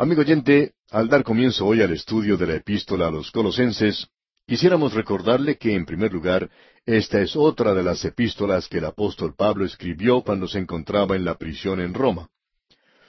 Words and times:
Amigo 0.00 0.20
oyente, 0.20 0.74
al 0.92 1.08
dar 1.08 1.24
comienzo 1.24 1.66
hoy 1.66 1.82
al 1.82 1.92
estudio 1.92 2.36
de 2.36 2.46
la 2.46 2.54
epístola 2.54 3.08
a 3.08 3.10
los 3.10 3.32
colosenses, 3.32 4.06
quisiéramos 4.46 4.94
recordarle 4.94 5.58
que, 5.58 5.74
en 5.74 5.84
primer 5.84 6.12
lugar, 6.12 6.48
esta 6.86 7.20
es 7.20 7.34
otra 7.34 7.74
de 7.74 7.82
las 7.82 8.04
epístolas 8.04 8.68
que 8.68 8.78
el 8.78 8.84
apóstol 8.84 9.34
Pablo 9.34 9.64
escribió 9.64 10.22
cuando 10.22 10.46
se 10.46 10.60
encontraba 10.60 11.16
en 11.16 11.24
la 11.24 11.34
prisión 11.34 11.80
en 11.80 11.94
Roma. 11.94 12.28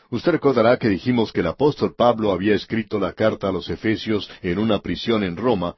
Usted 0.09 0.31
recordará 0.31 0.77
que 0.77 0.89
dijimos 0.89 1.31
que 1.31 1.41
el 1.41 1.47
apóstol 1.47 1.93
Pablo 1.95 2.31
había 2.31 2.55
escrito 2.55 2.97
la 2.97 3.13
carta 3.13 3.49
a 3.49 3.51
los 3.51 3.69
Efesios 3.69 4.27
en 4.41 4.57
una 4.57 4.79
prisión 4.79 5.23
en 5.23 5.37
Roma, 5.37 5.75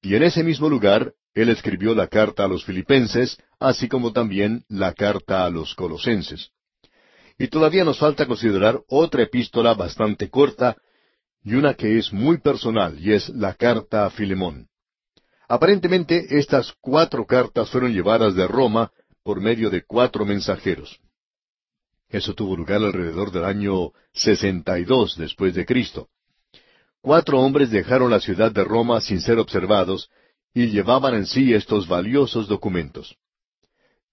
y 0.00 0.14
en 0.14 0.22
ese 0.22 0.42
mismo 0.42 0.70
lugar 0.70 1.12
él 1.34 1.50
escribió 1.50 1.94
la 1.94 2.06
carta 2.06 2.46
a 2.46 2.48
los 2.48 2.64
Filipenses, 2.64 3.36
así 3.60 3.88
como 3.88 4.14
también 4.14 4.64
la 4.70 4.94
carta 4.94 5.44
a 5.44 5.50
los 5.50 5.74
Colosenses. 5.74 6.50
Y 7.38 7.48
todavía 7.48 7.84
nos 7.84 7.98
falta 7.98 8.26
considerar 8.26 8.80
otra 8.88 9.22
epístola 9.22 9.74
bastante 9.74 10.30
corta 10.30 10.76
y 11.44 11.54
una 11.54 11.74
que 11.74 11.98
es 11.98 12.12
muy 12.12 12.38
personal, 12.38 12.98
y 12.98 13.12
es 13.12 13.28
la 13.28 13.54
carta 13.54 14.06
a 14.06 14.10
Filemón. 14.10 14.68
Aparentemente 15.48 16.38
estas 16.38 16.72
cuatro 16.80 17.24
cartas 17.24 17.70
fueron 17.70 17.92
llevadas 17.92 18.34
de 18.34 18.48
Roma 18.48 18.90
por 19.22 19.40
medio 19.40 19.70
de 19.70 19.84
cuatro 19.84 20.24
mensajeros. 20.24 20.98
Eso 22.08 22.34
tuvo 22.34 22.56
lugar 22.56 22.82
alrededor 22.82 23.30
del 23.30 23.44
año 23.44 23.92
62 24.12 25.16
después 25.16 25.54
de 25.54 25.66
Cristo. 25.66 26.08
Cuatro 27.00 27.40
hombres 27.40 27.70
dejaron 27.70 28.10
la 28.10 28.20
ciudad 28.20 28.50
de 28.50 28.64
Roma 28.64 29.00
sin 29.00 29.20
ser 29.20 29.38
observados 29.38 30.10
y 30.52 30.68
llevaban 30.68 31.14
en 31.14 31.26
sí 31.26 31.54
estos 31.54 31.86
valiosos 31.86 32.48
documentos. 32.48 33.16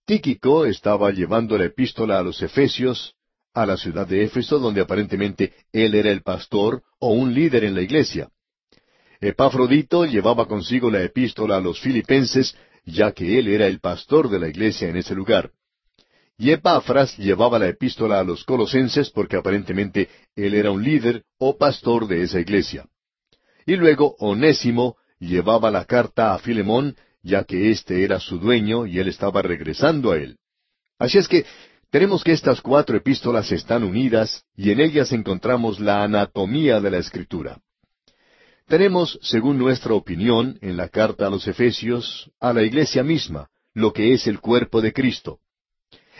Tíquico 0.05 0.65
estaba 0.65 1.11
llevando 1.11 1.57
la 1.57 1.65
epístola 1.65 2.19
a 2.19 2.23
los 2.23 2.41
Efesios, 2.41 3.15
a 3.53 3.65
la 3.65 3.77
ciudad 3.77 4.05
de 4.05 4.23
Éfeso, 4.23 4.59
donde 4.59 4.81
aparentemente 4.81 5.53
él 5.71 5.95
era 5.95 6.11
el 6.11 6.23
pastor 6.23 6.83
o 6.99 7.13
un 7.13 7.33
líder 7.33 7.63
en 7.63 7.73
la 7.73 7.81
iglesia. 7.81 8.29
Epafrodito 9.21 10.05
llevaba 10.05 10.45
consigo 10.45 10.91
la 10.91 11.01
epístola 11.01 11.55
a 11.55 11.61
los 11.61 11.79
filipenses, 11.79 12.53
ya 12.83 13.13
que 13.13 13.39
él 13.39 13.47
era 13.47 13.65
el 13.67 13.79
pastor 13.79 14.29
de 14.29 14.39
la 14.39 14.49
iglesia 14.49 14.89
en 14.89 14.97
ese 14.97 15.15
lugar. 15.15 15.51
Y 16.37 16.51
Epafras 16.51 17.17
llevaba 17.17 17.57
la 17.57 17.69
epístola 17.69 18.19
a 18.19 18.25
los 18.25 18.43
colosenses 18.43 19.09
porque 19.09 19.37
aparentemente 19.37 20.09
él 20.35 20.53
era 20.53 20.71
un 20.71 20.83
líder 20.83 21.23
o 21.37 21.57
pastor 21.57 22.07
de 22.07 22.23
esa 22.23 22.41
iglesia. 22.41 22.85
Y 23.65 23.77
luego 23.77 24.17
Onésimo 24.19 24.97
llevaba 25.19 25.71
la 25.71 25.85
carta 25.85 26.33
a 26.33 26.39
Filemón, 26.39 26.97
ya 27.23 27.43
que 27.45 27.71
éste 27.71 28.03
era 28.03 28.19
su 28.19 28.37
dueño 28.37 28.85
y 28.85 28.99
él 28.99 29.07
estaba 29.07 29.41
regresando 29.41 30.11
a 30.11 30.17
él. 30.17 30.37
Así 30.99 31.17
es 31.17 31.27
que 31.27 31.45
tenemos 31.89 32.23
que 32.23 32.33
estas 32.33 32.61
cuatro 32.61 32.97
epístolas 32.97 33.51
están 33.51 33.83
unidas 33.83 34.43
y 34.55 34.71
en 34.71 34.79
ellas 34.79 35.11
encontramos 35.11 35.79
la 35.79 36.03
anatomía 36.03 36.79
de 36.79 36.91
la 36.91 36.97
escritura. 36.97 37.59
Tenemos, 38.67 39.19
según 39.21 39.57
nuestra 39.57 39.93
opinión, 39.93 40.57
en 40.61 40.77
la 40.77 40.89
carta 40.89 41.27
a 41.27 41.29
los 41.29 41.47
Efesios, 41.47 42.31
a 42.39 42.53
la 42.53 42.63
iglesia 42.63 43.03
misma, 43.03 43.49
lo 43.73 43.93
que 43.93 44.13
es 44.13 44.27
el 44.27 44.39
cuerpo 44.39 44.81
de 44.81 44.93
Cristo. 44.93 45.39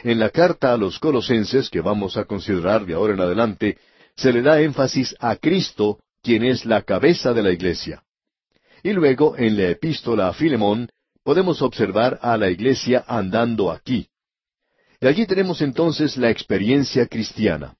En 0.04 0.20
la 0.20 0.30
carta 0.30 0.74
a 0.74 0.78
los 0.78 1.00
Colosenses, 1.00 1.70
que 1.70 1.82
vamos 1.82 2.18
a 2.18 2.26
considerar 2.26 2.86
de 2.86 2.94
ahora 2.94 3.14
en 3.14 3.22
adelante, 3.22 3.78
se 4.16 4.32
le 4.32 4.42
da 4.42 4.62
énfasis 4.62 5.16
a 5.20 5.38
Cristo, 5.38 6.00
quien 6.22 6.44
es 6.44 6.66
la 6.66 6.82
cabeza 6.84 7.34
de 7.34 7.42
la 7.42 7.52
iglesia. 7.52 8.03
Y 8.84 8.92
luego, 8.92 9.38
en 9.38 9.56
la 9.56 9.70
epístola 9.70 10.28
a 10.28 10.34
Filemón, 10.34 10.90
podemos 11.24 11.62
observar 11.62 12.20
a 12.22 12.36
la 12.38 12.50
iglesia 12.50 13.06
andando 13.08 13.72
aquí. 13.72 14.10
Y 15.00 15.08
allí 15.08 15.26
tenemos 15.26 15.62
entonces 15.62 16.18
la 16.18 16.30
experiencia 16.30 17.08
cristiana. 17.08 17.76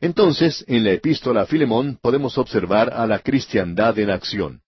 Entonces, 0.00 0.64
en 0.66 0.84
la 0.84 0.92
epístola 0.92 1.42
a 1.42 1.46
Filemón 1.46 1.98
podemos 2.00 2.38
observar 2.38 2.92
a 2.94 3.06
la 3.06 3.18
cristiandad 3.18 3.98
en 3.98 4.10
acción. 4.10 4.62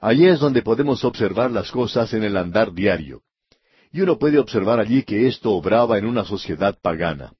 Allí 0.00 0.26
es 0.26 0.38
donde 0.38 0.62
podemos 0.62 1.02
observar 1.02 1.50
las 1.50 1.70
cosas 1.70 2.12
en 2.12 2.22
el 2.22 2.36
andar 2.36 2.72
diario. 2.72 3.22
Y 3.90 4.02
uno 4.02 4.18
puede 4.18 4.38
observar 4.38 4.80
allí 4.80 5.02
que 5.02 5.26
esto 5.26 5.52
obraba 5.52 5.96
en 5.96 6.04
una 6.04 6.24
sociedad 6.24 6.76
pagana. 6.80 7.32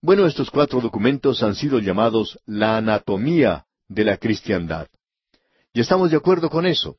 Bueno, 0.00 0.26
estos 0.26 0.50
cuatro 0.50 0.80
documentos 0.80 1.42
han 1.42 1.56
sido 1.56 1.80
llamados 1.80 2.38
la 2.46 2.76
anatomía 2.76 3.64
de 3.88 4.04
la 4.04 4.16
cristiandad. 4.16 4.86
Y 5.72 5.80
estamos 5.80 6.10
de 6.10 6.16
acuerdo 6.16 6.50
con 6.50 6.66
eso. 6.66 6.96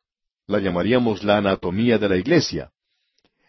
La 0.48 0.60
llamaríamos 0.60 1.24
la 1.24 1.38
anatomía 1.38 1.98
de 1.98 2.10
la 2.10 2.18
iglesia. 2.18 2.72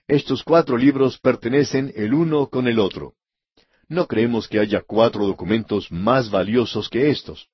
Estos 0.08 0.42
cuatro 0.42 0.76
libros 0.76 1.18
pertenecen 1.18 1.92
el 1.94 2.12
uno 2.12 2.48
con 2.48 2.66
el 2.66 2.78
otro. 2.78 3.14
No 3.88 4.06
creemos 4.06 4.48
que 4.48 4.58
haya 4.58 4.82
cuatro 4.82 5.26
documentos 5.26 5.92
más 5.92 6.30
valiosos 6.30 6.88
que 6.88 7.10
estos. 7.10 7.48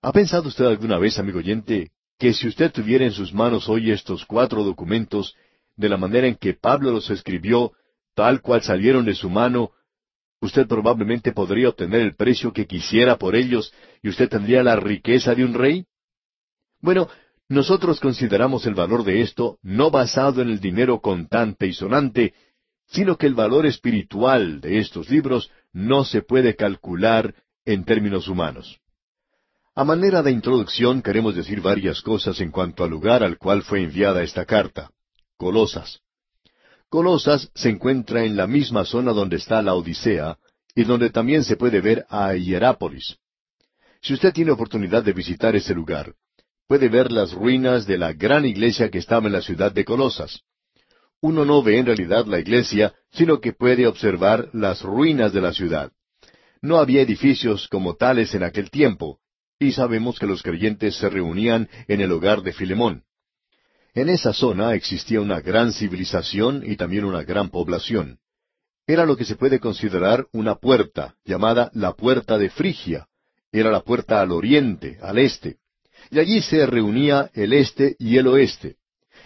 ¿Ha 0.00 0.12
pensado 0.12 0.48
usted 0.48 0.64
alguna 0.64 0.98
vez, 0.98 1.18
amigo 1.18 1.38
oyente, 1.38 1.92
que 2.18 2.32
si 2.32 2.48
usted 2.48 2.72
tuviera 2.72 3.04
en 3.04 3.12
sus 3.12 3.32
manos 3.32 3.68
hoy 3.68 3.90
estos 3.92 4.24
cuatro 4.24 4.64
documentos, 4.64 5.36
de 5.76 5.88
la 5.88 5.96
manera 5.96 6.26
en 6.26 6.34
que 6.34 6.54
Pablo 6.54 6.90
los 6.90 7.10
escribió, 7.10 7.72
tal 8.14 8.40
cual 8.42 8.62
salieron 8.62 9.04
de 9.04 9.14
su 9.14 9.30
mano, 9.30 9.70
usted 10.40 10.66
probablemente 10.66 11.32
podría 11.32 11.68
obtener 11.68 12.00
el 12.00 12.16
precio 12.16 12.52
que 12.52 12.66
quisiera 12.66 13.16
por 13.16 13.36
ellos 13.36 13.72
y 14.02 14.08
usted 14.08 14.28
tendría 14.28 14.62
la 14.64 14.76
riqueza 14.76 15.34
de 15.34 15.44
un 15.44 15.54
rey? 15.54 15.86
Bueno, 16.82 17.08
nosotros 17.48 18.00
consideramos 18.00 18.66
el 18.66 18.74
valor 18.74 19.04
de 19.04 19.22
esto 19.22 19.58
no 19.62 19.90
basado 19.90 20.42
en 20.42 20.50
el 20.50 20.58
dinero 20.58 21.00
contante 21.00 21.68
y 21.68 21.72
sonante, 21.72 22.34
sino 22.88 23.16
que 23.16 23.26
el 23.26 23.34
valor 23.34 23.66
espiritual 23.66 24.60
de 24.60 24.78
estos 24.78 25.08
libros 25.08 25.50
no 25.72 26.04
se 26.04 26.22
puede 26.22 26.56
calcular 26.56 27.34
en 27.64 27.84
términos 27.84 28.26
humanos. 28.26 28.80
A 29.74 29.84
manera 29.84 30.22
de 30.22 30.32
introducción 30.32 31.00
queremos 31.02 31.36
decir 31.36 31.60
varias 31.60 32.02
cosas 32.02 32.40
en 32.40 32.50
cuanto 32.50 32.82
al 32.84 32.90
lugar 32.90 33.22
al 33.22 33.38
cual 33.38 33.62
fue 33.62 33.82
enviada 33.82 34.22
esta 34.22 34.44
carta, 34.44 34.90
Colosas. 35.38 36.00
Colosas 36.88 37.50
se 37.54 37.70
encuentra 37.70 38.24
en 38.24 38.36
la 38.36 38.46
misma 38.46 38.84
zona 38.84 39.12
donde 39.12 39.36
está 39.36 39.62
la 39.62 39.74
Odisea 39.74 40.36
y 40.74 40.84
donde 40.84 41.10
también 41.10 41.44
se 41.44 41.56
puede 41.56 41.80
ver 41.80 42.04
a 42.08 42.34
Hierápolis. 42.34 43.16
Si 44.02 44.14
usted 44.14 44.32
tiene 44.32 44.50
oportunidad 44.50 45.02
de 45.02 45.12
visitar 45.12 45.56
ese 45.56 45.74
lugar, 45.74 46.14
puede 46.72 46.88
ver 46.88 47.12
las 47.12 47.34
ruinas 47.34 47.86
de 47.86 47.98
la 47.98 48.14
gran 48.14 48.46
iglesia 48.46 48.88
que 48.88 48.96
estaba 48.96 49.26
en 49.26 49.34
la 49.34 49.42
ciudad 49.42 49.72
de 49.72 49.84
Colosas. 49.84 50.40
Uno 51.20 51.44
no 51.44 51.62
ve 51.62 51.76
en 51.76 51.84
realidad 51.84 52.24
la 52.24 52.40
iglesia, 52.40 52.94
sino 53.10 53.42
que 53.42 53.52
puede 53.52 53.86
observar 53.86 54.48
las 54.54 54.80
ruinas 54.80 55.34
de 55.34 55.42
la 55.42 55.52
ciudad. 55.52 55.92
No 56.62 56.78
había 56.78 57.02
edificios 57.02 57.68
como 57.68 57.96
tales 57.96 58.34
en 58.34 58.42
aquel 58.42 58.70
tiempo, 58.70 59.18
y 59.58 59.72
sabemos 59.72 60.18
que 60.18 60.24
los 60.24 60.42
creyentes 60.42 60.96
se 60.96 61.10
reunían 61.10 61.68
en 61.88 62.00
el 62.00 62.10
hogar 62.10 62.40
de 62.40 62.54
Filemón. 62.54 63.02
En 63.92 64.08
esa 64.08 64.32
zona 64.32 64.72
existía 64.72 65.20
una 65.20 65.42
gran 65.42 65.74
civilización 65.74 66.62
y 66.64 66.76
también 66.76 67.04
una 67.04 67.22
gran 67.22 67.50
población. 67.50 68.18
Era 68.86 69.04
lo 69.04 69.18
que 69.18 69.26
se 69.26 69.36
puede 69.36 69.60
considerar 69.60 70.26
una 70.32 70.54
puerta, 70.54 71.16
llamada 71.26 71.70
la 71.74 71.92
puerta 71.92 72.38
de 72.38 72.48
Frigia. 72.48 73.08
Era 73.52 73.70
la 73.70 73.82
puerta 73.82 74.22
al 74.22 74.32
oriente, 74.32 74.96
al 75.02 75.18
este 75.18 75.58
y 76.12 76.18
allí 76.18 76.42
se 76.42 76.66
reunía 76.66 77.30
el 77.32 77.54
este 77.54 77.96
y 77.98 78.18
el 78.18 78.26
oeste. 78.26 78.76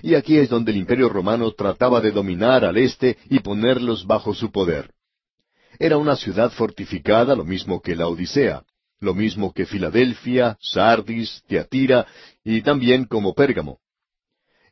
Y 0.03 0.15
aquí 0.15 0.39
es 0.39 0.49
donde 0.49 0.71
el 0.71 0.79
imperio 0.79 1.09
romano 1.09 1.51
trataba 1.51 2.01
de 2.01 2.13
dominar 2.13 2.65
al 2.65 2.77
este 2.77 3.19
y 3.29 3.41
ponerlos 3.41 4.07
bajo 4.07 4.33
su 4.33 4.53
poder. 4.53 4.93
Era 5.81 5.97
una 5.97 6.15
ciudad 6.15 6.53
fortificada, 6.53 7.35
lo 7.35 7.45
mismo 7.45 7.83
que 7.83 7.97
la 7.97 8.07
Odisea, 8.07 8.63
lo 9.01 9.15
mismo 9.15 9.53
que 9.53 9.67
Filadelfia, 9.67 10.57
Sardis, 10.61 11.43
Teatira 11.49 12.07
y 12.45 12.63
también 12.63 13.07
como 13.07 13.35
Pérgamo. 13.35 13.81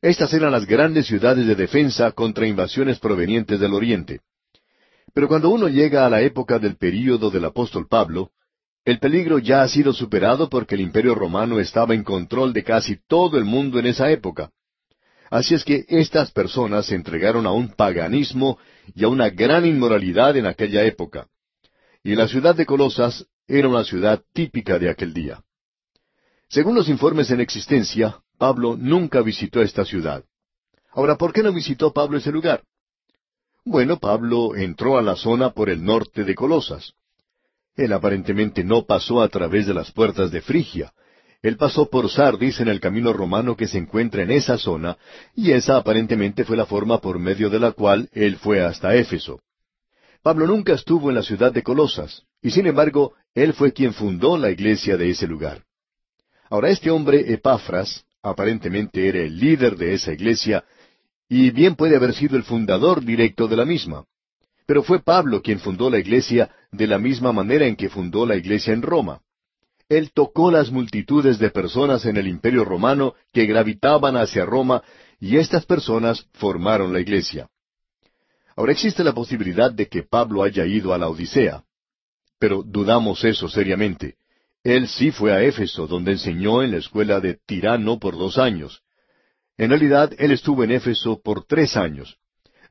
Estas 0.01 0.33
eran 0.35 0.53
las 0.53 0.67
grandes 0.67 1.07
ciudades 1.07 1.49
de 1.49 1.57
defensa 1.57 2.13
contra 2.13 2.47
invasiones 2.47 3.01
provenientes 3.01 3.59
del 3.59 3.75
oriente. 3.75 4.21
Pero 5.13 5.27
cuando 5.27 5.51
uno 5.51 5.67
llega 5.67 6.07
a 6.07 6.11
la 6.11 6.23
época 6.23 6.61
del 6.61 6.77
período 6.77 7.31
del 7.31 7.47
apóstol 7.47 7.89
Pablo, 7.89 8.31
el 8.85 8.99
peligro 8.99 9.39
ya 9.39 9.63
ha 9.63 9.69
sido 9.69 9.93
superado 9.93 10.49
porque 10.49 10.75
el 10.75 10.83
imperio 10.83 11.15
romano 11.15 11.59
estaba 11.59 11.95
en 11.95 12.05
control 12.05 12.53
de 12.53 12.63
casi 12.63 12.99
todo 13.07 13.39
el 13.39 13.45
mundo 13.45 13.79
en 13.79 13.87
esa 13.87 14.11
época. 14.11 14.51
Así 15.31 15.55
es 15.55 15.65
que 15.65 15.87
estas 15.89 16.31
personas 16.31 16.87
se 16.87 16.95
entregaron 16.95 17.47
a 17.47 17.53
un 17.53 17.69
paganismo 17.69 18.59
y 18.95 19.05
a 19.05 19.09
una 19.09 19.31
gran 19.31 19.65
inmoralidad 19.65 20.37
en 20.37 20.47
aquella 20.47 20.85
época. 20.85 21.29
Y 22.03 22.15
la 22.15 22.29
ciudad 22.29 22.55
de 22.55 22.67
Colosas 22.67 23.27
era 23.49 23.69
una 23.69 23.85
ciudad 23.85 24.23
típica 24.33 24.79
de 24.79 24.91
aquel 24.91 25.15
día. 25.15 25.43
Según 26.49 26.75
los 26.75 26.89
informes 26.89 27.31
en 27.31 27.41
existencia, 27.41 28.21
Pablo 28.39 28.77
nunca 28.79 29.23
visitó 29.23 29.63
esta 29.63 29.85
ciudad. 29.85 30.25
Ahora, 30.93 31.17
¿por 31.17 31.33
qué 31.33 31.43
no 31.43 31.53
visitó 31.53 31.93
Pablo 31.93 32.19
ese 32.19 32.31
lugar? 32.31 32.63
Bueno, 33.65 33.99
Pablo 33.99 34.55
entró 34.55 34.99
a 34.99 35.03
la 35.03 35.17
zona 35.17 35.51
por 35.51 35.71
el 35.71 35.83
norte 35.83 36.25
de 36.25 36.35
Colosas. 36.35 36.93
Él 37.77 37.93
aparentemente 37.93 38.63
no 38.63 38.85
pasó 38.87 39.21
a 39.21 39.29
través 39.29 39.67
de 39.67 39.75
las 39.75 39.91
puertas 39.91 40.31
de 40.31 40.41
Frigia. 40.41 40.93
Él 41.43 41.57
pasó 41.57 41.91
por 41.91 42.09
Sardis 42.09 42.61
en 42.61 42.69
el 42.69 42.81
camino 42.81 43.13
romano 43.13 43.57
que 43.57 43.67
se 43.67 43.79
encuentra 43.79 44.23
en 44.23 44.31
esa 44.31 44.57
zona, 44.57 44.97
y 45.35 45.51
esa 45.51 45.77
aparentemente 45.77 46.45
fue 46.45 46.57
la 46.57 46.67
forma 46.67 47.01
por 47.01 47.19
medio 47.19 47.51
de 47.51 47.61
la 47.61 47.73
cual 47.73 48.09
él 48.13 48.37
fue 48.37 48.63
hasta 48.63 48.95
Éfeso. 48.95 49.41
Pablo 50.23 50.47
nunca 50.47 50.73
estuvo 50.73 51.11
en 51.11 51.17
la 51.17 51.23
ciudad 51.23 51.53
de 51.53 51.63
Colosas, 51.63 52.23
y 52.41 52.51
sin 52.51 52.67
embargo, 52.67 53.13
él 53.35 53.53
fue 53.53 53.73
quien 53.73 53.93
fundó 53.93 54.39
la 54.39 54.51
iglesia 54.51 54.97
de 54.97 55.11
ese 55.11 55.27
lugar. 55.27 55.65
Ahora, 56.49 56.71
este 56.71 56.91
hombre, 56.91 57.33
Epafras, 57.33 58.05
aparentemente 58.23 59.07
era 59.07 59.19
el 59.19 59.39
líder 59.39 59.77
de 59.77 59.93
esa 59.93 60.13
iglesia, 60.13 60.65
y 61.29 61.51
bien 61.51 61.75
puede 61.75 61.97
haber 61.97 62.15
sido 62.15 62.37
el 62.37 62.45
fundador 62.45 63.05
directo 63.05 63.49
de 63.49 63.57
la 63.57 63.67
misma. 63.67 64.07
Pero 64.67 64.83
fue 64.83 65.01
Pablo 65.01 65.43
quien 65.43 65.61
fundó 65.61 65.91
la 65.91 65.99
iglesia 65.99 66.51
de 66.73 66.87
la 66.87 66.99
misma 66.99 67.33
manera 67.33 67.67
en 67.67 67.77
que 67.77 67.89
fundó 67.89 68.27
la 68.27 68.37
iglesia 68.37 68.73
en 68.73 68.83
Roma. 68.83 69.21
Él 69.89 70.13
tocó 70.13 70.51
las 70.51 70.71
multitudes 70.71 71.39
de 71.39 71.51
personas 71.51 72.07
en 72.07 72.17
el 72.17 72.27
imperio 72.27 72.65
romano 72.65 73.15
que 73.33 73.47
gravitaban 73.47 74.17
hacia 74.17 74.47
Roma 74.47 74.83
y 75.21 75.37
estas 75.37 75.67
personas 75.67 76.27
formaron 76.33 76.93
la 76.93 77.01
iglesia. 77.01 77.49
Ahora 78.57 78.73
existe 78.73 79.05
la 79.05 79.13
posibilidad 79.13 79.71
de 79.71 79.89
que 79.89 80.03
Pablo 80.03 80.43
haya 80.43 80.65
ido 80.65 80.95
a 80.95 80.99
la 80.99 81.09
Odisea, 81.09 81.65
pero 82.39 82.63
dudamos 82.63 83.25
eso 83.25 83.49
seriamente. 83.49 84.17
Él 84.63 84.89
sí 84.89 85.11
fue 85.11 85.33
a 85.33 85.43
Éfeso, 85.43 85.87
donde 85.87 86.13
enseñó 86.13 86.63
en 86.63 86.71
la 86.71 86.79
escuela 86.79 87.21
de 87.21 87.35
Tirano 87.47 87.99
por 87.99 88.17
dos 88.17 88.39
años. 88.39 88.83
En 89.59 89.71
realidad, 89.71 90.13
él 90.19 90.31
estuvo 90.31 90.65
en 90.65 90.73
Éfeso 90.73 91.21
por 91.23 91.45
tres 91.45 91.77
años. 91.77 92.17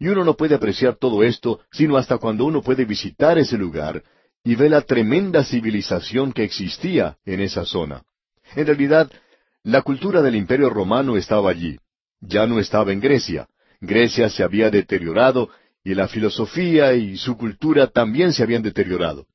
Y 0.03 0.09
uno 0.09 0.25
no 0.25 0.35
puede 0.35 0.53
apreciar 0.53 0.97
todo 0.97 1.23
esto 1.23 1.61
sino 1.71 1.95
hasta 1.95 2.17
cuando 2.17 2.43
uno 2.43 2.61
puede 2.61 2.83
visitar 2.83 3.37
ese 3.37 3.57
lugar 3.57 4.03
y 4.43 4.53
ve 4.55 4.67
la 4.67 4.81
tremenda 4.81 5.45
civilización 5.45 6.33
que 6.33 6.43
existía 6.43 7.15
en 7.25 7.39
esa 7.39 7.63
zona. 7.63 8.03
En 8.53 8.65
realidad, 8.65 9.09
la 9.63 9.81
cultura 9.81 10.21
del 10.21 10.35
imperio 10.35 10.69
romano 10.69 11.15
estaba 11.15 11.49
allí. 11.49 11.77
Ya 12.19 12.45
no 12.45 12.59
estaba 12.59 12.91
en 12.91 12.99
Grecia. 12.99 13.47
Grecia 13.79 14.27
se 14.27 14.43
había 14.43 14.69
deteriorado 14.69 15.49
y 15.85 15.93
la 15.93 16.09
filosofía 16.09 16.93
y 16.95 17.15
su 17.15 17.37
cultura 17.37 17.87
también 17.87 18.33
se 18.33 18.43
habían 18.43 18.61
deteriorado. 18.61 19.25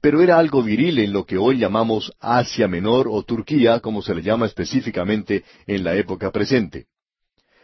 Pero 0.00 0.22
era 0.22 0.38
algo 0.38 0.62
viril 0.62 1.00
en 1.00 1.12
lo 1.12 1.26
que 1.26 1.36
hoy 1.36 1.58
llamamos 1.58 2.12
Asia 2.20 2.68
Menor 2.68 3.08
o 3.10 3.24
Turquía, 3.24 3.80
como 3.80 4.02
se 4.02 4.14
le 4.14 4.22
llama 4.22 4.46
específicamente 4.46 5.42
en 5.66 5.82
la 5.82 5.96
época 5.96 6.30
presente. 6.30 6.86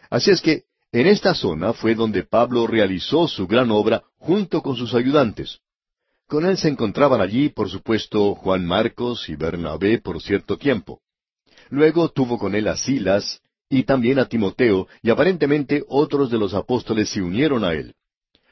Así 0.09 0.29
es 0.29 0.41
que 0.41 0.65
en 0.93 1.07
esta 1.07 1.33
zona 1.33 1.73
fue 1.73 1.95
donde 1.95 2.23
Pablo 2.23 2.67
realizó 2.67 3.27
su 3.27 3.47
gran 3.47 3.71
obra 3.71 4.03
junto 4.19 4.61
con 4.61 4.75
sus 4.75 4.93
ayudantes. 4.93 5.59
Con 6.27 6.45
él 6.45 6.55
se 6.55 6.69
encontraban 6.69 7.19
allí, 7.19 7.49
por 7.49 7.67
supuesto, 7.67 8.35
Juan 8.35 8.63
Marcos 8.63 9.27
y 9.27 9.35
Bernabé 9.35 9.99
por 9.99 10.21
cierto 10.21 10.57
tiempo. 10.57 11.01
Luego 11.69 12.09
tuvo 12.09 12.37
con 12.37 12.53
él 12.53 12.67
a 12.67 12.77
Silas 12.77 13.41
y 13.69 13.83
también 13.83 14.19
a 14.19 14.25
Timoteo, 14.25 14.87
y 15.01 15.09
aparentemente 15.09 15.83
otros 15.87 16.29
de 16.29 16.37
los 16.37 16.53
apóstoles 16.53 17.09
se 17.09 17.23
unieron 17.23 17.63
a 17.63 17.73
él. 17.73 17.95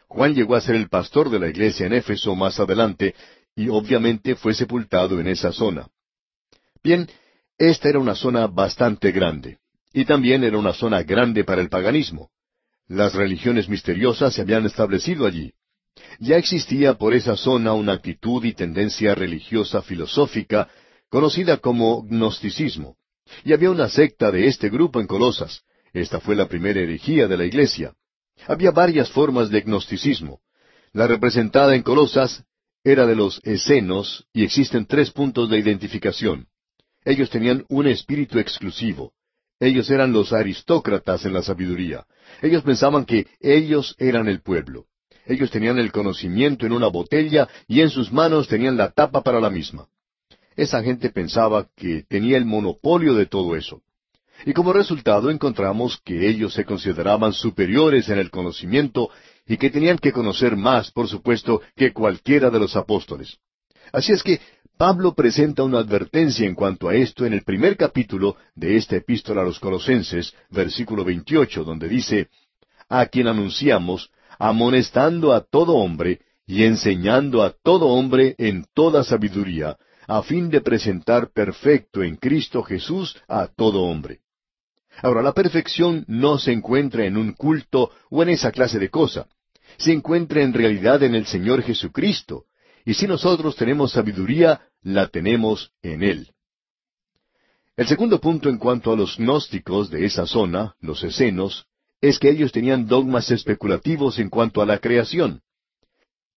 Juan 0.07 0.33
llegó 0.33 0.55
a 0.55 0.61
ser 0.61 0.75
el 0.75 0.89
pastor 0.89 1.29
de 1.29 1.39
la 1.39 1.47
iglesia 1.47 1.85
en 1.85 1.93
Éfeso 1.93 2.35
más 2.35 2.59
adelante, 2.59 3.13
y 3.55 3.69
obviamente 3.69 4.35
fue 4.35 4.55
sepultado 4.55 5.19
en 5.19 5.27
esa 5.27 5.51
zona. 5.51 5.88
Bien, 6.83 7.07
esta 7.59 7.89
era 7.89 7.99
una 7.99 8.15
zona 8.15 8.47
bastante 8.47 9.11
grande, 9.11 9.59
y 9.93 10.05
también 10.05 10.43
era 10.43 10.57
una 10.57 10.73
zona 10.73 11.03
grande 11.03 11.43
para 11.43 11.61
el 11.61 11.69
paganismo. 11.69 12.29
Las 12.88 13.13
religiones 13.13 13.69
misteriosas 13.69 14.33
se 14.33 14.41
habían 14.41 14.65
establecido 14.65 15.25
allí. 15.25 15.53
Ya 16.19 16.38
existía 16.38 16.95
por 16.95 17.13
esa 17.13 17.35
zona 17.35 17.73
una 17.73 17.93
actitud 17.93 18.43
y 18.43 18.53
tendencia 18.53 19.15
religiosa 19.15 19.81
filosófica 19.81 20.69
conocida 21.09 21.57
como 21.57 22.03
gnosticismo. 22.03 22.95
Y 23.43 23.53
había 23.53 23.71
una 23.71 23.89
secta 23.89 24.31
de 24.31 24.47
este 24.47 24.69
grupo 24.69 24.99
en 24.99 25.07
Colosas. 25.07 25.61
Esta 25.93 26.19
fue 26.19 26.35
la 26.35 26.47
primera 26.47 26.79
herejía 26.79 27.27
de 27.27 27.38
la 27.38 27.45
iglesia. 27.45 27.93
Había 28.47 28.71
varias 28.71 29.09
formas 29.09 29.49
de 29.49 29.61
gnosticismo. 29.61 30.39
La 30.93 31.07
representada 31.07 31.75
en 31.75 31.83
Colosas 31.83 32.43
era 32.83 33.05
de 33.05 33.15
los 33.15 33.39
escenos 33.43 34.25
y 34.33 34.43
existen 34.43 34.85
tres 34.85 35.11
puntos 35.11 35.49
de 35.49 35.59
identificación. 35.59 36.47
Ellos 37.03 37.29
tenían 37.29 37.65
un 37.69 37.88
espíritu 37.88 38.39
exclusivo. 38.39 39.13
Ellos 39.61 39.91
eran 39.91 40.11
los 40.11 40.33
aristócratas 40.33 41.23
en 41.23 41.33
la 41.33 41.43
sabiduría. 41.43 42.07
Ellos 42.41 42.63
pensaban 42.63 43.05
que 43.05 43.27
ellos 43.39 43.95
eran 43.99 44.27
el 44.27 44.41
pueblo. 44.41 44.87
Ellos 45.27 45.51
tenían 45.51 45.77
el 45.77 45.91
conocimiento 45.91 46.65
en 46.65 46.71
una 46.71 46.87
botella 46.87 47.47
y 47.67 47.81
en 47.81 47.91
sus 47.91 48.11
manos 48.11 48.47
tenían 48.47 48.75
la 48.75 48.89
tapa 48.89 49.21
para 49.21 49.39
la 49.39 49.51
misma. 49.51 49.85
Esa 50.55 50.81
gente 50.81 51.11
pensaba 51.11 51.67
que 51.75 52.03
tenía 52.09 52.37
el 52.37 52.45
monopolio 52.45 53.13
de 53.13 53.27
todo 53.27 53.55
eso. 53.55 53.83
Y 54.47 54.53
como 54.53 54.73
resultado 54.73 55.29
encontramos 55.29 56.01
que 56.03 56.27
ellos 56.27 56.55
se 56.55 56.65
consideraban 56.65 57.31
superiores 57.31 58.09
en 58.09 58.17
el 58.17 58.31
conocimiento 58.31 59.11
y 59.45 59.57
que 59.57 59.69
tenían 59.69 59.99
que 59.99 60.11
conocer 60.11 60.55
más, 60.55 60.89
por 60.89 61.07
supuesto, 61.07 61.61
que 61.75 61.93
cualquiera 61.93 62.49
de 62.49 62.57
los 62.57 62.75
apóstoles. 62.75 63.37
Así 63.91 64.11
es 64.13 64.23
que 64.23 64.39
Pablo 64.77 65.13
presenta 65.13 65.63
una 65.63 65.79
advertencia 65.79 66.47
en 66.47 66.55
cuanto 66.55 66.89
a 66.89 66.95
esto 66.95 67.25
en 67.25 67.33
el 67.33 67.43
primer 67.43 67.77
capítulo 67.77 68.35
de 68.55 68.77
esta 68.77 68.95
epístola 68.95 69.41
a 69.41 69.45
los 69.45 69.59
Colosenses, 69.59 70.33
versículo 70.49 71.03
28, 71.03 71.63
donde 71.63 71.88
dice, 71.88 72.29
a 72.89 73.05
quien 73.05 73.27
anunciamos, 73.27 74.09
amonestando 74.39 75.33
a 75.33 75.41
todo 75.41 75.75
hombre 75.75 76.21
y 76.47 76.63
enseñando 76.63 77.43
a 77.43 77.51
todo 77.51 77.88
hombre 77.88 78.35
en 78.38 78.65
toda 78.73 79.03
sabiduría, 79.03 79.77
a 80.07 80.23
fin 80.23 80.49
de 80.49 80.61
presentar 80.61 81.31
perfecto 81.31 82.01
en 82.01 82.15
Cristo 82.15 82.63
Jesús 82.63 83.15
a 83.27 83.47
todo 83.47 83.83
hombre. 83.83 84.21
Ahora, 85.03 85.21
la 85.21 85.33
perfección 85.33 86.05
no 86.07 86.38
se 86.38 86.51
encuentra 86.51 87.05
en 87.05 87.17
un 87.17 87.33
culto 87.33 87.91
o 88.09 88.23
en 88.23 88.29
esa 88.29 88.51
clase 88.51 88.79
de 88.79 88.89
cosa. 88.89 89.27
Se 89.77 89.93
encuentra 89.93 90.41
en 90.41 90.53
realidad 90.53 91.01
en 91.03 91.15
el 91.15 91.25
Señor 91.25 91.61
Jesucristo. 91.61 92.45
Y 92.85 92.93
si 92.93 93.07
nosotros 93.07 93.55
tenemos 93.55 93.91
sabiduría, 93.91 94.61
la 94.81 95.07
tenemos 95.07 95.71
en 95.81 96.03
Él. 96.03 96.31
El 97.77 97.87
segundo 97.87 98.19
punto 98.19 98.49
en 98.49 98.57
cuanto 98.57 98.91
a 98.91 98.95
los 98.95 99.17
gnósticos 99.17 99.89
de 99.89 100.05
esa 100.05 100.25
zona, 100.25 100.75
los 100.81 101.03
escenos, 101.03 101.65
es 102.01 102.19
que 102.19 102.29
ellos 102.29 102.51
tenían 102.51 102.87
dogmas 102.87 103.31
especulativos 103.31 104.19
en 104.19 104.29
cuanto 104.29 104.61
a 104.61 104.65
la 104.65 104.79
creación. 104.79 105.41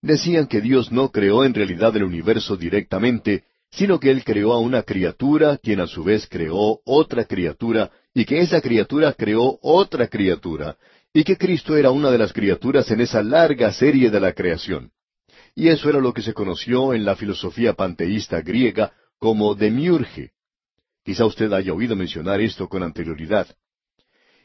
Decían 0.03 0.47
que 0.47 0.61
Dios 0.61 0.93
no 0.93 1.11
creó 1.11 1.45
en 1.45 1.55
realidad 1.55 1.97
el 1.97 2.05
universo 2.05 2.57
directamente, 2.57 3.45
sino 3.71 3.99
que 3.99 4.11
Él 4.11 4.23
creó 4.23 4.53
a 4.53 4.59
una 4.59 4.83
criatura, 4.83 5.59
quien 5.59 5.81
a 5.81 5.87
su 5.87 6.05
vez 6.05 6.29
creó 6.29 6.81
otra 6.85 7.25
criatura, 7.25 7.91
y 8.13 8.25
que 8.25 8.41
esa 8.41 8.61
criatura 8.61 9.15
creó 9.15 9.59
otra 9.63 10.07
criatura, 10.09 10.77
y 11.13 11.25
que 11.25 11.37
Cristo 11.37 11.77
era 11.77 11.91
una 11.91 12.11
de 12.11 12.19
las 12.19 12.33
criaturas 12.33 12.91
en 12.91 13.01
esa 13.01 13.23
larga 13.23 13.73
serie 13.73 14.11
de 14.11 14.21
la 14.21 14.33
creación. 14.33 14.93
Y 15.55 15.69
eso 15.69 15.89
era 15.89 16.01
lo 16.01 16.13
que 16.13 16.23
se 16.23 16.35
conoció 16.35 16.95
en 16.95 17.05
la 17.05 17.17
filosofía 17.17 17.75
panteísta 17.75 18.41
griega 18.41 18.93
como 19.19 19.55
demiurge. 19.55 20.33
Quizá 21.05 21.27
usted 21.27 21.53
haya 21.53 21.73
oído 21.73 21.95
mencionar 21.95 22.41
esto 22.41 22.69
con 22.69 22.83
anterioridad. 22.83 23.47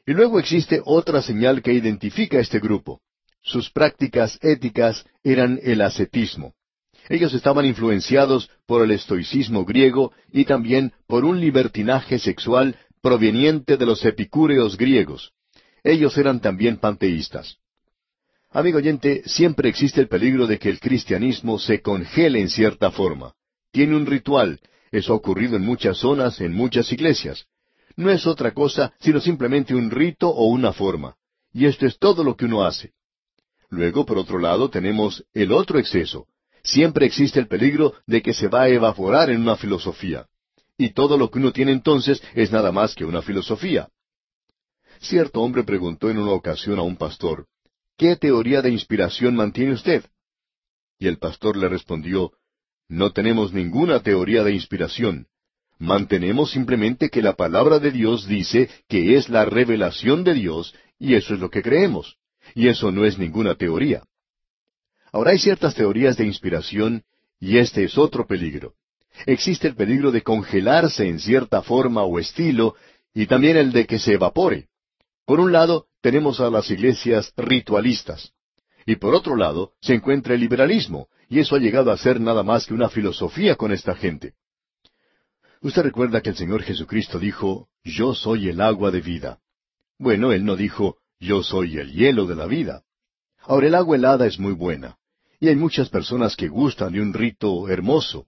Y 0.05 0.13
luego 0.13 0.39
existe 0.39 0.81
otra 0.85 1.21
señal 1.21 1.61
que 1.61 1.73
identifica 1.73 2.37
a 2.37 2.41
este 2.41 2.59
grupo. 2.59 3.01
Sus 3.41 3.69
prácticas 3.71 4.37
éticas 4.41 5.05
eran 5.23 5.59
el 5.63 5.81
ascetismo. 5.81 6.53
Ellos 7.07 7.33
estaban 7.33 7.65
influenciados 7.65 8.49
por 8.67 8.83
el 8.83 8.91
estoicismo 8.91 9.65
griego 9.65 10.11
y 10.31 10.45
también 10.45 10.93
por 11.07 11.25
un 11.25 11.39
libertinaje 11.39 12.19
sexual 12.19 12.77
proveniente 13.01 13.77
de 13.77 13.85
los 13.85 14.03
epicúreos 14.05 14.77
griegos. 14.77 15.31
Ellos 15.83 16.17
eran 16.17 16.39
también 16.41 16.77
panteístas. 16.77 17.57
Amigo 18.51 18.77
oyente, 18.79 19.21
siempre 19.25 19.69
existe 19.69 20.01
el 20.01 20.07
peligro 20.07 20.47
de 20.47 20.57
que 20.57 20.69
el 20.69 20.79
cristianismo 20.79 21.59
se 21.59 21.81
congele 21.81 22.41
en 22.41 22.49
cierta 22.49 22.91
forma. 22.91 23.33
Tiene 23.71 23.95
un 23.95 24.05
ritual. 24.05 24.59
Eso 24.91 25.13
ha 25.13 25.15
ocurrido 25.17 25.55
en 25.55 25.63
muchas 25.63 25.97
zonas, 25.97 26.41
en 26.41 26.53
muchas 26.53 26.91
iglesias. 26.91 27.45
No 27.95 28.09
es 28.09 28.25
otra 28.25 28.51
cosa 28.51 28.93
sino 28.99 29.19
simplemente 29.19 29.75
un 29.75 29.91
rito 29.91 30.29
o 30.29 30.47
una 30.47 30.73
forma. 30.73 31.15
Y 31.53 31.65
esto 31.65 31.85
es 31.85 31.99
todo 31.99 32.23
lo 32.23 32.35
que 32.35 32.45
uno 32.45 32.63
hace. 32.63 32.93
Luego, 33.69 34.05
por 34.05 34.17
otro 34.17 34.39
lado, 34.39 34.69
tenemos 34.69 35.23
el 35.33 35.51
otro 35.51 35.77
exceso. 35.77 36.25
Siempre 36.63 37.05
existe 37.05 37.39
el 37.39 37.47
peligro 37.47 37.93
de 38.07 38.21
que 38.21 38.33
se 38.33 38.47
va 38.47 38.63
a 38.63 38.69
evaporar 38.69 39.29
en 39.29 39.41
una 39.41 39.55
filosofía 39.55 40.25
y 40.79 40.93
todo 40.93 41.17
lo 41.17 41.29
que 41.29 41.39
uno 41.39 41.51
tiene 41.51 41.73
entonces 41.73 42.23
es 42.33 42.51
nada 42.51 42.71
más 42.71 42.95
que 42.95 43.03
una 43.03 43.21
filosofía. 43.21 43.89
Cierto 45.01 45.41
hombre 45.41 45.63
preguntó 45.63 46.09
en 46.09 46.17
una 46.17 46.31
ocasión 46.31 46.79
a 46.79 46.83
un 46.83 46.95
pastor, 46.95 47.47
¿qué 47.99 48.15
teoría 48.15 48.63
de 48.63 48.71
inspiración 48.71 49.35
mantiene 49.35 49.73
usted? 49.73 50.03
Y 50.97 51.07
el 51.07 51.19
pastor 51.19 51.55
le 51.55 51.69
respondió, 51.69 52.31
no 52.87 53.11
tenemos 53.11 53.53
ninguna 53.53 53.99
teoría 53.99 54.43
de 54.43 54.53
inspiración. 54.53 55.27
Mantenemos 55.77 56.49
simplemente 56.49 57.09
que 57.09 57.21
la 57.21 57.33
palabra 57.33 57.77
de 57.77 57.91
Dios 57.91 58.27
dice 58.27 58.67
que 58.87 59.15
es 59.15 59.29
la 59.29 59.45
revelación 59.45 60.23
de 60.23 60.33
Dios, 60.33 60.73
y 60.97 61.13
eso 61.13 61.35
es 61.35 61.39
lo 61.39 61.51
que 61.51 61.61
creemos. 61.61 62.17
Y 62.55 62.67
eso 62.67 62.91
no 62.91 63.05
es 63.05 63.19
ninguna 63.19 63.53
teoría. 63.53 64.01
Ahora 65.11 65.31
hay 65.31 65.37
ciertas 65.37 65.75
teorías 65.75 66.17
de 66.17 66.25
inspiración, 66.25 67.03
y 67.39 67.59
este 67.59 67.83
es 67.83 67.97
otro 67.97 68.25
peligro 68.25 68.73
existe 69.25 69.67
el 69.67 69.75
peligro 69.75 70.11
de 70.11 70.21
congelarse 70.21 71.07
en 71.07 71.19
cierta 71.19 71.61
forma 71.61 72.03
o 72.03 72.19
estilo 72.19 72.75
y 73.13 73.27
también 73.27 73.57
el 73.57 73.71
de 73.71 73.85
que 73.85 73.99
se 73.99 74.13
evapore. 74.13 74.67
Por 75.25 75.39
un 75.39 75.51
lado, 75.51 75.87
tenemos 76.01 76.39
a 76.39 76.49
las 76.49 76.69
iglesias 76.71 77.33
ritualistas. 77.35 78.31
Y 78.85 78.95
por 78.95 79.13
otro 79.13 79.35
lado, 79.35 79.73
se 79.81 79.93
encuentra 79.93 80.33
el 80.33 80.41
liberalismo, 80.41 81.09
y 81.27 81.39
eso 81.39 81.55
ha 81.55 81.59
llegado 81.59 81.91
a 81.91 81.97
ser 81.97 82.19
nada 82.19 82.43
más 82.43 82.65
que 82.65 82.73
una 82.73 82.89
filosofía 82.89 83.55
con 83.55 83.71
esta 83.71 83.95
gente. 83.95 84.33
Usted 85.61 85.83
recuerda 85.83 86.21
que 86.21 86.29
el 86.29 86.35
Señor 86.35 86.63
Jesucristo 86.63 87.19
dijo, 87.19 87.67
Yo 87.83 88.15
soy 88.15 88.49
el 88.49 88.61
agua 88.61 88.91
de 88.91 89.01
vida. 89.01 89.39
Bueno, 89.97 90.31
Él 90.31 90.45
no 90.45 90.55
dijo, 90.55 90.97
Yo 91.19 91.43
soy 91.43 91.77
el 91.77 91.91
hielo 91.91 92.25
de 92.25 92.35
la 92.35 92.45
vida. 92.45 92.83
Ahora, 93.41 93.67
el 93.67 93.75
agua 93.75 93.97
helada 93.97 94.25
es 94.25 94.39
muy 94.39 94.53
buena, 94.53 94.97
y 95.39 95.49
hay 95.49 95.55
muchas 95.55 95.89
personas 95.89 96.35
que 96.35 96.47
gustan 96.47 96.93
de 96.93 97.01
un 97.01 97.13
rito 97.13 97.67
hermoso. 97.69 98.27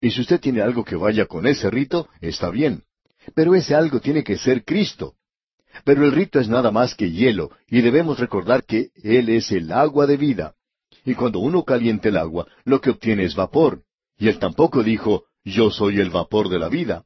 Y 0.00 0.10
si 0.10 0.22
usted 0.22 0.40
tiene 0.40 0.62
algo 0.62 0.84
que 0.84 0.96
vaya 0.96 1.26
con 1.26 1.46
ese 1.46 1.70
rito, 1.70 2.08
está 2.20 2.50
bien. 2.50 2.82
Pero 3.34 3.54
ese 3.54 3.74
algo 3.74 4.00
tiene 4.00 4.24
que 4.24 4.36
ser 4.36 4.64
Cristo. 4.64 5.14
Pero 5.84 6.04
el 6.04 6.12
rito 6.12 6.38
es 6.38 6.48
nada 6.48 6.70
más 6.70 6.94
que 6.94 7.10
hielo, 7.10 7.50
y 7.68 7.80
debemos 7.80 8.18
recordar 8.18 8.64
que 8.64 8.90
Él 9.02 9.28
es 9.28 9.50
el 9.52 9.72
agua 9.72 10.06
de 10.06 10.16
vida. 10.16 10.54
Y 11.04 11.14
cuando 11.14 11.40
uno 11.40 11.64
calienta 11.64 12.08
el 12.08 12.16
agua, 12.16 12.46
lo 12.64 12.80
que 12.80 12.90
obtiene 12.90 13.24
es 13.24 13.34
vapor. 13.34 13.82
Y 14.18 14.28
Él 14.28 14.38
tampoco 14.38 14.82
dijo, 14.82 15.24
yo 15.44 15.70
soy 15.70 15.98
el 15.98 16.10
vapor 16.10 16.48
de 16.48 16.58
la 16.58 16.68
vida. 16.68 17.04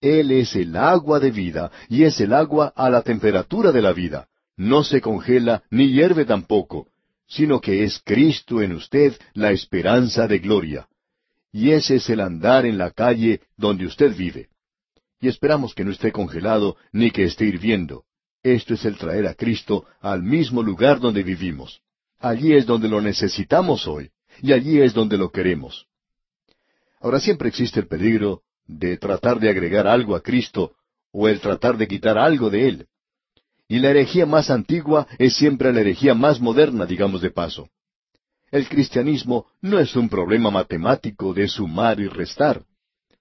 Él 0.00 0.30
es 0.30 0.54
el 0.54 0.76
agua 0.76 1.18
de 1.18 1.32
vida, 1.32 1.72
y 1.88 2.04
es 2.04 2.20
el 2.20 2.32
agua 2.32 2.72
a 2.76 2.88
la 2.88 3.02
temperatura 3.02 3.72
de 3.72 3.82
la 3.82 3.92
vida. 3.92 4.28
No 4.56 4.84
se 4.84 5.00
congela, 5.00 5.64
ni 5.70 5.92
hierve 5.92 6.24
tampoco, 6.24 6.86
sino 7.26 7.60
que 7.60 7.82
es 7.82 8.00
Cristo 8.04 8.62
en 8.62 8.72
usted 8.72 9.14
la 9.34 9.50
esperanza 9.50 10.28
de 10.28 10.38
gloria. 10.38 10.88
Y 11.52 11.70
ese 11.70 11.96
es 11.96 12.08
el 12.10 12.20
andar 12.20 12.66
en 12.66 12.78
la 12.78 12.90
calle 12.90 13.40
donde 13.56 13.86
usted 13.86 14.14
vive 14.16 14.48
y 15.20 15.28
esperamos 15.28 15.74
que 15.74 15.84
no 15.84 15.90
esté 15.90 16.12
congelado 16.12 16.76
ni 16.92 17.10
que 17.10 17.24
esté 17.24 17.44
hirviendo. 17.44 18.04
Esto 18.42 18.74
es 18.74 18.84
el 18.84 18.96
traer 18.96 19.26
a 19.26 19.34
Cristo 19.34 19.84
al 20.00 20.22
mismo 20.22 20.62
lugar 20.62 21.00
donde 21.00 21.22
vivimos. 21.22 21.80
Allí 22.18 22.52
es 22.54 22.66
donde 22.66 22.88
lo 22.88 23.00
necesitamos 23.00 23.86
hoy, 23.86 24.10
y 24.42 24.52
allí 24.52 24.80
es 24.80 24.94
donde 24.94 25.16
lo 25.16 25.30
queremos. 25.30 25.86
Ahora 27.00 27.20
siempre 27.20 27.48
existe 27.48 27.80
el 27.80 27.86
peligro 27.86 28.42
de 28.66 28.96
tratar 28.96 29.38
de 29.38 29.50
agregar 29.50 29.86
algo 29.86 30.14
a 30.14 30.20
Cristo 30.20 30.74
o 31.12 31.28
el 31.28 31.40
tratar 31.40 31.76
de 31.76 31.88
quitar 31.88 32.18
algo 32.18 32.50
de 32.50 32.68
Él. 32.68 32.86
Y 33.68 33.78
la 33.78 33.90
herejía 33.90 34.26
más 34.26 34.50
antigua 34.50 35.06
es 35.18 35.36
siempre 35.36 35.72
la 35.72 35.80
herejía 35.80 36.14
más 36.14 36.40
moderna, 36.40 36.86
digamos 36.86 37.20
de 37.20 37.30
paso. 37.30 37.68
El 38.50 38.68
cristianismo 38.68 39.46
no 39.60 39.78
es 39.78 39.94
un 39.94 40.08
problema 40.08 40.50
matemático 40.50 41.34
de 41.34 41.48
sumar 41.48 42.00
y 42.00 42.08
restar. 42.08 42.62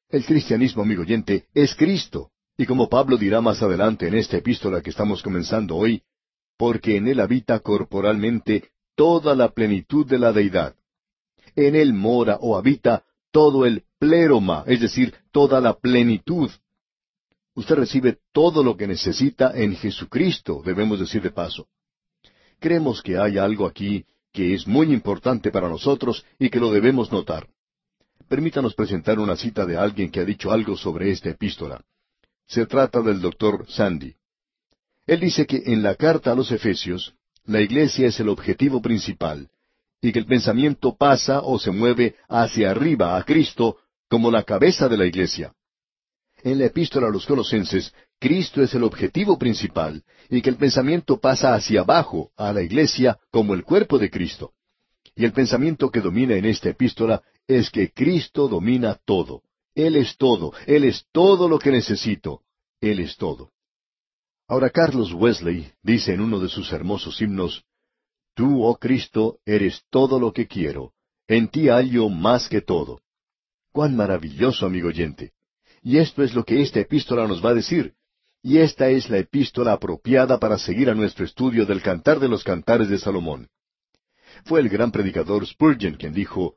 El 0.10 0.26
cristianismo, 0.26 0.84
amigo 0.84 1.02
oyente, 1.02 1.48
es 1.54 1.76
Cristo. 1.76 2.32
Y 2.58 2.66
como 2.66 2.88
Pablo 2.88 3.18
dirá 3.18 3.42
más 3.42 3.62
adelante 3.62 4.08
en 4.08 4.16
esta 4.16 4.38
epístola 4.38 4.82
que 4.82 4.90
estamos 4.90 5.22
comenzando 5.22 5.76
hoy, 5.76 6.02
porque 6.58 6.96
en 6.96 7.08
él 7.08 7.20
habita 7.20 7.60
corporalmente 7.60 8.70
toda 8.96 9.36
la 9.36 9.50
plenitud 9.50 10.08
de 10.08 10.18
la 10.18 10.32
deidad. 10.32 10.76
En 11.56 11.76
él 11.76 11.94
mora 11.94 12.38
o 12.40 12.58
habita 12.58 13.04
todo 13.32 13.66
el 13.66 13.84
pleroma, 14.00 14.64
es 14.66 14.80
decir, 14.80 15.14
toda 15.32 15.60
la 15.60 15.74
plenitud. 15.78 16.50
Usted 17.54 17.76
recibe 17.76 18.20
todo 18.32 18.64
lo 18.64 18.78
que 18.78 18.88
necesita 18.88 19.52
en 19.56 19.76
Jesucristo, 19.76 20.62
debemos 20.66 21.00
decir 21.00 21.22
de 21.22 21.32
paso. 21.32 21.68
Creemos 22.60 23.04
que 23.04 23.18
hay 23.18 23.38
algo 23.38 23.66
aquí 23.66 24.06
que 24.32 24.54
es 24.54 24.68
muy 24.68 24.94
importante 24.94 25.52
para 25.52 25.70
nosotros 25.70 26.26
y 26.40 26.50
que 26.50 26.60
lo 26.60 26.72
debemos 26.72 27.12
notar. 27.12 27.48
Permítanos 28.28 28.76
presentar 28.76 29.20
una 29.20 29.38
cita 29.38 29.66
de 29.66 29.78
alguien 29.78 30.12
que 30.12 30.20
ha 30.20 30.26
dicho 30.26 30.52
algo 30.52 30.76
sobre 30.76 31.12
esta 31.12 31.30
epístola. 31.30 31.82
Se 32.46 32.66
trata 32.66 33.02
del 33.02 33.22
doctor 33.22 33.66
Sandy. 33.70 34.16
Él 35.06 35.22
dice 35.22 35.46
que 35.46 35.64
en 35.66 35.82
la 35.82 35.96
carta 35.96 36.32
a 36.34 36.36
los 36.36 36.52
Efesios, 36.52 37.14
la 37.46 37.62
iglesia 37.62 38.08
es 38.08 38.20
el 38.20 38.28
objetivo 38.28 38.82
principal, 38.82 39.50
y 40.02 40.12
que 40.12 40.20
el 40.20 40.26
pensamiento 40.26 40.96
pasa 40.96 41.40
o 41.40 41.58
se 41.58 41.72
mueve 41.72 42.16
hacia 42.28 42.72
arriba 42.72 43.18
a 43.18 43.24
Cristo 43.24 43.78
como 44.10 44.30
la 44.30 44.44
cabeza 44.44 44.90
de 44.90 44.98
la 44.98 45.06
iglesia. 45.06 45.54
En 46.44 46.60
la 46.60 46.66
epístola 46.66 47.08
a 47.08 47.12
los 47.12 47.26
Colosenses, 47.26 47.94
Cristo 48.20 48.62
es 48.62 48.74
el 48.74 48.84
objetivo 48.84 49.38
principal, 49.40 50.04
y 50.30 50.42
que 50.42 50.50
el 50.50 50.58
pensamiento 50.58 51.20
pasa 51.20 51.54
hacia 51.54 51.82
abajo 51.82 52.32
a 52.36 52.52
la 52.52 52.62
iglesia 52.62 53.18
como 53.32 53.54
el 53.54 53.64
cuerpo 53.64 53.98
de 53.98 54.10
Cristo. 54.10 54.52
Y 55.16 55.24
el 55.24 55.32
pensamiento 55.32 55.90
que 55.90 56.02
domina 56.02 56.36
en 56.36 56.46
esta 56.46 56.70
epístola 56.70 57.24
es 57.48 57.70
que 57.70 57.92
Cristo 57.92 58.48
domina 58.48 59.00
todo. 59.06 59.44
Él 59.74 59.96
es 59.96 60.18
todo, 60.18 60.54
Él 60.66 60.84
es 60.84 61.06
todo 61.12 61.48
lo 61.48 61.60
que 61.60 61.72
necesito, 61.72 62.42
Él 62.82 63.00
es 63.00 63.16
todo. 63.16 63.52
Ahora 64.48 64.70
Carlos 64.70 65.14
Wesley 65.14 65.72
dice 65.84 66.14
en 66.14 66.22
uno 66.22 66.40
de 66.40 66.50
sus 66.50 66.72
hermosos 66.72 67.22
himnos, 67.22 67.64
Tú, 68.34 68.64
oh 68.64 68.78
Cristo, 68.78 69.40
eres 69.46 69.84
todo 69.90 70.20
lo 70.20 70.32
que 70.32 70.48
quiero, 70.48 70.94
en 71.28 71.50
ti 71.50 71.70
hallo 71.70 72.10
más 72.10 72.48
que 72.50 72.62
todo. 72.62 73.02
Cuán 73.72 73.96
maravilloso, 73.96 74.66
amigo 74.66 74.88
oyente. 74.88 75.34
Y 75.84 75.98
esto 75.98 76.24
es 76.24 76.34
lo 76.34 76.44
que 76.44 76.62
esta 76.62 76.80
epístola 76.80 77.28
nos 77.28 77.44
va 77.44 77.52
a 77.52 77.56
decir. 77.56 77.94
Y 78.42 78.60
esta 78.60 78.90
es 78.90 79.10
la 79.10 79.18
epístola 79.18 79.74
apropiada 79.74 80.40
para 80.40 80.58
seguir 80.58 80.90
a 80.90 80.96
nuestro 80.96 81.26
estudio 81.26 81.66
del 81.66 81.82
Cantar 81.82 82.20
de 82.20 82.30
los 82.30 82.44
Cantares 82.44 82.90
de 82.90 82.98
Salomón. 82.98 83.50
Fue 84.46 84.60
el 84.60 84.70
gran 84.70 84.92
predicador 84.92 85.46
Spurgeon 85.46 85.96
quien 85.96 86.14
dijo, 86.14 86.56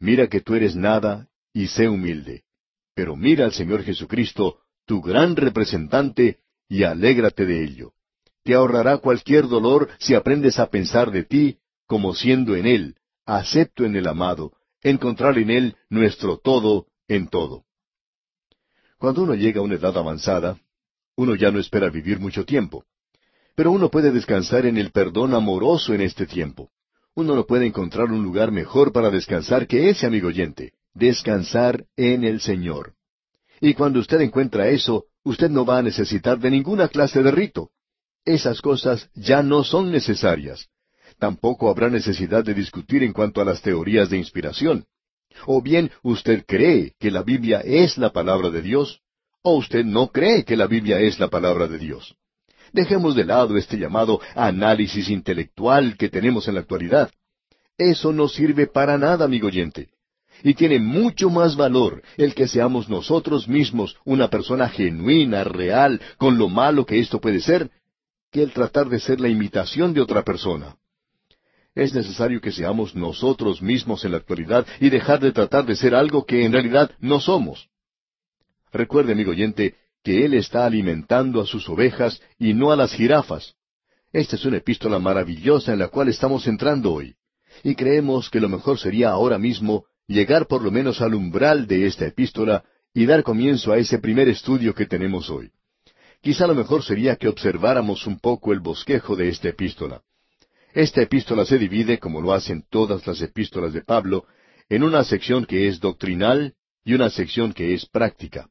Mira 0.00 0.28
que 0.28 0.40
tú 0.40 0.54
eres 0.54 0.74
nada 0.74 1.28
y 1.52 1.68
sé 1.68 1.88
humilde. 1.88 2.44
Pero 2.94 3.16
mira 3.16 3.44
al 3.44 3.52
Señor 3.52 3.82
Jesucristo, 3.82 4.60
tu 4.86 5.02
gran 5.02 5.36
representante, 5.36 6.38
y 6.68 6.84
alégrate 6.84 7.44
de 7.44 7.62
ello. 7.62 7.92
Te 8.42 8.54
ahorrará 8.54 8.98
cualquier 8.98 9.46
dolor 9.46 9.90
si 9.98 10.14
aprendes 10.14 10.58
a 10.58 10.70
pensar 10.70 11.10
de 11.10 11.24
ti 11.24 11.58
como 11.86 12.14
siendo 12.14 12.56
en 12.56 12.66
Él, 12.66 12.96
acepto 13.26 13.84
en 13.84 13.94
el 13.94 14.06
amado, 14.06 14.52
encontrar 14.82 15.36
en 15.38 15.50
Él 15.50 15.76
nuestro 15.90 16.38
todo 16.38 16.86
en 17.06 17.28
todo. 17.28 17.64
Cuando 18.96 19.22
uno 19.22 19.34
llega 19.34 19.60
a 19.60 19.64
una 19.64 19.74
edad 19.74 19.96
avanzada, 19.98 20.58
uno 21.16 21.34
ya 21.34 21.50
no 21.50 21.58
espera 21.58 21.90
vivir 21.90 22.20
mucho 22.20 22.46
tiempo. 22.46 22.84
Pero 23.54 23.72
uno 23.72 23.90
puede 23.90 24.12
descansar 24.12 24.64
en 24.64 24.78
el 24.78 24.92
perdón 24.92 25.34
amoroso 25.34 25.92
en 25.92 26.00
este 26.00 26.26
tiempo 26.26 26.70
uno 27.14 27.34
no 27.34 27.46
puede 27.46 27.66
encontrar 27.66 28.10
un 28.10 28.22
lugar 28.22 28.52
mejor 28.52 28.92
para 28.92 29.10
descansar 29.10 29.66
que 29.66 29.90
ese, 29.90 30.06
amigo 30.06 30.28
oyente, 30.28 30.72
descansar 30.94 31.84
en 31.96 32.24
el 32.24 32.40
Señor. 32.40 32.94
Y 33.60 33.74
cuando 33.74 34.00
usted 34.00 34.20
encuentra 34.20 34.68
eso, 34.68 35.06
usted 35.24 35.50
no 35.50 35.64
va 35.64 35.78
a 35.78 35.82
necesitar 35.82 36.38
de 36.38 36.50
ninguna 36.50 36.88
clase 36.88 37.22
de 37.22 37.30
rito. 37.30 37.70
Esas 38.24 38.60
cosas 38.60 39.08
ya 39.14 39.42
no 39.42 39.64
son 39.64 39.90
necesarias. 39.90 40.68
Tampoco 41.18 41.68
habrá 41.68 41.90
necesidad 41.90 42.44
de 42.44 42.54
discutir 42.54 43.02
en 43.02 43.12
cuanto 43.12 43.40
a 43.40 43.44
las 43.44 43.60
teorías 43.60 44.08
de 44.08 44.16
inspiración. 44.16 44.86
O 45.46 45.60
bien 45.62 45.90
usted 46.02 46.44
cree 46.46 46.94
que 46.98 47.10
la 47.10 47.22
Biblia 47.22 47.60
es 47.60 47.98
la 47.98 48.12
palabra 48.12 48.50
de 48.50 48.62
Dios, 48.62 49.00
o 49.42 49.56
usted 49.56 49.84
no 49.84 50.08
cree 50.08 50.44
que 50.44 50.56
la 50.56 50.66
Biblia 50.66 50.98
es 51.00 51.18
la 51.18 51.28
palabra 51.28 51.66
de 51.66 51.78
Dios. 51.78 52.14
Dejemos 52.72 53.14
de 53.16 53.24
lado 53.24 53.56
este 53.56 53.76
llamado 53.78 54.20
análisis 54.34 55.08
intelectual 55.08 55.96
que 55.96 56.08
tenemos 56.08 56.46
en 56.48 56.54
la 56.54 56.60
actualidad. 56.60 57.10
Eso 57.76 58.12
no 58.12 58.28
sirve 58.28 58.66
para 58.66 58.98
nada, 58.98 59.24
amigo 59.24 59.48
oyente. 59.48 59.88
Y 60.42 60.54
tiene 60.54 60.78
mucho 60.78 61.28
más 61.28 61.56
valor 61.56 62.02
el 62.16 62.34
que 62.34 62.46
seamos 62.46 62.88
nosotros 62.88 63.48
mismos 63.48 63.96
una 64.04 64.28
persona 64.28 64.68
genuina, 64.68 65.44
real, 65.44 66.00
con 66.16 66.38
lo 66.38 66.48
malo 66.48 66.86
que 66.86 66.98
esto 66.98 67.20
puede 67.20 67.40
ser, 67.40 67.70
que 68.30 68.42
el 68.42 68.52
tratar 68.52 68.88
de 68.88 69.00
ser 69.00 69.20
la 69.20 69.28
imitación 69.28 69.92
de 69.92 70.00
otra 70.00 70.22
persona. 70.22 70.76
Es 71.74 71.94
necesario 71.94 72.40
que 72.40 72.52
seamos 72.52 72.94
nosotros 72.94 73.62
mismos 73.62 74.04
en 74.04 74.12
la 74.12 74.18
actualidad 74.18 74.66
y 74.80 74.90
dejar 74.90 75.20
de 75.20 75.32
tratar 75.32 75.66
de 75.66 75.76
ser 75.76 75.94
algo 75.94 76.24
que 76.24 76.44
en 76.44 76.52
realidad 76.52 76.90
no 77.00 77.20
somos. 77.20 77.68
Recuerde, 78.72 79.12
amigo 79.12 79.32
oyente, 79.32 79.76
que 80.02 80.24
Él 80.24 80.34
está 80.34 80.64
alimentando 80.64 81.40
a 81.40 81.46
sus 81.46 81.68
ovejas 81.68 82.20
y 82.38 82.54
no 82.54 82.72
a 82.72 82.76
las 82.76 82.92
jirafas. 82.92 83.54
Esta 84.12 84.36
es 84.36 84.44
una 84.44 84.56
epístola 84.56 84.98
maravillosa 84.98 85.72
en 85.72 85.78
la 85.78 85.88
cual 85.88 86.08
estamos 86.08 86.46
entrando 86.46 86.92
hoy. 86.92 87.14
Y 87.62 87.74
creemos 87.74 88.30
que 88.30 88.40
lo 88.40 88.48
mejor 88.48 88.78
sería 88.78 89.10
ahora 89.10 89.38
mismo 89.38 89.84
llegar 90.06 90.46
por 90.46 90.62
lo 90.62 90.70
menos 90.70 91.00
al 91.00 91.14
umbral 91.14 91.66
de 91.66 91.86
esta 91.86 92.06
epístola 92.06 92.64
y 92.92 93.06
dar 93.06 93.22
comienzo 93.22 93.72
a 93.72 93.78
ese 93.78 93.98
primer 93.98 94.28
estudio 94.28 94.74
que 94.74 94.86
tenemos 94.86 95.30
hoy. 95.30 95.50
Quizá 96.20 96.46
lo 96.46 96.54
mejor 96.54 96.82
sería 96.82 97.16
que 97.16 97.28
observáramos 97.28 98.06
un 98.06 98.18
poco 98.18 98.52
el 98.52 98.60
bosquejo 98.60 99.16
de 99.16 99.28
esta 99.28 99.48
epístola. 99.48 100.02
Esta 100.74 101.02
epístola 101.02 101.44
se 101.44 101.58
divide, 101.58 101.98
como 101.98 102.20
lo 102.20 102.32
hacen 102.32 102.64
todas 102.68 103.06
las 103.06 103.20
epístolas 103.22 103.72
de 103.72 103.82
Pablo, 103.82 104.26
en 104.68 104.82
una 104.82 105.04
sección 105.04 105.44
que 105.46 105.68
es 105.68 105.80
doctrinal 105.80 106.54
y 106.84 106.94
una 106.94 107.10
sección 107.10 107.52
que 107.52 107.74
es 107.74 107.86
práctica. 107.86 108.48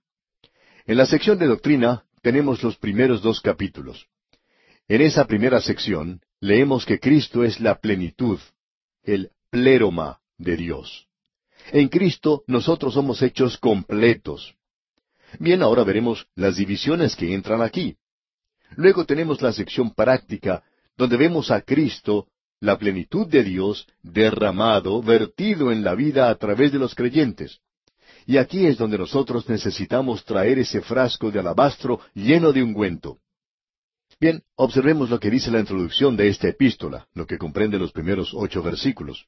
En 0.90 0.98
la 0.98 1.06
sección 1.06 1.38
de 1.38 1.46
doctrina 1.46 2.04
tenemos 2.24 2.64
los 2.64 2.76
primeros 2.76 3.22
dos 3.22 3.42
capítulos. 3.42 4.08
En 4.88 5.02
esa 5.02 5.28
primera 5.28 5.62
sección 5.62 6.20
leemos 6.40 6.84
que 6.84 7.00
Cristo 7.00 7.44
es 7.44 7.60
la 7.60 7.80
plenitud, 7.80 8.40
el 9.04 9.30
pleroma 9.52 10.20
de 10.40 10.58
Dios. 10.58 11.06
En 11.72 11.90
Cristo 11.90 12.44
nosotros 12.48 12.96
somos 12.96 13.22
hechos 13.22 13.60
completos. 13.60 14.56
Bien, 15.38 15.62
ahora 15.62 15.84
veremos 15.84 16.26
las 16.34 16.56
divisiones 16.56 17.16
que 17.16 17.36
entran 17.36 17.62
aquí. 17.62 17.96
Luego 18.76 19.06
tenemos 19.06 19.44
la 19.44 19.54
sección 19.54 19.94
práctica, 19.94 20.64
donde 20.98 21.18
vemos 21.18 21.52
a 21.52 21.62
Cristo 21.62 22.30
la 22.62 22.80
plenitud 22.80 23.28
de 23.28 23.44
Dios 23.44 23.86
derramado, 24.02 25.04
vertido 25.04 25.72
en 25.72 25.84
la 25.84 25.94
vida 25.94 26.32
a 26.32 26.36
través 26.40 26.72
de 26.72 26.80
los 26.80 26.96
creyentes. 26.96 27.62
Y 28.30 28.38
aquí 28.38 28.68
es 28.68 28.78
donde 28.78 29.00
nosotros 29.00 29.50
necesitamos 29.50 30.24
traer 30.24 30.60
ese 30.60 30.82
frasco 30.82 31.32
de 31.32 31.40
alabastro 31.40 32.00
lleno 32.14 32.54
de 32.54 32.62
ungüento. 32.62 33.18
Bien, 34.20 34.44
observemos 34.56 35.10
lo 35.10 35.20
que 35.20 35.32
dice 35.32 35.50
la 35.50 35.62
introducción 35.62 36.16
de 36.16 36.28
esta 36.28 36.48
epístola, 36.48 37.08
lo 37.16 37.26
que 37.26 37.40
comprende 37.40 37.80
los 37.80 37.92
primeros 37.92 38.32
ocho 38.36 38.62
versículos. 38.62 39.26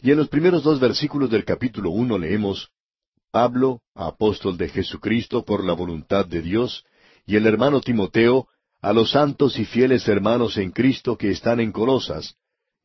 Y 0.00 0.10
en 0.10 0.16
los 0.16 0.30
primeros 0.30 0.62
dos 0.62 0.80
versículos 0.80 1.28
del 1.28 1.44
capítulo 1.44 1.90
uno 1.90 2.16
leemos 2.16 2.70
Pablo, 3.30 3.82
apóstol 3.94 4.56
de 4.56 4.70
Jesucristo 4.70 5.44
por 5.44 5.62
la 5.62 5.74
voluntad 5.74 6.24
de 6.24 6.40
Dios, 6.40 6.86
y 7.26 7.36
el 7.36 7.46
hermano 7.46 7.82
Timoteo, 7.82 8.48
a 8.80 8.94
los 8.94 9.10
santos 9.10 9.58
y 9.58 9.66
fieles 9.66 10.08
hermanos 10.08 10.56
en 10.56 10.70
Cristo 10.70 11.18
que 11.18 11.30
están 11.30 11.60
en 11.60 11.72
Colosas, 11.72 12.36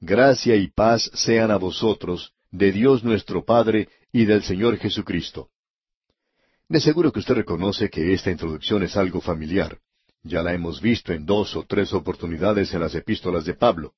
gracia 0.02 0.58
y 0.58 0.68
paz 0.68 1.10
sean 1.14 1.50
a 1.50 1.56
vosotros, 1.56 2.35
de 2.52 2.72
Dios 2.72 3.04
nuestro 3.04 3.44
Padre 3.44 3.90
y 4.12 4.25
del 4.25 4.44
Señor 4.44 4.78
Jesucristo. 4.78 5.50
De 6.68 6.80
seguro 6.80 7.12
que 7.12 7.20
usted 7.20 7.36
reconoce 7.36 7.90
que 7.90 8.14
esta 8.14 8.32
introducción 8.32 8.84
es 8.84 8.98
algo 8.98 9.22
familiar. 9.22 9.78
Ya 10.24 10.42
la 10.42 10.54
hemos 10.54 10.82
visto 10.82 11.14
en 11.14 11.25
dos 11.25 11.56
o 11.56 11.64
tres 11.64 11.94
oportunidades 11.94 12.74
en 12.74 12.80
las 12.80 12.96
epístolas 12.96 13.46
de 13.46 13.54
Pablo. 13.54 13.94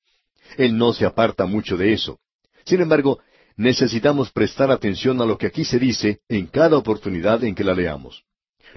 Él 0.56 0.76
no 0.76 0.92
se 0.92 1.06
aparta 1.06 1.46
mucho 1.46 1.76
de 1.76 1.92
eso. 1.92 2.20
Sin 2.64 2.80
embargo, 2.80 3.20
necesitamos 3.56 4.30
prestar 4.30 4.70
atención 4.70 5.20
a 5.22 5.24
lo 5.24 5.38
que 5.38 5.46
aquí 5.46 5.64
se 5.64 5.78
dice 5.78 6.20
en 6.28 6.46
cada 6.46 6.76
oportunidad 6.76 7.42
en 7.44 7.54
que 7.54 7.64
la 7.64 7.74
leamos. 7.74 8.24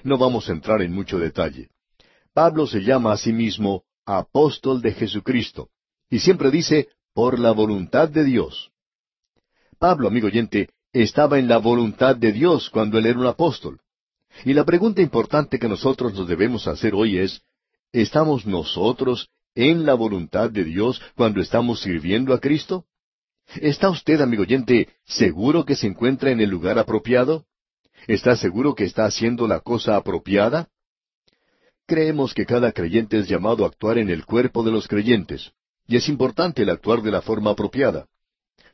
No 0.02 0.16
vamos 0.16 0.48
a 0.48 0.52
entrar 0.52 0.80
en 0.80 0.92
mucho 0.92 1.18
detalle. 1.18 1.68
Pablo 2.32 2.66
se 2.66 2.80
llama 2.80 3.12
a 3.12 3.18
sí 3.18 3.32
mismo 3.32 3.84
apóstol 4.06 4.80
de 4.80 4.92
Jesucristo, 4.92 5.68
y 6.10 6.18
siempre 6.18 6.50
dice 6.50 6.88
por 7.14 7.38
la 7.38 7.52
voluntad 7.52 8.08
de 8.08 8.24
Dios. 8.24 8.71
Pablo, 9.82 10.06
amigo 10.06 10.28
oyente, 10.28 10.68
estaba 10.92 11.40
en 11.40 11.48
la 11.48 11.58
voluntad 11.58 12.14
de 12.14 12.30
Dios 12.30 12.70
cuando 12.70 12.98
él 12.98 13.06
era 13.06 13.18
un 13.18 13.26
apóstol. 13.26 13.80
Y 14.44 14.52
la 14.52 14.64
pregunta 14.64 15.02
importante 15.02 15.58
que 15.58 15.66
nosotros 15.66 16.14
nos 16.14 16.28
debemos 16.28 16.68
hacer 16.68 16.94
hoy 16.94 17.18
es, 17.18 17.42
¿estamos 17.90 18.46
nosotros 18.46 19.30
en 19.56 19.84
la 19.84 19.94
voluntad 19.94 20.50
de 20.50 20.62
Dios 20.62 21.02
cuando 21.16 21.40
estamos 21.40 21.80
sirviendo 21.80 22.32
a 22.32 22.38
Cristo? 22.38 22.84
¿Está 23.56 23.90
usted, 23.90 24.20
amigo 24.20 24.42
oyente, 24.42 24.88
seguro 25.04 25.64
que 25.64 25.74
se 25.74 25.88
encuentra 25.88 26.30
en 26.30 26.40
el 26.40 26.48
lugar 26.48 26.78
apropiado? 26.78 27.44
¿Está 28.06 28.36
seguro 28.36 28.76
que 28.76 28.84
está 28.84 29.04
haciendo 29.04 29.48
la 29.48 29.58
cosa 29.58 29.96
apropiada? 29.96 30.68
Creemos 31.88 32.34
que 32.34 32.46
cada 32.46 32.70
creyente 32.70 33.18
es 33.18 33.28
llamado 33.28 33.64
a 33.64 33.66
actuar 33.66 33.98
en 33.98 34.10
el 34.10 34.26
cuerpo 34.26 34.62
de 34.62 34.70
los 34.70 34.86
creyentes, 34.86 35.50
y 35.88 35.96
es 35.96 36.08
importante 36.08 36.62
el 36.62 36.70
actuar 36.70 37.02
de 37.02 37.10
la 37.10 37.20
forma 37.20 37.50
apropiada. 37.50 38.06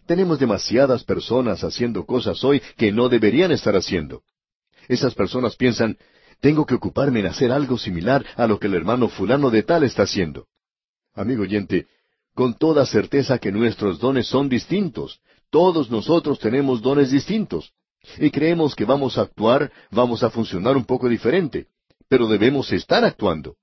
Tenemos 0.08 0.38
demasiadas 0.38 1.04
personas 1.04 1.62
haciendo 1.62 2.06
cosas 2.06 2.42
hoy 2.42 2.62
que 2.78 2.90
no 2.90 3.10
deberían 3.10 3.52
estar 3.52 3.76
haciendo. 3.76 4.22
Esas 4.88 5.14
personas 5.14 5.54
piensan, 5.54 5.98
tengo 6.40 6.64
que 6.64 6.74
ocuparme 6.74 7.20
en 7.20 7.26
hacer 7.26 7.52
algo 7.52 7.76
similar 7.76 8.24
a 8.34 8.46
lo 8.46 8.58
que 8.58 8.68
el 8.68 8.74
hermano 8.74 9.10
fulano 9.10 9.50
de 9.50 9.64
tal 9.64 9.84
está 9.84 10.04
haciendo. 10.04 10.46
Amigo 11.14 11.42
oyente, 11.42 11.88
con 12.34 12.54
toda 12.54 12.86
certeza 12.86 13.36
que 13.38 13.52
nuestros 13.52 13.98
dones 13.98 14.26
son 14.26 14.48
distintos. 14.48 15.20
Todos 15.50 15.90
nosotros 15.90 16.38
tenemos 16.38 16.80
dones 16.80 17.10
distintos. 17.10 17.74
Y 18.16 18.30
creemos 18.30 18.74
que 18.74 18.86
vamos 18.86 19.18
a 19.18 19.22
actuar, 19.22 19.70
vamos 19.90 20.22
a 20.22 20.30
funcionar 20.30 20.74
un 20.74 20.86
poco 20.86 21.06
diferente. 21.06 21.66
Pero 22.08 22.28
debemos 22.28 22.72
estar 22.72 23.04
actuando. 23.04 23.56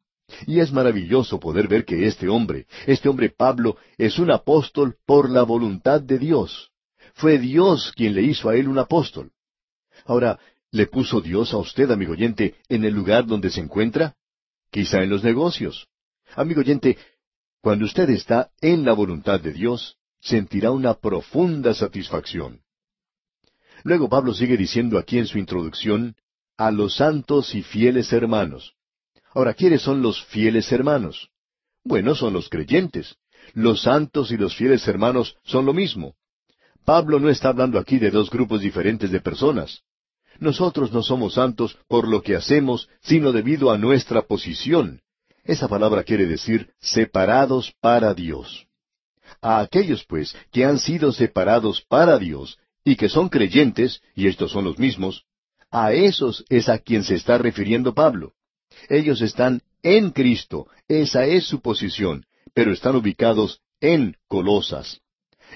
Y 0.48 0.60
es 0.60 0.72
maravilloso 0.72 1.39
poder 1.39 1.67
ver 1.67 1.86
que 1.86 2.08
este 2.08 2.27
hombre, 2.27 2.65
este 2.88 3.10
hombre 3.10 3.29
Pablo, 3.29 3.77
es 3.98 4.20
un 4.20 4.32
apóstol 4.32 4.96
por 5.05 5.29
la 5.29 5.44
voluntad 5.44 6.01
de 6.01 6.17
Dios. 6.17 6.72
Fue 7.13 7.38
Dios 7.38 7.94
quien 7.96 8.13
le 8.13 8.24
hizo 8.24 8.50
a 8.50 8.55
él 8.55 8.67
un 8.67 8.79
apóstol. 8.79 9.32
Ahora, 10.05 10.39
¿le 10.72 10.88
puso 10.88 11.22
Dios 11.22 11.53
a 11.53 11.58
usted, 11.58 11.89
amigo 11.91 12.13
oyente, 12.13 12.55
en 12.67 12.84
el 12.84 12.94
lugar 12.94 13.25
donde 13.25 13.50
se 13.50 13.62
encuentra? 13.62 14.15
Quizá 14.72 15.01
en 15.03 15.10
los 15.10 15.24
negocios. 15.24 15.88
Amigo 16.35 16.61
oyente, 16.61 16.98
cuando 17.61 17.85
usted 17.85 18.09
está 18.09 18.51
en 18.61 18.83
la 18.83 18.94
voluntad 18.94 19.40
de 19.40 19.53
Dios, 19.53 19.98
sentirá 20.20 20.72
una 20.72 20.96
profunda 20.96 21.74
satisfacción. 21.74 22.61
Luego 23.83 24.09
Pablo 24.09 24.33
sigue 24.33 24.57
diciendo 24.57 24.98
aquí 24.98 25.18
en 25.18 25.27
su 25.27 25.38
introducción, 25.38 26.16
a 26.57 26.72
los 26.72 26.96
santos 26.96 27.53
y 27.55 27.64
fieles 27.64 28.11
hermanos. 28.11 28.75
Ahora, 29.35 29.53
¿quiénes 29.53 29.81
son 29.81 30.01
los 30.01 30.24
fieles 30.27 30.71
hermanos? 30.71 31.29
Bueno, 31.83 32.15
son 32.15 32.31
los 32.33 32.48
creyentes. 32.48 33.17
Los 33.53 33.81
santos 33.81 34.31
y 34.31 34.37
los 34.37 34.55
fieles 34.55 34.87
hermanos 34.87 35.35
son 35.43 35.65
lo 35.65 35.74
mismo. 35.74 36.15
Pablo 36.85 37.19
no 37.19 37.29
está 37.29 37.50
hablando 37.50 37.77
aquí 37.77 38.00
de 38.00 38.11
dos 38.11 38.29
grupos 38.29 38.61
diferentes 38.61 39.11
de 39.11 39.19
personas. 39.19 39.81
Nosotros 40.39 40.93
no 40.93 41.03
somos 41.03 41.33
santos 41.33 41.77
por 41.89 42.07
lo 42.07 42.21
que 42.21 42.35
hacemos, 42.35 42.87
sino 43.01 43.33
debido 43.33 43.71
a 43.71 43.77
nuestra 43.77 44.21
posición, 44.21 45.01
esa 45.43 45.67
palabra 45.67 46.03
quiere 46.03 46.25
decir 46.25 46.71
separados 46.79 47.74
para 47.81 48.13
Dios. 48.13 48.67
A 49.41 49.59
aquellos, 49.59 50.05
pues, 50.05 50.35
que 50.51 50.65
han 50.65 50.79
sido 50.79 51.11
separados 51.11 51.81
para 51.81 52.17
Dios 52.17 52.57
y 52.83 52.95
que 52.95 53.09
son 53.09 53.29
creyentes, 53.29 54.01
y 54.15 54.27
estos 54.27 54.51
son 54.51 54.63
los 54.63 54.79
mismos, 54.79 55.25
a 55.71 55.91
esos 55.93 56.45
es 56.50 56.69
a 56.69 56.77
quien 56.79 57.03
se 57.03 57.15
está 57.15 57.37
refiriendo 57.37 57.93
Pablo. 57.93 58.33
Ellos 58.90 59.22
están 59.22 59.61
en 59.83 60.11
Cristo, 60.11 60.68
esa 60.88 61.25
es 61.25 61.46
su 61.46 61.61
posición, 61.61 62.25
pero 62.53 62.72
están 62.72 62.96
ubicados 62.96 63.61
en 63.79 64.16
Colosas. 64.27 65.01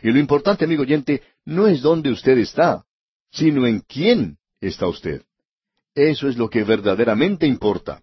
Y 0.03 0.11
lo 0.11 0.19
importante, 0.19 0.65
amigo 0.65 0.83
oyente, 0.83 1.21
no 1.45 1.67
es 1.67 1.81
dónde 1.81 2.11
usted 2.11 2.37
está, 2.37 2.85
sino 3.31 3.65
en 3.65 3.81
quién 3.81 4.37
está 4.61 4.87
usted. 4.87 5.23
Eso 5.95 6.29
es 6.29 6.37
lo 6.37 6.49
que 6.49 6.63
verdaderamente 6.63 7.47
importa. 7.47 8.01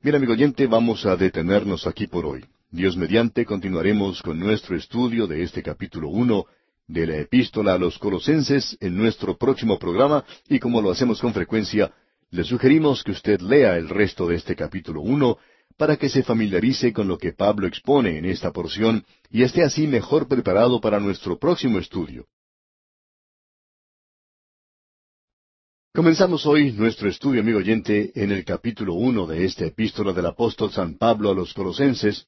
Bien, 0.00 0.14
amigo 0.14 0.32
oyente, 0.32 0.66
vamos 0.66 1.04
a 1.06 1.16
detenernos 1.16 1.86
aquí 1.86 2.06
por 2.06 2.24
hoy. 2.24 2.44
Dios 2.70 2.96
mediante 2.96 3.44
continuaremos 3.44 4.22
con 4.22 4.38
nuestro 4.38 4.76
estudio 4.76 5.26
de 5.26 5.42
este 5.42 5.62
capítulo 5.62 6.08
uno 6.08 6.46
de 6.86 7.06
la 7.06 7.16
epístola 7.16 7.74
a 7.74 7.78
los 7.78 7.98
colosenses 7.98 8.76
en 8.80 8.96
nuestro 8.96 9.36
próximo 9.36 9.78
programa 9.78 10.24
y 10.48 10.58
como 10.58 10.80
lo 10.80 10.90
hacemos 10.90 11.20
con 11.20 11.34
frecuencia, 11.34 11.92
le 12.30 12.44
sugerimos 12.44 13.02
que 13.02 13.12
usted 13.12 13.40
lea 13.40 13.76
el 13.76 13.88
resto 13.88 14.26
de 14.28 14.36
este 14.36 14.54
capítulo 14.54 15.00
uno 15.00 15.38
para 15.76 15.96
que 15.96 16.08
se 16.08 16.22
familiarice 16.22 16.92
con 16.92 17.08
lo 17.08 17.16
que 17.16 17.32
Pablo 17.32 17.66
expone 17.66 18.18
en 18.18 18.24
esta 18.24 18.52
porción 18.52 19.04
y 19.30 19.42
esté 19.42 19.62
así 19.62 19.86
mejor 19.86 20.28
preparado 20.28 20.80
para 20.80 21.00
nuestro 21.00 21.38
próximo 21.38 21.78
estudio. 21.78 22.26
Comenzamos 25.94 26.46
hoy 26.46 26.72
nuestro 26.72 27.08
estudio, 27.08 27.40
amigo 27.40 27.58
oyente, 27.58 28.12
en 28.14 28.30
el 28.30 28.44
capítulo 28.44 28.94
uno 28.94 29.26
de 29.26 29.44
esta 29.44 29.64
epístola 29.64 30.12
del 30.12 30.26
apóstol 30.26 30.70
San 30.70 30.96
Pablo 30.96 31.30
a 31.30 31.34
los 31.34 31.54
Colosenses, 31.54 32.26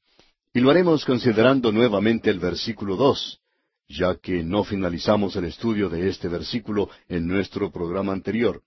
y 0.53 0.61
lo 0.61 0.71
haremos 0.71 1.05
considerando 1.05 1.71
nuevamente 1.71 2.31
el 2.31 2.41
versículo 2.41 2.97
dos, 2.97 3.41
ya 3.89 4.17
que 4.17 4.43
no 4.43 4.65
finalizamos 4.65 5.37
el 5.37 5.45
estudio 5.45 5.89
de 5.89 6.09
este 6.09 6.27
versículo 6.27 6.89
en 7.09 7.29
nuestro 7.29 7.71
programa 7.71 8.13
anterior. 8.13 8.63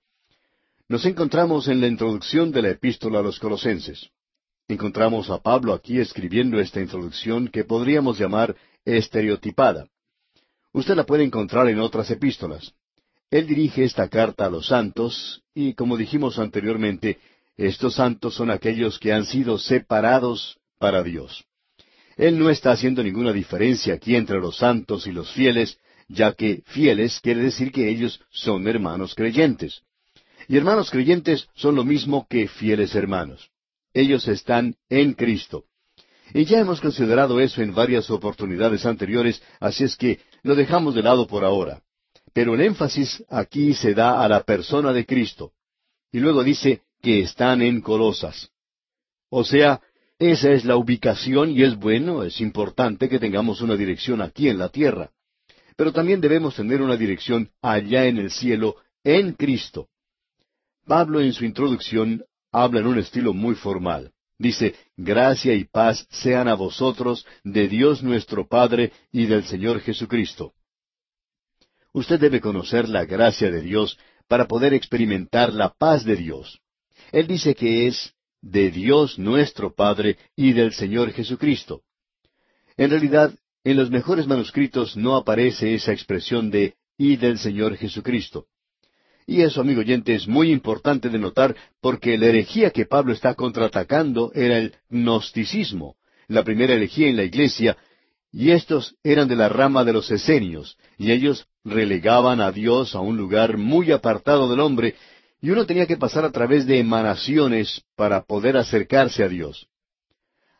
Nos 0.89 1.05
encontramos 1.05 1.69
en 1.69 1.79
la 1.79 1.87
introducción 1.87 2.51
de 2.51 2.61
la 2.61 2.69
epístola 2.71 3.19
a 3.19 3.21
los 3.21 3.39
Colosenses. 3.39 4.09
Encontramos 4.67 5.29
a 5.29 5.41
Pablo 5.41 5.73
aquí 5.73 5.97
escribiendo 5.97 6.59
esta 6.59 6.81
introducción 6.81 7.47
que 7.47 7.63
podríamos 7.63 8.19
llamar 8.19 8.55
estereotipada. 8.83 9.87
Usted 10.73 10.95
la 10.95 11.05
puede 11.05 11.23
encontrar 11.23 11.69
en 11.69 11.79
otras 11.79 12.11
epístolas. 12.11 12.73
Él 13.31 13.47
dirige 13.47 13.85
esta 13.85 14.09
carta 14.09 14.45
a 14.45 14.49
los 14.49 14.67
santos, 14.67 15.41
y 15.55 15.73
como 15.73 15.95
dijimos 15.95 16.37
anteriormente, 16.37 17.17
estos 17.55 17.95
santos 17.95 18.35
son 18.35 18.51
aquellos 18.51 18.99
que 18.99 19.13
han 19.13 19.25
sido 19.25 19.57
separados 19.57 20.57
para 20.79 21.01
Dios. 21.01 21.45
Él 22.17 22.37
no 22.37 22.49
está 22.49 22.71
haciendo 22.71 23.01
ninguna 23.03 23.31
diferencia 23.31 23.93
aquí 23.93 24.15
entre 24.15 24.39
los 24.39 24.57
santos 24.57 25.07
y 25.07 25.13
los 25.13 25.31
fieles, 25.31 25.79
ya 26.09 26.33
que 26.33 26.61
fieles 26.65 27.21
quiere 27.21 27.41
decir 27.41 27.71
que 27.71 27.89
ellos 27.89 28.19
son 28.29 28.67
hermanos 28.67 29.15
creyentes. 29.15 29.81
Y 30.47 30.58
hermanos 30.58 30.89
creyentes 30.89 31.47
son 31.56 31.75
lo 31.75 31.84
mismo 31.84 32.27
que 32.29 32.47
fieles 32.47 32.95
hermanos. 32.95 33.49
Ellos 33.93 34.27
están 34.27 34.75
en 34.89 35.13
Cristo. 35.13 35.65
Y 36.34 36.45
ya 36.45 36.60
hemos 36.60 36.82
considerado 36.82 37.39
eso 37.39 37.62
en 37.62 37.75
varias 37.75 38.10
oportunidades 38.10 38.86
anteriores, 38.86 39.41
así 39.60 39.84
es 39.84 39.95
que 39.95 40.19
lo 40.41 40.56
dejamos 40.56 40.95
de 40.95 41.03
lado 41.03 41.27
por 41.27 41.45
ahora. 41.45 41.82
Pero 42.34 42.56
el 42.56 42.62
énfasis 42.62 43.23
aquí 43.29 43.73
se 43.73 43.93
da 43.93 44.23
a 44.23 44.27
la 44.27 44.43
persona 44.43 44.91
de 44.91 45.06
Cristo. 45.06 45.51
Y 46.12 46.19
luego 46.19 46.43
dice 46.43 46.82
que 47.01 47.21
están 47.21 47.62
en 47.62 47.82
Colosas. 47.82 48.49
O 49.29 49.43
sea, 49.43 49.82
esa 50.17 50.51
es 50.51 50.65
la 50.65 50.77
ubicación 50.77 51.51
y 51.51 51.63
es 51.63 51.75
bueno, 51.75 52.23
es 52.23 52.41
importante 52.41 53.10
que 53.10 53.19
tengamos 53.19 53.62
una 53.62 53.75
dirección 53.75 54.21
aquí 54.21 54.49
en 54.49 54.58
la 54.58 54.69
tierra. 54.69 55.12
Pero 55.75 55.91
también 55.91 56.21
debemos 56.21 56.56
tener 56.56 56.82
una 56.82 56.97
dirección 56.97 57.51
allá 57.62 58.06
en 58.06 58.17
el 58.17 58.32
cielo, 58.32 58.77
en 59.03 59.34
Cristo. 59.34 59.89
Pablo 60.85 61.21
en 61.21 61.33
su 61.33 61.45
introducción 61.45 62.23
habla 62.51 62.81
en 62.81 62.87
un 62.87 62.99
estilo 62.99 63.33
muy 63.33 63.55
formal. 63.55 64.11
Dice, 64.37 64.75
gracia 64.97 65.53
y 65.53 65.63
paz 65.65 66.07
sean 66.09 66.47
a 66.47 66.55
vosotros 66.55 67.25
de 67.43 67.67
Dios 67.67 68.03
nuestro 68.03 68.47
Padre 68.47 68.91
y 69.11 69.25
del 69.25 69.45
Señor 69.45 69.79
Jesucristo. 69.79 70.53
Usted 71.93 72.19
debe 72.19 72.41
conocer 72.41 72.89
la 72.89 73.05
gracia 73.05 73.51
de 73.51 73.61
Dios 73.61 73.97
para 74.27 74.47
poder 74.47 74.73
experimentar 74.73 75.53
la 75.53 75.69
paz 75.69 76.03
de 76.03 76.15
Dios. 76.15 76.59
Él 77.11 77.27
dice 77.27 77.55
que 77.55 77.87
es 77.87 78.13
de 78.41 78.71
Dios 78.71 79.17
nuestro 79.19 79.73
Padre 79.73 80.17
y 80.35 80.53
del 80.53 80.73
Señor 80.73 81.11
Jesucristo. 81.11 81.83
En 82.75 82.89
realidad, 82.89 83.33
en 83.63 83.77
los 83.77 83.89
mejores 83.89 84.27
manuscritos 84.27 84.97
no 84.97 85.15
aparece 85.15 85.73
esa 85.75 85.93
expresión 85.93 86.49
de 86.49 86.75
y 86.97 87.15
del 87.15 87.37
Señor 87.37 87.77
Jesucristo. 87.77 88.47
Y 89.25 89.41
eso, 89.41 89.62
amigo 89.62 89.81
oyente, 89.81 90.15
es 90.15 90.27
muy 90.27 90.51
importante 90.51 91.09
de 91.09 91.19
notar 91.19 91.55
porque 91.81 92.17
la 92.17 92.27
herejía 92.27 92.71
que 92.71 92.86
Pablo 92.86 93.13
está 93.13 93.36
contraatacando 93.36 94.31
era 94.33 94.57
el 94.57 94.75
gnosticismo, 94.89 95.95
la 96.27 96.43
primera 96.43 96.73
herejía 96.73 97.07
en 97.07 97.15
la 97.15 97.23
iglesia, 97.23 97.77
y 98.31 98.51
estos 98.51 98.95
eran 99.03 99.27
de 99.27 99.36
la 99.36 99.47
rama 99.47 99.83
de 99.83 99.93
los 99.93 100.09
esenios, 100.12 100.77
y 100.97 101.12
ellos 101.12 101.47
relegaban 101.63 102.41
a 102.41 102.51
Dios 102.51 102.95
a 102.95 102.99
un 102.99 103.15
lugar 103.15 103.57
muy 103.57 103.91
apartado 103.91 104.49
del 104.49 104.59
hombre, 104.59 104.95
y 105.39 105.51
uno 105.51 105.65
tenía 105.65 105.86
que 105.86 105.97
pasar 105.97 106.25
a 106.25 106.31
través 106.31 106.65
de 106.65 106.79
emanaciones 106.79 107.83
para 107.95 108.23
poder 108.23 108.57
acercarse 108.57 109.23
a 109.23 109.27
Dios. 109.27 109.67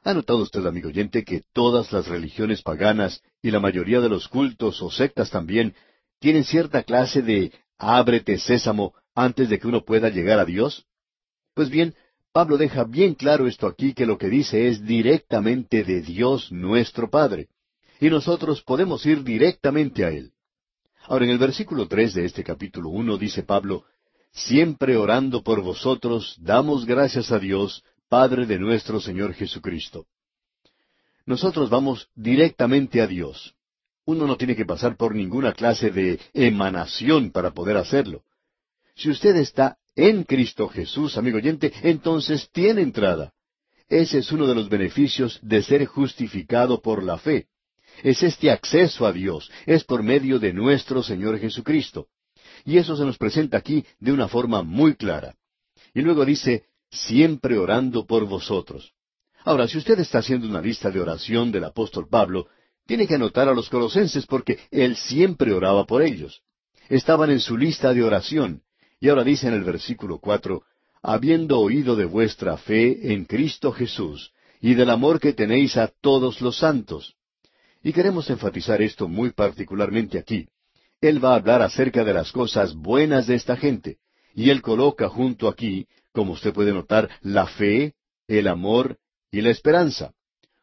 ¿Ha 0.04 0.14
notado 0.14 0.40
usted, 0.40 0.66
amigo 0.66 0.90
oyente, 0.90 1.24
que 1.24 1.44
todas 1.54 1.92
las 1.94 2.08
religiones 2.08 2.62
paganas 2.62 3.22
y 3.42 3.52
la 3.52 3.62
mayoría 3.62 4.02
de 4.02 4.10
los 4.10 4.28
cultos 4.28 4.82
o 4.82 4.92
sectas 4.92 5.30
también 5.30 5.74
tienen 6.20 6.44
cierta 6.44 6.84
clase 6.84 7.22
de 7.22 7.54
ábrete 7.78 8.38
sésamo 8.38 8.94
antes 9.16 9.50
de 9.50 9.60
que 9.60 9.68
uno 9.68 9.84
pueda 9.84 10.10
llegar 10.10 10.40
a 10.40 10.46
Dios? 10.46 10.86
Pues 11.54 11.70
bien, 11.70 11.96
Pablo 12.32 12.58
deja 12.58 12.84
bien 12.84 13.14
claro 13.14 13.48
esto 13.48 13.68
aquí 13.68 13.94
que 13.94 14.06
lo 14.06 14.18
que 14.18 14.28
dice 14.28 14.68
es 14.68 14.84
directamente 14.84 15.84
de 15.84 16.02
Dios 16.02 16.52
nuestro 16.52 17.10
Padre. 17.10 17.50
Y 18.00 18.10
nosotros 18.10 18.64
podemos 18.64 19.06
ir 19.06 19.24
directamente 19.24 20.04
a 20.04 20.10
Él. 20.10 20.32
Ahora 21.04 21.26
en 21.26 21.32
el 21.32 21.38
versículo 21.38 21.88
tres 21.88 22.14
de 22.14 22.26
este 22.26 22.44
capítulo 22.44 22.90
uno 22.90 23.18
dice 23.18 23.44
Pablo, 23.44 23.86
Siempre 24.32 24.98
orando 24.98 25.44
por 25.44 25.62
vosotros, 25.62 26.36
damos 26.40 26.86
gracias 26.86 27.32
a 27.32 27.38
Dios, 27.38 27.84
Padre 28.10 28.48
de 28.48 28.58
nuestro 28.58 29.00
Señor 29.00 29.36
Jesucristo. 29.36 30.08
Nosotros 31.26 31.70
vamos 31.70 32.10
directamente 32.16 33.00
a 33.02 33.08
Dios. 33.08 33.54
Uno 34.06 34.28
no 34.28 34.36
tiene 34.36 34.56
que 34.56 34.66
pasar 34.66 34.98
por 34.98 35.16
ninguna 35.16 35.54
clase 35.54 35.90
de 35.90 36.20
emanación 36.34 37.32
para 37.32 37.52
poder 37.52 37.78
hacerlo. 37.78 38.24
Si 38.96 39.10
usted 39.10 39.36
está 39.38 39.78
en 39.96 40.24
Cristo 40.24 40.68
Jesús, 40.68 41.18
amigo 41.18 41.38
oyente, 41.38 41.72
entonces 41.84 42.50
tiene 42.52 42.82
entrada. 42.82 43.34
Ese 43.88 44.20
es 44.20 44.32
uno 44.32 44.48
de 44.48 44.56
los 44.56 44.70
beneficios 44.70 45.40
de 45.42 45.62
ser 45.62 45.86
justificado 45.86 46.82
por 46.82 47.04
la 47.04 47.18
fe. 47.18 47.48
Es 48.02 48.24
este 48.24 48.50
acceso 48.52 49.06
a 49.06 49.14
Dios, 49.14 49.52
es 49.66 49.84
por 49.84 50.04
medio 50.04 50.40
de 50.40 50.52
nuestro 50.52 51.04
Señor 51.04 51.40
Jesucristo. 51.40 52.08
Y 52.66 52.78
eso 52.78 52.96
se 52.96 53.06
nos 53.06 53.18
presenta 53.18 53.58
aquí 53.58 53.86
de 54.00 54.12
una 54.12 54.28
forma 54.28 54.64
muy 54.64 54.96
clara. 54.96 55.36
Y 55.94 56.02
luego 56.02 56.26
dice, 56.26 56.66
siempre 56.90 57.58
orando 57.58 58.06
por 58.06 58.26
vosotros. 58.26 58.94
Ahora, 59.46 59.68
si 59.68 59.78
usted 59.78 60.00
está 60.00 60.20
haciendo 60.20 60.48
una 60.48 60.62
lista 60.62 60.90
de 60.90 61.02
oración 61.02 61.52
del 61.52 61.66
apóstol 61.66 62.08
Pablo, 62.10 62.48
tiene 62.86 63.08
que 63.08 63.16
anotar 63.16 63.48
a 63.48 63.54
los 63.54 63.70
colosenses 63.70 64.26
porque 64.26 64.60
él 64.72 64.96
siempre 64.96 65.54
oraba 65.54 65.86
por 65.86 66.02
ellos. 66.02 66.42
Estaban 66.90 67.32
en 67.32 67.40
su 67.40 67.58
lista 67.58 67.94
de 67.94 68.04
oración. 68.04 68.62
Y 69.00 69.10
ahora 69.10 69.24
dice 69.24 69.48
en 69.48 69.54
el 69.54 69.64
versículo 69.64 70.20
cuatro, 70.20 70.64
habiendo 71.02 71.60
oído 71.60 71.96
de 71.96 72.06
vuestra 72.06 72.58
fe 72.58 73.14
en 73.14 73.26
Cristo 73.26 73.72
Jesús 73.72 74.32
y 74.62 74.76
del 74.76 74.90
amor 74.90 75.20
que 75.20 75.34
tenéis 75.34 75.76
a 75.76 75.88
todos 76.02 76.40
los 76.42 76.58
santos. 76.58 77.16
Y 77.84 77.92
queremos 77.92 78.30
enfatizar 78.30 78.82
esto 78.82 79.10
muy 79.10 79.32
particularmente 79.32 80.18
aquí. 80.18 80.48
Él 81.02 81.24
va 81.24 81.34
a 81.34 81.36
hablar 81.36 81.62
acerca 81.62 82.06
de 82.06 82.14
las 82.14 82.32
cosas 82.32 82.74
buenas 82.74 83.28
de 83.28 83.36
esta 83.36 83.58
gente, 83.58 83.98
y 84.34 84.50
él 84.50 84.62
coloca 84.62 85.10
junto 85.10 85.50
aquí, 85.50 85.86
como 86.14 86.32
usted 86.32 86.54
puede 86.54 86.72
notar, 86.72 87.10
la 87.22 87.46
fe, 87.46 87.96
el 88.28 88.48
amor 88.48 88.98
y 89.30 89.42
la 89.42 89.50
esperanza. 89.50 90.14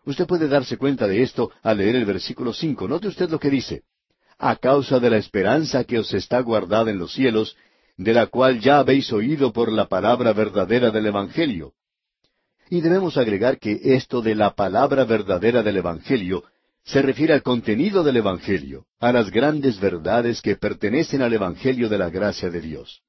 Usted 0.04 0.26
puede 0.26 0.48
darse 0.48 0.76
cuenta 0.76 1.06
de 1.06 1.22
esto 1.22 1.50
al 1.62 1.78
leer 1.78 1.96
el 1.96 2.04
versículo 2.04 2.52
cinco. 2.52 2.88
Note 2.88 3.08
usted 3.08 3.28
lo 3.28 3.38
que 3.38 3.50
dice. 3.50 3.82
A 4.38 4.56
causa 4.56 4.98
de 4.98 5.10
la 5.10 5.18
esperanza 5.18 5.84
que 5.84 5.98
os 5.98 6.12
está 6.14 6.40
guardada 6.40 6.90
en 6.90 6.98
los 6.98 7.12
cielos, 7.12 7.56
de 7.96 8.14
la 8.14 8.26
cual 8.26 8.60
ya 8.60 8.78
habéis 8.78 9.12
oído 9.12 9.52
por 9.52 9.70
la 9.70 9.86
palabra 9.86 10.32
verdadera 10.32 10.90
del 10.90 11.06
Evangelio. 11.06 11.74
Y 12.70 12.80
debemos 12.80 13.18
agregar 13.18 13.58
que 13.58 13.78
esto 13.82 14.22
de 14.22 14.34
la 14.34 14.54
palabra 14.54 15.04
verdadera 15.04 15.62
del 15.62 15.76
Evangelio 15.76 16.44
se 16.84 17.02
refiere 17.02 17.34
al 17.34 17.42
contenido 17.42 18.02
del 18.02 18.16
Evangelio, 18.16 18.86
a 19.00 19.12
las 19.12 19.30
grandes 19.30 19.78
verdades 19.78 20.40
que 20.40 20.56
pertenecen 20.56 21.20
al 21.20 21.34
Evangelio 21.34 21.88
de 21.88 21.98
la 21.98 22.08
gracia 22.08 22.48
de 22.48 22.60
Dios. 22.60 23.02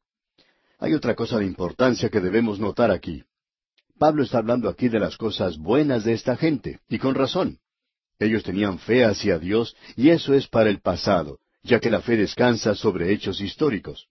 Hay 0.80 0.94
otra 0.94 1.16
cosa 1.16 1.38
de 1.38 1.46
importancia 1.46 2.10
que 2.10 2.20
debemos 2.20 2.60
notar 2.60 2.92
aquí. 2.92 3.24
Pablo 4.02 4.24
está 4.24 4.40
hablando 4.40 4.68
aquí 4.68 4.90
de 4.90 5.00
las 5.00 5.16
cosas 5.16 5.60
buenas 5.60 6.04
de 6.04 6.14
esta 6.14 6.36
gente, 6.36 6.80
y 6.90 6.98
con 6.98 7.14
razón. 7.14 7.60
Ellos 8.18 8.42
tenían 8.42 8.80
fe 8.80 9.06
hacia 9.06 9.38
Dios, 9.38 9.76
y 9.96 10.10
eso 10.10 10.34
es 10.34 10.48
para 10.48 10.72
el 10.72 10.82
pasado, 10.82 11.38
ya 11.62 11.80
que 11.80 11.92
la 11.92 12.02
fe 12.02 12.18
descansa 12.18 12.74
sobre 12.74 13.14
hechos 13.14 13.40
históricos. 13.40 14.08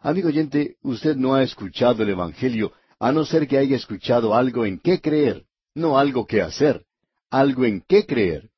Amigo 0.00 0.28
oyente, 0.28 0.76
usted 0.80 1.16
no 1.16 1.34
ha 1.34 1.42
escuchado 1.42 2.02
el 2.02 2.08
Evangelio 2.08 2.72
a 2.98 3.12
no 3.12 3.26
ser 3.26 3.46
que 3.46 3.58
haya 3.58 3.76
escuchado 3.76 4.34
algo 4.34 4.64
en 4.64 4.78
qué 4.78 5.02
creer, 5.02 5.44
no 5.74 5.98
algo 5.98 6.26
que 6.26 6.40
hacer, 6.40 6.86
algo 7.28 7.66
en 7.66 7.84
qué 7.86 8.06
creer. 8.06 8.48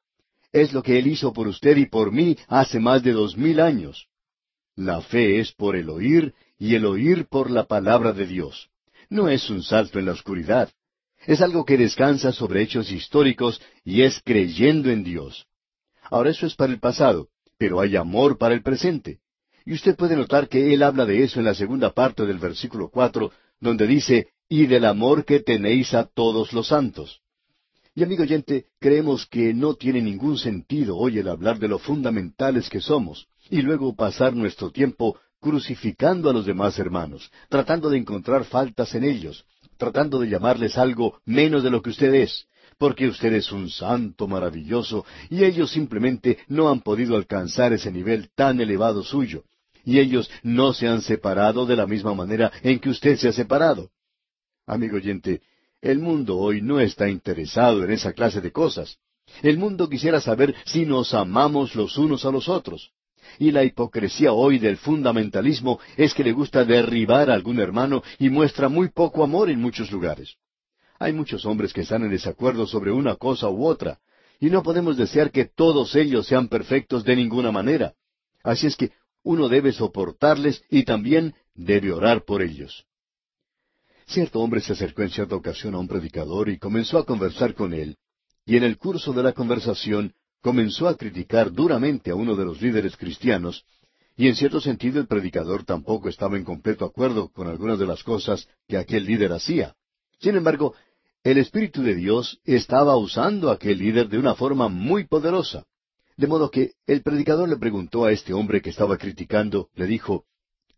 Es 0.52 0.72
lo 0.72 0.84
que 0.84 0.96
Él 0.96 1.08
hizo 1.08 1.32
por 1.32 1.48
usted 1.48 1.76
y 1.76 1.86
por 1.86 2.12
mí 2.12 2.36
hace 2.46 2.78
más 2.78 3.02
de 3.02 3.10
dos 3.10 3.36
mil 3.36 3.58
años. 3.58 4.06
La 4.76 5.00
fe 5.00 5.40
es 5.40 5.50
por 5.50 5.74
el 5.74 5.90
oír 5.90 6.34
y 6.56 6.76
el 6.76 6.86
oír 6.86 7.26
por 7.26 7.50
la 7.50 7.64
palabra 7.64 8.12
de 8.12 8.28
Dios 8.28 8.68
no 9.12 9.28
es 9.28 9.50
un 9.50 9.62
salto 9.62 9.98
en 9.98 10.06
la 10.06 10.12
oscuridad. 10.12 10.70
Es 11.26 11.42
algo 11.42 11.64
que 11.64 11.76
descansa 11.76 12.32
sobre 12.32 12.62
hechos 12.62 12.90
históricos 12.90 13.60
y 13.84 14.02
es 14.02 14.20
creyendo 14.24 14.90
en 14.90 15.04
Dios. 15.04 15.46
Ahora 16.10 16.30
eso 16.30 16.46
es 16.46 16.54
para 16.56 16.72
el 16.72 16.80
pasado, 16.80 17.28
pero 17.58 17.80
hay 17.80 17.94
amor 17.94 18.38
para 18.38 18.54
el 18.54 18.62
presente. 18.62 19.20
Y 19.64 19.74
usted 19.74 19.96
puede 19.96 20.16
notar 20.16 20.48
que 20.48 20.72
él 20.74 20.82
habla 20.82 21.04
de 21.04 21.22
eso 21.22 21.38
en 21.38 21.44
la 21.44 21.54
segunda 21.54 21.92
parte 21.92 22.26
del 22.26 22.38
versículo 22.38 22.88
cuatro, 22.88 23.30
donde 23.60 23.86
dice, 23.86 24.28
y 24.48 24.66
del 24.66 24.86
amor 24.86 25.24
que 25.24 25.40
tenéis 25.40 25.94
a 25.94 26.04
todos 26.04 26.52
los 26.52 26.68
santos. 26.68 27.20
Y 27.94 28.02
amigo 28.02 28.22
oyente, 28.22 28.66
creemos 28.80 29.26
que 29.26 29.52
no 29.52 29.74
tiene 29.74 30.00
ningún 30.00 30.38
sentido 30.38 30.96
hoy 30.96 31.18
el 31.18 31.28
hablar 31.28 31.58
de 31.58 31.68
lo 31.68 31.78
fundamentales 31.78 32.70
que 32.70 32.80
somos, 32.80 33.28
y 33.50 33.60
luego 33.60 33.94
pasar 33.94 34.34
nuestro 34.34 34.70
tiempo 34.70 35.18
crucificando 35.42 36.30
a 36.30 36.32
los 36.32 36.46
demás 36.46 36.78
hermanos, 36.78 37.30
tratando 37.48 37.90
de 37.90 37.98
encontrar 37.98 38.44
faltas 38.44 38.94
en 38.94 39.02
ellos, 39.02 39.44
tratando 39.76 40.20
de 40.20 40.28
llamarles 40.28 40.78
algo 40.78 41.18
menos 41.26 41.64
de 41.64 41.70
lo 41.70 41.82
que 41.82 41.90
usted 41.90 42.14
es, 42.14 42.46
porque 42.78 43.08
usted 43.08 43.32
es 43.34 43.50
un 43.50 43.68
santo 43.68 44.28
maravilloso 44.28 45.04
y 45.28 45.44
ellos 45.44 45.72
simplemente 45.72 46.38
no 46.46 46.70
han 46.70 46.80
podido 46.80 47.16
alcanzar 47.16 47.72
ese 47.72 47.90
nivel 47.90 48.30
tan 48.36 48.60
elevado 48.60 49.02
suyo, 49.02 49.42
y 49.84 49.98
ellos 49.98 50.30
no 50.44 50.72
se 50.72 50.86
han 50.86 51.02
separado 51.02 51.66
de 51.66 51.74
la 51.74 51.88
misma 51.88 52.14
manera 52.14 52.52
en 52.62 52.78
que 52.78 52.90
usted 52.90 53.16
se 53.16 53.28
ha 53.28 53.32
separado. 53.32 53.90
Amigo 54.64 54.96
oyente, 54.96 55.42
el 55.80 55.98
mundo 55.98 56.38
hoy 56.38 56.62
no 56.62 56.78
está 56.78 57.08
interesado 57.08 57.82
en 57.82 57.90
esa 57.90 58.12
clase 58.12 58.40
de 58.40 58.52
cosas. 58.52 58.98
El 59.42 59.58
mundo 59.58 59.88
quisiera 59.88 60.20
saber 60.20 60.54
si 60.64 60.86
nos 60.86 61.14
amamos 61.14 61.74
los 61.74 61.98
unos 61.98 62.24
a 62.24 62.30
los 62.30 62.48
otros. 62.48 62.92
Y 63.38 63.50
la 63.50 63.64
hipocresía 63.64 64.32
hoy 64.32 64.58
del 64.58 64.76
fundamentalismo 64.76 65.80
es 65.96 66.14
que 66.14 66.24
le 66.24 66.32
gusta 66.32 66.64
derribar 66.64 67.30
a 67.30 67.34
algún 67.34 67.60
hermano 67.60 68.02
y 68.18 68.30
muestra 68.30 68.68
muy 68.68 68.90
poco 68.90 69.24
amor 69.24 69.50
en 69.50 69.60
muchos 69.60 69.90
lugares. 69.90 70.36
Hay 70.98 71.12
muchos 71.12 71.44
hombres 71.44 71.72
que 71.72 71.80
están 71.80 72.04
en 72.04 72.10
desacuerdo 72.10 72.66
sobre 72.66 72.92
una 72.92 73.16
cosa 73.16 73.48
u 73.48 73.66
otra, 73.66 73.98
y 74.38 74.50
no 74.50 74.62
podemos 74.62 74.96
desear 74.96 75.30
que 75.30 75.44
todos 75.44 75.94
ellos 75.96 76.26
sean 76.26 76.48
perfectos 76.48 77.04
de 77.04 77.16
ninguna 77.16 77.50
manera. 77.50 77.94
Así 78.42 78.66
es 78.66 78.76
que 78.76 78.92
uno 79.22 79.48
debe 79.48 79.72
soportarles 79.72 80.62
y 80.68 80.84
también 80.84 81.34
debe 81.54 81.92
orar 81.92 82.24
por 82.24 82.42
ellos. 82.42 82.84
Cierto 84.06 84.40
hombre 84.40 84.60
se 84.60 84.72
acercó 84.72 85.02
en 85.02 85.10
cierta 85.10 85.36
ocasión 85.36 85.74
a 85.74 85.78
un 85.78 85.88
predicador 85.88 86.48
y 86.48 86.58
comenzó 86.58 86.98
a 86.98 87.06
conversar 87.06 87.54
con 87.54 87.72
él, 87.72 87.96
y 88.44 88.56
en 88.56 88.64
el 88.64 88.78
curso 88.78 89.12
de 89.12 89.22
la 89.22 89.32
conversación 89.32 90.14
comenzó 90.42 90.88
a 90.88 90.96
criticar 90.96 91.52
duramente 91.52 92.10
a 92.10 92.14
uno 92.14 92.34
de 92.36 92.44
los 92.44 92.60
líderes 92.60 92.96
cristianos, 92.96 93.64
y 94.16 94.28
en 94.28 94.34
cierto 94.34 94.60
sentido 94.60 95.00
el 95.00 95.06
predicador 95.06 95.64
tampoco 95.64 96.08
estaba 96.08 96.36
en 96.36 96.44
completo 96.44 96.84
acuerdo 96.84 97.28
con 97.28 97.48
algunas 97.48 97.78
de 97.78 97.86
las 97.86 98.02
cosas 98.02 98.46
que 98.68 98.76
aquel 98.76 99.06
líder 99.06 99.32
hacía. 99.32 99.74
Sin 100.18 100.36
embargo, 100.36 100.74
el 101.24 101.38
Espíritu 101.38 101.82
de 101.82 101.94
Dios 101.94 102.40
estaba 102.44 102.96
usando 102.96 103.48
a 103.48 103.54
aquel 103.54 103.78
líder 103.78 104.08
de 104.08 104.18
una 104.18 104.34
forma 104.34 104.68
muy 104.68 105.06
poderosa. 105.06 105.64
De 106.16 106.26
modo 106.26 106.50
que 106.50 106.72
el 106.86 107.02
predicador 107.02 107.48
le 107.48 107.56
preguntó 107.56 108.04
a 108.04 108.12
este 108.12 108.34
hombre 108.34 108.60
que 108.60 108.70
estaba 108.70 108.98
criticando, 108.98 109.70
le 109.74 109.86
dijo, 109.86 110.26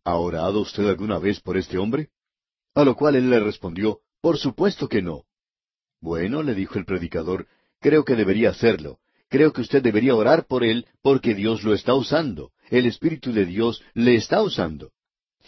¿Ha 0.05 0.17
orado 0.17 0.61
usted 0.61 0.87
alguna 0.87 1.19
vez 1.19 1.41
por 1.41 1.57
este 1.57 1.79
hombre? 1.79 2.11
A 2.75 2.85
lo 2.85 2.95
cual 2.95 3.17
él 3.17 3.31
le 3.31 3.41
respondió, 3.41 4.01
Por 4.21 4.37
supuesto 4.37 4.89
que 4.89 5.03
no. 5.03 5.25
Bueno, 6.01 6.43
le 6.43 6.55
dijo 6.55 6.79
el 6.79 6.85
predicador, 6.85 7.47
creo 7.81 8.05
que 8.05 8.15
debería 8.15 8.51
hacerlo. 8.51 8.99
Creo 9.29 9.53
que 9.53 9.63
usted 9.63 9.83
debería 9.83 10.15
orar 10.15 10.47
por 10.47 10.65
él 10.65 10.87
porque 11.03 11.35
Dios 11.35 11.65
lo 11.65 11.75
está 11.75 11.95
usando. 11.95 12.53
El 12.71 12.87
Espíritu 12.87 13.33
de 13.33 13.47
Dios 13.47 13.83
le 13.95 14.15
está 14.15 14.43
usando. 14.43 14.93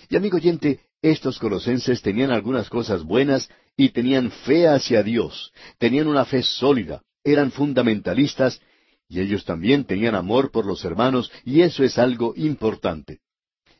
Y 0.08 0.16
amigo 0.16 0.36
oyente, 0.36 0.80
estos 1.02 1.38
colosenses 1.38 2.02
tenían 2.02 2.30
algunas 2.30 2.68
cosas 2.68 3.02
buenas 3.04 3.48
y 3.76 3.90
tenían 3.90 4.30
fe 4.30 4.68
hacia 4.68 5.02
Dios, 5.02 5.52
tenían 5.78 6.06
una 6.06 6.24
fe 6.24 6.42
sólida, 6.42 7.02
eran 7.22 7.50
fundamentalistas 7.50 8.60
y 9.08 9.20
ellos 9.20 9.44
también 9.44 9.84
tenían 9.84 10.14
amor 10.14 10.50
por 10.50 10.66
los 10.66 10.84
hermanos 10.84 11.30
y 11.44 11.60
eso 11.60 11.84
es 11.84 11.98
algo 11.98 12.34
importante. 12.36 13.20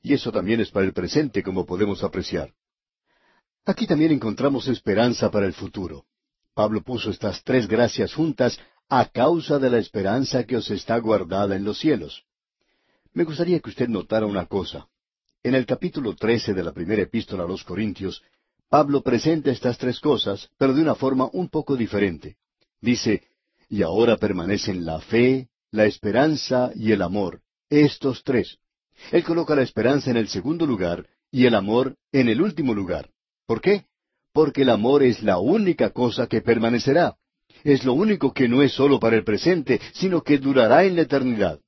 Y 0.03 0.15
eso 0.15 0.31
también 0.31 0.61
es 0.61 0.71
para 0.71 0.87
el 0.87 0.93
presente, 0.93 1.43
como 1.43 1.67
podemos 1.67 2.05
apreciar. 2.05 2.53
Aquí 3.65 3.87
también 3.87 4.13
encontramos 4.13 4.69
esperanza 4.69 5.31
para 5.31 5.47
el 5.47 5.53
futuro. 5.53 6.05
Pablo 6.55 6.83
puso 6.83 7.11
estas 7.11 7.43
tres 7.43 7.67
gracias 7.67 8.15
juntas 8.15 8.59
a 8.89 9.07
causa 9.07 9.59
de 9.59 9.71
la 9.71 9.79
esperanza 9.79 10.45
que 10.45 10.57
os 10.57 10.71
está 10.71 10.99
guardada 10.99 11.57
en 11.57 11.65
los 11.65 11.79
cielos. 11.79 12.25
Me 13.13 13.25
gustaría 13.25 13.59
que 13.61 13.71
usted 13.71 13.89
notara 13.89 14.27
una 14.27 14.47
cosa. 14.47 14.87
En 15.43 15.55
el 15.55 15.67
capítulo 15.67 16.15
trece 16.15 16.55
de 16.55 16.63
la 16.63 16.73
primera 16.73 17.03
epístola 17.03 17.45
a 17.45 17.49
los 17.49 17.65
Corintios, 17.65 18.23
Pablo 18.69 19.03
presenta 19.03 19.51
estas 19.51 19.79
tres 19.79 20.01
cosas, 20.01 20.51
pero 20.59 20.75
de 20.75 20.83
una 20.83 20.95
forma 20.95 21.29
un 21.33 21.49
poco 21.49 21.77
diferente. 21.77 22.37
Dice, 22.81 23.23
y 23.69 23.83
ahora 23.83 24.17
permanecen 24.17 24.85
la 24.85 25.01
fe, 25.01 25.49
la 25.71 25.87
esperanza 25.87 26.71
y 26.75 26.93
el 26.93 27.03
amor, 27.03 27.41
estos 27.71 28.23
tres. 28.23 28.59
Él 29.13 29.25
coloca 29.25 29.55
la 29.55 29.63
esperanza 29.63 30.11
en 30.11 30.17
el 30.17 30.29
segundo 30.29 30.67
lugar 30.67 31.07
y 31.31 31.47
el 31.47 31.55
amor 31.55 31.97
en 32.13 32.29
el 32.29 32.41
último 32.41 32.75
lugar. 32.75 33.11
¿Por 33.47 33.61
qué? 33.61 33.87
Porque 34.33 34.63
el 34.63 34.71
amor 34.71 35.03
es 35.03 35.23
la 35.23 35.39
única 35.39 35.91
cosa 35.91 36.27
que 36.27 36.41
permanecerá. 36.41 37.17
Es 37.65 37.85
lo 37.85 37.95
único 37.95 38.33
que 38.33 38.49
no 38.49 38.63
es 38.63 38.73
solo 38.73 39.01
para 39.01 39.17
el 39.17 39.25
presente, 39.25 39.81
sino 39.93 40.23
que 40.23 40.39
durará 40.39 40.85
en 40.85 40.97
la 40.97 41.03
eternidad. 41.03 41.61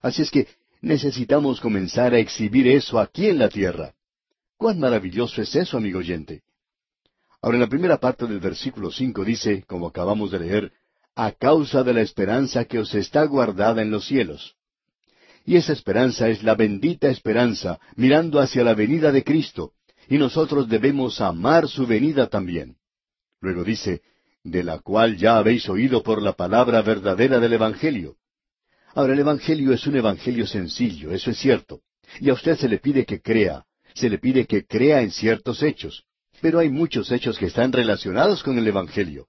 Así 0.00 0.22
es 0.22 0.30
que 0.30 0.48
necesitamos 0.80 1.60
comenzar 1.60 2.14
a 2.14 2.18
exhibir 2.18 2.66
eso 2.68 2.98
aquí 2.98 3.28
en 3.28 3.38
la 3.38 3.48
tierra. 3.48 3.94
¿Cuán 4.56 4.78
maravilloso 4.78 5.42
es 5.42 5.54
eso, 5.54 5.76
amigo 5.76 5.98
oyente? 5.98 6.42
Ahora, 7.40 7.56
en 7.56 7.62
la 7.62 7.68
primera 7.68 7.98
parte 7.98 8.26
del 8.26 8.38
versículo 8.38 8.90
cinco 8.90 9.24
dice, 9.24 9.64
como 9.66 9.88
acabamos 9.88 10.30
de 10.30 10.38
leer, 10.38 10.72
a 11.14 11.32
causa 11.32 11.82
de 11.82 11.92
la 11.92 12.00
esperanza 12.00 12.64
que 12.64 12.78
os 12.78 12.94
está 12.94 13.24
guardada 13.24 13.82
en 13.82 13.90
los 13.90 14.06
cielos. 14.06 14.54
Y 15.44 15.56
esa 15.56 15.72
esperanza 15.72 16.28
es 16.28 16.42
la 16.42 16.54
bendita 16.54 17.08
esperanza, 17.08 17.80
mirando 17.96 18.38
hacia 18.38 18.62
la 18.62 18.74
venida 18.74 19.10
de 19.10 19.24
Cristo, 19.24 19.72
y 20.08 20.18
nosotros 20.18 20.68
debemos 20.68 21.20
amar 21.20 21.68
su 21.68 21.86
venida 21.86 22.28
también. 22.28 22.76
Luego 23.40 23.64
dice, 23.64 24.02
de 24.44 24.64
la 24.64 24.78
cual 24.80 25.16
ya 25.16 25.38
habéis 25.38 25.68
oído 25.68 26.02
por 26.02 26.20
la 26.20 26.32
palabra 26.32 26.82
verdadera 26.82 27.38
del 27.38 27.52
Evangelio. 27.52 28.16
Ahora, 28.94 29.14
el 29.14 29.20
Evangelio 29.20 29.72
es 29.72 29.86
un 29.86 29.96
Evangelio 29.96 30.46
sencillo, 30.46 31.12
eso 31.12 31.30
es 31.30 31.38
cierto, 31.38 31.80
y 32.20 32.28
a 32.30 32.34
usted 32.34 32.56
se 32.56 32.68
le 32.68 32.78
pide 32.78 33.06
que 33.06 33.20
crea, 33.20 33.64
se 33.94 34.10
le 34.10 34.18
pide 34.18 34.46
que 34.46 34.66
crea 34.66 35.02
en 35.02 35.10
ciertos 35.10 35.62
hechos, 35.62 36.04
pero 36.40 36.58
hay 36.58 36.68
muchos 36.68 37.10
hechos 37.12 37.38
que 37.38 37.46
están 37.46 37.72
relacionados 37.72 38.42
con 38.42 38.58
el 38.58 38.66
Evangelio. 38.66 39.28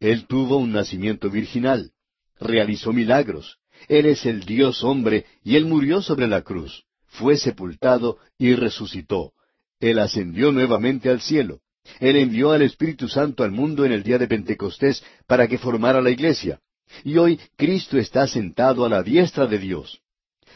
Él 0.00 0.26
tuvo 0.26 0.56
un 0.56 0.72
nacimiento 0.72 1.30
virginal, 1.30 1.92
realizó 2.40 2.92
milagros, 2.92 3.58
Él 3.88 4.06
es 4.06 4.24
el 4.26 4.40
Dios 4.40 4.82
hombre 4.82 5.26
y 5.44 5.56
Él 5.56 5.66
murió 5.66 6.00
sobre 6.02 6.26
la 6.26 6.42
cruz, 6.42 6.84
fue 7.06 7.36
sepultado 7.36 8.18
y 8.38 8.54
resucitó. 8.54 9.32
Él 9.80 9.98
ascendió 9.98 10.50
nuevamente 10.52 11.10
al 11.10 11.20
cielo. 11.20 11.60
Él 12.00 12.16
envió 12.16 12.52
al 12.52 12.62
Espíritu 12.62 13.08
Santo 13.08 13.44
al 13.44 13.50
mundo 13.50 13.84
en 13.84 13.92
el 13.92 14.02
día 14.02 14.18
de 14.18 14.28
Pentecostés 14.28 15.02
para 15.26 15.46
que 15.48 15.58
formara 15.58 16.00
la 16.00 16.10
iglesia. 16.10 16.60
Y 17.04 17.16
hoy 17.16 17.38
Cristo 17.56 17.98
está 17.98 18.26
sentado 18.26 18.84
a 18.84 18.88
la 18.88 19.02
diestra 19.02 19.46
de 19.46 19.58
Dios. 19.58 20.00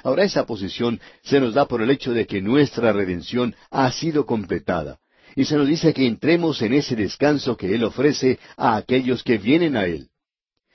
Ahora 0.03 0.25
esa 0.25 0.47
posición 0.47 1.01
se 1.23 1.41
nos 1.41 1.55
da 1.55 1.67
por 1.67 1.83
el 1.83 1.91
hecho 1.91 2.13
de 2.13 2.27
que 2.27 2.41
nuestra 2.41 2.93
redención 2.93 3.55
ha 3.71 3.91
sido 3.93 4.27
completada 4.27 4.99
y 5.35 5.45
se 5.45 5.57
nos 5.57 5.67
dice 5.67 5.93
que 5.95 6.07
entremos 6.07 6.61
en 6.63 6.75
ese 6.75 6.97
descanso 6.97 7.57
que 7.57 7.75
Él 7.75 7.85
ofrece 7.85 8.39
a 8.57 8.77
aquellos 8.77 9.23
que 9.23 9.39
vienen 9.39 9.77
a 9.77 9.87
Él. 9.87 10.09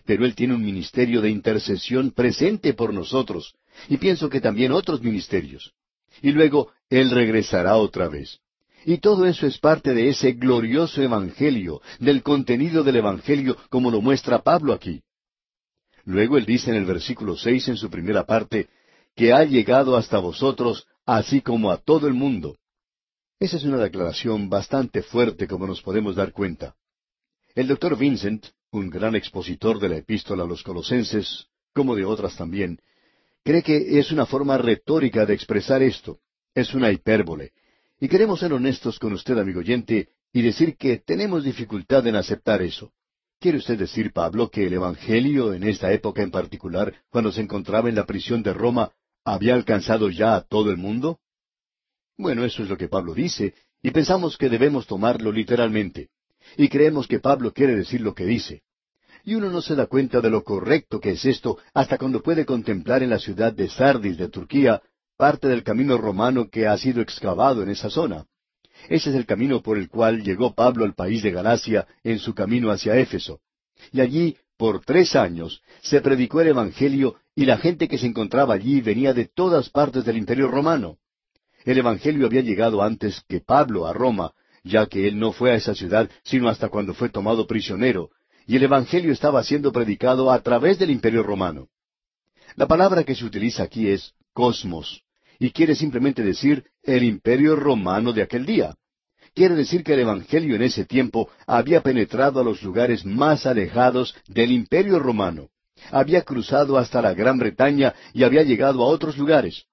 Pero 0.05 0.25
Él 0.25 0.35
tiene 0.35 0.55
un 0.55 0.63
ministerio 0.63 1.21
de 1.21 1.29
intercesión 1.29 2.11
presente 2.11 2.73
por 2.73 2.93
nosotros, 2.93 3.53
y 3.89 3.97
pienso 3.97 4.29
que 4.29 4.41
también 4.41 4.71
otros 4.71 5.01
ministerios. 5.01 5.73
Y 6.21 6.31
luego 6.31 6.71
Él 6.89 7.11
regresará 7.11 7.75
otra 7.75 8.07
vez. 8.07 8.39
Y 8.85 8.99
todo 8.99 9.25
eso 9.25 9.45
es 9.47 9.57
parte 9.57 9.93
de 9.93 10.09
ese 10.09 10.33
glorioso 10.33 11.01
Evangelio, 11.01 11.81
del 11.99 12.23
contenido 12.23 12.83
del 12.83 12.97
Evangelio 12.97 13.57
como 13.69 13.91
lo 13.91 14.01
muestra 14.01 14.43
Pablo 14.43 14.73
aquí. 14.73 15.01
Luego 16.05 16.37
Él 16.37 16.45
dice 16.45 16.69
en 16.69 16.77
el 16.77 16.85
versículo 16.85 17.35
seis 17.35 17.67
en 17.67 17.75
su 17.75 17.89
primera 17.89 18.25
parte, 18.25 18.69
que 19.15 19.33
ha 19.33 19.43
llegado 19.43 19.97
hasta 19.97 20.19
vosotros, 20.19 20.87
así 21.05 21.41
como 21.41 21.71
a 21.71 21.77
todo 21.77 22.07
el 22.07 22.13
mundo. 22.13 22.55
Esa 23.39 23.57
es 23.57 23.63
una 23.63 23.77
declaración 23.77 24.49
bastante 24.49 25.01
fuerte 25.03 25.47
como 25.47 25.67
nos 25.67 25.81
podemos 25.81 26.15
dar 26.15 26.31
cuenta. 26.31 26.75
El 27.55 27.67
doctor 27.67 27.97
Vincent, 27.97 28.45
un 28.71 28.89
gran 28.89 29.15
expositor 29.15 29.79
de 29.79 29.89
la 29.89 29.97
epístola 29.97 30.43
a 30.43 30.47
los 30.47 30.63
colosenses, 30.63 31.47
como 31.73 31.95
de 31.95 32.05
otras 32.05 32.35
también, 32.35 32.79
cree 33.43 33.63
que 33.63 33.99
es 33.99 34.11
una 34.11 34.25
forma 34.25 34.57
retórica 34.57 35.25
de 35.25 35.33
expresar 35.33 35.81
esto. 35.81 36.19
Es 36.53 36.73
una 36.73 36.91
hipérbole. 36.91 37.51
Y 37.99 38.07
queremos 38.07 38.39
ser 38.39 38.53
honestos 38.53 38.99
con 38.99 39.13
usted, 39.13 39.38
amigo 39.38 39.60
oyente, 39.60 40.10
y 40.31 40.43
decir 40.43 40.77
que 40.77 40.97
tenemos 40.97 41.43
dificultad 41.43 42.05
en 42.05 42.15
aceptar 42.15 42.62
eso. 42.62 42.91
¿Quiere 43.39 43.57
usted 43.57 43.77
decir, 43.77 44.12
Pablo, 44.13 44.49
que 44.49 44.67
el 44.67 44.73
Evangelio 44.73 45.53
en 45.53 45.63
esta 45.63 45.91
época 45.91 46.21
en 46.21 46.31
particular, 46.31 46.93
cuando 47.10 47.31
se 47.31 47.41
encontraba 47.41 47.89
en 47.89 47.95
la 47.95 48.05
prisión 48.05 48.43
de 48.43 48.53
Roma, 48.53 48.91
había 49.23 49.55
alcanzado 49.55 50.10
ya 50.10 50.36
a 50.36 50.41
todo 50.41 50.69
el 50.69 50.77
mundo? 50.77 51.19
Bueno, 52.17 52.45
eso 52.45 52.63
es 52.63 52.69
lo 52.69 52.77
que 52.77 52.88
Pablo 52.88 53.13
dice, 53.13 53.53
y 53.81 53.91
pensamos 53.91 54.38
que 54.38 54.49
debemos 54.49 54.86
tomarlo 54.88 55.31
literalmente. 55.31 56.10
Y 56.55 56.69
creemos 56.69 57.07
que 57.07 57.19
Pablo 57.19 57.51
quiere 57.53 57.75
decir 57.75 58.01
lo 58.01 58.13
que 58.13 58.25
dice. 58.25 58.63
Y 59.23 59.36
uno 59.36 59.49
no 59.49 59.62
se 59.62 59.75
da 59.75 59.88
cuenta 59.88 60.21
de 60.21 60.29
lo 60.29 60.43
correcto 60.43 60.99
que 60.99 61.12
es 61.12 61.25
esto 61.25 61.57
hasta 61.73 61.97
cuando 61.97 62.21
puede 62.21 62.45
contemplar 62.45 63.03
en 63.03 63.10
la 63.10 63.19
ciudad 63.19 63.53
de 63.53 63.69
Sardis 63.69 64.17
de 64.17 64.29
Turquía 64.29 64.81
parte 65.17 65.47
del 65.47 65.63
camino 65.63 65.97
romano 65.97 66.47
que 66.49 66.67
ha 66.67 66.77
sido 66.77 67.01
excavado 67.01 67.63
en 67.63 67.69
esa 67.69 67.89
zona. 67.89 68.25
Ese 68.88 69.10
es 69.10 69.15
el 69.15 69.25
camino 69.25 69.62
por 69.62 69.77
el 69.77 69.89
cual 69.89 70.23
llegó 70.23 70.53
Pablo 70.53 70.86
al 70.86 70.93
país 70.93 71.23
de 71.23 71.32
Galacia 71.32 71.88
en 72.03 72.19
su 72.19 72.36
camino 72.36 72.71
hacia 72.71 72.95
Éfeso. 72.95 73.41
Y 73.91 74.01
allí, 74.01 74.38
por 74.58 74.86
tres 74.86 75.15
años, 75.15 75.62
se 75.82 76.01
predicó 76.01 76.41
el 76.41 76.49
Evangelio 76.49 77.15
y 77.36 77.45
la 77.45 77.58
gente 77.58 77.88
que 77.88 77.97
se 77.97 78.06
encontraba 78.06 78.53
allí 78.53 78.80
venía 78.82 79.13
de 79.13 79.25
todas 79.25 79.69
partes 79.69 80.06
del 80.06 80.17
imperio 80.17 80.47
romano. 80.47 80.97
El 81.65 81.80
Evangelio 81.80 82.27
había 82.27 82.41
llegado 82.41 82.82
antes 82.82 83.23
que 83.27 83.41
Pablo 83.41 83.88
a 83.88 83.93
Roma, 83.93 84.34
ya 84.63 84.86
que 84.86 85.08
él 85.08 85.19
no 85.19 85.32
fue 85.32 85.51
a 85.51 85.56
esa 85.56 85.73
ciudad 85.73 86.10
sino 86.23 86.47
hasta 86.47 86.69
cuando 86.69 86.93
fue 86.93 87.10
tomado 87.10 87.47
prisionero, 87.47 88.12
y 88.45 88.56
el 88.56 88.63
Evangelio 88.63 89.12
estaba 89.12 89.43
siendo 89.43 89.71
predicado 89.71 90.32
a 90.32 90.39
través 90.41 90.80
del 90.80 90.91
imperio 90.91 91.23
romano. 91.23 91.67
La 92.56 92.67
palabra 92.67 93.03
que 93.03 93.15
se 93.15 93.25
utiliza 93.25 93.63
aquí 93.63 93.89
es 93.89 94.13
cosmos, 94.34 95.03
y 95.39 95.52
quiere 95.52 95.76
simplemente 95.76 96.23
decir 96.23 96.65
el 96.84 97.04
imperio 97.04 97.56
romano 97.56 98.13
de 98.13 98.23
aquel 98.23 98.45
día. 98.45 98.76
Quiere 99.34 99.56
decir 99.56 99.84
que 99.84 99.93
el 99.93 100.00
Evangelio 100.00 100.56
en 100.56 100.63
ese 100.63 100.86
tiempo 100.86 101.30
había 101.45 101.82
penetrado 101.82 102.39
a 102.39 102.43
los 102.43 102.63
lugares 102.63 103.06
más 103.06 103.45
alejados 103.45 104.15
del 104.28 104.52
imperio 104.52 105.00
romano, 105.00 105.50
había 105.91 106.23
cruzado 106.23 106.78
hasta 106.78 107.02
la 107.02 107.13
Gran 107.13 107.38
Bretaña 107.38 107.93
y 108.13 108.23
había 108.23 108.43
llegado 108.43 108.82
a 108.84 108.88
otros 108.88 109.17
lugares 109.17 109.65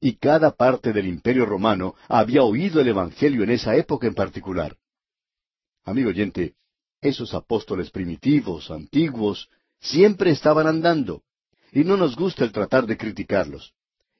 y 0.00 0.16
cada 0.16 0.52
parte 0.52 0.92
del 0.92 1.06
imperio 1.06 1.46
romano 1.46 1.94
había 2.08 2.42
oído 2.42 2.80
el 2.80 2.88
Evangelio 2.88 3.42
en 3.42 3.50
esa 3.50 3.76
época 3.76 4.06
en 4.06 4.14
particular. 4.14 4.76
Amigo 5.84 6.10
oyente, 6.10 6.54
esos 7.00 7.34
apóstoles 7.34 7.90
primitivos, 7.90 8.70
antiguos, 8.70 9.48
siempre 9.80 10.30
estaban 10.30 10.66
andando, 10.66 11.22
y 11.72 11.84
no 11.84 11.96
nos 11.96 12.16
gusta 12.16 12.44
el 12.44 12.52
tratar 12.52 12.86
de 12.86 12.96
criticarlos. 12.96 13.74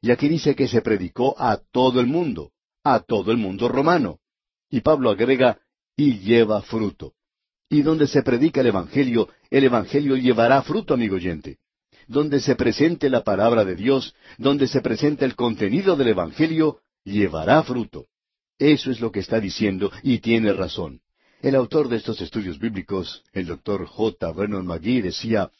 Y 0.07 0.13
aquí 0.13 0.29
dice 0.29 0.55
que 0.55 0.69
se 0.69 0.83
predicó 0.83 1.35
a 1.37 1.57
todo 1.57 1.99
el 1.99 2.07
mundo, 2.07 2.53
a 2.85 3.01
todo 3.01 3.33
el 3.33 3.39
mundo 3.39 3.67
romano. 3.67 4.21
Y 4.71 4.81
Pablo 4.81 5.11
agrega, 5.11 5.59
y 5.97 6.21
lleva 6.21 6.63
fruto. 6.63 7.15
Y 7.69 7.83
donde 7.83 8.07
se 8.07 8.23
predica 8.23 8.61
el 8.61 8.69
Evangelio, 8.69 9.29
el 9.51 9.65
Evangelio 9.65 10.15
llevará 10.15 10.63
fruto, 10.63 10.95
amigo 10.95 11.17
oyente 11.17 11.59
donde 12.09 12.39
se 12.39 12.55
presente 12.55 13.11
la 13.11 13.25
palabra 13.25 13.65
de 13.65 13.75
Dios, 13.75 14.15
donde 14.39 14.69
se 14.69 14.81
presente 14.81 15.25
el 15.25 15.35
contenido 15.35 15.97
del 15.97 16.07
Evangelio, 16.07 16.79
llevará 17.03 17.65
fruto. 17.65 18.07
Eso 18.61 18.93
es 18.93 19.01
lo 19.01 19.11
que 19.11 19.19
está 19.19 19.41
diciendo 19.41 19.91
y 20.05 20.19
tiene 20.21 20.53
razón. 20.53 21.01
El 21.43 21.57
autor 21.57 21.89
de 21.89 21.97
estos 21.97 22.21
estudios 22.21 22.61
bíblicos, 22.61 23.25
el 23.33 23.47
doctor 23.47 23.87
J. 23.87 24.33
Vernon 24.35 24.65
McGee, 24.69 25.03
decía, 25.03 25.51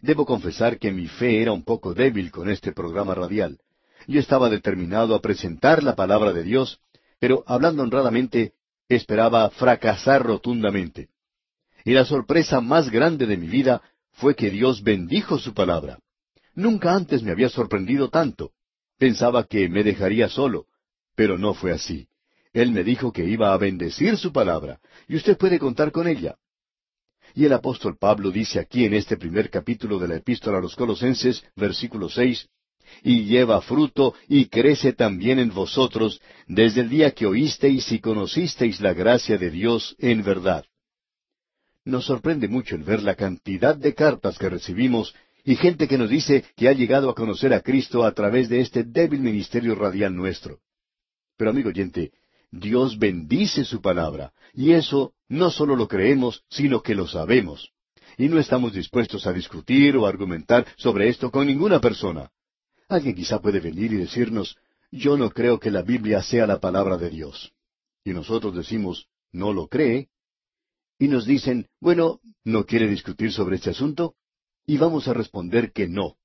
Debo 0.00 0.24
confesar 0.24 0.78
que 0.78 0.92
mi 0.92 1.08
fe 1.08 1.42
era 1.42 1.50
un 1.50 1.64
poco 1.64 1.92
débil 1.92 2.30
con 2.30 2.48
este 2.48 2.70
programa 2.70 3.12
radial. 3.12 3.58
Yo 4.06 4.20
estaba 4.20 4.48
determinado 4.48 5.14
a 5.14 5.20
presentar 5.20 5.82
la 5.82 5.96
palabra 5.96 6.32
de 6.32 6.42
Dios, 6.42 6.80
pero 7.18 7.42
hablando 7.46 7.82
honradamente, 7.82 8.52
esperaba 8.88 9.50
fracasar 9.50 10.22
rotundamente. 10.22 11.08
Y 11.84 11.92
la 11.92 12.04
sorpresa 12.04 12.60
más 12.60 12.90
grande 12.90 13.26
de 13.26 13.36
mi 13.36 13.48
vida 13.48 13.82
fue 14.12 14.34
que 14.34 14.50
Dios 14.50 14.82
bendijo 14.82 15.38
su 15.38 15.54
palabra. 15.54 15.98
Nunca 16.54 16.94
antes 16.94 17.22
me 17.22 17.32
había 17.32 17.48
sorprendido 17.48 18.08
tanto. 18.08 18.52
Pensaba 18.98 19.44
que 19.44 19.68
me 19.68 19.82
dejaría 19.82 20.28
solo, 20.28 20.66
pero 21.14 21.36
no 21.36 21.52
fue 21.52 21.72
así. 21.72 22.08
Él 22.52 22.72
me 22.72 22.84
dijo 22.84 23.12
que 23.12 23.24
iba 23.24 23.52
a 23.52 23.58
bendecir 23.58 24.16
su 24.16 24.32
palabra, 24.32 24.80
y 25.06 25.16
usted 25.16 25.36
puede 25.36 25.58
contar 25.58 25.92
con 25.92 26.08
ella. 26.08 26.36
Y 27.34 27.44
el 27.44 27.52
apóstol 27.52 27.98
Pablo 27.98 28.30
dice 28.30 28.58
aquí 28.58 28.86
en 28.86 28.94
este 28.94 29.18
primer 29.18 29.50
capítulo 29.50 29.98
de 29.98 30.08
la 30.08 30.16
epístola 30.16 30.58
a 30.58 30.60
los 30.62 30.74
Colosenses, 30.74 31.44
versículo 31.54 32.08
seis, 32.08 32.48
y 33.02 33.24
lleva 33.24 33.60
fruto 33.60 34.14
y 34.28 34.46
crece 34.46 34.92
también 34.92 35.38
en 35.38 35.52
vosotros 35.52 36.20
desde 36.46 36.82
el 36.82 36.88
día 36.88 37.10
que 37.12 37.26
oísteis 37.26 37.90
y 37.92 38.00
conocisteis 38.00 38.80
la 38.80 38.94
gracia 38.94 39.38
de 39.38 39.50
Dios 39.50 39.96
en 39.98 40.22
verdad. 40.22 40.64
Nos 41.84 42.04
sorprende 42.06 42.48
mucho 42.48 42.74
el 42.74 42.82
ver 42.82 43.02
la 43.02 43.14
cantidad 43.14 43.76
de 43.76 43.94
cartas 43.94 44.38
que 44.38 44.48
recibimos 44.48 45.14
y 45.44 45.54
gente 45.54 45.86
que 45.86 45.96
nos 45.96 46.10
dice 46.10 46.44
que 46.56 46.68
ha 46.68 46.72
llegado 46.72 47.08
a 47.08 47.14
conocer 47.14 47.54
a 47.54 47.60
Cristo 47.60 48.04
a 48.04 48.12
través 48.12 48.48
de 48.48 48.60
este 48.60 48.82
débil 48.82 49.20
ministerio 49.20 49.76
radial 49.76 50.14
nuestro. 50.14 50.58
Pero 51.36 51.50
amigo 51.50 51.68
oyente, 51.68 52.10
Dios 52.50 52.98
bendice 52.98 53.64
su 53.64 53.80
palabra, 53.80 54.32
y 54.52 54.72
eso 54.72 55.12
no 55.28 55.50
solo 55.50 55.76
lo 55.76 55.86
creemos, 55.86 56.42
sino 56.50 56.82
que 56.82 56.94
lo 56.94 57.06
sabemos. 57.06 57.70
Y 58.18 58.28
no 58.28 58.38
estamos 58.38 58.72
dispuestos 58.72 59.26
a 59.26 59.32
discutir 59.32 59.96
o 59.96 60.06
argumentar 60.06 60.66
sobre 60.76 61.08
esto 61.08 61.30
con 61.30 61.46
ninguna 61.46 61.80
persona. 61.80 62.30
Alguien 62.88 63.16
quizá 63.16 63.40
puede 63.40 63.60
venir 63.60 63.92
y 63.92 63.96
decirnos, 63.96 64.56
yo 64.90 65.16
no 65.16 65.30
creo 65.30 65.58
que 65.58 65.70
la 65.70 65.82
Biblia 65.82 66.22
sea 66.22 66.46
la 66.46 66.60
palabra 66.60 66.96
de 66.96 67.10
Dios. 67.10 67.52
Y 68.04 68.10
nosotros 68.10 68.54
decimos, 68.54 69.08
¿no 69.32 69.52
lo 69.52 69.66
cree? 69.66 70.08
Y 70.98 71.08
nos 71.08 71.26
dicen, 71.26 71.68
bueno, 71.80 72.20
¿no 72.44 72.64
quiere 72.64 72.88
discutir 72.88 73.32
sobre 73.32 73.56
este 73.56 73.70
asunto? 73.70 74.14
Y 74.64 74.78
vamos 74.78 75.08
a 75.08 75.14
responder 75.14 75.72
que 75.72 75.88
no. 75.88 76.16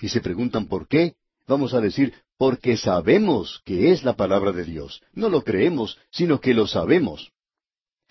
Y 0.00 0.08
se 0.08 0.20
preguntan 0.20 0.66
por 0.66 0.88
qué, 0.88 1.14
vamos 1.46 1.74
a 1.74 1.80
decir, 1.80 2.14
porque 2.36 2.76
sabemos 2.76 3.62
que 3.64 3.92
es 3.92 4.02
la 4.02 4.16
palabra 4.16 4.52
de 4.52 4.64
Dios. 4.64 5.02
No 5.12 5.28
lo 5.28 5.42
creemos, 5.42 5.98
sino 6.10 6.40
que 6.40 6.54
lo 6.54 6.66
sabemos. 6.66 7.32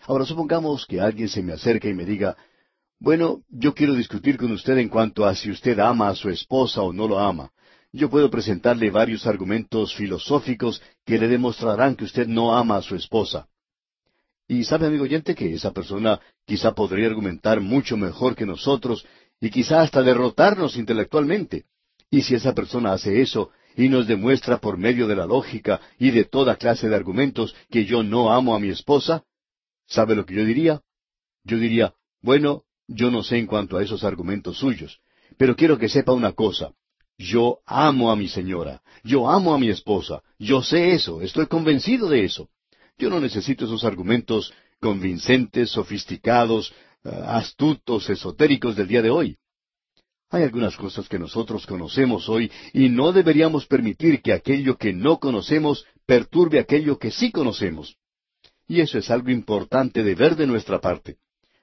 Ahora 0.04 0.26
supongamos 0.26 0.86
que 0.86 1.02
alguien 1.02 1.28
se 1.28 1.44
me 1.44 1.54
acerque 1.54 1.90
y 1.90 1.94
me 1.94 2.06
diga, 2.06 2.38
bueno, 3.00 3.44
yo 3.50 3.74
quiero 3.74 3.94
discutir 3.94 4.38
con 4.38 4.52
usted 4.52 4.78
en 4.78 4.90
cuanto 4.90 5.26
a 5.26 5.36
si 5.36 5.52
usted 5.52 5.80
ama 5.80 6.10
a 6.10 6.16
su 6.16 6.30
esposa 6.30 6.82
o 6.82 6.94
no 6.94 7.08
lo 7.08 7.20
ama. 7.20 7.52
Yo 7.92 8.10
puedo 8.10 8.30
presentarle 8.30 8.92
varios 8.92 9.26
argumentos 9.26 9.96
filosóficos 9.96 10.82
que 11.06 11.18
le 11.18 11.28
demostrarán 11.28 11.96
que 11.96 12.04
usted 12.04 12.28
no 12.28 12.56
ama 12.56 12.78
a 12.78 12.82
su 12.82 12.96
esposa. 12.96 13.48
Y 14.48 14.64
sabe, 14.64 14.88
amigo 14.88 15.04
oyente, 15.04 15.36
que 15.36 15.54
esa 15.54 15.72
persona 15.72 16.20
quizá 16.46 16.74
podría 16.74 17.08
argumentar 17.08 17.62
mucho 17.62 17.98
mejor 17.98 18.36
que 18.36 18.46
nosotros 18.46 19.06
y 19.42 19.50
quizá 19.50 19.82
hasta 19.82 20.04
derrotarnos 20.04 20.76
intelectualmente. 20.76 21.66
Y 22.12 22.22
si 22.22 22.36
esa 22.36 22.54
persona 22.54 22.94
hace 22.94 23.22
eso 23.22 23.52
y 23.76 23.90
nos 23.90 24.08
demuestra 24.08 24.58
por 24.58 24.78
medio 24.78 25.08
de 25.08 25.16
la 25.16 25.26
lógica 25.26 25.80
y 25.98 26.12
de 26.12 26.26
toda 26.26 26.56
clase 26.58 26.90
de 26.90 26.96
argumentos 26.96 27.56
que 27.70 27.86
yo 27.86 28.04
no 28.04 28.34
amo 28.34 28.56
a 28.56 28.60
mi 28.60 28.70
esposa, 28.70 29.24
¿sabe 29.88 30.16
lo 30.16 30.26
que 30.26 30.36
yo 30.36 30.46
diría? 30.46 30.82
Yo 31.44 31.58
diría, 31.58 31.94
bueno, 32.22 32.64
yo 32.88 33.12
no 33.12 33.24
sé 33.24 33.38
en 33.38 33.48
cuanto 33.48 33.78
a 33.78 33.84
esos 33.84 34.04
argumentos 34.04 34.58
suyos, 34.58 35.00
pero 35.38 35.56
quiero 35.56 35.78
que 35.78 35.90
sepa 35.90 36.12
una 36.12 36.34
cosa. 36.34 36.74
Yo 37.20 37.60
amo 37.66 38.12
a 38.12 38.16
mi 38.16 38.30
señora, 38.30 38.82
yo 39.04 39.30
amo 39.30 39.54
a 39.54 39.60
mi 39.60 39.70
esposa, 39.70 40.24
yo 40.40 40.64
sé 40.64 40.94
eso, 40.94 41.22
estoy 41.22 41.48
convencido 41.48 42.08
de 42.08 42.24
eso. 42.24 42.48
Yo 42.98 43.10
no 43.10 43.20
necesito 43.20 43.66
esos 43.66 43.84
argumentos 43.84 44.54
convincentes, 44.80 45.70
sofisticados, 45.70 46.74
eh, 47.04 47.10
astutos, 47.10 48.10
esotéricos 48.10 48.78
del 48.78 48.88
día 48.88 49.02
de 49.02 49.10
hoy. 49.10 49.38
Hay 50.30 50.44
algunas 50.44 50.78
cosas 50.78 51.10
que 51.10 51.20
nosotros 51.20 51.68
conocemos 51.68 52.30
hoy 52.30 52.50
y 52.72 52.88
no 52.88 53.12
deberíamos 53.12 53.66
permitir 53.66 54.22
que 54.22 54.32
aquello 54.32 54.78
que 54.78 54.94
no 54.94 55.20
conocemos 55.20 55.86
perturbe 56.06 56.58
aquello 56.58 57.00
que 57.00 57.12
sí 57.12 57.32
conocemos. 57.32 57.98
Y 58.66 58.80
eso 58.80 58.98
es 58.98 59.12
algo 59.12 59.30
importante 59.30 60.04
de 60.04 60.16
ver 60.16 60.38
de 60.38 60.48
nuestra 60.48 60.80
parte. 60.80 61.18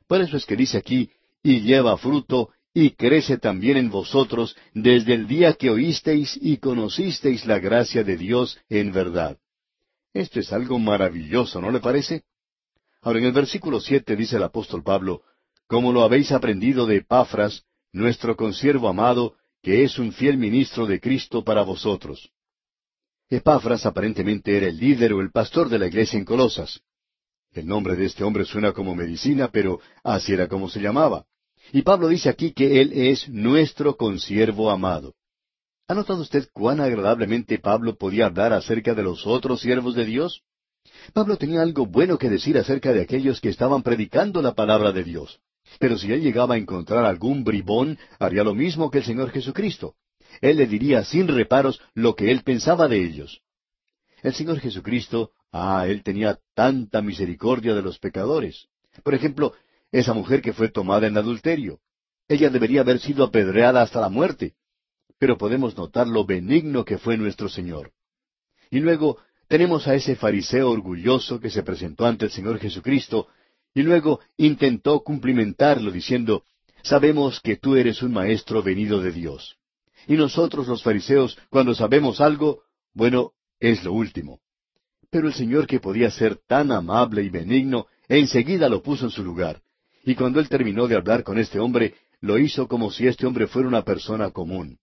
Por 0.07 0.21
eso 0.21 0.37
es 0.37 0.45
que 0.45 0.57
dice 0.57 0.77
aquí, 0.77 1.11
y 1.43 1.61
lleva 1.61 1.97
fruto, 1.97 2.51
y 2.79 2.91
crece 2.91 3.39
también 3.39 3.79
en 3.79 3.89
vosotros 3.89 4.55
desde 4.75 5.15
el 5.15 5.27
día 5.27 5.55
que 5.55 5.71
oísteis 5.71 6.39
y 6.43 6.59
conocisteis 6.59 7.47
la 7.47 7.59
gracia 7.59 8.05
de 8.05 8.19
Dios 8.19 8.61
en 8.69 8.93
verdad. 8.93 9.39
Esto 10.13 10.41
es 10.41 10.53
algo 10.53 10.79
maravilloso, 10.79 11.59
¿no 11.63 11.71
le 11.71 11.81
parece? 11.81 12.25
Ahora 13.01 13.19
en 13.21 13.25
el 13.25 13.33
versículo 13.33 13.81
siete 13.81 14.15
dice 14.15 14.37
el 14.37 14.43
apóstol 14.43 14.83
Pablo, 14.83 15.23
como 15.67 15.91
lo 15.91 16.03
habéis 16.03 16.33
aprendido 16.33 16.85
de 16.85 16.97
Epafras, 16.97 17.65
nuestro 17.95 18.37
consiervo 18.37 18.89
amado, 18.91 19.37
que 19.63 19.83
es 19.83 19.99
un 19.99 20.13
fiel 20.13 20.37
ministro 20.37 20.85
de 20.85 21.01
Cristo 21.01 21.43
para 21.43 21.63
vosotros. 21.63 22.31
Epafras 23.31 23.87
aparentemente 23.87 24.55
era 24.55 24.67
el 24.67 24.77
líder 24.77 25.15
o 25.15 25.23
el 25.23 25.31
pastor 25.31 25.71
de 25.71 25.79
la 25.79 25.87
iglesia 25.87 26.19
en 26.19 26.27
Colosas. 26.27 26.83
El 27.53 27.67
nombre 27.67 27.97
de 27.97 28.05
este 28.05 28.23
hombre 28.23 28.45
suena 28.45 28.73
como 28.73 28.95
medicina, 28.95 29.49
pero 29.51 29.81
así 30.05 30.35
era 30.35 30.47
como 30.47 30.69
se 30.69 30.81
llamaba. 30.81 31.25
Y 31.73 31.83
Pablo 31.83 32.09
dice 32.09 32.29
aquí 32.29 32.53
que 32.53 32.81
él 32.81 32.93
es 32.93 33.29
nuestro 33.29 33.97
consiervo 33.97 34.71
amado. 34.71 35.15
¿Ha 35.89 35.95
notado 35.95 36.21
usted 36.21 36.49
cuán 36.53 36.81
agradablemente 36.81 37.59
Pablo 37.59 37.97
podía 37.97 38.27
hablar 38.27 38.53
acerca 38.53 38.95
de 38.95 39.03
los 39.03 39.27
otros 39.27 39.61
siervos 39.61 39.95
de 39.95 40.05
Dios? 40.05 40.43
Pablo 41.13 41.37
tenía 41.37 41.63
algo 41.63 41.87
bueno 41.87 42.19
que 42.19 42.31
decir 42.31 42.59
acerca 42.59 42.93
de 42.93 43.03
aquellos 43.03 43.41
que 43.41 43.49
estaban 43.49 43.83
predicando 43.83 44.43
la 44.43 44.55
palabra 44.55 44.93
de 44.93 45.05
Dios. 45.05 45.41
Pero 45.79 45.99
si 45.99 46.13
él 46.13 46.23
llegaba 46.23 46.55
a 46.55 46.59
encontrar 46.59 47.05
algún 47.05 47.45
bribón, 47.45 47.99
haría 48.19 48.45
lo 48.45 48.55
mismo 48.55 48.91
que 48.91 48.99
el 48.99 49.05
Señor 49.05 49.31
Jesucristo. 49.31 49.95
Él 50.41 50.57
le 50.57 50.67
diría 50.67 51.05
sin 51.05 51.29
reparos 51.29 51.81
lo 51.95 52.15
que 52.15 52.31
él 52.31 52.43
pensaba 52.43 52.89
de 52.89 53.03
ellos. 53.03 53.43
El 54.23 54.35
Señor 54.35 54.61
Jesucristo, 54.61 55.33
ah, 55.53 55.87
él 55.89 56.03
tenía 56.03 56.39
tanta 56.55 57.03
misericordia 57.03 57.75
de 57.75 57.83
los 57.83 57.99
pecadores. 57.99 58.69
Por 59.03 59.15
ejemplo, 59.15 59.53
esa 59.93 60.13
mujer 60.15 60.43
que 60.43 60.53
fue 60.53 60.69
tomada 60.69 61.07
en 61.07 61.17
adulterio. 61.17 61.81
Ella 62.29 62.51
debería 62.51 62.81
haber 62.81 62.99
sido 62.99 63.25
apedreada 63.25 63.83
hasta 63.83 64.01
la 64.01 64.09
muerte. 64.09 64.55
Pero 65.19 65.39
podemos 65.39 65.77
notar 65.77 66.07
lo 66.07 66.25
benigno 66.25 66.85
que 66.85 66.99
fue 66.99 67.17
nuestro 67.17 67.49
Señor. 67.49 67.93
Y 68.71 68.81
luego 68.81 69.19
tenemos 69.49 69.87
a 69.87 69.95
ese 69.95 70.17
fariseo 70.17 70.71
orgulloso 70.71 71.41
que 71.41 71.51
se 71.51 71.63
presentó 71.63 72.05
ante 72.05 72.27
el 72.27 72.31
Señor 72.31 72.59
Jesucristo 72.59 73.29
y 73.75 73.83
luego 73.83 74.21
intentó 74.37 75.01
cumplimentarlo 75.01 75.91
diciendo, 75.91 76.45
Sabemos 76.83 77.41
que 77.41 77.57
tú 77.57 77.75
eres 77.75 78.01
un 78.03 78.13
maestro 78.13 78.63
venido 78.63 79.01
de 79.01 79.11
Dios. 79.11 79.57
Y 80.07 80.15
nosotros 80.15 80.69
los 80.69 80.85
fariseos, 80.85 81.37
cuando 81.51 81.75
sabemos 81.75 82.21
algo, 82.21 82.63
bueno, 82.95 83.33
es 83.59 83.83
lo 83.83 83.93
último. 83.93 84.41
Pero 85.11 85.27
el 85.27 85.35
Señor 85.35 85.67
que 85.67 85.81
podía 85.81 86.11
ser 86.13 86.37
tan 86.47 86.71
amable 86.71 87.25
y 87.25 87.29
benigno, 87.29 87.87
enseguida 88.09 88.69
lo 88.69 88.83
puso 88.83 89.07
en 89.07 89.11
su 89.11 89.25
lugar. 89.25 89.63
Y 90.07 90.15
cuando 90.15 90.41
él 90.41 90.49
terminó 90.49 90.87
de 90.87 90.95
hablar 90.95 91.25
con 91.25 91.37
este 91.37 91.59
hombre, 91.59 91.95
lo 92.21 92.39
hizo 92.39 92.69
como 92.69 92.91
si 92.91 93.07
este 93.07 93.27
hombre 93.27 93.49
fuera 93.49 93.69
una 93.69 93.83
persona 93.83 94.31
común. 94.31 94.79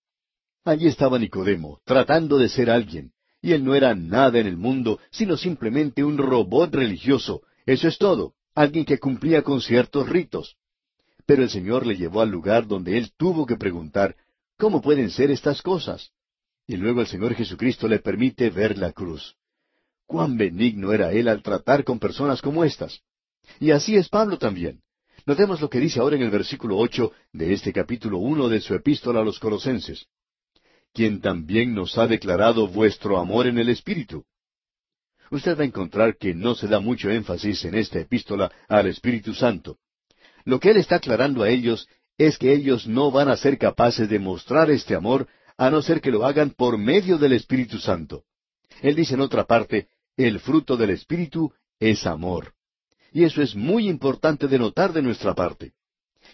Allí 0.65 0.87
estaba 0.87 1.17
Nicodemo, 1.17 1.79
tratando 1.85 2.37
de 2.37 2.49
ser 2.49 2.69
alguien, 2.69 3.13
y 3.41 3.53
él 3.53 3.63
no 3.63 3.73
era 3.73 3.95
nada 3.95 4.37
en 4.39 4.47
el 4.47 4.57
mundo, 4.57 4.99
sino 5.11 5.37
simplemente 5.37 6.03
un 6.03 6.17
robot 6.17 6.75
religioso. 6.75 7.41
Eso 7.65 7.87
es 7.87 7.97
todo 7.97 8.35
alguien 8.53 8.85
que 8.85 8.99
cumplía 8.99 9.41
con 9.41 9.61
ciertos 9.61 10.07
ritos. 10.09 10.57
Pero 11.25 11.41
el 11.41 11.49
Señor 11.49 11.87
le 11.87 11.95
llevó 11.95 12.21
al 12.21 12.29
lugar 12.29 12.67
donde 12.67 12.97
él 12.97 13.11
tuvo 13.15 13.45
que 13.45 13.55
preguntar, 13.55 14.15
¿cómo 14.57 14.81
pueden 14.81 15.09
ser 15.09 15.31
estas 15.31 15.61
cosas? 15.61 16.11
Y 16.67 16.75
luego 16.75 17.01
el 17.01 17.07
Señor 17.07 17.33
Jesucristo 17.33 17.87
le 17.87 17.99
permite 17.99 18.49
ver 18.49 18.77
la 18.77 18.91
cruz. 18.91 19.35
Cuán 20.05 20.37
benigno 20.37 20.91
era 20.91 21.11
él 21.13 21.29
al 21.29 21.41
tratar 21.41 21.83
con 21.83 21.97
personas 21.97 22.41
como 22.41 22.63
estas. 22.63 23.01
Y 23.59 23.71
así 23.71 23.95
es 23.95 24.09
Pablo 24.09 24.37
también. 24.37 24.81
Notemos 25.25 25.61
lo 25.61 25.69
que 25.69 25.79
dice 25.79 25.99
ahora 25.99 26.15
en 26.15 26.23
el 26.23 26.29
versículo 26.29 26.77
ocho 26.77 27.11
de 27.31 27.53
este 27.53 27.71
capítulo 27.71 28.17
uno 28.17 28.49
de 28.49 28.59
su 28.61 28.73
epístola 28.75 29.21
a 29.21 29.23
los 29.23 29.39
Colosenses. 29.39 30.07
Quien 30.93 31.21
también 31.21 31.73
nos 31.73 31.97
ha 31.97 32.07
declarado 32.07 32.67
vuestro 32.67 33.17
amor 33.17 33.47
en 33.47 33.57
el 33.57 33.69
Espíritu 33.69 34.25
usted 35.33 35.57
va 35.57 35.63
a 35.63 35.65
encontrar 35.65 36.17
que 36.17 36.33
no 36.33 36.55
se 36.55 36.67
da 36.67 36.79
mucho 36.79 37.09
énfasis 37.09 37.65
en 37.65 37.75
esta 37.75 37.99
epístola 37.99 38.51
al 38.67 38.87
Espíritu 38.87 39.33
Santo. 39.33 39.77
Lo 40.45 40.59
que 40.59 40.71
él 40.71 40.77
está 40.77 40.97
aclarando 40.97 41.43
a 41.43 41.49
ellos 41.49 41.87
es 42.17 42.37
que 42.37 42.53
ellos 42.53 42.87
no 42.87 43.11
van 43.11 43.29
a 43.29 43.37
ser 43.37 43.57
capaces 43.57 44.09
de 44.09 44.19
mostrar 44.19 44.69
este 44.69 44.95
amor 44.95 45.27
a 45.57 45.69
no 45.69 45.81
ser 45.81 46.01
que 46.01 46.11
lo 46.11 46.25
hagan 46.25 46.51
por 46.51 46.77
medio 46.77 47.17
del 47.17 47.33
Espíritu 47.33 47.79
Santo. 47.79 48.23
Él 48.81 48.95
dice 48.95 49.15
en 49.15 49.21
otra 49.21 49.45
parte, 49.45 49.87
el 50.17 50.39
fruto 50.39 50.77
del 50.77 50.91
Espíritu 50.91 51.51
es 51.79 52.05
amor. 52.05 52.53
Y 53.13 53.23
eso 53.23 53.41
es 53.41 53.55
muy 53.55 53.87
importante 53.87 54.47
de 54.47 54.57
notar 54.57 54.91
de 54.91 55.03
nuestra 55.03 55.35
parte. 55.35 55.73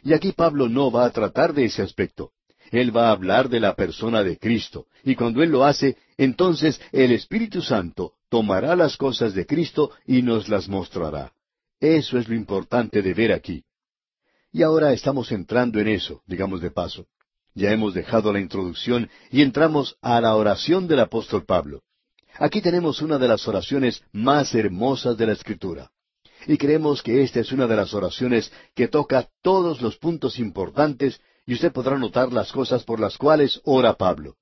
Y 0.03 0.13
aquí 0.13 0.31
Pablo 0.31 0.69
no 0.69 0.89
va 0.89 1.05
a 1.05 1.11
tratar 1.11 1.53
de 1.53 1.65
ese 1.65 1.81
aspecto. 1.81 2.31
Él 2.71 2.95
va 2.95 3.09
a 3.09 3.11
hablar 3.11 3.49
de 3.49 3.59
la 3.59 3.75
persona 3.75 4.23
de 4.23 4.37
Cristo. 4.37 4.87
Y 5.03 5.15
cuando 5.15 5.43
Él 5.43 5.49
lo 5.49 5.65
hace, 5.65 5.97
entonces 6.17 6.79
el 6.91 7.11
Espíritu 7.11 7.61
Santo 7.61 8.13
tomará 8.29 8.75
las 8.75 8.95
cosas 8.95 9.33
de 9.33 9.45
Cristo 9.45 9.91
y 10.05 10.21
nos 10.21 10.47
las 10.47 10.69
mostrará. 10.69 11.33
Eso 11.79 12.17
es 12.17 12.29
lo 12.29 12.35
importante 12.35 13.01
de 13.01 13.13
ver 13.13 13.33
aquí. 13.33 13.63
Y 14.51 14.63
ahora 14.63 14.93
estamos 14.93 15.31
entrando 15.31 15.79
en 15.79 15.87
eso, 15.87 16.21
digamos 16.27 16.61
de 16.61 16.71
paso. 16.71 17.07
Ya 17.55 17.71
hemos 17.71 17.93
dejado 17.93 18.31
la 18.31 18.39
introducción 18.39 19.09
y 19.31 19.41
entramos 19.41 19.97
a 20.01 20.21
la 20.21 20.35
oración 20.35 20.87
del 20.87 21.01
apóstol 21.01 21.45
Pablo. 21.45 21.81
Aquí 22.37 22.61
tenemos 22.61 23.01
una 23.01 23.17
de 23.17 23.27
las 23.27 23.47
oraciones 23.47 24.01
más 24.13 24.55
hermosas 24.55 25.17
de 25.17 25.25
la 25.27 25.33
Escritura. 25.33 25.91
Y 26.47 26.57
creemos 26.57 27.03
que 27.03 27.21
esta 27.21 27.39
es 27.39 27.51
una 27.51 27.67
de 27.67 27.75
las 27.75 27.93
oraciones 27.93 28.51
que 28.75 28.87
toca 28.87 29.29
todos 29.41 29.81
los 29.81 29.97
puntos 29.97 30.39
importantes 30.39 31.19
y 31.45 31.53
usted 31.53 31.71
podrá 31.71 31.97
notar 31.97 32.31
las 32.31 32.51
cosas 32.51 32.83
por 32.83 32.99
las 32.99 33.17
cuales 33.17 33.59
ora 33.63 33.93
Pablo. 33.93 34.35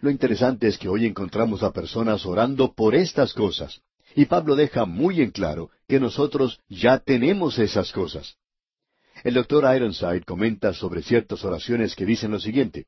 Lo 0.00 0.10
interesante 0.10 0.68
es 0.68 0.78
que 0.78 0.88
hoy 0.88 1.04
encontramos 1.04 1.62
a 1.62 1.72
personas 1.72 2.24
orando 2.24 2.72
por 2.72 2.94
estas 2.94 3.34
cosas. 3.34 3.80
Y 4.14 4.24
Pablo 4.24 4.56
deja 4.56 4.86
muy 4.86 5.20
en 5.20 5.30
claro 5.30 5.70
que 5.86 6.00
nosotros 6.00 6.60
ya 6.68 6.98
tenemos 6.98 7.58
esas 7.58 7.92
cosas. 7.92 8.36
El 9.22 9.34
doctor 9.34 9.64
Ironside 9.74 10.22
comenta 10.24 10.72
sobre 10.72 11.02
ciertas 11.02 11.44
oraciones 11.44 11.94
que 11.94 12.06
dicen 12.06 12.30
lo 12.30 12.40
siguiente. 12.40 12.86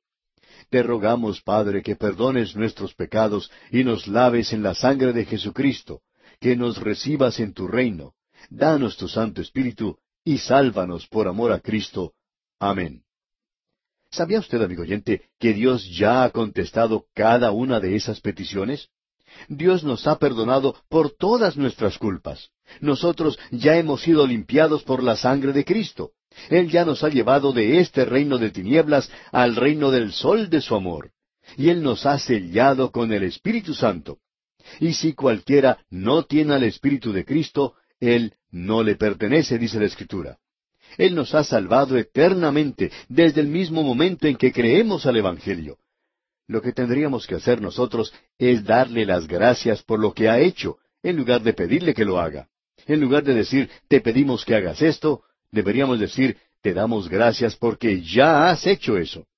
Te 0.70 0.82
rogamos, 0.82 1.42
Padre, 1.42 1.82
que 1.82 1.96
perdones 1.96 2.56
nuestros 2.56 2.94
pecados 2.94 3.50
y 3.70 3.84
nos 3.84 4.06
laves 4.08 4.52
en 4.52 4.62
la 4.62 4.74
sangre 4.74 5.12
de 5.12 5.26
Jesucristo, 5.26 6.00
que 6.40 6.56
nos 6.56 6.78
recibas 6.78 7.40
en 7.40 7.52
tu 7.52 7.68
reino. 7.68 8.14
Danos 8.54 8.98
tu 8.98 9.08
Santo 9.08 9.40
Espíritu 9.40 9.96
y 10.24 10.36
sálvanos 10.36 11.06
por 11.06 11.26
amor 11.26 11.52
a 11.52 11.60
Cristo. 11.60 12.12
Amén. 12.60 13.02
¿Sabía 14.10 14.40
usted, 14.40 14.60
amigo 14.60 14.82
oyente, 14.82 15.30
que 15.38 15.54
Dios 15.54 15.88
ya 15.96 16.22
ha 16.22 16.30
contestado 16.30 17.06
cada 17.14 17.50
una 17.50 17.80
de 17.80 17.96
esas 17.96 18.20
peticiones? 18.20 18.90
Dios 19.48 19.84
nos 19.84 20.06
ha 20.06 20.18
perdonado 20.18 20.76
por 20.90 21.12
todas 21.12 21.56
nuestras 21.56 21.96
culpas. 21.96 22.50
Nosotros 22.82 23.38
ya 23.50 23.78
hemos 23.78 24.02
sido 24.02 24.26
limpiados 24.26 24.82
por 24.82 25.02
la 25.02 25.16
sangre 25.16 25.54
de 25.54 25.64
Cristo. 25.64 26.10
Él 26.50 26.70
ya 26.70 26.84
nos 26.84 27.02
ha 27.04 27.08
llevado 27.08 27.54
de 27.54 27.78
este 27.78 28.04
reino 28.04 28.36
de 28.36 28.50
tinieblas 28.50 29.10
al 29.30 29.56
reino 29.56 29.90
del 29.90 30.12
sol 30.12 30.50
de 30.50 30.60
su 30.60 30.74
amor. 30.74 31.10
Y 31.56 31.70
Él 31.70 31.82
nos 31.82 32.04
ha 32.04 32.18
sellado 32.18 32.92
con 32.92 33.14
el 33.14 33.22
Espíritu 33.22 33.72
Santo. 33.72 34.18
Y 34.78 34.92
si 34.92 35.14
cualquiera 35.14 35.78
no 35.88 36.24
tiene 36.24 36.54
al 36.54 36.64
Espíritu 36.64 37.12
de 37.12 37.24
Cristo, 37.24 37.76
Él 38.02 38.34
no 38.50 38.82
le 38.82 38.96
pertenece, 38.96 39.58
dice 39.58 39.78
la 39.78 39.86
Escritura. 39.86 40.36
Él 40.98 41.14
nos 41.14 41.36
ha 41.36 41.44
salvado 41.44 41.96
eternamente 41.96 42.90
desde 43.08 43.40
el 43.40 43.46
mismo 43.46 43.84
momento 43.84 44.26
en 44.26 44.36
que 44.36 44.52
creemos 44.52 45.06
al 45.06 45.18
Evangelio. 45.18 45.78
Lo 46.48 46.60
que 46.60 46.72
tendríamos 46.72 47.28
que 47.28 47.36
hacer 47.36 47.60
nosotros 47.60 48.12
es 48.38 48.64
darle 48.64 49.06
las 49.06 49.28
gracias 49.28 49.84
por 49.84 50.00
lo 50.00 50.12
que 50.12 50.28
ha 50.28 50.40
hecho, 50.40 50.78
en 51.04 51.16
lugar 51.16 51.42
de 51.42 51.52
pedirle 51.52 51.94
que 51.94 52.04
lo 52.04 52.18
haga. 52.18 52.48
En 52.86 53.00
lugar 53.00 53.22
de 53.22 53.34
decir, 53.34 53.70
te 53.86 54.00
pedimos 54.00 54.44
que 54.44 54.56
hagas 54.56 54.82
esto, 54.82 55.22
deberíamos 55.52 56.00
decir, 56.00 56.36
te 56.60 56.74
damos 56.74 57.08
gracias 57.08 57.54
porque 57.54 58.02
ya 58.02 58.50
has 58.50 58.66
hecho 58.66 58.98
eso. 58.98 59.28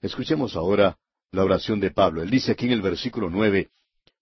Escuchemos 0.00 0.54
ahora 0.54 0.98
la 1.32 1.42
oración 1.42 1.80
de 1.80 1.90
Pablo. 1.90 2.22
Él 2.22 2.30
dice 2.30 2.52
aquí 2.52 2.66
en 2.66 2.72
el 2.72 2.82
versículo 2.82 3.28
nueve, 3.28 3.70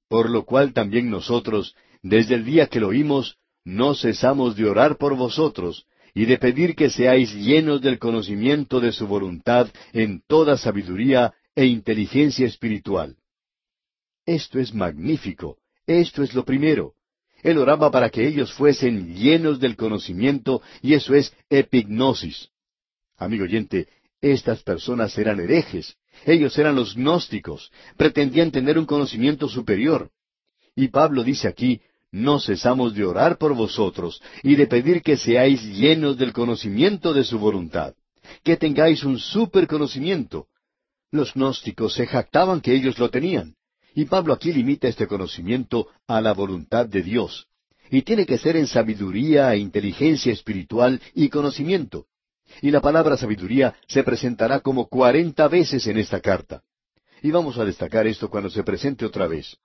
por 0.09 0.31
lo 0.31 0.47
cual 0.47 0.73
también 0.73 1.11
nosotros, 1.11 1.77
desde 2.03 2.35
el 2.35 2.45
día 2.45 2.67
que 2.67 2.81
lo 2.81 2.89
oímos, 2.89 3.37
no 3.65 3.95
cesamos 3.95 4.57
de 4.57 4.65
orar 4.67 4.97
por 4.97 5.17
vosotros 5.17 5.87
y 6.15 6.25
de 6.27 6.39
pedir 6.39 6.75
que 6.75 6.91
seáis 6.91 7.35
llenos 7.35 7.81
del 7.81 7.99
conocimiento 7.99 8.81
de 8.81 8.93
su 8.93 9.07
voluntad 9.07 9.69
en 9.93 10.23
toda 10.27 10.57
sabiduría 10.57 11.35
e 11.55 11.67
inteligencia 11.67 12.47
espiritual. 12.47 13.17
Esto 14.25 14.59
es 14.59 14.75
magnífico, 14.75 15.59
esto 15.87 16.23
es 16.23 16.35
lo 16.35 16.45
primero. 16.45 16.95
Él 17.43 17.59
oraba 17.59 17.91
para 17.91 18.11
que 18.11 18.27
ellos 18.27 18.53
fuesen 18.53 19.15
llenos 19.15 19.61
del 19.61 19.77
conocimiento 19.77 20.61
y 20.83 20.95
eso 20.95 21.15
es 21.15 21.33
epignosis. 21.49 22.49
Amigo 23.17 23.45
oyente, 23.45 23.89
estas 24.21 24.63
personas 24.63 25.17
eran 25.19 25.41
herejes, 25.41 25.97
ellos 26.27 26.59
eran 26.59 26.75
los 26.75 26.95
gnósticos, 26.95 27.71
pretendían 27.97 28.51
tener 28.51 28.79
un 28.79 28.87
conocimiento 28.87 29.49
superior. 29.49 30.11
Y 30.75 30.89
Pablo 30.89 31.23
dice 31.25 31.49
aquí, 31.49 31.81
no 32.11 32.41
cesamos 32.41 32.95
de 32.95 33.05
orar 33.05 33.39
por 33.39 33.55
vosotros 33.55 34.23
y 34.43 34.57
de 34.57 34.67
pedir 34.67 35.03
que 35.03 35.17
seáis 35.17 35.63
llenos 35.63 36.17
del 36.17 36.33
conocimiento 36.33 37.13
de 37.13 37.25
su 37.25 37.39
voluntad, 37.39 37.95
que 38.43 38.57
tengáis 38.57 39.05
un 39.05 39.19
superconocimiento. 39.19 40.47
Los 41.11 41.35
gnósticos 41.35 41.95
se 41.95 42.07
jactaban 42.07 42.61
que 42.61 42.75
ellos 42.75 42.99
lo 42.99 43.11
tenían. 43.11 43.55
Y 43.95 44.05
Pablo 44.05 44.33
aquí 44.35 44.53
limita 44.53 44.87
este 44.89 45.07
conocimiento 45.07 45.89
a 46.07 46.21
la 46.21 46.33
voluntad 46.33 46.87
de 46.87 47.03
Dios. 47.03 47.47
Y 47.91 48.03
tiene 48.03 48.27
que 48.27 48.39
ser 48.39 48.57
en 48.57 48.67
sabiduría 48.67 49.53
e 49.55 49.59
inteligencia 49.59 50.33
espiritual 50.33 51.01
y 51.15 51.31
conocimiento. 51.31 52.07
Y 52.61 52.71
la 52.71 52.81
palabra 52.81 53.17
sabiduría 53.17 53.75
se 53.87 54.03
presentará 54.03 54.61
como 54.61 54.89
cuarenta 54.89 55.49
veces 55.49 55.87
en 55.87 55.99
esta 55.99 56.21
carta. 56.21 56.63
Y 57.23 57.31
vamos 57.31 57.59
a 57.59 57.65
destacar 57.65 58.07
esto 58.07 58.29
cuando 58.31 58.51
se 58.51 58.63
presente 58.63 59.05
otra 59.05 59.27
vez. 59.27 59.57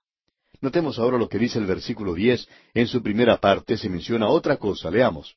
Notemos 0.64 0.98
ahora 0.98 1.18
lo 1.18 1.28
que 1.28 1.38
dice 1.38 1.58
el 1.58 1.66
versículo 1.66 2.14
diez. 2.14 2.48
En 2.72 2.86
su 2.86 3.02
primera 3.02 3.36
parte 3.36 3.76
se 3.76 3.90
menciona 3.90 4.28
otra 4.28 4.56
cosa. 4.56 4.90
Leamos. 4.90 5.36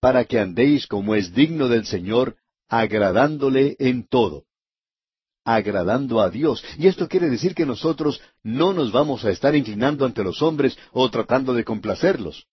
Para 0.00 0.24
que 0.24 0.40
andéis 0.40 0.88
como 0.88 1.14
es 1.14 1.32
digno 1.32 1.68
del 1.68 1.86
Señor, 1.86 2.34
agradándole 2.68 3.76
en 3.78 4.04
todo 4.08 4.44
agradando 5.44 6.20
a 6.20 6.30
Dios. 6.30 6.64
Y 6.78 6.86
esto 6.86 7.08
quiere 7.08 7.28
decir 7.28 7.52
que 7.52 7.66
nosotros 7.66 8.20
no 8.44 8.72
nos 8.72 8.92
vamos 8.92 9.24
a 9.24 9.30
estar 9.30 9.56
inclinando 9.56 10.04
ante 10.04 10.22
los 10.22 10.40
hombres 10.40 10.76
o 10.92 11.10
tratando 11.10 11.52
de 11.52 11.64
complacerlos. 11.64 12.46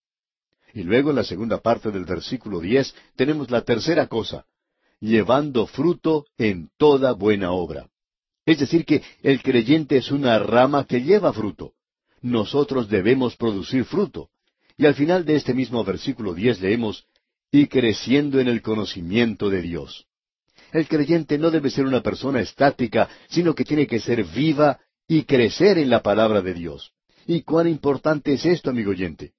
Y 0.74 0.82
luego 0.82 1.12
en 1.12 1.18
la 1.18 1.24
segunda 1.24 1.60
parte 1.60 1.92
del 1.92 2.06
versículo 2.06 2.60
diez 2.60 2.96
tenemos 3.16 3.52
la 3.52 3.62
tercera 3.62 4.08
cosa, 4.08 4.46
llevando 5.00 5.68
fruto 5.68 6.26
en 6.38 6.70
toda 6.78 7.14
buena 7.14 7.52
obra. 7.52 7.88
Es 8.44 8.60
decir, 8.60 8.86
que 8.86 9.04
el 9.22 9.44
creyente 9.44 9.98
es 9.98 10.12
una 10.12 10.40
rama 10.40 10.86
que 10.86 11.02
lleva 11.02 11.32
fruto. 11.32 11.74
Nosotros 12.22 12.90
debemos 12.90 13.36
producir 13.36 13.86
fruto. 13.86 14.30
Y 14.78 14.86
al 14.86 14.96
final 14.96 15.26
de 15.26 15.36
este 15.36 15.54
mismo 15.54 15.84
versículo 15.84 16.34
diez 16.34 16.62
leemos, 16.62 17.06
y 17.52 17.68
creciendo 17.68 18.40
en 18.40 18.48
el 18.48 18.62
conocimiento 18.62 19.50
de 19.50 19.62
Dios. 19.62 20.06
El 20.72 20.88
creyente 20.88 21.38
no 21.38 21.50
debe 21.50 21.70
ser 21.70 21.86
una 21.86 22.02
persona 22.02 22.42
estática, 22.42 23.10
sino 23.28 23.56
que 23.56 23.66
tiene 23.66 23.88
que 23.88 24.00
ser 24.00 24.24
viva 24.24 24.80
y 25.08 25.24
crecer 25.24 25.80
en 25.80 25.90
la 25.90 26.04
palabra 26.04 26.42
de 26.42 26.54
Dios. 26.54 26.94
¿Y 27.26 27.42
cuán 27.42 27.68
importante 27.68 28.34
es 28.34 28.46
esto, 28.46 28.70
amigo 28.70 28.92
oyente? 28.92 29.34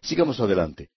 Sigamos 0.00 0.38
adelante. 0.40 0.90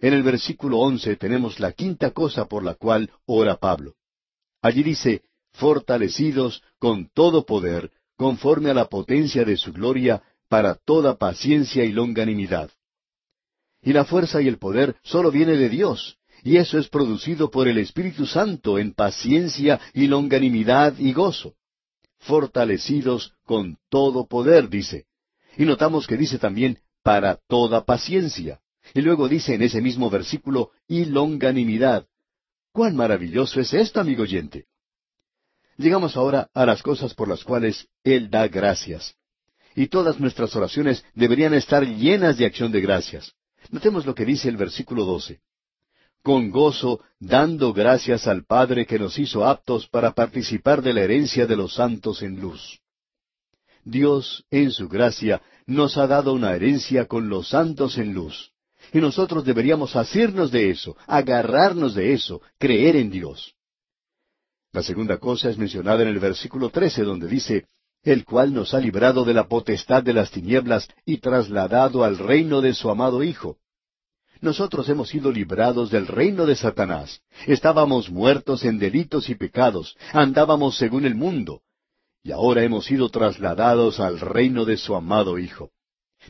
En 0.00 0.12
el 0.12 0.22
versículo 0.22 0.78
once 0.78 1.16
tenemos 1.16 1.60
la 1.60 1.72
quinta 1.72 2.10
cosa 2.10 2.46
por 2.46 2.64
la 2.64 2.74
cual 2.74 3.10
ora 3.26 3.56
Pablo. 3.56 3.94
Allí 4.60 4.82
dice, 4.82 5.22
fortalecidos 5.52 6.62
con 6.78 7.08
todo 7.14 7.46
poder, 7.46 7.92
conforme 8.16 8.70
a 8.70 8.74
la 8.74 8.88
potencia 8.88 9.44
de 9.44 9.56
su 9.56 9.72
gloria, 9.72 10.22
para 10.54 10.76
toda 10.76 11.16
paciencia 11.18 11.84
y 11.84 11.90
longanimidad. 11.90 12.70
Y 13.82 13.92
la 13.92 14.04
fuerza 14.04 14.40
y 14.40 14.46
el 14.46 14.58
poder 14.58 14.94
solo 15.02 15.32
viene 15.32 15.56
de 15.56 15.68
Dios, 15.68 16.16
y 16.44 16.58
eso 16.58 16.78
es 16.78 16.88
producido 16.88 17.50
por 17.50 17.66
el 17.66 17.76
Espíritu 17.76 18.24
Santo 18.24 18.78
en 18.78 18.94
paciencia 18.94 19.80
y 19.92 20.06
longanimidad 20.06 20.96
y 20.96 21.12
gozo. 21.12 21.56
Fortalecidos 22.20 23.32
con 23.44 23.78
todo 23.88 24.28
poder, 24.28 24.68
dice. 24.68 25.06
Y 25.56 25.64
notamos 25.64 26.06
que 26.06 26.16
dice 26.16 26.38
también 26.38 26.78
para 27.02 27.40
toda 27.48 27.84
paciencia. 27.84 28.60
Y 28.94 29.00
luego 29.00 29.28
dice 29.28 29.54
en 29.54 29.62
ese 29.62 29.80
mismo 29.80 30.08
versículo, 30.08 30.70
y 30.86 31.06
longanimidad. 31.06 32.06
¡Cuán 32.70 32.94
maravilloso 32.94 33.60
es 33.60 33.74
esto, 33.74 33.98
amigo 33.98 34.22
oyente! 34.22 34.66
Llegamos 35.78 36.16
ahora 36.16 36.48
a 36.54 36.64
las 36.64 36.80
cosas 36.80 37.12
por 37.12 37.26
las 37.26 37.42
cuales 37.42 37.88
Él 38.04 38.30
da 38.30 38.46
gracias. 38.46 39.16
Y 39.74 39.88
todas 39.88 40.20
nuestras 40.20 40.54
oraciones 40.56 41.04
deberían 41.14 41.54
estar 41.54 41.84
llenas 41.86 42.38
de 42.38 42.46
acción 42.46 42.70
de 42.72 42.80
gracias. 42.80 43.32
Notemos 43.70 44.06
lo 44.06 44.14
que 44.14 44.24
dice 44.24 44.48
el 44.48 44.56
versículo 44.56 45.04
doce 45.04 45.40
con 46.24 46.50
gozo, 46.50 47.00
dando 47.20 47.74
gracias 47.74 48.26
al 48.26 48.46
Padre 48.46 48.86
que 48.86 48.98
nos 48.98 49.18
hizo 49.18 49.44
aptos 49.44 49.86
para 49.88 50.12
participar 50.12 50.80
de 50.80 50.94
la 50.94 51.02
herencia 51.02 51.46
de 51.46 51.54
los 51.54 51.74
santos 51.74 52.22
en 52.22 52.40
luz. 52.40 52.80
Dios, 53.84 54.46
en 54.50 54.70
su 54.70 54.88
gracia, 54.88 55.42
nos 55.66 55.98
ha 55.98 56.06
dado 56.06 56.32
una 56.32 56.54
herencia 56.54 57.04
con 57.04 57.28
los 57.28 57.50
santos 57.50 57.98
en 57.98 58.14
luz. 58.14 58.52
Y 58.90 59.00
nosotros 59.00 59.44
deberíamos 59.44 59.96
asirnos 59.96 60.50
de 60.50 60.70
eso, 60.70 60.96
agarrarnos 61.06 61.94
de 61.94 62.14
eso, 62.14 62.40
creer 62.58 62.96
en 62.96 63.10
Dios. 63.10 63.54
La 64.72 64.82
segunda 64.82 65.18
cosa 65.18 65.50
es 65.50 65.58
mencionada 65.58 66.02
en 66.02 66.08
el 66.08 66.20
versículo 66.20 66.70
trece, 66.70 67.02
donde 67.02 67.28
dice, 67.28 67.66
el 68.04 68.24
cual 68.24 68.54
nos 68.54 68.74
ha 68.74 68.80
librado 68.80 69.24
de 69.24 69.34
la 69.34 69.48
potestad 69.48 70.02
de 70.02 70.12
las 70.12 70.30
tinieblas 70.30 70.88
y 71.04 71.18
trasladado 71.18 72.04
al 72.04 72.18
reino 72.18 72.60
de 72.60 72.74
su 72.74 72.90
amado 72.90 73.22
Hijo 73.22 73.58
nosotros 74.44 74.88
hemos 74.88 75.08
sido 75.08 75.32
librados 75.32 75.90
del 75.90 76.06
reino 76.06 76.46
de 76.46 76.54
Satanás. 76.54 77.22
Estábamos 77.46 78.10
muertos 78.10 78.64
en 78.64 78.78
delitos 78.78 79.28
y 79.30 79.34
pecados, 79.34 79.96
andábamos 80.12 80.76
según 80.76 81.06
el 81.06 81.14
mundo, 81.14 81.62
y 82.22 82.30
ahora 82.30 82.62
hemos 82.62 82.84
sido 82.84 83.08
trasladados 83.08 83.98
al 84.00 84.20
reino 84.20 84.64
de 84.64 84.76
su 84.76 84.94
amado 84.94 85.38
Hijo. 85.38 85.70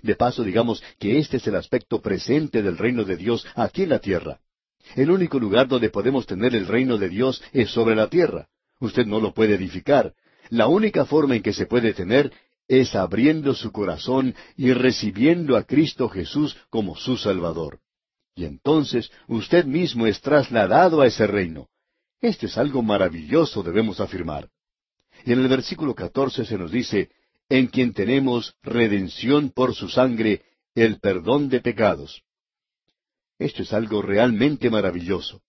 De 0.02 0.16
paso, 0.16 0.42
digamos 0.42 0.82
que 0.98 1.18
este 1.18 1.36
es 1.36 1.46
el 1.46 1.56
aspecto 1.56 2.00
presente 2.00 2.62
del 2.62 2.78
reino 2.78 3.04
de 3.04 3.16
Dios 3.16 3.46
aquí 3.54 3.82
en 3.82 3.90
la 3.90 3.98
tierra. 3.98 4.40
El 4.96 5.10
único 5.10 5.38
lugar 5.38 5.68
donde 5.68 5.90
podemos 5.90 6.26
tener 6.26 6.54
el 6.54 6.66
reino 6.66 6.98
de 6.98 7.08
Dios 7.08 7.42
es 7.52 7.70
sobre 7.70 7.94
la 7.94 8.08
tierra. 8.08 8.48
Usted 8.80 9.06
no 9.06 9.20
lo 9.20 9.32
puede 9.32 9.54
edificar. 9.54 10.14
La 10.50 10.66
única 10.66 11.04
forma 11.04 11.36
en 11.36 11.42
que 11.42 11.52
se 11.52 11.66
puede 11.66 11.94
tener 11.94 12.32
es 12.68 12.94
abriendo 12.94 13.54
su 13.54 13.72
corazón 13.72 14.34
y 14.56 14.72
recibiendo 14.72 15.56
a 15.56 15.64
Cristo 15.64 16.08
Jesús 16.08 16.56
como 16.70 16.96
su 16.96 17.16
Salvador. 17.16 17.80
Y 18.34 18.44
entonces 18.44 19.10
usted 19.28 19.64
mismo 19.64 20.06
es 20.06 20.20
trasladado 20.20 21.00
a 21.00 21.06
ese 21.06 21.26
reino. 21.26 21.68
Esto 22.20 22.46
es 22.46 22.56
algo 22.58 22.82
maravilloso, 22.82 23.62
debemos 23.62 24.00
afirmar. 24.00 24.48
Y 25.24 25.32
en 25.32 25.40
el 25.40 25.48
versículo 25.48 25.94
catorce 25.94 26.44
se 26.44 26.58
nos 26.58 26.70
dice, 26.72 27.10
en 27.48 27.66
quien 27.66 27.92
tenemos 27.92 28.54
redención 28.62 29.50
por 29.50 29.74
su 29.74 29.88
sangre, 29.88 30.42
el 30.74 30.98
perdón 30.98 31.48
de 31.48 31.60
pecados. 31.60 32.22
Esto 33.38 33.62
es 33.62 33.72
algo 33.72 34.02
realmente 34.02 34.70
maravilloso. 34.70 35.42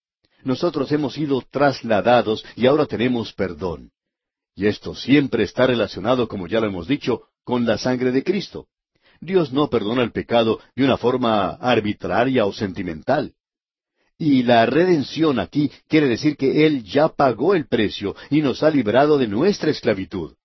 Nosotros 0.43 0.91
hemos 0.91 1.13
sido 1.13 1.41
trasladados 1.49 2.45
y 2.55 2.67
ahora 2.67 2.85
tenemos 2.85 3.33
perdón. 3.33 3.91
Y 4.55 4.67
esto 4.67 4.95
siempre 4.95 5.43
está 5.43 5.67
relacionado, 5.67 6.27
como 6.27 6.47
ya 6.47 6.61
lo 6.61 6.67
hemos 6.67 6.87
dicho, 6.87 7.23
con 7.43 7.65
la 7.65 7.77
sangre 7.77 8.11
de 8.11 8.23
Cristo. 8.23 8.67
Dios 9.19 9.51
no 9.51 9.69
perdona 9.69 10.01
el 10.01 10.11
pecado 10.11 10.59
de 10.75 10.85
una 10.85 10.97
forma 10.97 11.51
arbitraria 11.51 12.45
o 12.45 12.53
sentimental. 12.53 13.33
Y 14.17 14.43
la 14.43 14.65
redención 14.65 15.39
aquí 15.39 15.69
quiere 15.89 16.07
decir 16.07 16.37
que 16.37 16.65
Él 16.65 16.83
ya 16.83 17.09
pagó 17.09 17.53
el 17.53 17.67
precio 17.67 18.15
y 18.29 18.41
nos 18.41 18.63
ha 18.63 18.69
librado 18.69 19.17
de 19.17 19.27
nuestra 19.27 19.69
esclavitud. 19.69 20.35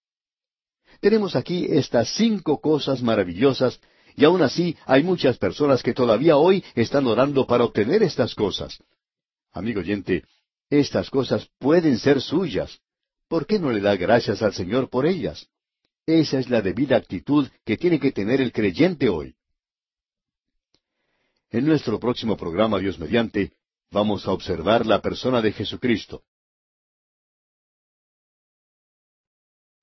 Tenemos 1.01 1.37
aquí 1.37 1.67
estas 1.71 2.13
cinco 2.15 2.61
cosas 2.61 3.03
maravillosas 3.03 3.81
y 4.17 4.25
aún 4.25 4.43
así 4.43 4.77
hay 4.87 5.05
muchas 5.05 5.39
personas 5.39 5.83
que 5.83 5.95
todavía 5.95 6.37
hoy 6.37 6.65
están 6.75 7.07
orando 7.07 7.47
para 7.47 7.65
obtener 7.65 8.03
estas 8.03 8.35
cosas. 8.35 8.77
Amigo 9.53 9.81
oyente, 9.81 10.25
estas 10.69 11.11
cosas 11.11 11.49
pueden 11.59 11.99
ser 11.99 12.21
suyas. 12.21 12.81
¿Por 13.31 13.47
qué 13.47 13.61
no 13.61 13.71
le 13.71 13.81
da 13.81 13.95
gracias 13.95 14.43
al 14.43 14.53
Señor 14.53 14.91
por 14.91 15.07
ellas? 15.07 15.49
Esa 16.05 16.41
es 16.41 16.51
la 16.51 16.63
debida 16.63 16.97
actitud 16.97 17.49
que 17.65 17.77
tiene 17.77 18.01
que 18.01 18.11
tener 18.11 18.41
el 18.41 18.51
creyente 18.51 19.09
hoy. 19.09 19.37
En 21.51 21.65
nuestro 21.65 22.01
próximo 22.01 22.37
programa, 22.37 22.81
Dios 22.81 22.99
mediante, 22.99 23.53
vamos 23.93 24.27
a 24.27 24.33
observar 24.33 24.85
la 24.85 25.01
persona 25.01 25.41
de 25.41 25.53
Jesucristo. 25.53 26.25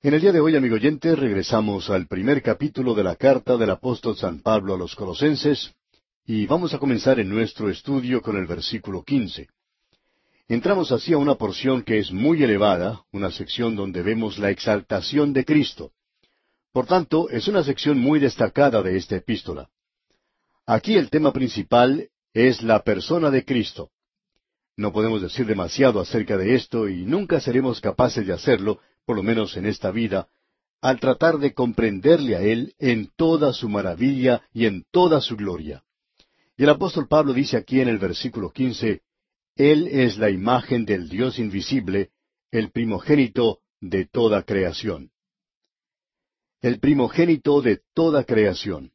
En 0.02 0.14
el 0.14 0.20
día 0.20 0.34
de 0.34 0.42
hoy, 0.42 0.58
amigo 0.58 0.76
oyente, 0.76 1.16
regresamos 1.16 1.90
al 1.90 2.06
primer 2.06 2.44
capítulo 2.44 2.94
de 2.96 3.04
la 3.06 3.16
carta 3.16 3.56
del 3.56 3.70
apóstol 3.70 4.18
San 4.18 4.42
Pablo 4.42 4.74
a 4.74 4.78
los 4.78 4.94
Colosenses 4.94 5.74
y 6.26 6.46
vamos 6.48 6.74
a 6.74 6.80
comenzar 6.80 7.18
en 7.22 7.30
nuestro 7.30 7.70
estudio 7.70 8.22
con 8.22 8.36
el 8.36 8.46
versículo 8.46 9.04
quince. 9.04 9.48
Entramos 10.50 10.94
así 10.94 11.12
a 11.12 11.18
una 11.18 11.36
porción 11.36 11.84
que 11.84 12.00
es 12.00 12.12
muy 12.12 12.42
elevada, 12.42 13.04
una 13.12 13.32
sección 13.32 13.76
donde 13.76 14.02
vemos 14.02 14.38
la 14.40 14.50
exaltación 14.50 15.34
de 15.34 15.44
Cristo. 15.44 15.92
Por 16.72 16.86
tanto, 16.86 17.30
es 17.30 17.50
una 17.50 17.64
sección 17.64 18.00
muy 18.00 18.20
destacada 18.20 18.82
de 18.82 18.96
esta 18.96 19.18
epístola. 19.18 19.70
Aquí 20.66 20.96
el 20.96 21.10
tema 21.10 21.34
principal 21.34 22.10
es 22.34 22.64
la 22.64 22.84
persona 22.84 23.30
de 23.30 23.44
Cristo. 23.44 23.90
No 24.78 24.94
podemos 24.94 25.22
decir 25.22 25.46
demasiado 25.46 26.00
acerca 26.00 26.38
de 26.38 26.56
esto 26.56 26.88
y 26.88 27.04
nunca 27.06 27.42
seremos 27.42 27.82
capaces 27.82 28.26
de 28.26 28.32
hacerlo, 28.32 28.80
por 29.06 29.18
lo 29.18 29.24
menos 29.24 29.58
en 29.58 29.66
esta 29.66 29.92
vida, 29.92 30.30
al 30.82 31.00
tratar 31.02 31.40
de 31.40 31.54
comprenderle 31.54 32.38
a 32.38 32.42
Él 32.42 32.74
en 32.80 33.12
toda 33.18 33.52
su 33.52 33.68
maravilla 33.68 34.44
y 34.54 34.66
en 34.66 34.86
toda 34.92 35.20
su 35.20 35.36
gloria. 35.36 35.84
Y 36.56 36.64
el 36.64 36.70
apóstol 36.70 37.08
Pablo 37.08 37.34
dice 37.34 37.58
aquí 37.58 37.82
en 37.82 37.90
el 37.90 37.98
versículo 37.98 38.52
quince, 38.52 39.02
Él 39.58 39.88
es 39.88 40.20
la 40.20 40.30
imagen 40.30 40.86
del 40.86 41.10
Dios 41.10 41.40
invisible, 41.40 42.12
el 42.52 42.70
primogénito 42.70 43.60
de 43.82 44.06
toda 44.06 44.44
creación. 44.44 45.10
El 46.62 46.80
primogénito 46.80 47.62
de 47.62 47.82
toda 47.96 48.24
creación. 48.24 48.92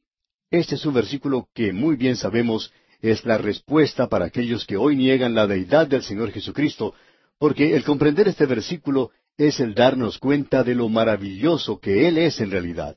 Este 0.53 0.77
es 0.77 0.87
un 0.87 0.95
versículo 0.95 1.49
que 1.53 1.73
muy 1.73 1.97
bien 1.97 2.17
sabemos 2.17 2.73
es 3.01 3.25
la 3.25 3.39
respuesta 3.39 4.09
para 4.09 4.27
aquellos 4.27 4.65
que 4.65 4.77
hoy 4.77 4.95
niegan 4.95 5.35
la 5.35 5.49
deidad 5.49 5.89
del 5.89 6.05
Señor 6.05 6.31
Jesucristo, 6.31 6.95
porque 7.39 7.75
el 7.75 7.83
comprender 7.83 8.29
este 8.29 8.47
versículo 8.47 9.11
es 9.37 9.59
el 9.59 9.75
darnos 9.75 10.19
cuenta 10.19 10.63
de 10.63 10.77
lo 10.77 10.89
maravilloso 10.89 11.81
que 11.81 12.07
Él 12.07 12.19
es 12.19 12.41
en 12.41 12.53
realidad. 12.53 12.97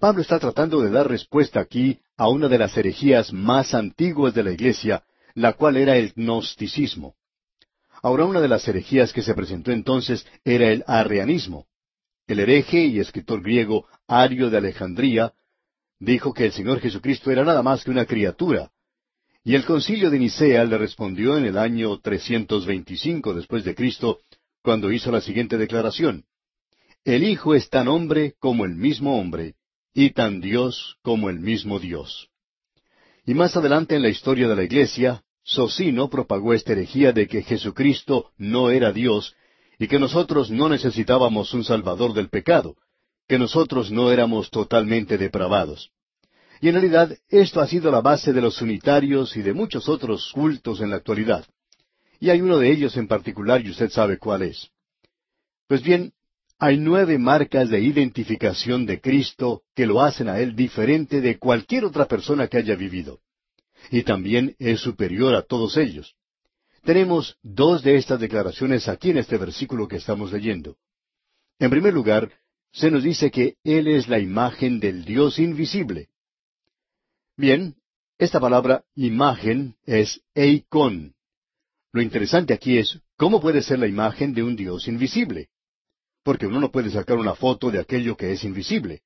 Pablo 0.00 0.22
está 0.22 0.40
tratando 0.40 0.80
de 0.80 0.90
dar 0.90 1.08
respuesta 1.08 1.60
aquí 1.60 2.00
a 2.16 2.28
una 2.28 2.48
de 2.48 2.58
las 2.58 2.76
herejías 2.76 3.32
más 3.32 3.72
antiguas 3.72 4.34
de 4.34 4.42
la 4.42 4.50
Iglesia, 4.50 5.04
la 5.34 5.54
cual 5.54 5.76
era 5.76 5.96
el 5.96 6.12
gnosticismo. 6.14 7.14
Ahora 8.02 8.24
una 8.24 8.40
de 8.40 8.48
las 8.48 8.66
herejías 8.66 9.12
que 9.12 9.22
se 9.22 9.34
presentó 9.34 9.70
entonces 9.70 10.26
era 10.44 10.70
el 10.70 10.84
arrianismo. 10.86 11.66
El 12.26 12.40
hereje 12.40 12.84
y 12.86 12.98
escritor 12.98 13.42
griego 13.42 13.86
Ario 14.06 14.50
de 14.50 14.58
Alejandría 14.58 15.32
dijo 15.98 16.32
que 16.32 16.46
el 16.46 16.52
Señor 16.52 16.80
Jesucristo 16.80 17.30
era 17.30 17.44
nada 17.44 17.62
más 17.62 17.84
que 17.84 17.90
una 17.90 18.06
criatura. 18.06 18.70
Y 19.44 19.54
el 19.54 19.64
concilio 19.64 20.10
de 20.10 20.18
Nicea 20.18 20.64
le 20.64 20.78
respondió 20.78 21.36
en 21.36 21.44
el 21.44 21.58
año 21.58 21.98
325 22.00 23.34
después 23.34 23.64
de 23.64 23.74
Cristo 23.74 24.20
cuando 24.62 24.90
hizo 24.92 25.10
la 25.10 25.20
siguiente 25.20 25.56
declaración. 25.58 26.24
El 27.04 27.24
Hijo 27.24 27.54
es 27.54 27.68
tan 27.68 27.88
hombre 27.88 28.34
como 28.38 28.64
el 28.64 28.76
mismo 28.76 29.18
hombre, 29.18 29.56
y 29.92 30.10
tan 30.10 30.40
Dios 30.40 30.96
como 31.02 31.28
el 31.30 31.40
mismo 31.40 31.78
Dios. 31.78 32.31
Y 33.24 33.34
más 33.34 33.56
adelante 33.56 33.94
en 33.94 34.02
la 34.02 34.08
historia 34.08 34.48
de 34.48 34.56
la 34.56 34.64
Iglesia, 34.64 35.22
Socino 35.44 36.08
propagó 36.08 36.54
esta 36.54 36.72
herejía 36.72 37.12
de 37.12 37.26
que 37.26 37.42
Jesucristo 37.42 38.30
no 38.36 38.70
era 38.70 38.92
Dios 38.92 39.34
y 39.78 39.88
que 39.88 39.98
nosotros 39.98 40.50
no 40.50 40.68
necesitábamos 40.68 41.52
un 41.54 41.64
Salvador 41.64 42.14
del 42.14 42.28
pecado, 42.28 42.76
que 43.28 43.38
nosotros 43.38 43.90
no 43.90 44.10
éramos 44.10 44.50
totalmente 44.50 45.18
depravados. 45.18 45.90
Y 46.60 46.68
en 46.68 46.74
realidad 46.74 47.16
esto 47.28 47.60
ha 47.60 47.66
sido 47.66 47.90
la 47.90 48.00
base 48.00 48.32
de 48.32 48.40
los 48.40 48.62
unitarios 48.62 49.36
y 49.36 49.42
de 49.42 49.52
muchos 49.52 49.88
otros 49.88 50.30
cultos 50.32 50.80
en 50.80 50.90
la 50.90 50.96
actualidad. 50.96 51.44
Y 52.20 52.30
hay 52.30 52.40
uno 52.40 52.58
de 52.58 52.70
ellos 52.70 52.96
en 52.96 53.08
particular 53.08 53.64
y 53.64 53.70
usted 53.70 53.90
sabe 53.90 54.18
cuál 54.18 54.42
es. 54.42 54.70
Pues 55.66 55.82
bien, 55.82 56.12
hay 56.64 56.78
nueve 56.78 57.18
marcas 57.18 57.70
de 57.70 57.80
identificación 57.80 58.86
de 58.86 59.00
Cristo 59.00 59.64
que 59.74 59.84
lo 59.84 60.00
hacen 60.00 60.28
a 60.28 60.38
Él 60.38 60.54
diferente 60.54 61.20
de 61.20 61.36
cualquier 61.36 61.84
otra 61.84 62.06
persona 62.06 62.46
que 62.46 62.58
haya 62.58 62.76
vivido. 62.76 63.18
Y 63.90 64.04
también 64.04 64.54
es 64.60 64.78
superior 64.78 65.34
a 65.34 65.42
todos 65.42 65.76
ellos. 65.76 66.14
Tenemos 66.84 67.36
dos 67.42 67.82
de 67.82 67.96
estas 67.96 68.20
declaraciones 68.20 68.86
aquí 68.86 69.10
en 69.10 69.18
este 69.18 69.38
versículo 69.38 69.88
que 69.88 69.96
estamos 69.96 70.30
leyendo. 70.30 70.76
En 71.58 71.68
primer 71.68 71.92
lugar, 71.92 72.30
se 72.70 72.92
nos 72.92 73.02
dice 73.02 73.32
que 73.32 73.56
Él 73.64 73.88
es 73.88 74.06
la 74.06 74.20
imagen 74.20 74.78
del 74.78 75.04
Dios 75.04 75.40
invisible. 75.40 76.10
Bien, 77.36 77.74
esta 78.18 78.38
palabra 78.38 78.84
imagen 78.94 79.74
es 79.84 80.20
eikon, 80.32 81.12
lo 81.92 82.00
interesante 82.00 82.54
aquí 82.54 82.78
es, 82.78 83.00
¿cómo 83.16 83.40
puede 83.40 83.62
ser 83.62 83.80
la 83.80 83.88
imagen 83.88 84.32
de 84.32 84.44
un 84.44 84.54
Dios 84.54 84.86
invisible? 84.86 85.48
Porque 86.22 86.46
uno 86.46 86.60
no 86.60 86.70
puede 86.70 86.90
sacar 86.90 87.16
una 87.16 87.34
foto 87.34 87.70
de 87.70 87.80
aquello 87.80 88.16
que 88.16 88.32
es 88.32 88.44
invisible. 88.44 89.02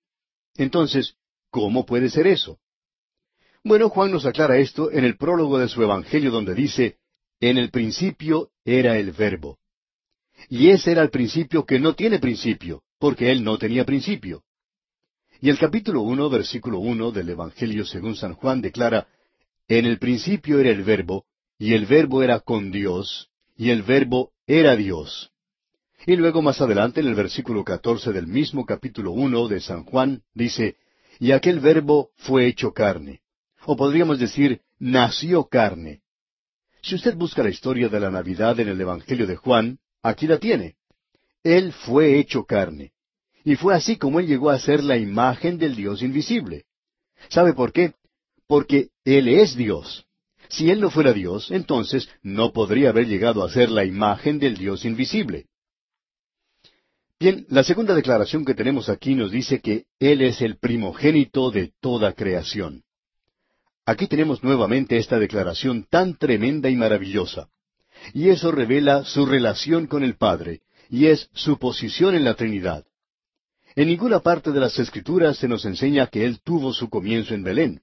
Entonces, 0.57 1.17
¿cómo 1.51 1.87
puede 1.87 2.11
ser 2.11 2.27
eso? 2.27 2.59
Bueno, 3.65 3.89
Juan 3.89 4.13
nos 4.13 4.27
aclara 4.27 4.59
esto 4.59 4.93
en 4.93 5.05
el 5.05 5.17
prólogo 5.17 5.59
de 5.59 5.69
su 5.69 5.83
Evangelio 5.83 6.31
donde 6.31 6.55
dice, 6.55 6.99
En 7.41 7.59
el 7.59 7.71
principio 7.71 8.51
era 8.65 8.99
el 8.99 9.13
verbo. 9.13 9.59
Y 10.49 10.71
ese 10.71 10.93
era 10.93 11.03
el 11.03 11.11
principio 11.11 11.65
que 11.65 11.79
no 11.79 11.95
tiene 11.95 12.19
principio, 12.19 12.83
porque 12.99 13.33
él 13.33 13.43
no 13.43 13.59
tenía 13.59 13.85
principio. 13.85 14.45
Y 15.41 15.51
el 15.51 15.59
capítulo 15.59 16.03
uno, 16.03 16.31
versículo 16.31 16.79
uno 16.79 17.11
del 17.11 17.29
Evangelio 17.31 17.85
según 17.85 18.17
San 18.17 18.35
Juan 18.35 18.61
declara, 18.61 19.07
En 19.69 19.85
el 19.85 19.99
principio 19.99 20.61
era 20.61 20.71
el 20.71 20.83
verbo, 20.83 21.25
y 21.59 21.75
el 21.75 21.87
verbo 21.87 22.23
era 22.23 22.41
con 22.41 22.71
Dios, 22.71 23.31
y 23.57 23.71
el 23.71 23.83
verbo 23.83 24.33
era 24.47 24.77
Dios. 24.77 25.33
Y 26.07 26.15
luego 26.15 26.41
más 26.41 26.61
adelante 26.61 27.01
en 27.01 27.09
el 27.09 27.17
versículo 27.17 27.65
catorce 27.65 28.13
del 28.13 28.29
mismo 28.29 28.65
capítulo 28.65 29.11
uno 29.11 29.49
de 29.49 29.61
San 29.61 29.83
Juan 29.83 30.23
dice, 30.35 30.77
y 31.19 31.33
aquel 31.33 31.59
verbo 31.59 32.11
fue 32.15 32.47
hecho 32.47 32.73
carne. 32.73 33.23
O 33.65 33.77
podríamos 33.77 34.21
decir, 34.21 34.61
nació 34.79 35.49
carne. 35.49 36.03
Si 36.81 36.95
usted 36.95 37.17
busca 37.17 37.43
la 37.43 37.51
historia 37.51 37.89
de 37.89 37.99
la 37.99 38.13
Navidad 38.13 38.61
en 38.61 38.69
el 38.69 38.81
Evangelio 38.81 39.27
de 39.27 39.35
Juan, 39.35 39.81
aquí 40.01 40.29
la 40.29 40.39
tiene. 40.39 40.77
Él 41.43 41.73
fue 41.73 42.21
hecho 42.21 42.45
carne. 42.45 42.93
Y 43.43 43.57
fue 43.57 43.75
así 43.75 43.97
como 43.97 44.21
él 44.21 44.29
llegó 44.29 44.51
a 44.51 44.61
ser 44.61 44.85
la 44.85 44.97
imagen 44.97 45.59
del 45.59 45.75
Dios 45.75 46.03
invisible. 46.03 46.67
¿Sabe 47.29 47.53
por 47.53 47.73
qué? 47.73 47.95
Porque 48.47 48.91
Él 49.05 49.27
es 49.27 49.57
Dios. 49.57 50.07
Si 50.49 50.71
Él 50.71 50.81
no 50.81 50.91
fuera 50.91 51.13
Dios, 51.13 51.51
entonces 51.51 52.09
no 52.23 52.53
podría 52.53 52.91
haber 52.91 53.09
llegado 53.09 53.43
a 53.43 53.51
ser 53.51 53.71
la 53.71 53.85
imagen 53.85 54.39
del 54.39 54.57
Dios 54.57 54.85
invisible. 54.85 55.47
Bien, 57.19 57.47
la 57.49 57.65
segunda 57.65 57.95
declaración 57.95 58.45
que 58.45 58.55
tenemos 58.55 58.91
aquí 58.91 59.15
nos 59.15 59.31
dice 59.31 59.61
que 59.61 59.87
Él 59.99 60.21
es 60.21 60.43
el 60.43 60.59
primogénito 60.59 61.51
de 61.51 61.73
toda 61.81 62.13
creación. 62.13 62.83
Aquí 63.87 64.07
tenemos 64.07 64.45
nuevamente 64.45 64.99
esta 64.99 65.19
declaración 65.19 65.87
tan 65.89 66.19
tremenda 66.19 66.69
y 66.69 66.77
maravillosa. 66.77 67.49
Y 68.13 68.29
eso 68.29 68.53
revela 68.53 69.05
su 69.05 69.25
relación 69.25 69.87
con 69.87 70.05
el 70.05 70.17
Padre, 70.17 70.61
y 70.91 71.07
es 71.07 71.31
su 71.33 71.59
posición 71.59 72.15
en 72.15 72.25
la 72.25 72.35
Trinidad. 72.35 72.85
En 73.77 73.89
ninguna 73.89 74.21
parte 74.21 74.53
de 74.53 74.61
las 74.61 74.79
Escrituras 74.79 75.39
se 75.39 75.49
nos 75.49 75.65
enseña 75.65 76.09
que 76.09 76.27
Él 76.27 76.41
tuvo 76.45 76.75
su 76.75 76.91
comienzo 76.91 77.33
en 77.33 77.45
Belén. 77.45 77.81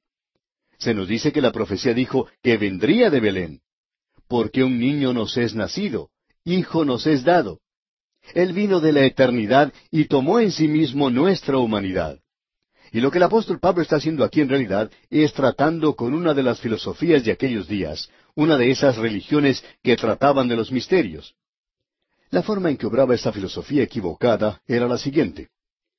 Se 0.77 0.93
nos 0.93 1.07
dice 1.07 1.31
que 1.31 1.41
la 1.41 1.51
profecía 1.51 1.95
dijo 1.95 2.27
que 2.43 2.57
vendría 2.57 3.09
de 3.09 3.19
Belén, 3.19 3.61
porque 4.27 4.63
un 4.63 4.77
niño 4.77 5.11
nos 5.11 5.37
es 5.37 5.55
nacido, 5.55 6.11
hijo 6.45 6.85
nos 6.85 7.07
es 7.07 7.23
dado. 7.23 7.62
Él 8.33 8.53
vino 8.53 8.79
de 8.79 8.93
la 8.93 9.05
eternidad 9.05 9.73
y 9.91 10.05
tomó 10.05 10.39
en 10.39 10.51
sí 10.51 10.67
mismo 10.67 11.09
nuestra 11.09 11.57
humanidad. 11.57 12.19
Y 12.91 13.01
lo 13.01 13.09
que 13.11 13.17
el 13.17 13.23
apóstol 13.23 13.59
Pablo 13.59 13.81
está 13.81 13.95
haciendo 13.95 14.23
aquí 14.23 14.41
en 14.41 14.49
realidad 14.49 14.91
es 15.09 15.33
tratando 15.33 15.95
con 15.95 16.13
una 16.13 16.33
de 16.33 16.43
las 16.43 16.59
filosofías 16.59 17.23
de 17.25 17.31
aquellos 17.31 17.67
días, 17.67 18.09
una 18.35 18.57
de 18.57 18.69
esas 18.71 18.97
religiones 18.97 19.63
que 19.81 19.95
trataban 19.97 20.47
de 20.47 20.55
los 20.55 20.71
misterios. 20.71 21.35
La 22.29 22.43
forma 22.43 22.69
en 22.69 22.77
que 22.77 22.85
obraba 22.85 23.15
esa 23.15 23.31
filosofía 23.31 23.83
equivocada 23.83 24.61
era 24.67 24.87
la 24.87 24.97
siguiente. 24.97 25.49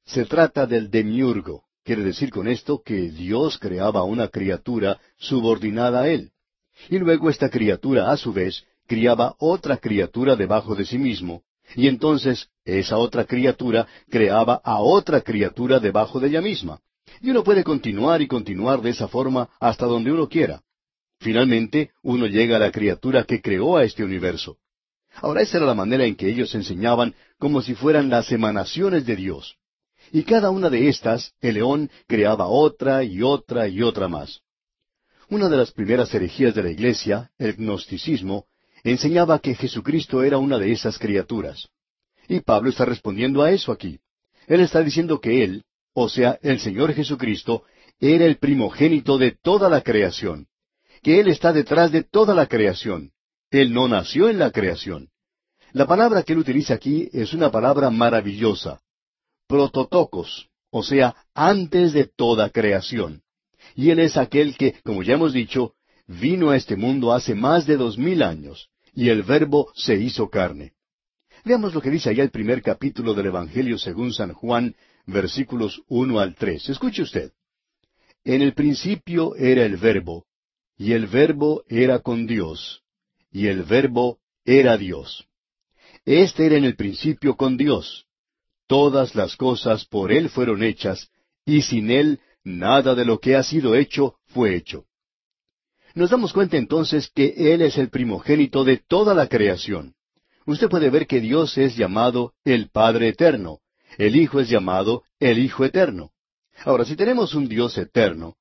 Se 0.04 0.24
trata 0.24 0.66
del 0.66 0.90
demiurgo. 0.90 1.64
Quiere 1.84 2.02
decir 2.02 2.30
con 2.30 2.48
esto 2.48 2.82
que 2.82 3.10
Dios 3.10 3.58
creaba 3.58 4.04
una 4.04 4.28
criatura 4.28 4.98
subordinada 5.18 6.02
a 6.02 6.08
Él. 6.08 6.30
Y 6.88 6.98
luego 6.98 7.28
esta 7.28 7.50
criatura, 7.50 8.10
a 8.10 8.16
su 8.16 8.32
vez, 8.32 8.64
criaba 8.86 9.34
otra 9.38 9.76
criatura 9.76 10.34
debajo 10.36 10.74
de 10.74 10.84
sí 10.84 10.98
mismo, 10.98 11.42
y 11.74 11.88
entonces 11.88 12.48
esa 12.64 12.98
otra 12.98 13.24
criatura 13.24 13.86
creaba 14.08 14.60
a 14.64 14.80
otra 14.80 15.20
criatura 15.20 15.80
debajo 15.80 16.20
de 16.20 16.28
ella 16.28 16.40
misma. 16.40 16.80
Y 17.20 17.30
uno 17.30 17.44
puede 17.44 17.64
continuar 17.64 18.22
y 18.22 18.28
continuar 18.28 18.80
de 18.80 18.90
esa 18.90 19.08
forma 19.08 19.48
hasta 19.60 19.86
donde 19.86 20.12
uno 20.12 20.28
quiera. 20.28 20.62
Finalmente, 21.20 21.90
uno 22.02 22.26
llega 22.26 22.56
a 22.56 22.60
la 22.60 22.70
criatura 22.70 23.24
que 23.24 23.40
creó 23.40 23.76
a 23.76 23.84
este 23.84 24.04
universo. 24.04 24.58
Ahora 25.16 25.42
esa 25.42 25.58
era 25.58 25.66
la 25.66 25.74
manera 25.74 26.04
en 26.04 26.16
que 26.16 26.28
ellos 26.28 26.54
enseñaban 26.54 27.14
como 27.38 27.62
si 27.62 27.74
fueran 27.74 28.10
las 28.10 28.32
emanaciones 28.32 29.06
de 29.06 29.16
Dios. 29.16 29.56
Y 30.12 30.24
cada 30.24 30.50
una 30.50 30.70
de 30.70 30.88
estas, 30.88 31.32
el 31.40 31.54
león 31.54 31.90
creaba 32.06 32.46
otra 32.46 33.04
y 33.04 33.22
otra 33.22 33.68
y 33.68 33.82
otra 33.82 34.08
más. 34.08 34.40
Una 35.28 35.48
de 35.48 35.56
las 35.56 35.72
primeras 35.72 36.12
herejías 36.14 36.54
de 36.54 36.62
la 36.62 36.70
Iglesia, 36.70 37.30
el 37.38 37.56
gnosticismo, 37.56 38.46
enseñaba 38.84 39.38
que 39.38 39.54
Jesucristo 39.54 40.22
era 40.22 40.38
una 40.38 40.58
de 40.58 40.70
esas 40.70 40.98
criaturas. 40.98 41.68
Y 42.28 42.40
Pablo 42.40 42.70
está 42.70 42.84
respondiendo 42.84 43.42
a 43.42 43.50
eso 43.50 43.72
aquí. 43.72 43.98
Él 44.46 44.60
está 44.60 44.82
diciendo 44.82 45.20
que 45.20 45.42
Él, 45.42 45.64
o 45.94 46.08
sea, 46.08 46.38
el 46.42 46.60
Señor 46.60 46.92
Jesucristo, 46.92 47.64
era 47.98 48.24
el 48.26 48.36
primogénito 48.36 49.18
de 49.18 49.32
toda 49.32 49.68
la 49.68 49.80
creación, 49.80 50.46
que 51.02 51.20
Él 51.20 51.28
está 51.28 51.52
detrás 51.52 51.90
de 51.92 52.02
toda 52.02 52.34
la 52.34 52.46
creación. 52.46 53.12
Él 53.50 53.72
no 53.72 53.88
nació 53.88 54.28
en 54.28 54.38
la 54.38 54.50
creación. 54.50 55.08
La 55.72 55.86
palabra 55.86 56.22
que 56.22 56.32
él 56.32 56.38
utiliza 56.38 56.74
aquí 56.74 57.08
es 57.12 57.34
una 57.34 57.50
palabra 57.50 57.90
maravillosa, 57.90 58.80
prototocos, 59.48 60.48
o 60.70 60.82
sea, 60.82 61.16
antes 61.34 61.92
de 61.92 62.04
toda 62.04 62.50
creación. 62.50 63.22
Y 63.74 63.90
Él 63.90 64.00
es 64.00 64.16
aquel 64.16 64.56
que, 64.56 64.74
como 64.84 65.02
ya 65.02 65.14
hemos 65.14 65.32
dicho, 65.32 65.74
vino 66.06 66.50
a 66.50 66.56
este 66.56 66.76
mundo 66.76 67.12
hace 67.12 67.34
más 67.34 67.66
de 67.66 67.76
dos 67.76 67.98
mil 67.98 68.22
años, 68.22 68.68
y 68.94 69.08
el 69.08 69.22
Verbo 69.22 69.72
se 69.74 69.96
hizo 69.96 70.28
carne. 70.28 70.72
Veamos 71.44 71.74
lo 71.74 71.82
que 71.82 71.90
dice 71.90 72.10
allá 72.10 72.22
el 72.22 72.30
primer 72.30 72.62
capítulo 72.62 73.14
del 73.14 73.26
Evangelio 73.26 73.78
según 73.78 74.12
San 74.12 74.32
Juan, 74.32 74.74
versículos 75.06 75.82
uno 75.88 76.20
al 76.20 76.34
tres. 76.34 76.68
Escuche 76.68 77.02
usted. 77.02 77.32
En 78.24 78.40
el 78.40 78.54
principio 78.54 79.34
era 79.36 79.66
el 79.66 79.76
Verbo, 79.76 80.24
y 80.78 80.92
el 80.92 81.06
Verbo 81.06 81.62
era 81.68 81.98
con 81.98 82.26
Dios, 82.26 82.82
y 83.30 83.48
el 83.48 83.62
Verbo 83.64 84.18
era 84.44 84.78
Dios. 84.78 85.26
Este 86.06 86.46
era 86.46 86.56
en 86.56 86.64
el 86.64 86.76
principio 86.76 87.36
con 87.36 87.56
Dios. 87.56 88.06
Todas 88.66 89.14
las 89.14 89.36
cosas 89.36 89.84
por 89.84 90.10
Él 90.12 90.30
fueron 90.30 90.62
hechas, 90.62 91.10
y 91.44 91.62
sin 91.62 91.90
Él 91.90 92.20
nada 92.42 92.94
de 92.94 93.04
lo 93.04 93.18
que 93.18 93.36
ha 93.36 93.42
sido 93.42 93.74
hecho 93.74 94.16
fue 94.28 94.56
hecho. 94.56 94.86
Nos 95.94 96.10
damos 96.10 96.32
cuenta 96.32 96.56
entonces 96.56 97.08
que 97.14 97.34
Él 97.54 97.62
es 97.62 97.78
el 97.78 97.88
primogénito 97.88 98.64
de 98.64 98.78
toda 98.78 99.14
la 99.14 99.28
creación. 99.28 99.94
Usted 100.44 100.68
puede 100.68 100.90
ver 100.90 101.06
que 101.06 101.20
Dios 101.20 101.56
es 101.56 101.76
llamado 101.76 102.34
el 102.44 102.68
Padre 102.68 103.08
Eterno, 103.08 103.60
el 103.96 104.16
Hijo 104.16 104.40
es 104.40 104.48
llamado 104.48 105.04
el 105.20 105.38
Hijo 105.38 105.64
Eterno. 105.64 106.10
Ahora, 106.64 106.84
si 106.84 106.96
tenemos 106.96 107.34
un 107.34 107.48
Dios 107.48 107.78
eterno, 107.78 108.36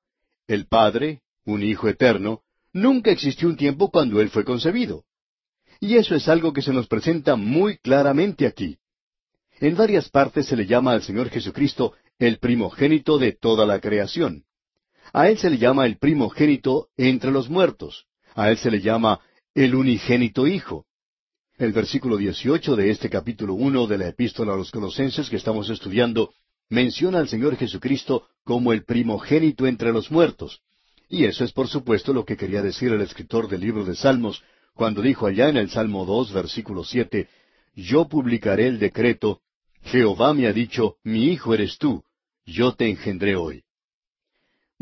el 0.48 0.68
Padre, 0.68 1.22
un 1.46 1.64
Hijo 1.64 1.88
eterno, 1.88 2.42
nunca 2.74 3.12
existió 3.12 3.48
un 3.48 3.56
tiempo 3.56 3.90
cuando 3.90 4.20
Él 4.20 4.30
fue 4.30 4.44
concebido. 4.44 5.04
Y 5.80 5.98
eso 5.98 6.16
es 6.16 6.28
algo 6.28 6.54
que 6.54 6.62
se 6.62 6.74
nos 6.74 6.88
presenta 6.88 7.36
muy 7.36 7.78
claramente 7.78 8.48
aquí. 8.48 8.78
En 9.60 9.76
varias 9.76 10.10
partes 10.10 10.48
se 10.48 10.56
le 10.56 10.66
llama 10.66 10.92
al 10.92 11.04
Señor 11.04 11.30
Jesucristo 11.30 11.94
el 12.20 12.40
primogénito 12.40 13.18
de 13.18 13.34
toda 13.34 13.66
la 13.66 13.80
creación. 13.80 14.44
A 15.14 15.30
Él 15.30 15.38
se 15.38 15.52
le 15.52 15.60
llama 15.60 15.86
el 15.86 16.00
primogénito 16.00 16.88
entre 16.98 17.30
los 17.30 17.48
muertos. 17.48 18.08
A 18.34 18.50
Él 18.50 18.58
se 18.58 18.72
le 18.72 18.82
llama 18.82 19.20
el 19.54 19.76
unigénito 19.76 20.48
Hijo. 20.48 20.88
El 21.60 21.72
versículo 21.72 22.18
18 22.18 22.76
de 22.76 22.90
este 22.90 23.12
capítulo 23.12 23.54
1 23.54 23.86
de 23.86 24.00
la 24.00 24.08
epístola 24.08 24.54
a 24.54 24.58
los 24.58 24.72
Colosenses 24.72 25.30
que 25.30 25.36
estamos 25.36 25.70
estudiando 25.70 26.34
menciona 26.68 27.20
al 27.20 27.28
Señor 27.28 27.58
Jesucristo 27.58 28.28
como 28.44 28.74
el 28.74 28.86
primogénito 28.86 29.68
entre 29.68 29.94
los 29.94 30.10
muertos. 30.10 30.62
Y 31.08 31.26
eso 31.26 31.44
es 31.44 31.52
por 31.52 31.68
supuesto 31.68 32.12
lo 32.12 32.26
que 32.26 32.36
quería 32.36 32.64
decir 32.64 32.92
el 32.92 33.02
escritor 33.02 33.48
del 33.48 33.62
libro 33.62 33.86
de 33.86 33.96
Salmos 33.96 34.44
cuando 34.74 35.04
dijo 35.04 35.28
allá 35.28 35.48
en 35.48 35.58
el 35.58 35.70
Salmo 35.70 36.06
2, 36.06 36.34
versículo 36.34 36.84
7, 36.84 37.30
Yo 37.76 38.08
publicaré 38.08 38.66
el 38.66 38.80
decreto, 38.80 39.42
Jehová 39.84 40.34
me 40.34 40.48
ha 40.48 40.54
dicho, 40.54 40.96
mi 41.04 41.26
hijo 41.26 41.54
eres 41.54 41.78
tú, 41.78 42.04
yo 42.48 42.74
te 42.74 42.90
engendré 42.90 43.36
hoy. 43.36 43.64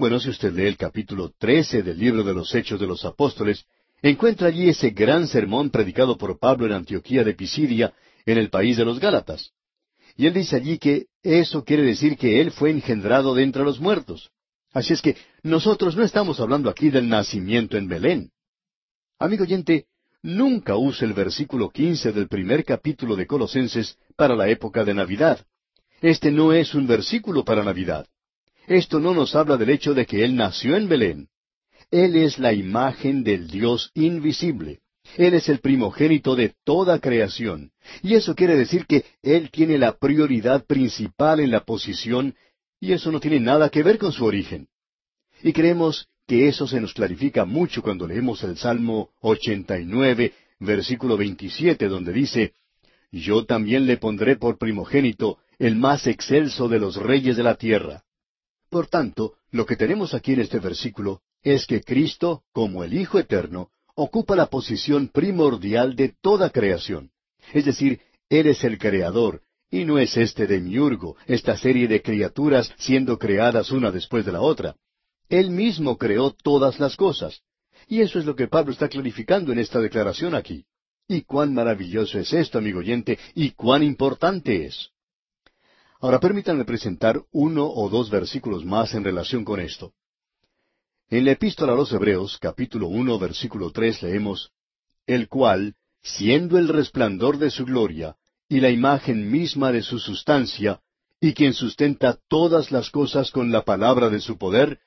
Bueno, 0.01 0.19
si 0.19 0.31
usted 0.31 0.51
lee 0.51 0.65
el 0.65 0.77
capítulo 0.77 1.31
13 1.37 1.83
del 1.83 1.99
libro 1.99 2.23
de 2.23 2.33
los 2.33 2.55
Hechos 2.55 2.79
de 2.79 2.87
los 2.87 3.05
Apóstoles, 3.05 3.65
encuentra 4.01 4.47
allí 4.47 4.67
ese 4.67 4.89
gran 4.89 5.27
sermón 5.27 5.69
predicado 5.69 6.17
por 6.17 6.39
Pablo 6.39 6.65
en 6.65 6.71
Antioquía 6.71 7.23
de 7.23 7.35
Pisidia, 7.35 7.93
en 8.25 8.39
el 8.39 8.49
país 8.49 8.77
de 8.77 8.83
los 8.83 8.99
Gálatas. 8.99 9.51
Y 10.17 10.25
él 10.25 10.33
dice 10.33 10.55
allí 10.55 10.79
que 10.79 11.05
eso 11.21 11.63
quiere 11.63 11.83
decir 11.83 12.17
que 12.17 12.41
él 12.41 12.49
fue 12.49 12.71
engendrado 12.71 13.35
de 13.35 13.43
entre 13.43 13.63
los 13.63 13.79
muertos. 13.79 14.31
Así 14.73 14.91
es 14.91 15.03
que 15.03 15.17
nosotros 15.43 15.95
no 15.95 16.01
estamos 16.01 16.39
hablando 16.39 16.71
aquí 16.71 16.89
del 16.89 17.07
nacimiento 17.07 17.77
en 17.77 17.87
Belén. 17.87 18.31
Amigo 19.19 19.43
oyente, 19.43 19.85
nunca 20.23 20.77
use 20.77 21.05
el 21.05 21.13
versículo 21.13 21.69
quince 21.69 22.11
del 22.11 22.27
primer 22.27 22.65
capítulo 22.65 23.15
de 23.15 23.27
Colosenses 23.27 23.99
para 24.15 24.35
la 24.35 24.49
época 24.49 24.83
de 24.83 24.95
Navidad. 24.95 25.45
Este 26.01 26.31
no 26.31 26.53
es 26.53 26.73
un 26.73 26.87
versículo 26.87 27.45
para 27.45 27.63
Navidad. 27.63 28.07
Esto 28.67 28.99
no 28.99 29.13
nos 29.13 29.35
habla 29.35 29.57
del 29.57 29.69
hecho 29.69 29.93
de 29.93 30.05
que 30.05 30.23
Él 30.23 30.35
nació 30.35 30.75
en 30.75 30.87
Belén. 30.87 31.27
Él 31.89 32.15
es 32.15 32.39
la 32.39 32.53
imagen 32.53 33.23
del 33.23 33.47
Dios 33.47 33.91
invisible. 33.95 34.79
Él 35.17 35.33
es 35.33 35.49
el 35.49 35.59
primogénito 35.59 36.35
de 36.35 36.53
toda 36.63 36.99
creación. 36.99 37.71
Y 38.01 38.13
eso 38.13 38.35
quiere 38.35 38.55
decir 38.55 38.85
que 38.85 39.03
Él 39.21 39.49
tiene 39.51 39.77
la 39.77 39.97
prioridad 39.97 40.65
principal 40.65 41.39
en 41.39 41.51
la 41.51 41.61
posición, 41.61 42.35
y 42.79 42.93
eso 42.93 43.11
no 43.11 43.19
tiene 43.19 43.39
nada 43.39 43.69
que 43.69 43.83
ver 43.83 43.97
con 43.97 44.11
su 44.11 44.25
origen. 44.25 44.67
Y 45.43 45.53
creemos 45.53 46.07
que 46.27 46.47
eso 46.47 46.67
se 46.67 46.79
nos 46.79 46.93
clarifica 46.93 47.45
mucho 47.45 47.81
cuando 47.81 48.07
leemos 48.07 48.43
el 48.43 48.57
Salmo 48.57 49.09
89, 49.21 50.33
versículo 50.59 51.17
27, 51.17 51.87
donde 51.87 52.13
dice, 52.13 52.53
Yo 53.11 53.45
también 53.45 53.85
le 53.85 53.97
pondré 53.97 54.37
por 54.37 54.57
primogénito 54.57 55.39
el 55.59 55.75
más 55.75 56.07
excelso 56.07 56.69
de 56.69 56.79
los 56.79 56.95
reyes 56.95 57.35
de 57.35 57.43
la 57.43 57.55
tierra. 57.55 58.03
Por 58.71 58.87
tanto, 58.87 59.33
lo 59.51 59.65
que 59.65 59.75
tenemos 59.75 60.13
aquí 60.13 60.31
en 60.31 60.39
este 60.39 60.59
versículo 60.59 61.21
es 61.43 61.67
que 61.67 61.81
Cristo, 61.81 62.43
como 62.53 62.85
el 62.85 62.93
Hijo 62.93 63.19
Eterno, 63.19 63.69
ocupa 63.95 64.33
la 64.33 64.45
posición 64.45 65.09
primordial 65.09 65.97
de 65.97 66.15
toda 66.21 66.51
creación. 66.51 67.11
Es 67.51 67.65
decir, 67.65 67.99
Él 68.29 68.47
es 68.47 68.63
el 68.63 68.77
Creador, 68.77 69.41
y 69.69 69.83
no 69.83 69.99
es 69.99 70.15
este 70.15 70.47
demiurgo, 70.47 71.17
esta 71.27 71.57
serie 71.57 71.89
de 71.89 72.01
criaturas 72.01 72.73
siendo 72.77 73.19
creadas 73.19 73.71
una 73.71 73.91
después 73.91 74.25
de 74.25 74.31
la 74.31 74.39
otra. 74.39 74.77
Él 75.27 75.49
mismo 75.49 75.97
creó 75.97 76.31
todas 76.31 76.79
las 76.79 76.95
cosas. 76.95 77.41
Y 77.89 77.99
eso 77.99 78.19
es 78.19 78.25
lo 78.25 78.37
que 78.37 78.47
Pablo 78.47 78.71
está 78.71 78.87
clarificando 78.87 79.51
en 79.51 79.59
esta 79.59 79.79
declaración 79.81 80.33
aquí. 80.33 80.63
Y 81.09 81.23
cuán 81.23 81.53
maravilloso 81.53 82.19
es 82.19 82.31
esto, 82.31 82.59
amigo 82.59 82.79
oyente, 82.79 83.19
y 83.35 83.51
cuán 83.51 83.83
importante 83.83 84.65
es. 84.65 84.91
Ahora 86.01 86.19
permítanme 86.19 86.65
presentar 86.65 87.21
uno 87.31 87.69
o 87.69 87.87
dos 87.87 88.09
versículos 88.09 88.65
más 88.65 88.95
en 88.95 89.03
relación 89.03 89.45
con 89.45 89.59
esto. 89.59 89.93
En 91.09 91.25
la 91.25 91.31
epístola 91.33 91.73
a 91.73 91.75
los 91.75 91.93
Hebreos, 91.93 92.39
capítulo 92.39 92.87
uno, 92.87 93.19
versículo 93.19 93.69
tres, 93.69 94.01
leemos, 94.01 94.49
El 95.05 95.27
cual, 95.27 95.75
siendo 96.01 96.57
el 96.57 96.69
resplandor 96.69 97.37
de 97.37 97.51
su 97.51 97.65
gloria, 97.65 98.15
y 98.49 98.61
la 98.61 98.71
imagen 98.71 99.29
misma 99.29 99.71
de 99.71 99.83
su 99.83 99.99
sustancia, 99.99 100.81
y 101.19 101.33
quien 101.33 101.53
sustenta 101.53 102.17
todas 102.27 102.71
las 102.71 102.89
cosas 102.89 103.29
con 103.29 103.51
la 103.51 103.61
palabra 103.61 104.09
de 104.09 104.21
su 104.21 104.39
poder, 104.39 104.79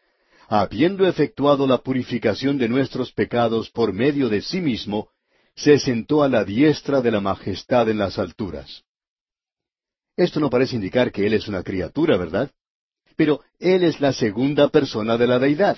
habiendo 0.49 1.07
efectuado 1.07 1.69
la 1.69 1.79
purificación 1.79 2.59
de 2.59 2.69
nuestros 2.69 3.12
pecados 3.12 3.71
por 3.71 3.93
medio 3.93 4.29
de 4.29 4.43
sí 4.43 4.61
mismo, 4.61 5.11
se 5.55 5.79
sentó 5.79 6.25
a 6.25 6.29
la 6.29 6.45
diestra 6.45 7.01
de 7.01 7.12
la 7.12 7.21
majestad 7.21 7.89
en 7.89 7.99
las 7.99 8.19
alturas. 8.19 8.83
Esto 10.17 10.41
no 10.41 10.51
parece 10.51 10.77
indicar 10.77 11.11
que 11.11 11.27
Él 11.27 11.35
es 11.35 11.49
una 11.49 11.62
criatura, 11.62 12.17
¿verdad? 12.17 12.51
Pero 13.17 13.41
Él 13.59 13.85
es 13.85 14.01
la 14.01 14.12
segunda 14.12 14.69
persona 14.69 15.17
de 15.17 15.27
la 15.27 15.39
deidad. 15.39 15.77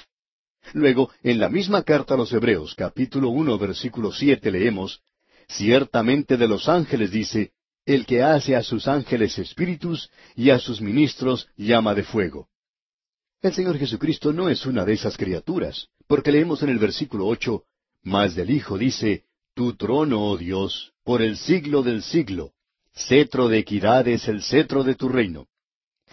Luego, 0.73 1.11
en 1.23 1.39
la 1.39 1.49
misma 1.49 1.83
carta 1.83 2.15
a 2.15 2.17
los 2.17 2.33
Hebreos, 2.33 2.75
capítulo 2.75 3.29
uno, 3.31 3.59
versículo 3.59 4.13
siete, 4.13 4.51
leemos, 4.51 5.01
Ciertamente 5.49 6.37
de 6.37 6.49
los 6.49 6.69
ángeles 6.69 7.13
dice, 7.13 7.53
el 7.85 8.05
que 8.05 8.23
hace 8.23 8.57
a 8.57 8.63
sus 8.63 8.89
ángeles 8.89 9.39
espíritus 9.39 10.11
y 10.35 10.51
a 10.51 10.59
sus 10.59 10.81
ministros 10.81 11.49
llama 11.57 11.95
de 11.95 12.03
fuego. 12.03 12.49
El 13.41 13.55
Señor 13.55 13.79
Jesucristo 13.79 14.33
no 14.33 14.49
es 14.49 14.67
una 14.67 14.85
de 14.85 14.95
esas 14.95 15.17
criaturas, 15.17 15.87
porque 16.09 16.33
leemos 16.33 16.63
en 16.65 16.71
el 16.71 16.79
versículo 16.79 17.27
ocho, 17.27 17.63
Mas 18.03 18.35
del 18.35 18.51
Hijo 18.51 18.77
dice, 18.77 19.25
Tu 19.55 19.75
trono, 19.75 20.31
oh 20.31 20.37
Dios, 20.37 20.93
por 21.05 21.23
el 21.23 21.37
siglo 21.37 21.83
del 21.83 22.03
siglo, 22.03 22.53
cetro 22.97 23.49
de 23.49 23.59
equidad 23.59 24.09
es 24.09 24.27
el 24.29 24.43
cetro 24.43 24.83
de 24.83 24.95
tu 24.95 25.09
reino. 25.09 25.47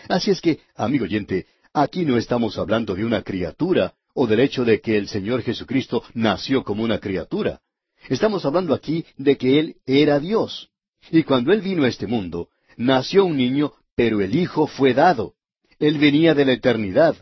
Así 0.10 0.32
es 0.32 0.42
que, 0.42 0.60
amigo 0.76 1.06
oyente, 1.06 1.48
aquí 1.74 2.06
no 2.06 2.18
estamos 2.18 2.58
hablando 2.58 2.94
de 2.94 3.06
una 3.06 3.22
criatura 3.22 3.94
o 4.14 4.28
del 4.28 4.42
hecho 4.42 4.66
de 4.66 4.82
que 4.82 4.98
el 4.98 5.08
Señor 5.08 5.42
Jesucristo 5.42 6.04
nació 6.14 6.64
como 6.64 6.84
una 6.84 7.00
criatura. 7.00 7.62
Estamos 8.10 8.46
hablando 8.46 8.74
aquí 8.74 9.06
de 9.18 9.38
que 9.38 9.60
Él 9.60 9.76
era 9.86 10.20
Dios. 10.20 10.70
Y 11.10 11.24
cuando 11.24 11.54
Él 11.54 11.62
vino 11.62 11.84
a 11.84 11.88
este 11.88 12.06
mundo, 12.06 12.50
nació 12.76 13.26
un 13.26 13.38
niño, 13.38 13.74
pero 13.96 14.22
el 14.22 14.36
Hijo 14.36 14.68
fue 14.68 14.94
dado. 14.94 15.36
Él 15.80 15.98
venía 15.98 16.34
de 16.34 16.46
la 16.46 16.54
eternidad. 16.54 17.16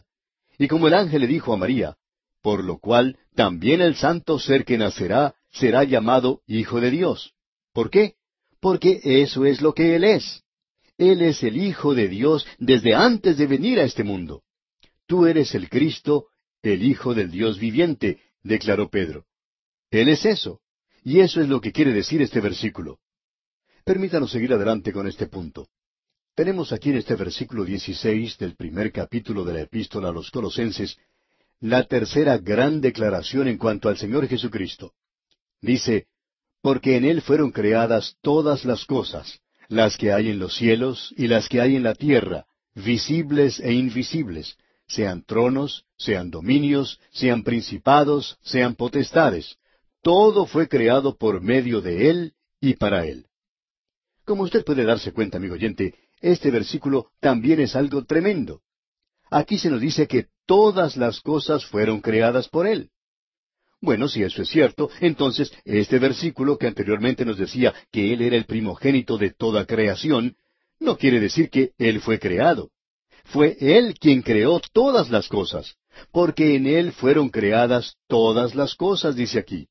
Y 0.57 0.67
como 0.67 0.87
el 0.87 0.93
ángel 0.93 1.21
le 1.21 1.27
dijo 1.27 1.53
a 1.53 1.57
María, 1.57 1.97
por 2.41 2.63
lo 2.63 2.77
cual 2.77 3.17
también 3.35 3.81
el 3.81 3.95
santo 3.95 4.39
ser 4.39 4.65
que 4.65 4.77
nacerá 4.77 5.35
será 5.51 5.83
llamado 5.83 6.41
Hijo 6.47 6.79
de 6.81 6.91
Dios. 6.91 7.33
¿Por 7.73 7.89
qué? 7.89 8.15
Porque 8.61 9.01
eso 9.03 9.45
es 9.45 9.61
lo 9.61 9.73
que 9.73 9.95
Él 9.95 10.05
es. 10.05 10.43
Él 10.97 11.21
es 11.21 11.43
el 11.43 11.57
Hijo 11.57 11.93
de 11.93 12.07
Dios 12.07 12.45
desde 12.59 12.93
antes 12.93 13.37
de 13.37 13.47
venir 13.47 13.79
a 13.79 13.83
este 13.83 14.03
mundo. 14.03 14.43
Tú 15.07 15.25
eres 15.25 15.53
el 15.55 15.67
Cristo, 15.67 16.27
el 16.61 16.83
Hijo 16.83 17.13
del 17.13 17.31
Dios 17.31 17.59
viviente, 17.59 18.19
declaró 18.43 18.89
Pedro. 18.89 19.25
Él 19.89 20.07
es 20.07 20.25
eso. 20.25 20.61
Y 21.03 21.19
eso 21.19 21.41
es 21.41 21.49
lo 21.49 21.59
que 21.59 21.71
quiere 21.71 21.91
decir 21.91 22.21
este 22.21 22.39
versículo. 22.39 22.99
Permítanos 23.83 24.31
seguir 24.31 24.53
adelante 24.53 24.93
con 24.93 25.07
este 25.07 25.25
punto. 25.25 25.67
Tenemos 26.35 26.71
aquí 26.71 26.91
en 26.91 26.97
este 26.97 27.15
versículo 27.15 27.65
16 27.65 28.37
del 28.37 28.55
primer 28.55 28.91
capítulo 28.91 29.43
de 29.43 29.53
la 29.53 29.61
epístola 29.61 30.09
a 30.09 30.11
los 30.11 30.29
Colosenses 30.29 30.97
la 31.61 31.83
tercera 31.83 32.39
gran 32.39 32.81
declaración 32.81 33.47
en 33.47 33.57
cuanto 33.57 33.87
al 33.87 33.97
Señor 33.97 34.27
Jesucristo. 34.27 34.93
Dice, 35.61 36.07
porque 36.61 36.97
en 36.97 37.05
Él 37.05 37.21
fueron 37.21 37.51
creadas 37.51 38.17
todas 38.21 38.65
las 38.65 38.85
cosas, 38.85 39.39
las 39.67 39.97
que 39.97 40.11
hay 40.11 40.29
en 40.29 40.39
los 40.39 40.55
cielos 40.55 41.13
y 41.17 41.27
las 41.27 41.49
que 41.49 41.61
hay 41.61 41.75
en 41.75 41.83
la 41.83 41.95
tierra, 41.95 42.45
visibles 42.75 43.59
e 43.59 43.73
invisibles, 43.73 44.57
sean 44.87 45.23
tronos, 45.23 45.85
sean 45.97 46.29
dominios, 46.29 46.99
sean 47.11 47.43
principados, 47.43 48.37
sean 48.41 48.75
potestades. 48.75 49.57
Todo 50.01 50.45
fue 50.45 50.67
creado 50.67 51.17
por 51.17 51.41
medio 51.41 51.81
de 51.81 52.09
Él 52.09 52.33
y 52.59 52.73
para 52.73 53.05
Él. 53.05 53.27
Como 54.25 54.43
usted 54.43 54.63
puede 54.63 54.83
darse 54.83 55.13
cuenta, 55.13 55.37
amigo 55.37 55.55
oyente, 55.55 55.95
este 56.19 56.51
versículo 56.51 57.11
también 57.19 57.59
es 57.59 57.75
algo 57.75 58.03
tremendo. 58.05 58.61
Aquí 59.29 59.57
se 59.57 59.69
nos 59.69 59.79
dice 59.79 60.07
que 60.07 60.27
todas 60.45 60.97
las 60.97 61.21
cosas 61.21 61.65
fueron 61.65 62.01
creadas 62.01 62.49
por 62.49 62.67
Él. 62.67 62.91
Bueno, 63.81 64.07
si 64.07 64.21
eso 64.21 64.43
es 64.43 64.49
cierto, 64.49 64.91
entonces 64.99 65.51
este 65.65 65.97
versículo 65.97 66.57
que 66.57 66.67
anteriormente 66.67 67.25
nos 67.25 67.39
decía 67.39 67.73
que 67.91 68.13
Él 68.13 68.21
era 68.21 68.37
el 68.37 68.45
primogénito 68.45 69.17
de 69.17 69.31
toda 69.31 69.65
creación, 69.65 70.35
no 70.79 70.97
quiere 70.97 71.19
decir 71.19 71.49
que 71.49 71.71
Él 71.79 71.99
fue 71.99 72.19
creado. 72.19 72.69
Fue 73.25 73.57
Él 73.59 73.95
quien 73.99 74.21
creó 74.21 74.61
todas 74.71 75.09
las 75.09 75.27
cosas, 75.27 75.77
porque 76.11 76.55
en 76.55 76.67
Él 76.67 76.91
fueron 76.91 77.29
creadas 77.29 77.95
todas 78.07 78.53
las 78.53 78.75
cosas, 78.75 79.15
dice 79.15 79.39
aquí. 79.39 79.67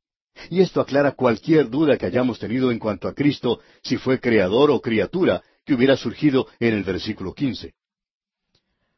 Y 0.49 0.61
esto 0.61 0.81
aclara 0.81 1.13
cualquier 1.13 1.71
duda 1.71 1.97
que 1.97 2.07
hayamos 2.07 2.41
tenido 2.41 2.73
en 2.73 2.81
cuanto 2.81 3.07
a 3.07 3.15
Cristo, 3.15 3.61
si 3.83 3.97
fue 3.97 4.19
creador 4.19 4.73
o 4.73 4.81
criatura, 4.81 5.43
que 5.65 5.75
hubiera 5.75 5.97
surgido 5.97 6.49
en 6.59 6.75
el 6.75 6.83
versículo 6.83 7.33
quince. 7.33 7.75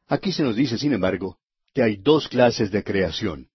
Aquí 0.08 0.32
se 0.32 0.42
nos 0.42 0.56
dice, 0.56 0.78
sin 0.78 0.92
embargo, 0.94 1.38
que 1.74 1.82
hay 1.82 1.96
dos 1.96 2.28
clases 2.28 2.70
de 2.70 2.82
creación, 2.82 3.48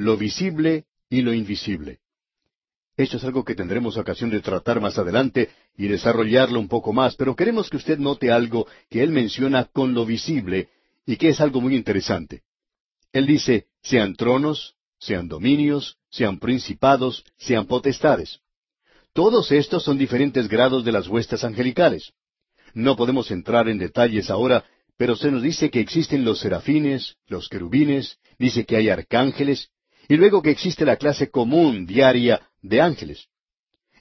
lo 0.00 0.16
visible 0.16 0.86
y 1.08 1.22
lo 1.22 1.32
invisible. 1.32 1.98
Esto 2.96 3.18
es 3.18 3.24
algo 3.24 3.44
que 3.44 3.54
tendremos 3.54 3.96
ocasión 3.96 4.30
de 4.30 4.40
tratar 4.40 4.80
más 4.80 4.98
adelante 4.98 5.50
y 5.76 5.88
desarrollarlo 5.88 6.58
un 6.58 6.68
poco 6.68 6.92
más, 6.92 7.16
pero 7.16 7.36
queremos 7.36 7.70
que 7.70 7.76
usted 7.76 7.98
note 7.98 8.30
algo 8.30 8.66
que 8.88 9.02
él 9.02 9.10
menciona 9.10 9.64
con 9.64 9.94
lo 9.94 10.04
visible 10.04 10.68
y 11.06 11.16
que 11.16 11.28
es 11.28 11.40
algo 11.40 11.60
muy 11.60 11.76
interesante. 11.76 12.42
Él 13.12 13.26
dice, 13.26 13.66
sean 13.82 14.14
tronos, 14.14 14.74
sean 14.98 15.28
dominios, 15.28 15.96
sean 16.10 16.38
principados, 16.38 17.24
sean 17.36 17.66
potestades. 17.66 18.40
Todos 19.12 19.50
estos 19.52 19.82
son 19.82 19.98
diferentes 19.98 20.48
grados 20.48 20.84
de 20.84 20.92
las 20.92 21.08
huestes 21.08 21.42
angelicales. 21.44 22.12
No 22.74 22.96
podemos 22.96 23.30
entrar 23.30 23.68
en 23.68 23.78
detalles 23.78 24.30
ahora, 24.30 24.64
pero 24.96 25.16
se 25.16 25.30
nos 25.30 25.42
dice 25.42 25.70
que 25.70 25.80
existen 25.80 26.24
los 26.24 26.40
serafines, 26.40 27.16
los 27.26 27.48
querubines, 27.48 28.18
dice 28.38 28.64
que 28.64 28.76
hay 28.76 28.90
arcángeles, 28.90 29.70
y 30.10 30.16
luego 30.16 30.42
que 30.42 30.50
existe 30.50 30.84
la 30.84 30.96
clase 30.96 31.30
común, 31.30 31.86
diaria, 31.86 32.40
de 32.62 32.80
ángeles. 32.80 33.28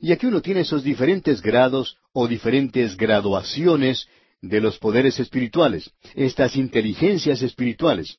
Y 0.01 0.12
aquí 0.12 0.26
uno 0.26 0.41
tiene 0.41 0.62
esos 0.62 0.84
diferentes 0.84 1.39
grados 1.39 1.97
o 2.14 2.28
diferentes 2.28 2.97
graduaciones 2.97 4.07
de 4.41 4.60
los 4.60 4.80
poderes 4.80 5.20
espirituales, 5.20 5.91
estas 6.16 6.55
inteligencias 6.55 7.43
espirituales. 7.43 8.18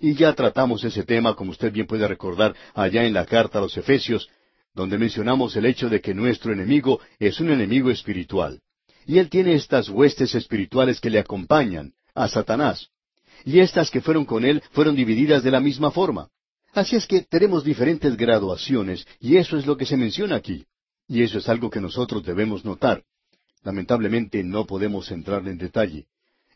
Y 0.00 0.14
ya 0.14 0.32
tratamos 0.34 0.84
ese 0.84 1.02
tema, 1.02 1.34
como 1.34 1.50
usted 1.50 1.72
bien 1.72 1.88
puede 1.88 2.06
recordar, 2.06 2.54
allá 2.74 3.02
en 3.02 3.12
la 3.12 3.26
carta 3.26 3.58
a 3.58 3.62
los 3.62 3.76
Efesios, 3.76 4.28
donde 4.72 4.96
mencionamos 4.96 5.56
el 5.56 5.66
hecho 5.66 5.88
de 5.88 6.00
que 6.00 6.14
nuestro 6.14 6.52
enemigo 6.52 7.00
es 7.18 7.40
un 7.40 7.50
enemigo 7.50 7.90
espiritual. 7.90 8.60
Y 9.04 9.18
él 9.18 9.28
tiene 9.28 9.54
estas 9.54 9.88
huestes 9.88 10.36
espirituales 10.36 11.00
que 11.00 11.10
le 11.10 11.18
acompañan, 11.18 11.92
a 12.14 12.28
Satanás. 12.28 12.90
Y 13.44 13.58
estas 13.58 13.90
que 13.90 14.00
fueron 14.00 14.26
con 14.26 14.44
él 14.44 14.62
fueron 14.70 14.94
divididas 14.94 15.42
de 15.42 15.50
la 15.50 15.58
misma 15.58 15.90
forma. 15.90 16.28
Así 16.72 16.96
es 16.96 17.06
que 17.06 17.22
tenemos 17.22 17.64
diferentes 17.64 18.16
graduaciones, 18.16 19.06
y 19.20 19.36
eso 19.36 19.58
es 19.58 19.66
lo 19.66 19.76
que 19.76 19.84
se 19.84 19.96
menciona 19.96 20.36
aquí. 20.36 20.66
Y 21.06 21.22
eso 21.22 21.38
es 21.38 21.48
algo 21.48 21.68
que 21.68 21.80
nosotros 21.80 22.24
debemos 22.24 22.64
notar. 22.64 23.04
Lamentablemente 23.62 24.42
no 24.42 24.66
podemos 24.66 25.10
entrar 25.10 25.46
en 25.46 25.58
detalle. 25.58 26.06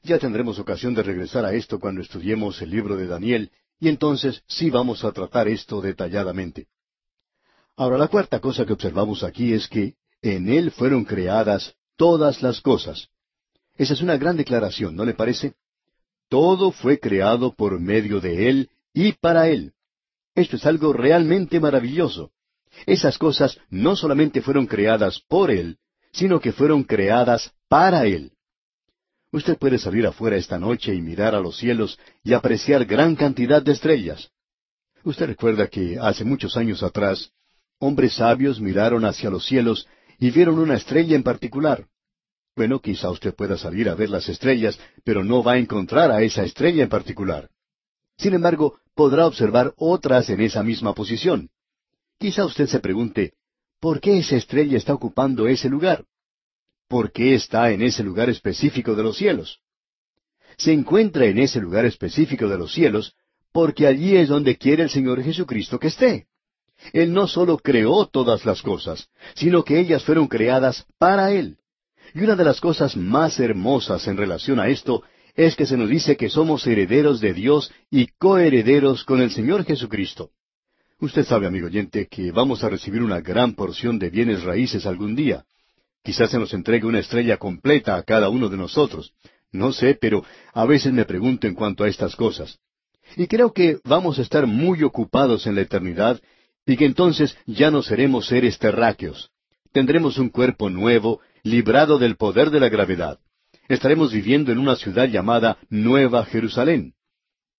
Ya 0.02 0.18
tendremos 0.18 0.58
ocasión 0.58 0.94
de 0.94 1.02
regresar 1.02 1.44
a 1.44 1.52
esto 1.52 1.78
cuando 1.78 2.00
estudiemos 2.00 2.60
el 2.62 2.70
libro 2.70 2.96
de 2.96 3.06
Daniel, 3.06 3.50
y 3.78 3.88
entonces 3.88 4.42
sí 4.46 4.70
vamos 4.70 5.04
a 5.04 5.12
tratar 5.12 5.48
esto 5.48 5.82
detalladamente. 5.82 6.66
Ahora, 7.76 7.98
la 7.98 8.08
cuarta 8.08 8.40
cosa 8.40 8.64
que 8.64 8.72
observamos 8.72 9.22
aquí 9.22 9.52
es 9.52 9.68
que 9.68 9.96
en 10.22 10.48
Él 10.48 10.70
fueron 10.70 11.04
creadas 11.04 11.74
todas 11.96 12.42
las 12.42 12.62
cosas. 12.62 13.08
Esa 13.76 13.92
es 13.92 14.00
una 14.00 14.16
gran 14.16 14.38
declaración, 14.38 14.96
¿no 14.96 15.04
le 15.04 15.12
parece? 15.12 15.52
Todo 16.30 16.72
fue 16.72 16.98
creado 16.98 17.54
por 17.54 17.78
medio 17.78 18.20
de 18.20 18.48
Él 18.48 18.70
y 18.94 19.12
para 19.12 19.48
Él. 19.48 19.74
Esto 20.36 20.56
es 20.56 20.66
algo 20.66 20.92
realmente 20.92 21.58
maravilloso. 21.58 22.30
Esas 22.84 23.16
cosas 23.16 23.58
no 23.70 23.96
solamente 23.96 24.42
fueron 24.42 24.66
creadas 24.66 25.20
por 25.28 25.50
Él, 25.50 25.78
sino 26.12 26.40
que 26.40 26.52
fueron 26.52 26.84
creadas 26.84 27.52
para 27.68 28.04
Él. 28.04 28.32
Usted 29.32 29.56
puede 29.58 29.78
salir 29.78 30.06
afuera 30.06 30.36
esta 30.36 30.58
noche 30.58 30.94
y 30.94 31.00
mirar 31.00 31.34
a 31.34 31.40
los 31.40 31.56
cielos 31.56 31.98
y 32.22 32.34
apreciar 32.34 32.84
gran 32.84 33.16
cantidad 33.16 33.62
de 33.62 33.72
estrellas. 33.72 34.30
Usted 35.04 35.26
recuerda 35.26 35.68
que 35.68 35.98
hace 35.98 36.24
muchos 36.24 36.56
años 36.56 36.82
atrás, 36.82 37.32
hombres 37.78 38.14
sabios 38.14 38.60
miraron 38.60 39.06
hacia 39.06 39.30
los 39.30 39.46
cielos 39.46 39.88
y 40.18 40.30
vieron 40.30 40.58
una 40.58 40.74
estrella 40.76 41.16
en 41.16 41.22
particular. 41.22 41.86
Bueno, 42.54 42.80
quizá 42.80 43.10
usted 43.10 43.34
pueda 43.34 43.56
salir 43.56 43.88
a 43.88 43.94
ver 43.94 44.10
las 44.10 44.28
estrellas, 44.28 44.78
pero 45.02 45.24
no 45.24 45.42
va 45.42 45.52
a 45.52 45.58
encontrar 45.58 46.10
a 46.10 46.22
esa 46.22 46.42
estrella 46.44 46.82
en 46.82 46.88
particular. 46.90 47.48
Sin 48.18 48.34
embargo, 48.34 48.80
podrá 48.96 49.26
observar 49.26 49.74
otras 49.76 50.28
en 50.30 50.40
esa 50.40 50.64
misma 50.64 50.94
posición. 50.94 51.50
Quizá 52.18 52.46
usted 52.46 52.66
se 52.66 52.80
pregunte, 52.80 53.34
¿por 53.78 54.00
qué 54.00 54.18
esa 54.18 54.36
estrella 54.36 54.78
está 54.78 54.94
ocupando 54.94 55.46
ese 55.46 55.68
lugar? 55.68 56.04
¿Por 56.88 57.12
qué 57.12 57.34
está 57.34 57.70
en 57.70 57.82
ese 57.82 58.02
lugar 58.02 58.30
específico 58.30 58.94
de 58.94 59.02
los 59.02 59.18
cielos? 59.18 59.60
Se 60.56 60.72
encuentra 60.72 61.26
en 61.26 61.38
ese 61.38 61.60
lugar 61.60 61.84
específico 61.84 62.48
de 62.48 62.56
los 62.56 62.72
cielos 62.72 63.14
porque 63.52 63.86
allí 63.86 64.16
es 64.16 64.28
donde 64.28 64.56
quiere 64.56 64.84
el 64.84 64.90
Señor 64.90 65.22
Jesucristo 65.22 65.78
que 65.78 65.88
esté. 65.88 66.26
Él 66.92 67.12
no 67.12 67.26
solo 67.26 67.58
creó 67.58 68.06
todas 68.06 68.46
las 68.46 68.62
cosas, 68.62 69.08
sino 69.34 69.62
que 69.62 69.78
ellas 69.78 70.04
fueron 70.04 70.26
creadas 70.26 70.86
para 70.98 71.32
Él. 71.32 71.58
Y 72.14 72.20
una 72.20 72.34
de 72.34 72.44
las 72.44 72.60
cosas 72.60 72.96
más 72.96 73.38
hermosas 73.40 74.06
en 74.08 74.16
relación 74.16 74.58
a 74.58 74.68
esto 74.68 75.02
es 75.36 75.54
que 75.54 75.66
se 75.66 75.76
nos 75.76 75.90
dice 75.90 76.16
que 76.16 76.30
somos 76.30 76.66
herederos 76.66 77.20
de 77.20 77.34
Dios 77.34 77.70
y 77.90 78.06
coherederos 78.18 79.04
con 79.04 79.20
el 79.20 79.30
Señor 79.30 79.64
Jesucristo. 79.64 80.30
Usted 80.98 81.24
sabe, 81.24 81.46
amigo 81.46 81.66
oyente, 81.66 82.08
que 82.08 82.32
vamos 82.32 82.64
a 82.64 82.70
recibir 82.70 83.02
una 83.02 83.20
gran 83.20 83.54
porción 83.54 83.98
de 83.98 84.08
bienes 84.08 84.42
raíces 84.44 84.86
algún 84.86 85.14
día. 85.14 85.44
Quizás 86.02 86.30
se 86.30 86.38
nos 86.38 86.54
entregue 86.54 86.86
una 86.86 87.00
estrella 87.00 87.36
completa 87.36 87.96
a 87.96 88.02
cada 88.02 88.30
uno 88.30 88.48
de 88.48 88.56
nosotros. 88.56 89.12
No 89.52 89.72
sé, 89.72 89.96
pero 90.00 90.24
a 90.54 90.64
veces 90.64 90.94
me 90.94 91.04
pregunto 91.04 91.46
en 91.46 91.54
cuanto 91.54 91.84
a 91.84 91.88
estas 91.88 92.16
cosas. 92.16 92.58
Y 93.14 93.26
creo 93.26 93.52
que 93.52 93.78
vamos 93.84 94.18
a 94.18 94.22
estar 94.22 94.46
muy 94.46 94.82
ocupados 94.82 95.46
en 95.46 95.54
la 95.54 95.60
eternidad 95.60 96.20
y 96.64 96.76
que 96.76 96.86
entonces 96.86 97.36
ya 97.44 97.70
no 97.70 97.82
seremos 97.82 98.26
seres 98.26 98.58
terráqueos. 98.58 99.30
Tendremos 99.72 100.16
un 100.16 100.30
cuerpo 100.30 100.70
nuevo, 100.70 101.20
librado 101.42 101.98
del 101.98 102.16
poder 102.16 102.50
de 102.50 102.60
la 102.60 102.70
gravedad. 102.70 103.18
Estaremos 103.68 104.12
viviendo 104.12 104.52
en 104.52 104.58
una 104.58 104.76
ciudad 104.76 105.08
llamada 105.08 105.58
Nueva 105.68 106.24
Jerusalén. 106.24 106.94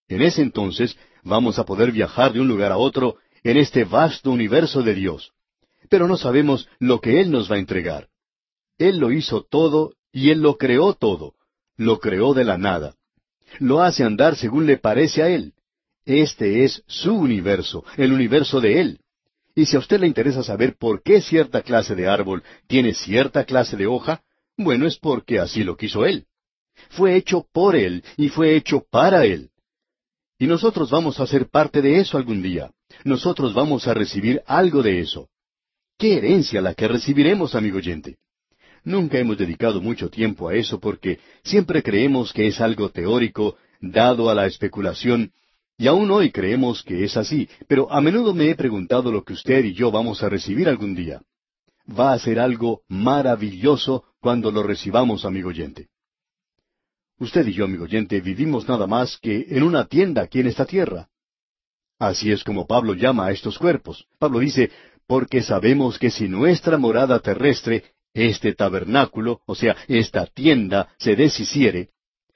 En 0.08 0.22
ese 0.22 0.42
entonces 0.42 0.98
vamos 1.24 1.60
a 1.60 1.66
poder 1.66 1.92
viajar 1.92 2.32
de 2.34 2.40
un 2.40 2.48
lugar 2.48 2.72
a 2.72 2.78
otro 2.78 3.18
en 3.44 3.58
este 3.58 3.84
vasto 3.84 4.32
universo 4.32 4.82
de 4.82 4.94
Dios. 4.96 5.34
Pero 5.90 6.08
no 6.08 6.18
sabemos 6.18 6.70
lo 6.80 7.02
que 7.02 7.20
Él 7.20 7.32
nos 7.32 7.52
va 7.52 7.56
a 7.56 7.60
entregar. 7.60 8.08
Él 8.78 9.00
lo 9.00 9.12
hizo 9.12 9.44
todo 9.44 9.94
y 10.12 10.30
Él 10.30 10.42
lo 10.42 10.58
creó 10.58 10.94
todo. 10.94 11.34
Lo 11.76 12.00
creó 12.00 12.34
de 12.34 12.46
la 12.46 12.58
nada. 12.58 12.96
Lo 13.60 13.82
hace 13.82 14.04
andar 14.04 14.36
según 14.36 14.66
le 14.66 14.78
parece 14.78 15.24
a 15.24 15.30
Él. 15.30 15.54
Este 16.06 16.64
es 16.64 16.84
su 16.88 17.14
universo, 17.14 17.84
el 17.98 18.14
universo 18.14 18.62
de 18.62 18.80
Él. 18.80 19.00
Y 19.56 19.66
si 19.66 19.76
a 19.76 19.80
usted 19.80 20.00
le 20.00 20.08
interesa 20.08 20.44
saber 20.44 20.76
por 20.78 21.02
qué 21.02 21.20
cierta 21.20 21.62
clase 21.62 21.96
de 21.96 22.08
árbol 22.08 22.44
tiene 22.68 22.94
cierta 22.94 23.44
clase 23.44 23.76
de 23.76 23.88
hoja, 23.88 24.22
bueno, 24.58 24.88
es 24.88 24.98
porque 24.98 25.40
así 25.40 25.64
lo 25.64 25.78
quiso 25.78 26.06
Él. 26.06 26.26
Fue 26.90 27.16
hecho 27.16 27.46
por 27.52 27.76
Él 27.76 28.04
y 28.18 28.30
fue 28.30 28.56
hecho 28.56 28.86
para 28.90 29.26
Él. 29.26 29.50
Y 30.40 30.46
nosotros 30.46 30.92
vamos 30.92 31.20
a 31.20 31.28
ser 31.28 31.50
parte 31.50 31.82
de 31.82 32.00
eso 32.00 32.18
algún 32.18 32.42
día. 32.42 32.72
Nosotros 33.04 33.54
vamos 33.54 33.88
a 33.88 33.94
recibir 33.94 34.42
algo 34.46 34.84
de 34.84 35.00
eso. 35.00 35.30
¿Qué 35.98 36.18
herencia 36.18 36.62
la 36.62 36.76
que 36.76 36.88
recibiremos, 36.88 37.56
amigo 37.56 37.78
oyente? 37.78 38.18
Nunca 38.84 39.18
hemos 39.18 39.38
dedicado 39.38 39.82
mucho 39.82 40.10
tiempo 40.10 40.48
a 40.48 40.56
eso 40.56 40.80
porque 40.80 41.20
siempre 41.44 41.82
creemos 41.82 42.32
que 42.32 42.48
es 42.48 42.62
algo 42.62 42.90
teórico, 42.90 43.58
dado 43.82 44.30
a 44.30 44.36
la 44.36 44.46
especulación, 44.46 45.32
y 45.78 45.88
aún 45.88 46.10
hoy 46.10 46.32
creemos 46.32 46.84
que 46.84 47.04
es 47.04 47.18
así, 47.18 47.50
pero 47.68 47.92
a 47.92 48.02
menudo 48.02 48.34
me 48.34 48.50
he 48.50 48.56
preguntado 48.56 49.12
lo 49.12 49.24
que 49.24 49.34
usted 49.34 49.64
y 49.66 49.74
yo 49.74 49.92
vamos 49.92 50.24
a 50.24 50.30
recibir 50.30 50.68
algún 50.68 50.96
día. 50.96 51.22
Va 51.88 52.14
a 52.14 52.20
ser 52.20 52.40
algo 52.40 52.82
maravilloso 52.88 54.04
cuando 54.28 54.52
lo 54.52 54.62
recibamos, 54.62 55.24
amigo 55.24 55.48
oyente. 55.48 55.88
Usted 57.18 57.48
y 57.48 57.54
yo, 57.54 57.64
amigo 57.64 57.86
oyente, 57.86 58.20
vivimos 58.20 58.68
nada 58.68 58.86
más 58.86 59.18
que 59.22 59.46
en 59.52 59.64
una 59.64 59.86
tienda 59.86 60.24
aquí 60.24 60.42
en 60.42 60.48
esta 60.48 60.66
tierra. 60.66 61.08
Así 61.98 62.30
es 62.30 62.44
como 62.44 62.68
Pablo 62.68 62.94
llama 62.94 63.28
a 63.28 63.32
estos 63.32 63.58
cuerpos. 63.58 64.06
Pablo 64.20 64.40
dice, 64.40 64.70
porque 65.08 65.42
sabemos 65.42 65.98
que 65.98 66.10
si 66.10 66.28
nuestra 66.28 66.78
morada 66.78 67.22
terrestre, 67.22 67.86
este 68.14 68.54
tabernáculo, 68.54 69.40
o 69.46 69.56
sea, 69.56 69.78
esta 69.88 70.26
tienda, 70.26 70.90
se 70.98 71.16
deshiciere, 71.16 71.92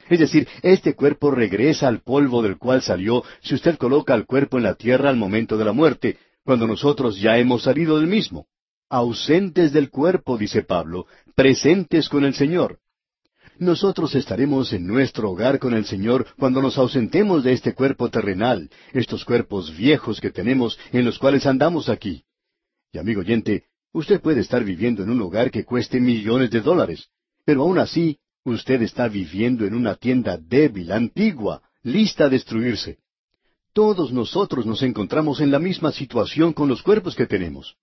es 0.09 0.19
decir, 0.19 0.47
este 0.61 0.95
cuerpo 0.95 1.29
regresa 1.31 1.89
al 1.89 1.99
polvo 1.99 2.41
del 2.41 2.57
cual 2.57 2.81
salió 2.81 3.25
si 3.41 3.53
usted 3.53 3.77
coloca 3.77 4.15
el 4.15 4.25
cuerpo 4.25 4.55
en 4.55 4.63
la 4.63 4.75
tierra 4.75 5.09
al 5.09 5.17
momento 5.17 5.57
de 5.57 5.65
la 5.65 5.73
muerte, 5.73 6.17
cuando 6.45 6.67
nosotros 6.67 7.19
ya 7.19 7.37
hemos 7.37 7.63
salido 7.63 7.97
del 7.97 8.07
mismo. 8.07 8.47
Ausentes 8.93 9.71
del 9.71 9.89
cuerpo, 9.89 10.37
dice 10.37 10.63
Pablo, 10.63 11.07
presentes 11.33 12.09
con 12.09 12.25
el 12.25 12.33
Señor. 12.33 12.79
Nosotros 13.57 14.15
estaremos 14.15 14.73
en 14.73 14.85
nuestro 14.85 15.31
hogar 15.31 15.59
con 15.59 15.73
el 15.73 15.85
Señor 15.85 16.27
cuando 16.37 16.61
nos 16.61 16.77
ausentemos 16.77 17.45
de 17.45 17.53
este 17.53 17.73
cuerpo 17.73 18.09
terrenal, 18.09 18.69
estos 18.91 19.23
cuerpos 19.23 19.73
viejos 19.77 20.19
que 20.19 20.29
tenemos 20.29 20.77
en 20.91 21.05
los 21.05 21.19
cuales 21.19 21.45
andamos 21.45 21.87
aquí. 21.87 22.25
Y 22.91 22.97
amigo 22.97 23.21
oyente, 23.21 23.63
usted 23.93 24.19
puede 24.19 24.41
estar 24.41 24.61
viviendo 24.65 25.03
en 25.03 25.09
un 25.09 25.21
hogar 25.21 25.51
que 25.51 25.63
cueste 25.63 26.01
millones 26.01 26.51
de 26.51 26.59
dólares, 26.59 27.07
pero 27.45 27.61
aún 27.61 27.79
así 27.79 28.19
usted 28.43 28.81
está 28.81 29.07
viviendo 29.07 29.65
en 29.65 29.73
una 29.73 29.95
tienda 29.95 30.35
débil, 30.35 30.91
antigua, 30.91 31.61
lista 31.81 32.25
a 32.25 32.29
destruirse. 32.29 32.97
Todos 33.71 34.11
nosotros 34.11 34.65
nos 34.65 34.83
encontramos 34.83 35.39
en 35.39 35.49
la 35.49 35.59
misma 35.59 35.93
situación 35.93 36.51
con 36.51 36.67
los 36.67 36.83
cuerpos 36.83 37.15
que 37.15 37.25
tenemos. 37.25 37.77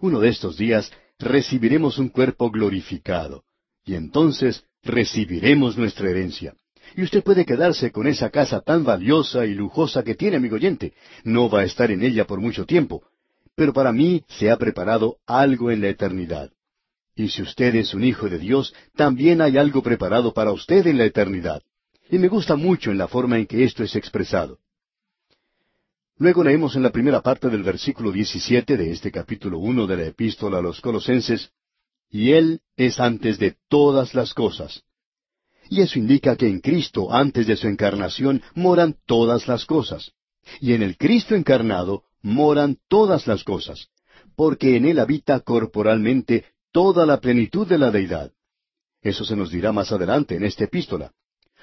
Uno 0.00 0.20
de 0.20 0.28
estos 0.28 0.56
días 0.56 0.90
recibiremos 1.18 1.98
un 1.98 2.08
cuerpo 2.08 2.50
glorificado, 2.50 3.44
y 3.84 3.94
entonces 3.94 4.64
recibiremos 4.82 5.76
nuestra 5.76 6.10
herencia. 6.10 6.54
Y 6.96 7.02
usted 7.02 7.22
puede 7.22 7.44
quedarse 7.44 7.90
con 7.90 8.06
esa 8.06 8.30
casa 8.30 8.60
tan 8.60 8.84
valiosa 8.84 9.44
y 9.44 9.54
lujosa 9.54 10.02
que 10.02 10.14
tiene, 10.14 10.36
amigo 10.36 10.56
oyente. 10.56 10.94
No 11.24 11.50
va 11.50 11.60
a 11.60 11.64
estar 11.64 11.90
en 11.90 12.02
ella 12.02 12.26
por 12.26 12.40
mucho 12.40 12.64
tiempo. 12.64 13.02
Pero 13.54 13.72
para 13.72 13.92
mí 13.92 14.22
se 14.28 14.50
ha 14.50 14.56
preparado 14.56 15.16
algo 15.26 15.70
en 15.70 15.80
la 15.80 15.88
eternidad. 15.88 16.50
Y 17.14 17.28
si 17.28 17.42
usted 17.42 17.74
es 17.74 17.94
un 17.94 18.04
hijo 18.04 18.28
de 18.28 18.38
Dios, 18.38 18.74
también 18.94 19.40
hay 19.40 19.56
algo 19.56 19.82
preparado 19.82 20.32
para 20.32 20.52
usted 20.52 20.86
en 20.86 20.98
la 20.98 21.06
eternidad. 21.06 21.62
Y 22.10 22.18
me 22.18 22.28
gusta 22.28 22.54
mucho 22.56 22.90
en 22.90 22.98
la 22.98 23.08
forma 23.08 23.38
en 23.38 23.46
que 23.46 23.64
esto 23.64 23.82
es 23.82 23.96
expresado. 23.96 24.58
Luego 26.18 26.42
leemos 26.42 26.74
en 26.76 26.82
la 26.82 26.90
primera 26.90 27.20
parte 27.20 27.50
del 27.50 27.62
versículo 27.62 28.10
17 28.10 28.78
de 28.78 28.90
este 28.90 29.12
capítulo 29.12 29.58
1 29.58 29.86
de 29.86 29.96
la 29.98 30.06
epístola 30.06 30.58
a 30.58 30.62
los 30.62 30.80
Colosenses, 30.80 31.50
y 32.08 32.32
Él 32.32 32.62
es 32.74 32.98
antes 33.00 33.38
de 33.38 33.56
todas 33.68 34.14
las 34.14 34.32
cosas. 34.32 34.82
Y 35.68 35.82
eso 35.82 35.98
indica 35.98 36.34
que 36.34 36.48
en 36.48 36.60
Cristo, 36.60 37.12
antes 37.12 37.46
de 37.46 37.56
su 37.56 37.68
encarnación, 37.68 38.40
moran 38.54 38.96
todas 39.04 39.46
las 39.46 39.66
cosas. 39.66 40.12
Y 40.60 40.72
en 40.72 40.82
el 40.82 40.96
Cristo 40.96 41.34
encarnado 41.34 42.04
moran 42.22 42.78
todas 42.88 43.26
las 43.26 43.44
cosas, 43.44 43.88
porque 44.36 44.76
en 44.76 44.86
Él 44.86 45.00
habita 45.00 45.40
corporalmente 45.40 46.46
toda 46.72 47.04
la 47.04 47.20
plenitud 47.20 47.66
de 47.66 47.76
la 47.76 47.90
deidad. 47.90 48.32
Eso 49.02 49.22
se 49.26 49.36
nos 49.36 49.50
dirá 49.50 49.70
más 49.70 49.92
adelante 49.92 50.36
en 50.36 50.44
esta 50.44 50.64
epístola. 50.64 51.12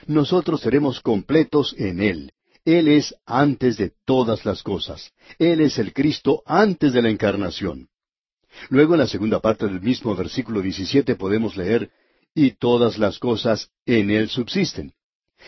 Nosotros 0.06 0.62
seremos 0.62 1.00
completos 1.00 1.74
en 1.80 2.02
Él. 2.02 2.33
Él 2.66 2.88
es 2.88 3.14
antes 3.26 3.78
de 3.78 3.92
todas 4.06 4.46
las 4.46 4.64
cosas. 4.64 5.12
Él 5.38 5.62
es 5.62 5.78
el 5.78 5.94
Cristo 5.94 6.44
antes 6.46 6.94
de 6.94 7.02
la 7.02 7.10
encarnación. 7.10 7.90
Luego 8.70 8.94
en 8.94 9.00
la 9.00 9.08
segunda 9.08 9.40
parte 9.40 9.66
del 9.66 9.82
mismo 9.82 10.16
versículo 10.16 10.62
17 10.62 11.16
podemos 11.16 11.58
leer, 11.58 11.92
y 12.36 12.52
todas 12.52 12.98
las 12.98 13.20
cosas 13.20 13.70
en 13.86 14.10
Él 14.10 14.30
subsisten. 14.30 14.94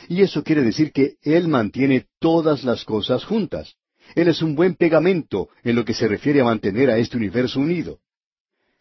Y 0.10 0.22
eso 0.22 0.44
quiere 0.44 0.62
decir 0.62 0.92
que 0.92 1.16
Él 1.22 1.48
mantiene 1.48 2.08
todas 2.20 2.64
las 2.64 2.84
cosas 2.84 3.24
juntas. 3.24 3.76
Él 4.14 4.28
es 4.28 4.42
un 4.42 4.56
buen 4.56 4.76
pegamento 4.76 5.50
en 5.64 5.76
lo 5.76 5.86
que 5.86 5.94
se 5.94 6.08
refiere 6.08 6.42
a 6.42 6.46
mantener 6.46 6.90
a 6.90 6.98
este 6.98 7.18
universo 7.18 7.60
unido. 7.60 8.00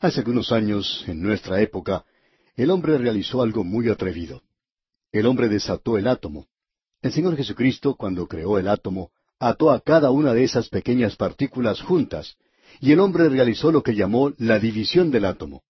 Hace 0.01 0.21
algunos 0.21 0.53
años, 0.53 1.05
en 1.07 1.23
nuestra 1.23 1.63
época, 1.63 2.05
el 2.57 2.71
hombre 2.71 2.99
realizó 2.99 3.43
algo 3.43 3.65
muy 3.65 3.89
atrevido. 3.89 4.43
El 5.13 5.27
hombre 5.27 5.49
desató 5.49 5.97
el 5.97 6.09
átomo. 6.09 6.49
El 7.05 7.13
Señor 7.13 7.37
Jesucristo, 7.37 7.97
cuando 7.97 8.27
creó 8.27 8.59
el 8.59 8.67
átomo, 8.67 9.11
ató 9.39 9.71
a 9.71 9.81
cada 9.81 10.11
una 10.11 10.33
de 10.33 10.43
esas 10.43 10.71
pequeñas 10.71 11.17
partículas 11.17 11.83
juntas, 11.83 12.39
y 12.81 12.93
el 12.93 13.01
hombre 13.01 13.29
realizó 13.29 13.71
lo 13.71 13.83
que 13.83 13.95
llamó 13.95 14.33
la 14.39 14.59
división 14.59 15.11
del 15.11 15.27
átomo. 15.27 15.65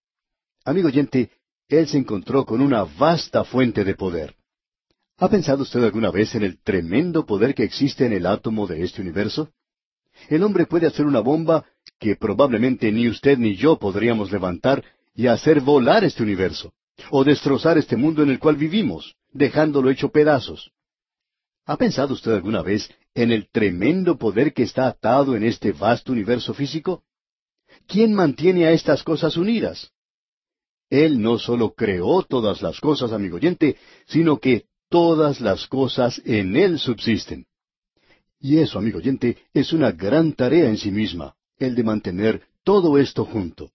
Amigo 0.65 0.87
oyente, 0.87 1.33
él 1.69 1.89
se 1.89 1.99
encontró 1.99 2.45
con 2.45 2.61
una 2.61 2.85
vasta 2.85 3.43
fuente 3.43 3.83
de 3.83 3.97
poder. 3.97 4.37
¿Ha 5.19 5.29
pensado 5.29 5.65
usted 5.65 5.83
alguna 5.83 6.13
vez 6.13 6.37
en 6.37 6.45
el 6.45 6.63
tremendo 6.63 7.27
poder 7.27 7.53
que 7.53 7.65
existe 7.65 8.07
en 8.07 8.13
el 8.13 8.27
átomo 8.27 8.69
de 8.69 8.85
este 8.85 9.03
universo? 9.03 9.51
El 10.29 10.45
hombre 10.45 10.67
puede 10.67 10.87
hacer 10.87 11.05
una 11.05 11.19
bomba 11.19 11.65
que 11.99 12.15
probablemente 12.15 12.93
ni 12.93 13.09
usted 13.09 13.39
ni 13.39 13.57
yo 13.57 13.77
podríamos 13.81 14.31
levantar 14.31 14.85
y 15.17 15.27
hacer 15.27 15.63
volar 15.63 16.05
este 16.05 16.23
universo, 16.23 16.75
o 17.11 17.25
destrozar 17.25 17.77
este 17.77 17.97
mundo 17.97 18.23
en 18.23 18.31
el 18.31 18.39
cual 18.39 18.55
vivimos, 18.55 19.17
dejándolo 19.33 19.91
hecho 19.91 20.11
pedazos. 20.11 20.71
¿Ha 21.67 21.77
pensado 21.77 22.13
usted 22.13 22.33
alguna 22.33 22.63
vez 22.63 22.91
en 23.15 23.33
el 23.33 23.49
tremendo 23.49 24.19
poder 24.19 24.53
que 24.53 24.65
está 24.65 24.87
atado 24.87 25.35
en 25.35 25.45
este 25.45 25.73
vasto 25.73 26.13
universo 26.13 26.53
físico? 26.53 27.05
¿Quién 27.87 28.13
mantiene 28.13 28.67
a 28.67 28.73
estas 28.73 29.03
cosas 29.03 29.37
unidas? 29.37 29.91
Él 30.91 31.21
no 31.21 31.39
sólo 31.39 31.75
creó 31.75 32.23
todas 32.23 32.61
las 32.61 32.81
cosas, 32.81 33.13
amigo 33.13 33.37
oyente, 33.37 33.77
sino 34.07 34.39
que 34.39 34.67
todas 34.91 35.41
las 35.41 35.67
cosas 35.67 36.21
en 36.25 36.57
Él 36.57 36.79
subsisten. 36.79 37.47
Y 38.39 38.59
eso, 38.59 38.79
amigo 38.79 38.99
oyente, 38.99 39.39
es 39.55 39.73
una 39.73 39.91
gran 39.91 40.35
tarea 40.35 40.69
en 40.69 40.77
sí 40.77 40.91
misma, 40.91 41.35
el 41.59 41.75
de 41.75 41.83
mantener 41.83 42.43
todo 42.63 42.99
esto 42.99 43.25
junto. 43.25 43.71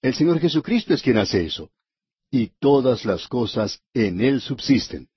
El 0.00 0.14
Señor 0.14 0.40
Jesucristo 0.40 0.94
es 0.94 1.02
quien 1.02 1.18
hace 1.18 1.44
eso. 1.44 1.70
Y 2.30 2.52
todas 2.58 3.04
las 3.04 3.28
cosas 3.28 3.82
en 3.92 4.20
Él 4.20 4.40
subsisten. 4.40 5.08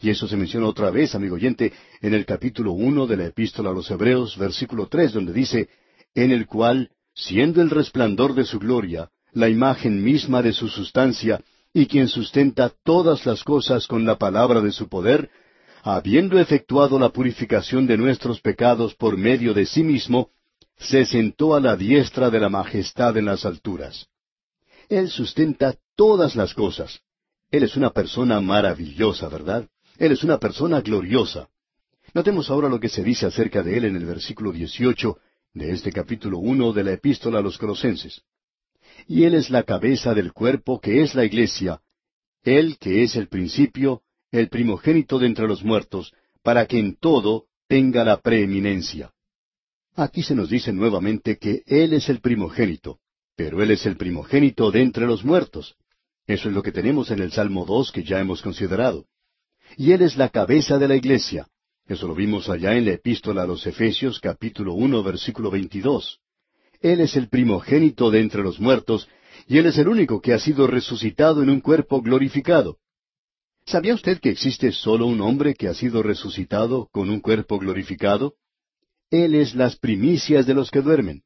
Y 0.00 0.10
eso 0.10 0.28
se 0.28 0.36
menciona 0.36 0.66
otra 0.66 0.90
vez, 0.90 1.14
amigo 1.14 1.34
oyente, 1.34 1.72
en 2.00 2.14
el 2.14 2.24
capítulo 2.24 2.72
uno 2.72 3.06
de 3.06 3.16
la 3.16 3.26
Epístola 3.26 3.70
a 3.70 3.72
los 3.72 3.90
Hebreos, 3.90 4.36
versículo 4.38 4.86
tres, 4.86 5.12
donde 5.12 5.32
dice, 5.32 5.68
en 6.14 6.30
el 6.30 6.46
cual, 6.46 6.90
siendo 7.14 7.60
el 7.60 7.70
resplandor 7.70 8.34
de 8.34 8.44
su 8.44 8.60
gloria, 8.60 9.10
la 9.32 9.48
imagen 9.48 10.02
misma 10.02 10.40
de 10.40 10.52
su 10.52 10.68
sustancia, 10.68 11.40
y 11.72 11.86
quien 11.86 12.08
sustenta 12.08 12.72
todas 12.84 13.26
las 13.26 13.42
cosas 13.42 13.88
con 13.88 14.04
la 14.04 14.16
palabra 14.16 14.60
de 14.60 14.70
su 14.70 14.88
poder, 14.88 15.30
habiendo 15.82 16.38
efectuado 16.38 16.98
la 16.98 17.10
purificación 17.10 17.86
de 17.86 17.96
nuestros 17.96 18.40
pecados 18.40 18.94
por 18.94 19.16
medio 19.16 19.52
de 19.52 19.66
sí 19.66 19.82
mismo, 19.82 20.30
se 20.78 21.06
sentó 21.06 21.56
a 21.56 21.60
la 21.60 21.76
diestra 21.76 22.30
de 22.30 22.38
la 22.38 22.48
majestad 22.48 23.16
en 23.16 23.24
las 23.24 23.44
alturas. 23.44 24.06
Él 24.88 25.08
sustenta 25.08 25.74
todas 25.96 26.36
las 26.36 26.54
cosas. 26.54 27.00
Él 27.50 27.64
es 27.64 27.76
una 27.76 27.90
persona 27.90 28.40
maravillosa, 28.40 29.28
¿verdad? 29.28 29.68
Él 29.98 30.12
es 30.12 30.24
una 30.24 30.38
persona 30.38 30.80
gloriosa. 30.80 31.48
Notemos 32.14 32.48
ahora 32.48 32.68
lo 32.68 32.80
que 32.80 32.88
se 32.88 33.02
dice 33.02 33.26
acerca 33.26 33.62
de 33.62 33.76
él 33.76 33.84
en 33.84 33.96
el 33.96 34.06
versículo 34.06 34.52
18 34.52 35.18
de 35.54 35.72
este 35.72 35.92
capítulo 35.92 36.38
uno 36.38 36.72
de 36.72 36.84
la 36.84 36.92
epístola 36.92 37.40
a 37.40 37.42
los 37.42 37.58
Colosenses. 37.58 38.22
Y 39.06 39.24
él 39.24 39.34
es 39.34 39.50
la 39.50 39.64
cabeza 39.64 40.14
del 40.14 40.32
cuerpo 40.32 40.80
que 40.80 41.02
es 41.02 41.14
la 41.14 41.24
iglesia, 41.24 41.80
él 42.42 42.78
que 42.78 43.02
es 43.02 43.16
el 43.16 43.28
principio, 43.28 44.02
el 44.30 44.48
primogénito 44.48 45.18
de 45.18 45.26
entre 45.26 45.46
los 45.46 45.62
muertos, 45.62 46.14
para 46.42 46.66
que 46.66 46.78
en 46.78 46.96
todo 46.96 47.46
tenga 47.66 48.04
la 48.04 48.20
preeminencia. 48.20 49.12
Aquí 49.94 50.22
se 50.22 50.34
nos 50.34 50.48
dice 50.48 50.72
nuevamente 50.72 51.38
que 51.38 51.62
Él 51.66 51.92
es 51.92 52.08
el 52.08 52.20
primogénito, 52.20 53.00
pero 53.36 53.62
Él 53.62 53.72
es 53.72 53.84
el 53.84 53.96
primogénito 53.96 54.70
de 54.70 54.82
entre 54.82 55.06
los 55.06 55.24
muertos. 55.24 55.74
Eso 56.26 56.48
es 56.48 56.54
lo 56.54 56.62
que 56.62 56.72
tenemos 56.72 57.10
en 57.10 57.20
el 57.20 57.32
Salmo 57.32 57.66
2 57.66 57.90
que 57.90 58.04
ya 58.04 58.20
hemos 58.20 58.40
considerado. 58.40 59.06
Y 59.76 59.92
Él 59.92 60.02
es 60.02 60.16
la 60.16 60.28
cabeza 60.28 60.78
de 60.78 60.88
la 60.88 60.96
iglesia. 60.96 61.46
Eso 61.86 62.06
lo 62.06 62.14
vimos 62.14 62.48
allá 62.48 62.74
en 62.76 62.84
la 62.84 62.92
epístola 62.92 63.42
a 63.42 63.46
los 63.46 63.66
Efesios 63.66 64.20
capítulo 64.20 64.74
1 64.74 65.02
versículo 65.02 65.50
22. 65.50 66.20
Él 66.80 67.00
es 67.00 67.16
el 67.16 67.28
primogénito 67.28 68.10
de 68.10 68.20
entre 68.20 68.42
los 68.42 68.60
muertos, 68.60 69.08
y 69.46 69.58
Él 69.58 69.66
es 69.66 69.78
el 69.78 69.88
único 69.88 70.20
que 70.20 70.32
ha 70.32 70.38
sido 70.38 70.66
resucitado 70.66 71.42
en 71.42 71.50
un 71.50 71.60
cuerpo 71.60 72.02
glorificado. 72.02 72.78
¿Sabía 73.64 73.94
usted 73.94 74.20
que 74.20 74.30
existe 74.30 74.72
solo 74.72 75.06
un 75.06 75.20
hombre 75.20 75.54
que 75.54 75.68
ha 75.68 75.74
sido 75.74 76.02
resucitado 76.02 76.88
con 76.92 77.10
un 77.10 77.20
cuerpo 77.20 77.58
glorificado? 77.58 78.34
Él 79.10 79.34
es 79.34 79.54
las 79.54 79.76
primicias 79.76 80.46
de 80.46 80.54
los 80.54 80.70
que 80.70 80.82
duermen. 80.82 81.22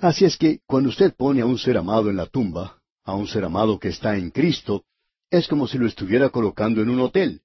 Así 0.00 0.24
es 0.24 0.36
que 0.36 0.60
cuando 0.66 0.90
usted 0.90 1.14
pone 1.16 1.40
a 1.42 1.46
un 1.46 1.58
ser 1.58 1.76
amado 1.76 2.08
en 2.08 2.16
la 2.16 2.26
tumba, 2.26 2.78
a 3.04 3.14
un 3.14 3.26
ser 3.26 3.44
amado 3.44 3.78
que 3.78 3.88
está 3.88 4.16
en 4.16 4.30
Cristo, 4.30 4.84
es 5.30 5.48
como 5.48 5.66
si 5.66 5.78
lo 5.78 5.86
estuviera 5.86 6.30
colocando 6.30 6.80
en 6.82 6.90
un 6.90 7.00
hotel. 7.00 7.42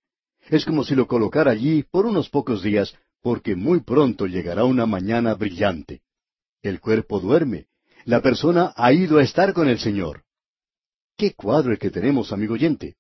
Es 0.50 0.66
como 0.66 0.84
si 0.84 0.96
lo 0.96 1.08
colocara 1.08 1.52
allí 1.52 1.84
por 1.84 2.06
unos 2.06 2.30
pocos 2.30 2.62
días, 2.64 2.96
porque 3.22 3.56
muy 3.56 3.82
pronto 3.82 4.26
llegará 4.26 4.66
una 4.66 4.86
mañana 4.86 5.34
brillante. 5.34 6.02
El 6.62 6.80
cuerpo 6.80 7.20
duerme. 7.20 7.68
La 8.06 8.22
persona 8.22 8.74
ha 8.76 8.92
ido 8.92 9.18
a 9.18 9.24
estar 9.24 9.54
con 9.54 9.70
el 9.70 9.80
Señor. 9.80 10.24
¡Qué 11.18 11.34
cuadro 11.34 11.72
el 11.72 11.80
que 11.80 11.90
tenemos, 11.90 12.34
amigo 12.34 12.56
oyente! 12.56 12.96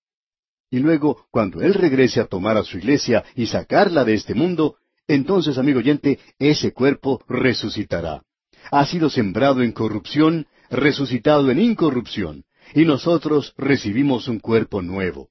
Y 0.69 0.79
luego, 0.79 1.27
cuando 1.29 1.61
Él 1.61 1.73
regrese 1.73 2.19
a 2.19 2.25
tomar 2.25 2.57
a 2.57 2.63
su 2.63 2.77
iglesia 2.77 3.23
y 3.35 3.47
sacarla 3.47 4.05
de 4.05 4.13
este 4.13 4.33
mundo, 4.33 4.77
entonces, 5.07 5.57
amigo 5.57 5.79
oyente, 5.79 6.19
ese 6.39 6.71
cuerpo 6.71 7.23
resucitará. 7.27 8.23
Ha 8.71 8.85
sido 8.85 9.09
sembrado 9.09 9.61
en 9.61 9.73
corrupción, 9.73 10.47
resucitado 10.69 11.51
en 11.51 11.59
incorrupción, 11.59 12.45
y 12.73 12.85
nosotros 12.85 13.53
recibimos 13.57 14.27
un 14.27 14.39
cuerpo 14.39 14.81
nuevo. 14.81 15.29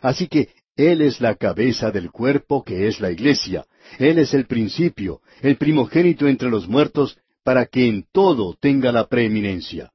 Así 0.00 0.26
que 0.26 0.48
Él 0.76 1.02
es 1.02 1.20
la 1.20 1.34
cabeza 1.34 1.90
del 1.90 2.10
cuerpo 2.10 2.64
que 2.64 2.88
es 2.88 3.00
la 3.00 3.10
iglesia. 3.10 3.66
Él 3.98 4.18
es 4.18 4.32
el 4.32 4.46
principio, 4.46 5.20
el 5.42 5.56
primogénito 5.56 6.26
entre 6.26 6.48
los 6.48 6.66
muertos, 6.66 7.18
para 7.44 7.66
que 7.66 7.88
en 7.88 8.06
todo 8.10 8.56
tenga 8.58 8.92
la 8.92 9.06
preeminencia. 9.06 9.92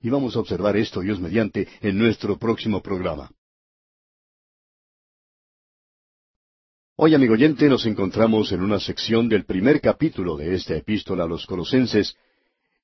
Y 0.00 0.08
vamos 0.10 0.34
a 0.34 0.40
observar 0.40 0.76
esto, 0.76 1.00
Dios 1.00 1.20
mediante, 1.20 1.68
en 1.80 1.98
nuestro 1.98 2.38
próximo 2.38 2.80
programa. 2.80 3.30
Hoy, 6.96 7.14
amigo 7.14 7.34
oyente, 7.34 7.68
nos 7.68 7.84
encontramos 7.86 8.52
en 8.52 8.62
una 8.62 8.78
sección 8.78 9.28
del 9.28 9.44
primer 9.44 9.80
capítulo 9.80 10.36
de 10.36 10.54
esta 10.54 10.76
epístola 10.76 11.24
a 11.24 11.26
los 11.26 11.46
colosenses, 11.46 12.16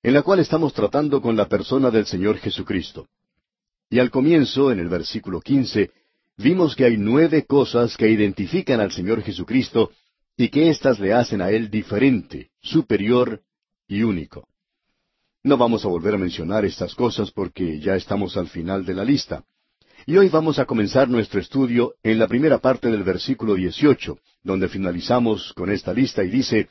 en 0.02 0.14
la 0.14 0.22
cual 0.22 0.40
estamos 0.40 0.72
tratando 0.72 1.20
con 1.20 1.36
la 1.36 1.48
persona 1.48 1.90
del 1.90 2.06
Señor 2.06 2.38
Jesucristo. 2.38 3.08
Y 3.90 3.98
al 3.98 4.10
comienzo, 4.10 4.70
en 4.70 4.80
el 4.80 4.88
versículo 4.88 5.40
quince, 5.40 5.90
vimos 6.38 6.76
que 6.76 6.84
hay 6.84 6.96
nueve 6.96 7.44
cosas 7.44 7.96
que 7.96 8.08
identifican 8.08 8.80
al 8.80 8.92
Señor 8.92 9.22
Jesucristo 9.22 9.90
y 10.36 10.48
que 10.48 10.70
éstas 10.70 11.00
le 11.00 11.12
hacen 11.12 11.42
a 11.42 11.50
Él 11.50 11.68
diferente, 11.68 12.50
superior 12.62 13.42
y 13.88 14.02
único. 14.02 14.48
No 15.42 15.56
vamos 15.56 15.84
a 15.84 15.88
volver 15.88 16.14
a 16.14 16.18
mencionar 16.18 16.64
estas 16.64 16.94
cosas 16.94 17.32
porque 17.32 17.80
ya 17.80 17.96
estamos 17.96 18.36
al 18.36 18.48
final 18.48 18.84
de 18.86 18.94
la 18.94 19.04
lista. 19.04 19.44
Y 20.06 20.16
hoy 20.16 20.28
vamos 20.28 20.58
a 20.58 20.64
comenzar 20.64 21.08
nuestro 21.08 21.40
estudio 21.40 21.94
en 22.02 22.18
la 22.18 22.28
primera 22.28 22.58
parte 22.58 22.88
del 22.88 23.02
versículo 23.02 23.54
18, 23.54 24.18
donde 24.42 24.68
finalizamos 24.68 25.52
con 25.54 25.70
esta 25.70 25.92
lista 25.92 26.22
y 26.22 26.30
dice, 26.30 26.68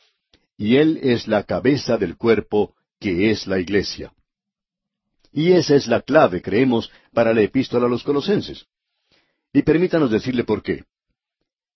y 0.58 0.78
Él 0.78 1.00
es 1.04 1.28
la 1.28 1.44
cabeza 1.44 1.98
del 1.98 2.18
cuerpo, 2.18 2.74
que 3.00 3.30
es 3.30 3.48
la 3.48 3.60
iglesia. 3.60 4.14
Y 5.32 5.52
esa 5.52 5.76
es 5.76 5.88
la 5.88 6.02
clave, 6.02 6.42
creemos, 6.42 6.90
para 7.14 7.34
la 7.34 7.42
epístola 7.42 7.86
a 7.86 7.90
los 7.90 8.04
colosenses. 8.04 8.66
Y 9.58 9.64
permítanos 9.64 10.12
decirle 10.12 10.44
por 10.44 10.62
qué. 10.62 10.84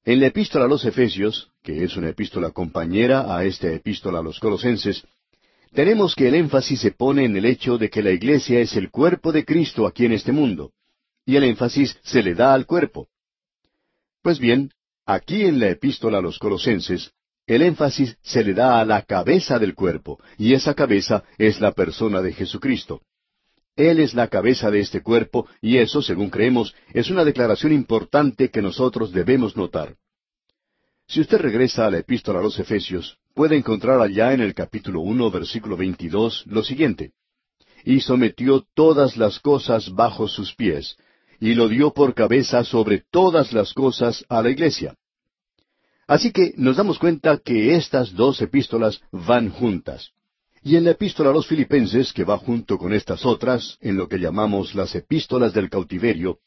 En 0.05 0.19
la 0.19 0.27
epístola 0.27 0.65
a 0.65 0.67
los 0.67 0.85
Efesios, 0.85 1.49
que 1.63 1.83
es 1.83 1.97
una 1.97 2.09
epístola 2.09 2.51
compañera 2.51 3.35
a 3.35 3.43
esta 3.43 3.71
epístola 3.71 4.19
a 4.19 4.21
los 4.21 4.39
colosenses, 4.39 5.03
tenemos 5.73 6.13
que 6.13 6.27
el 6.27 6.35
énfasis 6.35 6.79
se 6.79 6.91
pone 6.91 7.25
en 7.25 7.35
el 7.35 7.45
hecho 7.45 7.79
de 7.79 7.89
que 7.89 8.03
la 8.03 8.11
iglesia 8.11 8.59
es 8.59 8.75
el 8.75 8.91
cuerpo 8.91 9.31
de 9.31 9.45
Cristo 9.45 9.87
aquí 9.87 10.05
en 10.05 10.11
este 10.11 10.31
mundo 10.31 10.73
y 11.25 11.37
el 11.37 11.43
énfasis 11.43 11.97
se 12.03 12.21
le 12.21 12.35
da 12.35 12.53
al 12.53 12.67
cuerpo. 12.67 13.07
Pues 14.21 14.37
bien, 14.37 14.69
aquí 15.07 15.41
en 15.41 15.59
la 15.59 15.69
epístola 15.69 16.19
a 16.19 16.21
los 16.21 16.37
colosenses, 16.37 17.13
el 17.47 17.63
énfasis 17.63 18.15
se 18.21 18.43
le 18.43 18.53
da 18.53 18.79
a 18.79 18.85
la 18.85 19.01
cabeza 19.01 19.57
del 19.57 19.73
cuerpo, 19.73 20.19
y 20.37 20.53
esa 20.53 20.75
cabeza 20.75 21.23
es 21.39 21.59
la 21.59 21.71
persona 21.71 22.21
de 22.21 22.33
Jesucristo. 22.33 23.01
Él 23.75 23.99
es 23.99 24.13
la 24.13 24.27
cabeza 24.27 24.69
de 24.69 24.81
este 24.81 25.01
cuerpo, 25.01 25.47
y 25.61 25.77
eso, 25.77 26.01
según 26.01 26.29
creemos, 26.29 26.75
es 26.93 27.09
una 27.09 27.23
declaración 27.23 27.71
importante 27.71 28.49
que 28.49 28.61
nosotros 28.61 29.11
debemos 29.11 29.55
notar. 29.55 29.95
Si 31.07 31.21
usted 31.21 31.39
regresa 31.39 31.85
a 31.85 31.91
la 31.91 31.99
epístola 31.99 32.39
a 32.39 32.43
los 32.43 32.59
Efesios, 32.59 33.17
puede 33.33 33.55
encontrar 33.55 33.99
allá 33.99 34.33
en 34.33 34.41
el 34.41 34.53
capítulo 34.53 35.01
uno, 35.01 35.31
versículo 35.31 35.77
veintidós, 35.77 36.45
lo 36.47 36.63
siguiente. 36.63 37.11
Y 37.83 38.01
sometió 38.01 38.65
todas 38.75 39.17
las 39.17 39.39
cosas 39.39 39.91
bajo 39.93 40.27
sus 40.27 40.53
pies, 40.53 40.97
y 41.39 41.55
lo 41.55 41.67
dio 41.67 41.91
por 41.91 42.13
cabeza 42.13 42.63
sobre 42.63 43.03
todas 43.09 43.51
las 43.51 43.73
cosas 43.73 44.23
a 44.29 44.41
la 44.41 44.51
iglesia. 44.51 44.95
Así 46.07 46.31
que 46.31 46.53
nos 46.57 46.77
damos 46.77 46.99
cuenta 46.99 47.37
que 47.37 47.75
estas 47.75 48.13
dos 48.13 48.41
epístolas 48.41 49.01
van 49.11 49.49
juntas. 49.49 50.11
Y 50.63 50.75
en 50.75 50.83
la 50.83 50.91
epístola 50.91 51.31
a 51.31 51.33
los 51.33 51.47
filipenses, 51.47 52.13
que 52.13 52.23
va 52.23 52.37
junto 52.37 52.77
con 52.77 52.93
estas 52.93 53.25
otras, 53.25 53.77
en 53.81 53.97
lo 53.97 54.07
que 54.07 54.19
llamamos 54.19 54.75
las 54.75 54.93
epístolas 54.93 55.53
del 55.53 55.69
cautiverio, 55.69 56.37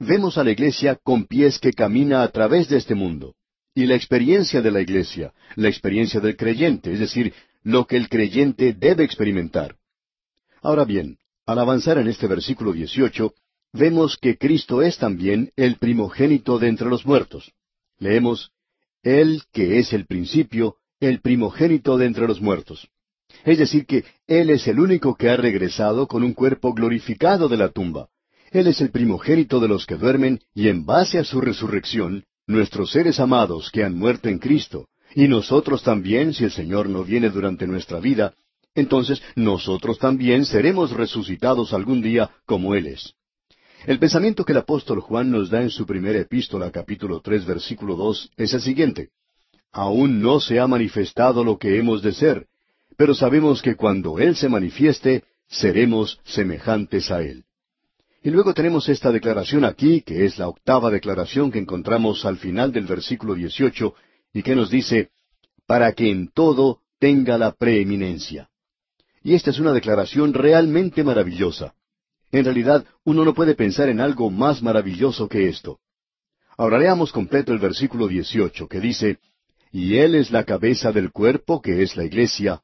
vemos 0.00 0.38
a 0.38 0.44
la 0.44 0.50
iglesia 0.50 0.96
con 0.96 1.26
pies 1.26 1.60
que 1.60 1.72
camina 1.72 2.22
a 2.22 2.28
través 2.28 2.68
de 2.68 2.78
este 2.78 2.96
mundo. 2.96 3.36
Y 3.72 3.86
la 3.86 3.94
experiencia 3.94 4.60
de 4.60 4.72
la 4.72 4.80
iglesia, 4.80 5.32
la 5.54 5.68
experiencia 5.68 6.18
del 6.18 6.36
creyente, 6.36 6.92
es 6.92 6.98
decir, 6.98 7.32
lo 7.62 7.86
que 7.86 7.96
el 7.96 8.08
creyente 8.08 8.72
debe 8.72 9.04
experimentar. 9.04 9.76
Ahora 10.62 10.84
bien, 10.84 11.18
al 11.46 11.60
avanzar 11.60 11.98
en 11.98 12.08
este 12.08 12.26
versículo 12.26 12.72
18, 12.72 13.32
vemos 13.72 14.16
que 14.16 14.36
Cristo 14.36 14.82
es 14.82 14.98
también 14.98 15.52
el 15.54 15.76
primogénito 15.76 16.58
de 16.58 16.68
entre 16.68 16.88
los 16.88 17.06
muertos. 17.06 17.52
Leemos, 17.98 18.50
Él 19.04 19.44
que 19.52 19.78
es 19.78 19.92
el 19.92 20.06
principio, 20.06 20.76
el 20.98 21.20
primogénito 21.20 21.96
de 21.96 22.06
entre 22.06 22.26
los 22.26 22.40
muertos. 22.40 22.88
Es 23.44 23.58
decir, 23.58 23.86
que 23.86 24.04
Él 24.26 24.50
es 24.50 24.66
el 24.68 24.80
único 24.80 25.14
que 25.14 25.30
ha 25.30 25.36
regresado 25.36 26.06
con 26.06 26.22
un 26.22 26.34
cuerpo 26.34 26.74
glorificado 26.74 27.48
de 27.48 27.56
la 27.56 27.70
tumba. 27.70 28.08
Él 28.50 28.66
es 28.66 28.80
el 28.80 28.90
primogénito 28.90 29.60
de 29.60 29.68
los 29.68 29.86
que 29.86 29.96
duermen 29.96 30.40
y 30.54 30.68
en 30.68 30.84
base 30.84 31.18
a 31.18 31.24
su 31.24 31.40
resurrección, 31.40 32.24
nuestros 32.46 32.90
seres 32.90 33.20
amados 33.20 33.70
que 33.70 33.84
han 33.84 33.96
muerto 33.96 34.28
en 34.28 34.38
Cristo, 34.38 34.88
y 35.14 35.28
nosotros 35.28 35.82
también, 35.82 36.34
si 36.34 36.44
el 36.44 36.50
Señor 36.50 36.88
no 36.88 37.04
viene 37.04 37.30
durante 37.30 37.66
nuestra 37.66 38.00
vida, 38.00 38.34
entonces 38.74 39.22
nosotros 39.34 39.98
también 39.98 40.44
seremos 40.44 40.92
resucitados 40.92 41.72
algún 41.72 42.02
día 42.02 42.30
como 42.46 42.74
Él 42.74 42.86
es. 42.88 43.14
El 43.86 43.98
pensamiento 43.98 44.44
que 44.44 44.52
el 44.52 44.58
apóstol 44.58 45.00
Juan 45.00 45.30
nos 45.30 45.48
da 45.48 45.62
en 45.62 45.70
su 45.70 45.86
primera 45.86 46.18
epístola, 46.18 46.70
capítulo 46.70 47.20
tres, 47.20 47.46
versículo 47.46 47.96
dos, 47.96 48.30
es 48.36 48.52
el 48.52 48.60
siguiente. 48.60 49.10
Aún 49.72 50.20
no 50.20 50.40
se 50.40 50.60
ha 50.60 50.66
manifestado 50.66 51.44
lo 51.44 51.56
que 51.56 51.78
hemos 51.78 52.02
de 52.02 52.12
ser, 52.12 52.46
pero 53.00 53.14
sabemos 53.14 53.62
que 53.62 53.76
cuando 53.76 54.18
Él 54.18 54.36
se 54.36 54.50
manifieste, 54.50 55.24
seremos 55.48 56.20
semejantes 56.22 57.10
a 57.10 57.22
Él. 57.22 57.44
Y 58.22 58.28
luego 58.28 58.52
tenemos 58.52 58.90
esta 58.90 59.10
declaración 59.10 59.64
aquí, 59.64 60.02
que 60.02 60.26
es 60.26 60.38
la 60.38 60.48
octava 60.48 60.90
declaración 60.90 61.50
que 61.50 61.58
encontramos 61.58 62.26
al 62.26 62.36
final 62.36 62.72
del 62.72 62.84
versículo 62.84 63.34
18, 63.34 63.94
y 64.34 64.42
que 64.42 64.54
nos 64.54 64.68
dice, 64.68 65.12
para 65.66 65.94
que 65.94 66.10
en 66.10 66.28
todo 66.30 66.80
tenga 66.98 67.38
la 67.38 67.52
preeminencia. 67.52 68.50
Y 69.22 69.32
esta 69.32 69.48
es 69.48 69.58
una 69.58 69.72
declaración 69.72 70.34
realmente 70.34 71.02
maravillosa. 71.02 71.72
En 72.30 72.44
realidad, 72.44 72.84
uno 73.04 73.24
no 73.24 73.32
puede 73.32 73.54
pensar 73.54 73.88
en 73.88 74.02
algo 74.02 74.30
más 74.30 74.62
maravilloso 74.62 75.26
que 75.26 75.48
esto. 75.48 75.78
Ahora 76.58 76.78
leamos 76.78 77.12
completo 77.12 77.54
el 77.54 77.60
versículo 77.60 78.08
18, 78.08 78.68
que 78.68 78.78
dice, 78.78 79.20
Y 79.72 79.96
Él 79.96 80.14
es 80.14 80.30
la 80.30 80.44
cabeza 80.44 80.92
del 80.92 81.12
cuerpo, 81.12 81.62
que 81.62 81.82
es 81.82 81.96
la 81.96 82.04
iglesia, 82.04 82.60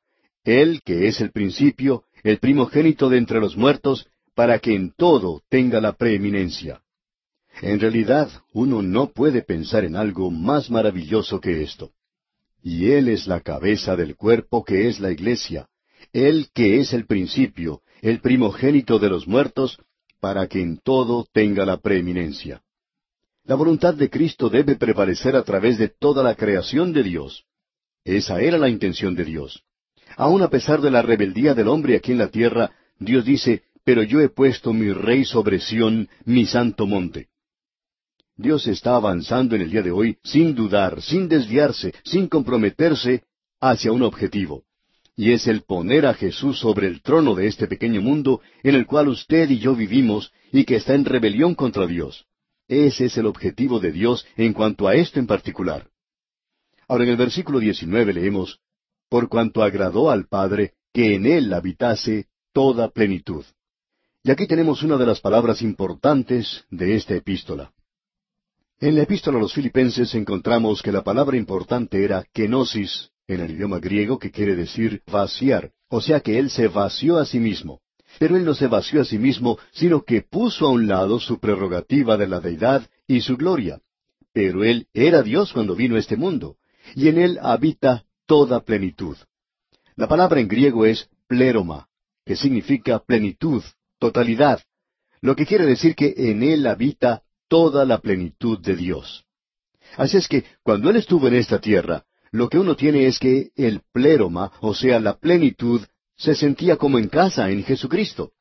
Él 0.46 0.80
que 0.84 1.08
es 1.08 1.20
el 1.20 1.32
principio, 1.32 2.04
el 2.22 2.38
primogénito 2.38 3.08
de 3.08 3.18
entre 3.18 3.40
los 3.40 3.56
muertos, 3.56 4.06
para 4.36 4.60
que 4.60 4.76
en 4.76 4.92
todo 4.92 5.42
tenga 5.50 5.80
la 5.80 5.94
preeminencia. 5.94 6.82
En 7.62 7.80
realidad, 7.80 8.30
uno 8.52 8.80
no 8.80 9.10
puede 9.10 9.42
pensar 9.42 9.84
en 9.84 9.96
algo 9.96 10.30
más 10.30 10.70
maravilloso 10.70 11.40
que 11.40 11.64
esto. 11.64 11.90
Y 12.62 12.92
Él 12.92 13.08
es 13.08 13.26
la 13.26 13.40
cabeza 13.40 13.96
del 13.96 14.14
cuerpo 14.14 14.64
que 14.64 14.88
es 14.88 15.00
la 15.00 15.10
iglesia, 15.10 15.68
Él 16.12 16.48
que 16.54 16.78
es 16.78 16.92
el 16.92 17.06
principio, 17.06 17.82
el 18.00 18.20
primogénito 18.20 19.00
de 19.00 19.08
los 19.08 19.26
muertos, 19.26 19.80
para 20.20 20.46
que 20.46 20.62
en 20.62 20.78
todo 20.78 21.26
tenga 21.32 21.66
la 21.66 21.78
preeminencia. 21.78 22.62
La 23.42 23.56
voluntad 23.56 23.94
de 23.94 24.10
Cristo 24.10 24.48
debe 24.48 24.76
prevalecer 24.76 25.34
a 25.34 25.42
través 25.42 25.76
de 25.76 25.88
toda 25.88 26.22
la 26.22 26.36
creación 26.36 26.92
de 26.92 27.02
Dios. 27.02 27.44
Esa 28.04 28.40
era 28.40 28.58
la 28.58 28.68
intención 28.68 29.16
de 29.16 29.24
Dios. 29.24 29.65
Aun 30.16 30.42
a 30.42 30.48
pesar 30.48 30.80
de 30.80 30.90
la 30.90 31.02
rebeldía 31.02 31.54
del 31.54 31.68
hombre 31.68 31.96
aquí 31.96 32.12
en 32.12 32.18
la 32.18 32.28
tierra, 32.28 32.72
Dios 32.98 33.24
dice, 33.24 33.64
pero 33.84 34.02
yo 34.02 34.20
he 34.20 34.28
puesto 34.28 34.72
mi 34.72 34.90
rey 34.92 35.24
sobre 35.24 35.60
Sión, 35.60 36.08
mi 36.24 36.46
santo 36.46 36.86
monte. 36.86 37.28
Dios 38.36 38.66
está 38.66 38.96
avanzando 38.96 39.54
en 39.54 39.62
el 39.62 39.70
día 39.70 39.82
de 39.82 39.90
hoy 39.90 40.18
sin 40.24 40.54
dudar, 40.54 41.00
sin 41.00 41.28
desviarse, 41.28 41.94
sin 42.04 42.28
comprometerse 42.28 43.24
hacia 43.60 43.92
un 43.92 44.02
objetivo. 44.02 44.64
Y 45.16 45.32
es 45.32 45.46
el 45.46 45.62
poner 45.62 46.04
a 46.04 46.14
Jesús 46.14 46.58
sobre 46.58 46.86
el 46.86 47.00
trono 47.00 47.34
de 47.34 47.46
este 47.46 47.66
pequeño 47.66 48.02
mundo 48.02 48.40
en 48.62 48.74
el 48.74 48.86
cual 48.86 49.08
usted 49.08 49.48
y 49.48 49.58
yo 49.58 49.74
vivimos 49.74 50.32
y 50.52 50.64
que 50.64 50.76
está 50.76 50.94
en 50.94 51.06
rebelión 51.06 51.54
contra 51.54 51.86
Dios. 51.86 52.26
Ese 52.68 53.06
es 53.06 53.16
el 53.16 53.26
objetivo 53.26 53.80
de 53.80 53.92
Dios 53.92 54.26
en 54.36 54.52
cuanto 54.52 54.88
a 54.88 54.94
esto 54.94 55.18
en 55.18 55.26
particular. 55.26 55.88
Ahora 56.88 57.04
en 57.04 57.10
el 57.10 57.16
versículo 57.16 57.58
19 57.58 58.12
leemos, 58.12 58.60
Por 59.08 59.28
cuanto 59.28 59.62
agradó 59.62 60.10
al 60.10 60.26
Padre 60.26 60.72
que 60.92 61.14
en 61.14 61.26
él 61.26 61.52
habitase 61.52 62.26
toda 62.52 62.90
plenitud. 62.90 63.44
Y 64.24 64.30
aquí 64.30 64.46
tenemos 64.46 64.82
una 64.82 64.96
de 64.96 65.06
las 65.06 65.20
palabras 65.20 65.62
importantes 65.62 66.64
de 66.70 66.96
esta 66.96 67.14
epístola. 67.14 67.72
En 68.80 68.94
la 68.94 69.02
epístola 69.02 69.38
a 69.38 69.40
los 69.40 69.54
filipenses 69.54 70.14
encontramos 70.14 70.82
que 70.82 70.90
la 70.90 71.04
palabra 71.04 71.36
importante 71.36 72.02
era 72.02 72.24
kenosis, 72.32 73.10
en 73.28 73.40
el 73.40 73.52
idioma 73.52 73.78
griego 73.78 74.18
que 74.18 74.30
quiere 74.30 74.56
decir 74.56 75.02
vaciar, 75.06 75.72
o 75.88 76.00
sea 76.00 76.20
que 76.20 76.38
él 76.38 76.50
se 76.50 76.68
vació 76.68 77.18
a 77.18 77.26
sí 77.26 77.38
mismo. 77.38 77.80
Pero 78.18 78.36
él 78.36 78.44
no 78.44 78.54
se 78.54 78.66
vació 78.66 79.02
a 79.02 79.04
sí 79.04 79.18
mismo, 79.18 79.58
sino 79.72 80.02
que 80.02 80.22
puso 80.22 80.66
a 80.66 80.70
un 80.70 80.88
lado 80.88 81.20
su 81.20 81.38
prerrogativa 81.38 82.16
de 82.16 82.26
la 82.26 82.40
deidad 82.40 82.88
y 83.06 83.20
su 83.20 83.36
gloria. 83.36 83.80
Pero 84.32 84.64
él 84.64 84.88
era 84.92 85.22
Dios 85.22 85.52
cuando 85.52 85.74
vino 85.74 85.96
a 85.96 85.98
este 85.98 86.16
mundo, 86.16 86.56
y 86.94 87.08
en 87.08 87.18
él 87.18 87.38
habita 87.42 88.05
toda 88.26 88.60
plenitud. 88.60 89.16
La 89.96 90.08
palabra 90.08 90.40
en 90.40 90.48
griego 90.48 90.84
es 90.84 91.08
pleroma, 91.26 91.88
que 92.24 92.36
significa 92.36 92.98
plenitud, 92.98 93.62
totalidad, 93.98 94.60
lo 95.20 95.34
que 95.34 95.46
quiere 95.46 95.64
decir 95.64 95.94
que 95.94 96.12
en 96.16 96.42
Él 96.42 96.66
habita 96.66 97.22
toda 97.48 97.84
la 97.84 97.98
plenitud 97.98 98.58
de 98.58 98.76
Dios. 98.76 99.24
Así 99.96 100.16
es 100.16 100.28
que 100.28 100.44
cuando 100.62 100.90
Él 100.90 100.96
estuvo 100.96 101.28
en 101.28 101.34
esta 101.34 101.60
tierra, 101.60 102.04
lo 102.32 102.48
que 102.48 102.58
uno 102.58 102.76
tiene 102.76 103.06
es 103.06 103.18
que 103.18 103.50
el 103.56 103.80
pléroma, 103.92 104.52
o 104.60 104.74
sea, 104.74 105.00
la 105.00 105.16
plenitud, 105.16 105.80
se 106.16 106.34
sentía 106.34 106.76
como 106.76 106.98
en 106.98 107.08
casa 107.08 107.50
en 107.50 107.62
Jesucristo. 107.62 108.32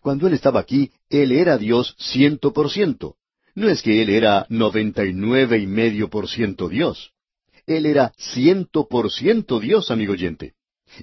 Cuando 0.00 0.26
Él 0.26 0.34
estaba 0.34 0.60
aquí, 0.60 0.90
Él 1.08 1.32
era 1.32 1.56
Dios 1.58 1.94
ciento 1.98 2.52
por 2.52 2.70
ciento. 2.70 3.16
No 3.54 3.68
es 3.68 3.82
que 3.82 4.02
Él 4.02 4.10
era 4.10 4.46
noventa 4.48 5.04
y 5.04 5.12
nueve 5.12 5.58
y 5.58 5.66
medio 5.66 6.08
por 6.08 6.28
ciento 6.28 6.68
Dios. 6.68 7.12
Él 7.66 7.86
era 7.86 8.12
ciento 8.16 8.88
por 8.88 9.10
ciento 9.10 9.60
Dios, 9.60 9.90
amigo 9.90 10.12
oyente. 10.12 10.54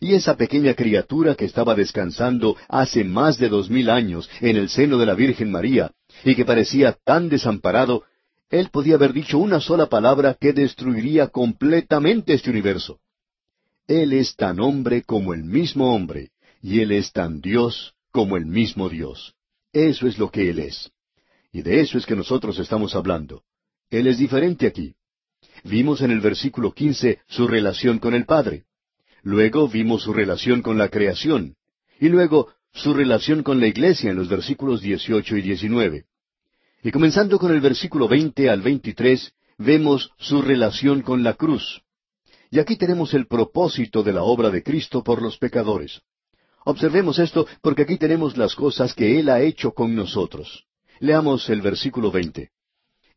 Y 0.02 0.14
esa 0.16 0.36
pequeña 0.36 0.74
criatura 0.74 1.36
que 1.36 1.46
estaba 1.46 1.74
descansando 1.74 2.58
hace 2.68 3.04
más 3.04 3.38
de 3.38 3.50
dos 3.50 3.70
mil 3.70 3.90
años 3.90 4.30
en 4.42 4.58
el 4.58 4.70
seno 4.70 4.98
de 4.98 5.06
la 5.06 5.14
Virgen 5.14 5.52
María, 5.52 5.92
y 6.26 6.36
que 6.36 6.44
parecía 6.44 6.98
tan 7.06 7.30
desamparado, 7.30 8.04
él 8.50 8.70
podía 8.70 8.96
haber 8.96 9.14
dicho 9.14 9.38
una 9.40 9.60
sola 9.60 9.88
palabra 9.88 10.38
que 10.40 10.54
destruiría 10.54 11.28
completamente 11.28 12.34
este 12.34 12.50
universo. 12.50 13.00
Él 13.88 14.14
es 14.14 14.36
tan 14.36 14.60
hombre 14.60 15.04
como 15.04 15.34
el 15.34 15.44
mismo 15.44 15.94
hombre, 15.94 16.32
y 16.62 16.82
Él 16.82 16.92
es 16.92 17.12
tan 17.12 17.42
Dios 17.42 17.94
como 18.12 18.38
el 18.38 18.46
mismo 18.46 18.90
Dios. 18.90 19.36
Eso 19.74 20.08
es 20.08 20.18
lo 20.18 20.32
que 20.32 20.50
Él 20.50 20.60
es. 20.60 20.92
Y 21.52 21.62
de 21.62 21.82
eso 21.82 21.98
es 21.98 22.06
que 22.06 22.16
nosotros 22.16 22.58
estamos 22.60 22.96
hablando. 22.96 23.44
Él 23.90 24.08
es 24.08 24.18
diferente 24.18 24.68
aquí. 24.68 24.96
Vimos 25.64 26.02
en 26.02 26.12
el 26.12 26.20
versículo 26.20 26.74
quince 26.74 27.20
su 27.28 27.48
relación 27.48 28.00
con 28.00 28.14
el 28.14 28.26
Padre. 28.26 28.66
Luego 29.24 29.68
vimos 29.68 30.04
su 30.04 30.14
relación 30.14 30.62
con 30.62 30.78
la 30.78 30.90
creación. 30.90 31.56
Y 32.00 32.10
luego 32.10 32.50
su 32.74 32.94
relación 32.94 33.44
con 33.44 33.60
la 33.60 33.68
iglesia 33.68 34.12
en 34.12 34.18
los 34.18 34.30
versículos 34.30 34.82
18 34.82 35.38
y 35.38 35.42
19. 35.42 36.06
Y 36.84 36.92
comenzando 36.92 37.40
con 37.40 37.52
el 37.52 37.60
versículo 37.60 38.08
20 38.08 38.50
al 38.50 38.62
23, 38.62 39.34
vemos 39.58 40.12
su 40.18 40.42
relación 40.42 41.02
con 41.02 41.24
la 41.24 41.34
cruz. 41.34 41.82
Y 42.50 42.60
aquí 42.60 42.78
tenemos 42.78 43.14
el 43.14 43.28
propósito 43.28 44.04
de 44.04 44.14
la 44.14 44.24
obra 44.24 44.50
de 44.50 44.64
Cristo 44.64 45.04
por 45.04 45.22
los 45.22 45.38
pecadores. 45.38 46.02
Observemos 46.64 47.20
esto 47.20 47.48
porque 47.62 47.82
aquí 47.84 47.98
tenemos 47.98 48.38
las 48.38 48.56
cosas 48.56 48.94
que 48.94 49.20
Él 49.20 49.30
ha 49.30 49.42
hecho 49.42 49.72
con 49.72 49.96
nosotros. 49.96 50.66
Leamos 51.00 51.50
el 51.50 51.62
versículo 51.62 52.12
20. 52.12 52.52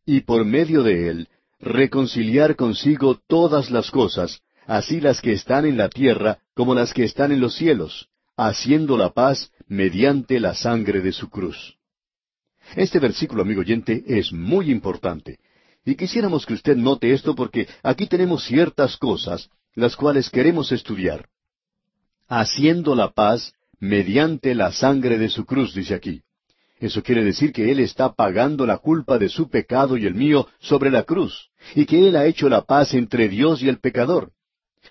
Y 0.07 0.21
por 0.23 0.45
medio 0.45 0.83
de 0.83 1.09
Él, 1.09 1.29
reconciliar 1.61 2.57
consigo 2.57 3.21
todas 3.27 3.71
las 3.71 3.91
cosas, 3.91 4.41
así 4.67 5.01
las 5.01 5.21
que 5.21 5.33
están 5.33 5.67
en 5.67 5.77
la 5.77 5.89
tierra 5.89 6.39
como 6.55 6.75
las 6.75 6.93
que 6.93 7.05
están 7.05 7.33
en 7.33 7.41
los 7.41 7.55
cielos, 7.55 8.09
haciendo 8.37 8.97
la 8.97 9.11
paz 9.11 9.53
mediante 9.67 10.41
la 10.41 10.55
sangre 10.55 11.01
de 11.01 11.13
su 11.13 11.29
cruz. 11.29 11.77
Este 12.77 12.99
versículo, 12.99 13.43
amigo 13.43 13.61
oyente, 13.61 14.03
es 14.07 14.33
muy 14.33 14.71
importante. 14.71 15.39
Y 15.85 15.95
quisiéramos 15.95 16.47
que 16.47 16.55
usted 16.55 16.77
note 16.77 17.13
esto 17.13 17.35
porque 17.35 17.69
aquí 17.83 18.07
tenemos 18.07 18.45
ciertas 18.45 18.97
cosas 18.97 19.49
las 19.75 19.97
cuales 19.97 20.31
queremos 20.31 20.73
estudiar. 20.73 21.29
Haciendo 22.29 22.95
la 22.95 23.11
paz 23.11 23.55
mediante 23.79 24.55
la 24.55 24.73
sangre 24.73 25.19
de 25.19 25.29
su 25.29 25.45
cruz, 25.45 25.75
dice 25.75 25.95
aquí. 25.95 26.23
Eso 26.81 27.03
quiere 27.03 27.23
decir 27.23 27.53
que 27.53 27.71
Él 27.71 27.79
está 27.79 28.15
pagando 28.15 28.65
la 28.65 28.79
culpa 28.79 29.19
de 29.19 29.29
su 29.29 29.51
pecado 29.51 29.99
y 29.99 30.07
el 30.07 30.15
mío 30.15 30.49
sobre 30.59 30.91
la 30.91 31.03
cruz, 31.03 31.51
y 31.75 31.85
que 31.85 32.09
Él 32.09 32.17
ha 32.17 32.25
hecho 32.25 32.49
la 32.49 32.63
paz 32.63 32.95
entre 32.95 33.29
Dios 33.29 33.63
y 33.63 33.69
el 33.69 33.79
pecador. 33.79 34.33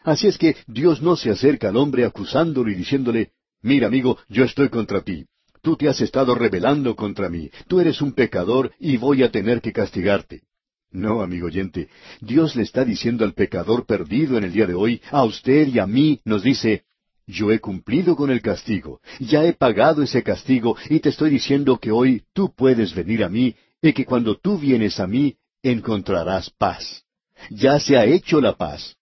Así 0.04 0.28
es 0.28 0.38
que 0.38 0.56
Dios 0.68 1.02
no 1.02 1.16
se 1.16 1.32
acerca 1.32 1.70
al 1.70 1.78
hombre 1.78 2.06
acusándolo 2.06 2.70
y 2.70 2.76
diciéndole, 2.76 3.32
mira 3.64 3.88
amigo, 3.88 4.20
yo 4.30 4.44
estoy 4.44 4.70
contra 4.70 5.02
ti. 5.02 5.26
Tú 5.61 5.76
te 5.76 5.90
has 5.90 5.99
estado 5.99 6.36
rebelando 6.36 6.95
contra 6.95 7.28
mí. 7.28 7.49
Tú 7.68 7.80
eres 7.80 8.02
un 8.02 8.14
pecador 8.14 8.72
y 8.80 8.98
voy 8.98 9.24
a 9.24 9.32
tener 9.32 9.60
que 9.60 9.74
castigarte. 9.74 10.44
No, 10.91 11.22
amigo 11.22 11.48
oyente, 11.48 11.90
Dios 12.22 12.56
le 12.56 12.64
está 12.64 12.86
diciendo 12.86 13.26
al 13.26 13.34
pecador 13.34 13.86
perdido 13.86 14.38
en 14.38 14.44
el 14.44 14.52
día 14.52 14.66
de 14.66 14.74
hoy, 14.74 15.02
a 15.11 15.24
usted 15.24 15.68
y 15.68 15.80
a 15.80 15.86
mí, 15.86 16.20
nos 16.24 16.44
dice, 16.44 16.84
yo 17.30 17.51
he 17.51 17.60
cumplido 17.60 18.15
con 18.15 18.31
el 18.31 18.41
castigo, 18.41 19.01
ya 19.19 19.43
he 19.43 19.53
pagado 19.53 20.01
ese 20.01 20.23
castigo 20.23 20.76
y 20.89 20.99
te 20.99 21.10
estoy 21.10 21.30
diciendo 21.30 21.77
que 21.77 21.91
hoy 21.91 22.23
tú 22.34 22.51
puedes 22.56 22.95
venir 22.95 23.23
a 23.23 23.30
mí 23.30 23.56
y 23.81 23.93
que 23.93 24.03
cuando 24.03 24.35
tú 24.35 24.57
vienes 24.57 24.99
a 24.99 25.06
mí 25.06 25.38
encontrarás 25.61 26.49
paz. 26.49 27.03
Ya 27.51 27.80
se 27.80 27.97
ha 27.97 28.06
hecho 28.06 28.41
la 28.41 28.57
paz. 28.57 28.95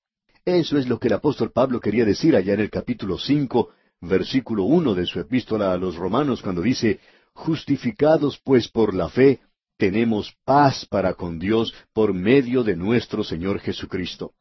Eso 0.43 0.77
es 0.77 0.87
lo 0.87 0.99
que 0.99 1.07
el 1.07 1.13
apóstol 1.13 1.51
Pablo 1.51 1.79
quería 1.79 2.03
decir 2.03 2.35
allá 2.35 2.53
en 2.53 2.59
el 2.59 2.69
capítulo 2.69 3.17
cinco, 3.17 3.69
versículo 4.01 4.63
uno 4.63 4.93
de 4.93 5.05
su 5.05 5.19
epístola 5.21 5.71
a 5.71 5.77
los 5.77 5.95
romanos, 5.95 6.41
cuando 6.41 6.61
dice, 6.61 6.99
Justificados 7.33 8.41
pues 8.43 8.67
por 8.67 8.93
la 8.93 9.09
fe, 9.09 9.39
tenemos 9.77 10.33
paz 10.43 10.85
para 10.85 11.13
con 11.13 11.39
Dios 11.39 11.73
por 11.93 12.13
medio 12.13 12.63
de 12.63 12.75
nuestro 12.75 13.23
Señor 13.23 13.59
Jesucristo. 13.59 14.33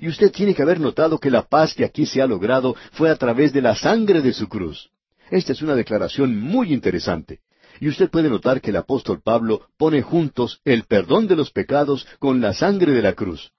Y 0.00 0.08
usted 0.08 0.30
tiene 0.32 0.54
que 0.54 0.62
haber 0.62 0.80
notado 0.80 1.18
que 1.18 1.30
la 1.30 1.42
paz 1.42 1.74
que 1.74 1.84
aquí 1.84 2.06
se 2.06 2.22
ha 2.22 2.26
logrado 2.26 2.74
fue 2.92 3.10
a 3.10 3.16
través 3.16 3.52
de 3.52 3.62
la 3.62 3.74
sangre 3.74 4.22
de 4.22 4.32
su 4.32 4.48
cruz. 4.48 4.90
Esta 5.30 5.52
es 5.52 5.62
una 5.62 5.74
declaración 5.74 6.38
muy 6.38 6.72
interesante. 6.72 7.40
Y 7.80 7.88
usted 7.88 8.10
puede 8.10 8.30
notar 8.30 8.60
que 8.60 8.70
el 8.70 8.76
apóstol 8.76 9.20
Pablo 9.22 9.68
pone 9.76 10.02
juntos 10.02 10.60
el 10.64 10.84
perdón 10.84 11.26
de 11.26 11.36
los 11.36 11.50
pecados 11.50 12.06
con 12.18 12.40
la 12.40 12.54
sangre 12.54 12.92
de 12.92 13.02
la 13.02 13.14
cruz. 13.14 13.50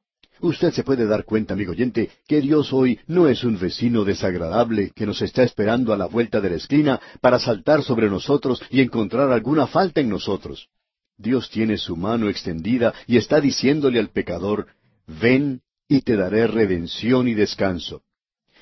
Usted 0.42 0.72
se 0.72 0.84
puede 0.84 1.06
dar 1.06 1.24
cuenta, 1.24 1.54
amigo 1.54 1.72
oyente, 1.72 2.12
que 2.28 2.42
Dios 2.42 2.74
hoy 2.74 3.00
no 3.08 3.28
es 3.28 3.44
un 3.44 3.58
vecino 3.58 4.04
desagradable 4.04 4.92
que 4.94 5.06
nos 5.06 5.22
está 5.22 5.44
esperando 5.44 5.94
a 5.94 5.98
la 5.98 6.08
vuelta 6.08 6.42
de 6.42 6.50
la 6.50 6.56
esquina 6.58 7.00
para 7.22 7.40
saltar 7.40 7.84
sobre 7.84 8.10
nosotros 8.10 8.62
y 8.70 8.82
encontrar 8.82 9.32
alguna 9.32 9.68
falta 9.68 10.02
en 10.02 10.10
nosotros. 10.10 10.68
Dios 11.18 11.50
tiene 11.50 11.78
su 11.78 11.96
mano 11.96 12.30
extendida 12.30 12.94
y 13.08 13.16
está 13.18 13.40
diciéndole 13.40 14.00
al 14.00 14.10
pecador, 14.10 14.68
ven 15.08 15.62
y 15.88 16.02
te 16.02 16.16
daré 16.16 16.48
redención 16.48 17.28
y 17.28 17.34
descanso. 17.34 18.04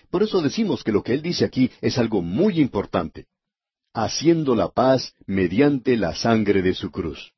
Por 0.10 0.24
eso 0.24 0.42
decimos 0.42 0.84
que 0.84 0.92
lo 0.92 1.04
que 1.04 1.14
Él 1.14 1.22
dice 1.22 1.46
aquí 1.46 1.72
es 1.82 1.98
algo 1.98 2.22
muy 2.22 2.60
importante. 2.60 3.28
haciendo 3.94 4.56
la 4.56 4.70
paz 4.70 5.14
mediante 5.28 5.96
la 5.98 6.16
sangre 6.16 6.62
de 6.62 6.74
su 6.74 6.92
cruz. 6.92 7.32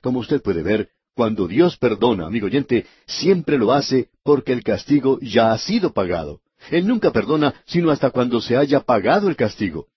Como 0.00 0.20
usted 0.20 0.40
puede 0.40 0.62
ver, 0.62 0.90
cuando 1.14 1.48
Dios 1.48 1.76
perdona, 1.76 2.26
amigo 2.26 2.46
oyente, 2.46 2.86
siempre 3.06 3.58
lo 3.58 3.72
hace 3.72 4.08
porque 4.22 4.52
el 4.52 4.62
castigo 4.62 5.18
ya 5.20 5.52
ha 5.52 5.58
sido 5.58 5.92
pagado. 5.92 6.40
Él 6.70 6.86
nunca 6.86 7.10
perdona 7.10 7.54
sino 7.66 7.90
hasta 7.90 8.10
cuando 8.10 8.40
se 8.40 8.56
haya 8.56 8.80
pagado 8.80 9.28
el 9.28 9.36
castigo. 9.36 9.88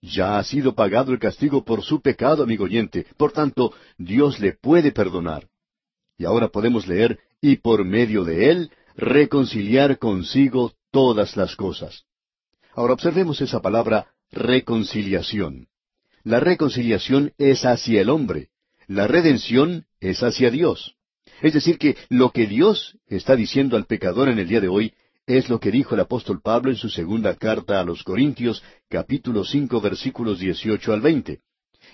Ya 0.00 0.38
ha 0.38 0.44
sido 0.44 0.74
pagado 0.74 1.12
el 1.12 1.18
castigo 1.18 1.64
por 1.64 1.82
su 1.82 2.00
pecado, 2.00 2.42
amigo 2.42 2.64
oyente. 2.64 3.06
Por 3.16 3.30
tanto, 3.32 3.72
Dios 3.98 4.40
le 4.40 4.54
puede 4.54 4.90
perdonar. 4.90 5.46
Y 6.18 6.24
ahora 6.24 6.48
podemos 6.48 6.88
leer, 6.88 7.20
y 7.42 7.56
por 7.56 7.84
medio 7.84 8.24
de 8.24 8.50
él, 8.50 8.70
reconciliar 8.96 9.98
consigo 9.98 10.72
todas 10.92 11.36
las 11.36 11.56
cosas. 11.56 12.04
Ahora 12.74 12.94
observemos 12.94 13.40
esa 13.40 13.60
palabra 13.60 14.06
reconciliación. 14.30 15.66
La 16.22 16.38
reconciliación 16.38 17.32
es 17.36 17.64
hacia 17.64 18.00
el 18.00 18.10
hombre. 18.10 18.48
La 18.86 19.08
redención 19.08 19.86
es 20.00 20.22
hacia 20.22 20.50
Dios. 20.50 20.94
Es 21.42 21.52
decir, 21.52 21.78
que 21.78 21.96
lo 22.08 22.30
que 22.30 22.46
Dios 22.46 22.96
está 23.08 23.34
diciendo 23.34 23.76
al 23.76 23.86
pecador 23.86 24.28
en 24.28 24.38
el 24.38 24.46
día 24.46 24.60
de 24.60 24.68
hoy 24.68 24.94
es 25.26 25.48
lo 25.48 25.58
que 25.58 25.72
dijo 25.72 25.94
el 25.94 26.00
apóstol 26.00 26.40
Pablo 26.40 26.70
en 26.70 26.76
su 26.76 26.88
segunda 26.88 27.34
carta 27.34 27.80
a 27.80 27.84
los 27.84 28.04
Corintios, 28.04 28.62
capítulo 28.88 29.44
cinco, 29.44 29.80
versículos 29.80 30.38
dieciocho 30.38 30.92
al 30.92 31.00
veinte. 31.00 31.40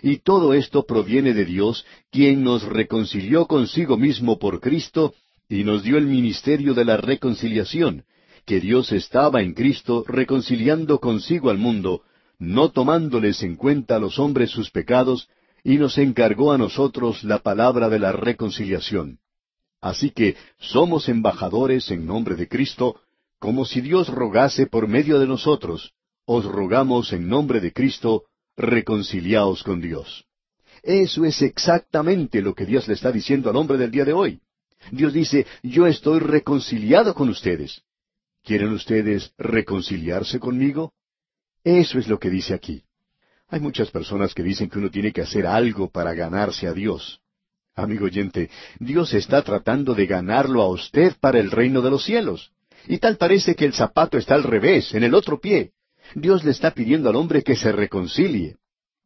Y 0.03 0.19
todo 0.19 0.53
esto 0.53 0.85
proviene 0.85 1.33
de 1.33 1.47
Dios, 1.47 1.87
quien 2.11 2.45
nos 2.45 2.63
reconcilió 2.65 3.47
consigo 3.47 3.97
mismo 3.97 4.39
por 4.39 4.61
Cristo 4.61 5.15
y 5.49 5.65
nos 5.65 5.83
dio 5.83 5.97
el 5.97 6.07
ministerio 6.07 6.75
de 6.75 6.85
la 6.85 6.97
reconciliación, 6.97 8.05
que 8.45 8.61
Dios 8.61 8.93
estaba 8.93 9.43
en 9.43 9.55
Cristo 9.55 10.05
reconciliando 10.07 11.01
consigo 11.01 11.51
al 11.51 11.59
mundo, 11.59 12.03
no 12.39 12.71
tomándoles 12.71 13.43
en 13.43 13.57
cuenta 13.57 13.97
a 13.97 13.99
los 13.99 14.19
hombres 14.19 14.51
sus 14.51 14.71
pecados, 14.71 15.29
y 15.65 15.77
nos 15.77 15.99
encargó 15.99 16.53
a 16.53 16.59
nosotros 16.59 17.25
la 17.25 17.39
palabra 17.41 17.89
de 17.89 17.99
la 17.99 18.13
reconciliación. 18.13 19.19
Así 19.81 20.11
que 20.11 20.37
somos 20.59 21.09
embajadores 21.09 21.91
en 21.91 22.07
nombre 22.07 22.37
de 22.37 22.49
Cristo, 22.49 23.01
como 23.39 23.65
si 23.65 23.81
Dios 23.81 24.09
rogase 24.09 24.67
por 24.67 24.89
medio 24.89 25.19
de 25.19 25.27
nosotros, 25.27 25.93
os 26.27 26.45
rogamos 26.45 27.13
en 27.13 27.29
nombre 27.29 27.61
de 27.61 27.73
Cristo, 27.73 28.25
reconciliaos 28.57 29.63
con 29.63 29.81
Dios. 29.81 30.25
Eso 30.83 31.25
es 31.25 31.43
exactamente 31.43 32.43
lo 32.43 32.55
que 32.55 32.67
Dios 32.67 32.87
le 32.89 32.95
está 32.95 33.13
diciendo 33.13 33.51
al 33.51 33.57
hombre 33.57 33.79
del 33.79 33.91
día 33.91 34.05
de 34.05 34.13
hoy. 34.13 34.41
Dios 34.91 35.13
dice, 35.13 35.47
yo 35.63 35.87
estoy 35.87 36.21
reconciliado 36.21 37.15
con 37.15 37.29
ustedes. 37.29 37.83
¿Quieren 38.45 38.73
ustedes 38.73 39.33
reconciliarse 39.37 40.39
conmigo? 40.39 40.93
Eso 41.65 41.99
es 41.99 42.09
lo 42.09 42.19
que 42.19 42.31
dice 42.31 42.55
aquí. 42.55 42.83
Hay 43.49 43.61
muchas 43.61 43.91
personas 43.91 44.35
que 44.35 44.43
dicen 44.43 44.69
que 44.69 44.79
uno 44.79 44.91
tiene 44.91 45.13
que 45.13 45.23
hacer 45.23 45.47
algo 45.47 45.91
para 45.91 46.15
ganarse 46.15 46.67
a 46.67 46.73
Dios. 46.73 47.21
Amigo 47.75 48.07
oyente, 48.07 48.51
Dios 48.79 49.15
está 49.15 49.43
tratando 49.43 49.95
de 49.95 50.07
ganarlo 50.07 50.63
a 50.63 50.69
usted 50.69 51.15
para 51.21 51.39
el 51.39 51.51
reino 51.51 51.81
de 51.81 51.91
los 51.91 52.05
cielos. 52.05 52.53
Y 52.87 52.99
tal 52.99 53.17
parece 53.17 53.55
que 53.55 53.65
el 53.65 53.73
zapato 53.73 54.19
está 54.19 54.35
al 54.35 54.45
revés, 54.45 54.95
en 54.95 55.05
el 55.05 55.15
otro 55.15 55.41
pie. 55.41 55.73
Dios 56.15 56.45
le 56.45 56.51
está 56.51 56.73
pidiendo 56.73 57.09
al 57.09 57.17
hombre 57.17 57.43
que 57.43 57.57
se 57.57 57.73
reconcilie, 57.73 58.57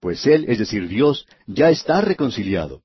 pues 0.03 0.27
Él, 0.27 0.47
es 0.49 0.59
decir, 0.59 0.89
Dios, 0.89 1.27
ya 1.47 1.71
está 1.71 2.01
reconciliado. 2.01 2.83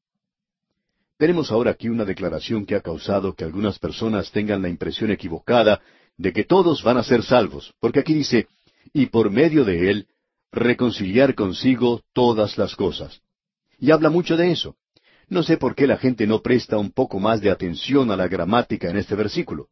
Tenemos 1.17 1.51
ahora 1.51 1.71
aquí 1.71 1.89
una 1.89 2.05
declaración 2.05 2.65
que 2.65 2.75
ha 2.75 2.81
causado 2.81 3.33
que 3.33 3.43
algunas 3.43 3.79
personas 3.79 4.31
tengan 4.31 4.61
la 4.61 4.69
impresión 4.69 5.09
equivocada 5.09 5.81
de 6.15 6.31
que 6.31 6.43
todos 6.43 6.83
van 6.83 6.97
a 6.97 7.03
ser 7.03 7.23
salvos, 7.23 7.73
porque 7.79 7.99
aquí 7.99 8.13
dice, 8.13 8.47
y 8.93 9.07
por 9.07 9.31
medio 9.31 9.65
de 9.65 9.89
Él, 9.89 10.07
reconciliar 10.51 11.33
consigo 11.33 12.01
todas 12.13 12.57
las 12.57 12.75
cosas. 12.75 13.21
Y 13.79 13.91
habla 13.91 14.09
mucho 14.09 14.37
de 14.37 14.51
eso. 14.51 14.75
No 15.27 15.43
sé 15.43 15.57
por 15.57 15.75
qué 15.75 15.87
la 15.87 15.97
gente 15.97 16.25
no 16.27 16.41
presta 16.41 16.77
un 16.77 16.91
poco 16.91 17.19
más 17.19 17.41
de 17.41 17.49
atención 17.49 18.11
a 18.11 18.15
la 18.15 18.27
gramática 18.27 18.89
en 18.89 18.97
este 18.97 19.15
versículo. 19.15 19.69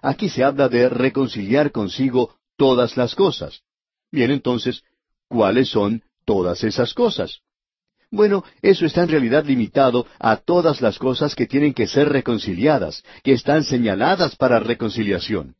Aquí 0.00 0.28
se 0.28 0.42
habla 0.42 0.68
de 0.68 0.88
reconciliar 0.88 1.70
consigo 1.70 2.34
todas 2.56 2.96
las 2.96 3.14
cosas. 3.14 3.62
Bien, 4.10 4.30
entonces, 4.30 4.82
¿cuáles 5.28 5.68
son 5.68 6.02
todas 6.24 6.64
esas 6.64 6.94
cosas? 6.94 7.42
Bueno, 8.10 8.42
eso 8.62 8.86
está 8.86 9.02
en 9.02 9.10
realidad 9.10 9.44
limitado 9.44 10.06
a 10.18 10.36
todas 10.36 10.80
las 10.80 10.98
cosas 10.98 11.34
que 11.34 11.46
tienen 11.46 11.74
que 11.74 11.86
ser 11.86 12.08
reconciliadas, 12.08 13.04
que 13.22 13.32
están 13.32 13.64
señaladas 13.64 14.34
para 14.36 14.60
reconciliación. 14.60 15.56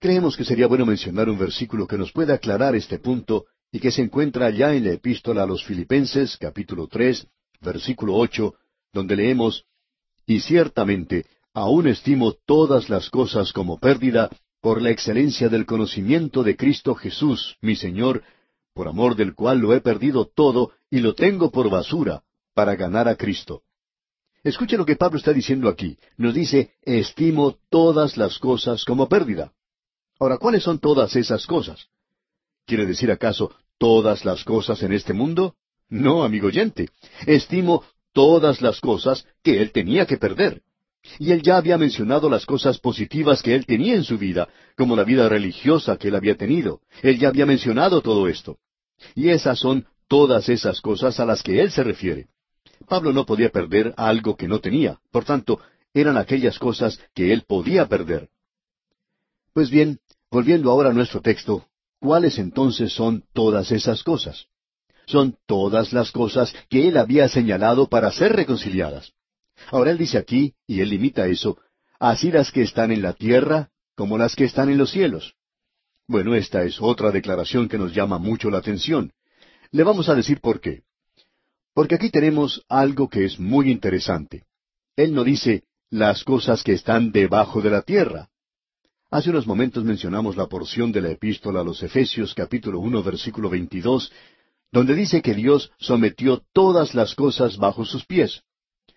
Creemos 0.00 0.36
que 0.36 0.44
sería 0.44 0.66
bueno 0.66 0.86
mencionar 0.86 1.28
un 1.28 1.38
versículo 1.38 1.86
que 1.86 1.98
nos 1.98 2.12
pueda 2.12 2.34
aclarar 2.34 2.74
este 2.74 2.98
punto 2.98 3.44
y 3.70 3.78
que 3.78 3.90
se 3.90 4.02
encuentra 4.02 4.50
ya 4.50 4.74
en 4.74 4.84
la 4.84 4.92
epístola 4.92 5.42
a 5.42 5.46
los 5.46 5.64
Filipenses, 5.64 6.36
capítulo 6.38 6.86
tres, 6.86 7.26
versículo 7.60 8.14
ocho, 8.14 8.54
donde 8.92 9.16
leemos 9.16 9.64
Y 10.26 10.40
ciertamente 10.40 11.26
aún 11.52 11.86
estimo 11.86 12.32
todas 12.46 12.88
las 12.88 13.10
cosas 13.10 13.52
como 13.52 13.78
pérdida 13.78 14.30
por 14.60 14.80
la 14.80 14.90
excelencia 14.90 15.48
del 15.48 15.66
conocimiento 15.66 16.42
de 16.42 16.56
Cristo 16.56 16.94
Jesús, 16.94 17.56
mi 17.60 17.76
Señor, 17.76 18.22
por 18.74 18.88
amor 18.88 19.14
del 19.14 19.34
cual 19.34 19.58
lo 19.58 19.72
he 19.72 19.80
perdido 19.80 20.26
todo 20.26 20.72
y 20.90 20.98
lo 20.98 21.14
tengo 21.14 21.50
por 21.50 21.70
basura, 21.70 22.22
para 22.54 22.74
ganar 22.74 23.08
a 23.08 23.16
Cristo. 23.16 23.62
Escuche 24.42 24.76
lo 24.76 24.84
que 24.84 24.96
Pablo 24.96 25.18
está 25.18 25.32
diciendo 25.32 25.68
aquí. 25.68 25.96
Nos 26.18 26.34
dice, 26.34 26.72
estimo 26.82 27.56
todas 27.70 28.16
las 28.16 28.38
cosas 28.38 28.84
como 28.84 29.08
pérdida. 29.08 29.52
Ahora, 30.18 30.36
¿cuáles 30.38 30.62
son 30.62 30.78
todas 30.78 31.16
esas 31.16 31.46
cosas? 31.46 31.86
¿Quiere 32.66 32.84
decir 32.84 33.10
acaso 33.10 33.54
todas 33.78 34.24
las 34.24 34.44
cosas 34.44 34.82
en 34.82 34.92
este 34.92 35.12
mundo? 35.12 35.54
No, 35.88 36.24
amigo 36.24 36.48
oyente. 36.48 36.90
Estimo 37.26 37.84
todas 38.12 38.60
las 38.60 38.80
cosas 38.80 39.26
que 39.42 39.62
él 39.62 39.72
tenía 39.72 40.06
que 40.06 40.18
perder. 40.18 40.62
Y 41.18 41.32
él 41.32 41.42
ya 41.42 41.56
había 41.56 41.78
mencionado 41.78 42.28
las 42.30 42.46
cosas 42.46 42.78
positivas 42.78 43.42
que 43.42 43.54
él 43.54 43.66
tenía 43.66 43.94
en 43.94 44.04
su 44.04 44.18
vida, 44.18 44.48
como 44.76 44.96
la 44.96 45.04
vida 45.04 45.28
religiosa 45.28 45.96
que 45.96 46.08
él 46.08 46.14
había 46.14 46.36
tenido. 46.36 46.80
Él 47.02 47.18
ya 47.18 47.28
había 47.28 47.46
mencionado 47.46 48.00
todo 48.00 48.28
esto. 48.28 48.58
Y 49.14 49.30
esas 49.30 49.58
son 49.58 49.86
todas 50.08 50.48
esas 50.48 50.80
cosas 50.80 51.18
a 51.20 51.26
las 51.26 51.42
que 51.42 51.60
él 51.60 51.70
se 51.70 51.82
refiere. 51.82 52.28
Pablo 52.88 53.12
no 53.12 53.24
podía 53.24 53.50
perder 53.50 53.94
algo 53.96 54.36
que 54.36 54.48
no 54.48 54.60
tenía, 54.60 55.00
por 55.10 55.24
tanto, 55.24 55.60
eran 55.92 56.16
aquellas 56.16 56.58
cosas 56.58 57.00
que 57.14 57.32
él 57.32 57.44
podía 57.46 57.86
perder. 57.86 58.28
Pues 59.52 59.70
bien, 59.70 60.00
volviendo 60.30 60.70
ahora 60.70 60.90
a 60.90 60.92
nuestro 60.92 61.20
texto, 61.20 61.66
¿cuáles 62.00 62.38
entonces 62.38 62.92
son 62.92 63.24
todas 63.32 63.70
esas 63.70 64.02
cosas? 64.02 64.46
Son 65.06 65.36
todas 65.46 65.92
las 65.92 66.10
cosas 66.10 66.54
que 66.68 66.88
él 66.88 66.96
había 66.96 67.28
señalado 67.28 67.88
para 67.88 68.10
ser 68.10 68.34
reconciliadas. 68.34 69.12
Ahora 69.70 69.92
él 69.92 69.98
dice 69.98 70.18
aquí, 70.18 70.54
y 70.66 70.80
él 70.80 70.90
limita 70.90 71.26
eso, 71.26 71.58
así 72.00 72.32
las 72.32 72.50
que 72.50 72.62
están 72.62 72.90
en 72.90 73.02
la 73.02 73.12
tierra 73.12 73.70
como 73.94 74.18
las 74.18 74.34
que 74.34 74.44
están 74.44 74.70
en 74.70 74.78
los 74.78 74.90
cielos. 74.90 75.36
Bueno, 76.06 76.34
esta 76.34 76.64
es 76.64 76.80
otra 76.80 77.10
declaración 77.10 77.68
que 77.68 77.78
nos 77.78 77.94
llama 77.94 78.18
mucho 78.18 78.50
la 78.50 78.58
atención. 78.58 79.12
Le 79.70 79.84
vamos 79.84 80.08
a 80.08 80.14
decir 80.14 80.40
por 80.40 80.60
qué. 80.60 80.82
Porque 81.72 81.94
aquí 81.94 82.10
tenemos 82.10 82.62
algo 82.68 83.08
que 83.08 83.24
es 83.24 83.40
muy 83.40 83.70
interesante. 83.70 84.44
Él 84.96 85.14
no 85.14 85.24
dice 85.24 85.64
las 85.90 86.22
cosas 86.22 86.62
que 86.62 86.72
están 86.72 87.10
debajo 87.10 87.62
de 87.62 87.70
la 87.70 87.82
tierra. 87.82 88.28
Hace 89.10 89.30
unos 89.30 89.46
momentos 89.46 89.82
mencionamos 89.84 90.36
la 90.36 90.46
porción 90.46 90.92
de 90.92 91.00
la 91.00 91.10
epístola 91.10 91.60
a 91.60 91.64
los 91.64 91.82
Efesios 91.82 92.34
capítulo 92.34 92.80
uno 92.80 93.02
versículo 93.02 93.48
veintidós, 93.48 94.12
donde 94.70 94.94
dice 94.94 95.22
que 95.22 95.34
Dios 95.34 95.70
sometió 95.78 96.42
todas 96.52 96.94
las 96.94 97.14
cosas 97.14 97.56
bajo 97.56 97.84
sus 97.84 98.04
pies. 98.04 98.42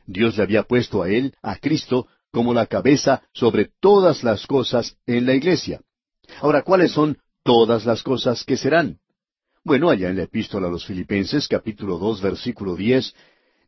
Dios 0.06 0.38
le 0.38 0.44
había 0.44 0.64
puesto 0.64 1.04
a 1.04 1.10
él, 1.10 1.36
a 1.42 1.56
Cristo, 1.58 2.08
como 2.32 2.54
la 2.54 2.66
cabeza 2.66 3.22
sobre 3.34 3.70
todas 3.80 4.24
las 4.24 4.46
cosas 4.46 4.98
en 5.06 5.26
la 5.26 5.36
iglesia. 5.36 5.82
Ahora, 6.42 6.62
¿cuáles 6.62 6.92
son 6.92 7.18
todas 7.44 7.86
las 7.86 8.04
cosas 8.04 8.44
que 8.44 8.58
serán? 8.58 9.00
Bueno, 9.64 9.90
allá 9.90 10.10
en 10.10 10.18
la 10.18 10.24
epístola 10.24 10.68
a 10.68 10.72
los 10.72 10.86
Filipenses, 10.86 11.48
capítulo 11.48 11.98
dos, 11.98 12.22
versículo 12.22 12.76
diez, 12.76 13.14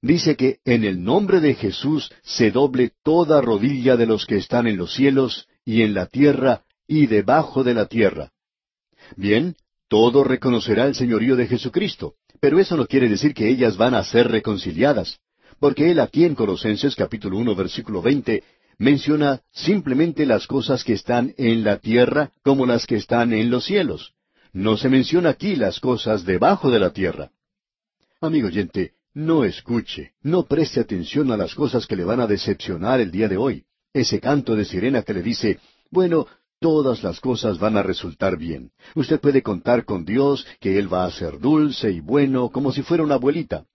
dice 0.02 0.36
que 0.36 0.60
en 0.65 0.84
el 0.84 1.03
nombre 1.03 1.40
de 1.40 1.56
Jesús 1.56 2.11
se 2.23 2.52
doble 2.52 2.91
toda 3.03 3.41
rodilla 3.41 3.98
de 3.98 4.06
los 4.06 4.26
que 4.26 4.38
están 4.38 4.68
en 4.68 4.77
los 4.77 4.94
cielos 4.94 5.48
y 5.65 5.81
en 5.81 5.94
la 5.94 6.06
tierra 6.06 6.64
y 6.88 7.07
debajo 7.07 7.64
de 7.64 7.73
la 7.73 7.88
tierra. 7.88 8.31
Bien, 9.15 9.56
todo 9.88 10.23
reconocerá 10.23 10.86
el 10.86 10.95
señorío 10.95 11.36
de 11.36 11.48
Jesucristo, 11.48 12.14
pero 12.40 12.60
eso 12.60 12.77
no 12.77 12.86
quiere 12.86 13.10
decir 13.10 13.34
que 13.34 13.49
ellas 13.49 13.76
van 13.76 13.94
a 13.94 14.03
ser 14.03 14.30
reconciliadas 14.30 15.19
porque 15.60 15.91
él 15.91 15.99
aquí 15.99 16.23
en 16.23 16.36
Colosenses 16.36 16.95
capítulo 16.95 17.38
uno 17.38 17.53
versículo 17.53 18.02
veinte 18.02 18.44
menciona 18.80 19.41
simplemente 19.51 20.26
las 20.26 20.47
cosas 20.47 20.84
que 20.84 20.93
están 20.93 21.35
en 21.38 21.64
la 21.64 21.77
tierra 21.77 22.31
como 22.43 22.65
las 22.65 22.88
que 22.88 22.95
están 22.95 23.34
en 23.34 23.51
los 23.51 23.65
cielos. 23.65 24.14
No 24.53 24.77
se 24.77 24.89
menciona 24.89 25.30
aquí 25.30 25.56
las 25.56 25.80
cosas 25.80 26.26
debajo 26.26 26.72
de 26.72 26.80
la 26.80 26.91
tierra. 26.91 27.30
Amigo 28.22 28.47
oyente, 28.47 28.93
no 29.14 29.43
escuche, 29.43 30.14
no 30.23 30.45
preste 30.45 30.80
atención 30.80 31.31
a 31.31 31.38
las 31.38 31.53
cosas 31.53 31.85
que 31.85 31.95
le 31.95 32.06
van 32.06 32.22
a 32.22 32.27
decepcionar 32.27 32.99
el 33.01 33.11
día 33.11 33.27
de 33.27 33.38
hoy. 33.38 33.65
Ese 33.93 34.19
canto 34.19 34.56
de 34.56 34.65
sirena 34.65 35.03
que 35.03 35.14
le 35.14 35.22
dice, 35.22 35.60
bueno, 35.91 36.27
todas 36.60 37.03
las 37.03 37.19
cosas 37.19 37.60
van 37.60 37.76
a 37.76 37.84
resultar 37.84 38.38
bien. 38.38 38.72
Usted 38.95 39.19
puede 39.19 39.41
contar 39.41 39.84
con 39.84 40.06
Dios 40.06 40.47
que 40.60 40.80
Él 40.80 40.91
va 40.91 41.06
a 41.06 41.11
ser 41.11 41.39
dulce 41.39 41.91
y 41.91 41.99
bueno 41.99 42.49
como 42.49 42.72
si 42.72 42.81
fuera 42.81 43.03
una 43.03 43.15
abuelita. 43.15 43.65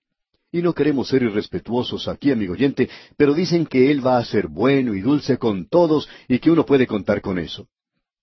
Y 0.55 0.63
no 0.63 0.73
queremos 0.73 1.09
ser 1.09 1.25
irrespetuosos 1.25 2.07
aquí, 2.07 2.31
amigo 2.31 2.53
oyente, 2.53 2.89
pero 3.17 3.35
dicen 3.35 3.67
que 3.67 3.91
Él 3.91 4.07
va 4.07 4.19
a 4.19 4.25
ser 4.25 4.47
bueno 4.47 4.95
y 4.95 5.01
dulce 5.01 5.37
con 5.37 5.69
todos 5.69 6.09
y 6.29 6.39
que 6.39 6.49
uno 6.49 6.65
puede 6.65 6.87
contar 6.87 7.21
con 7.23 7.41
eso. 7.41 7.67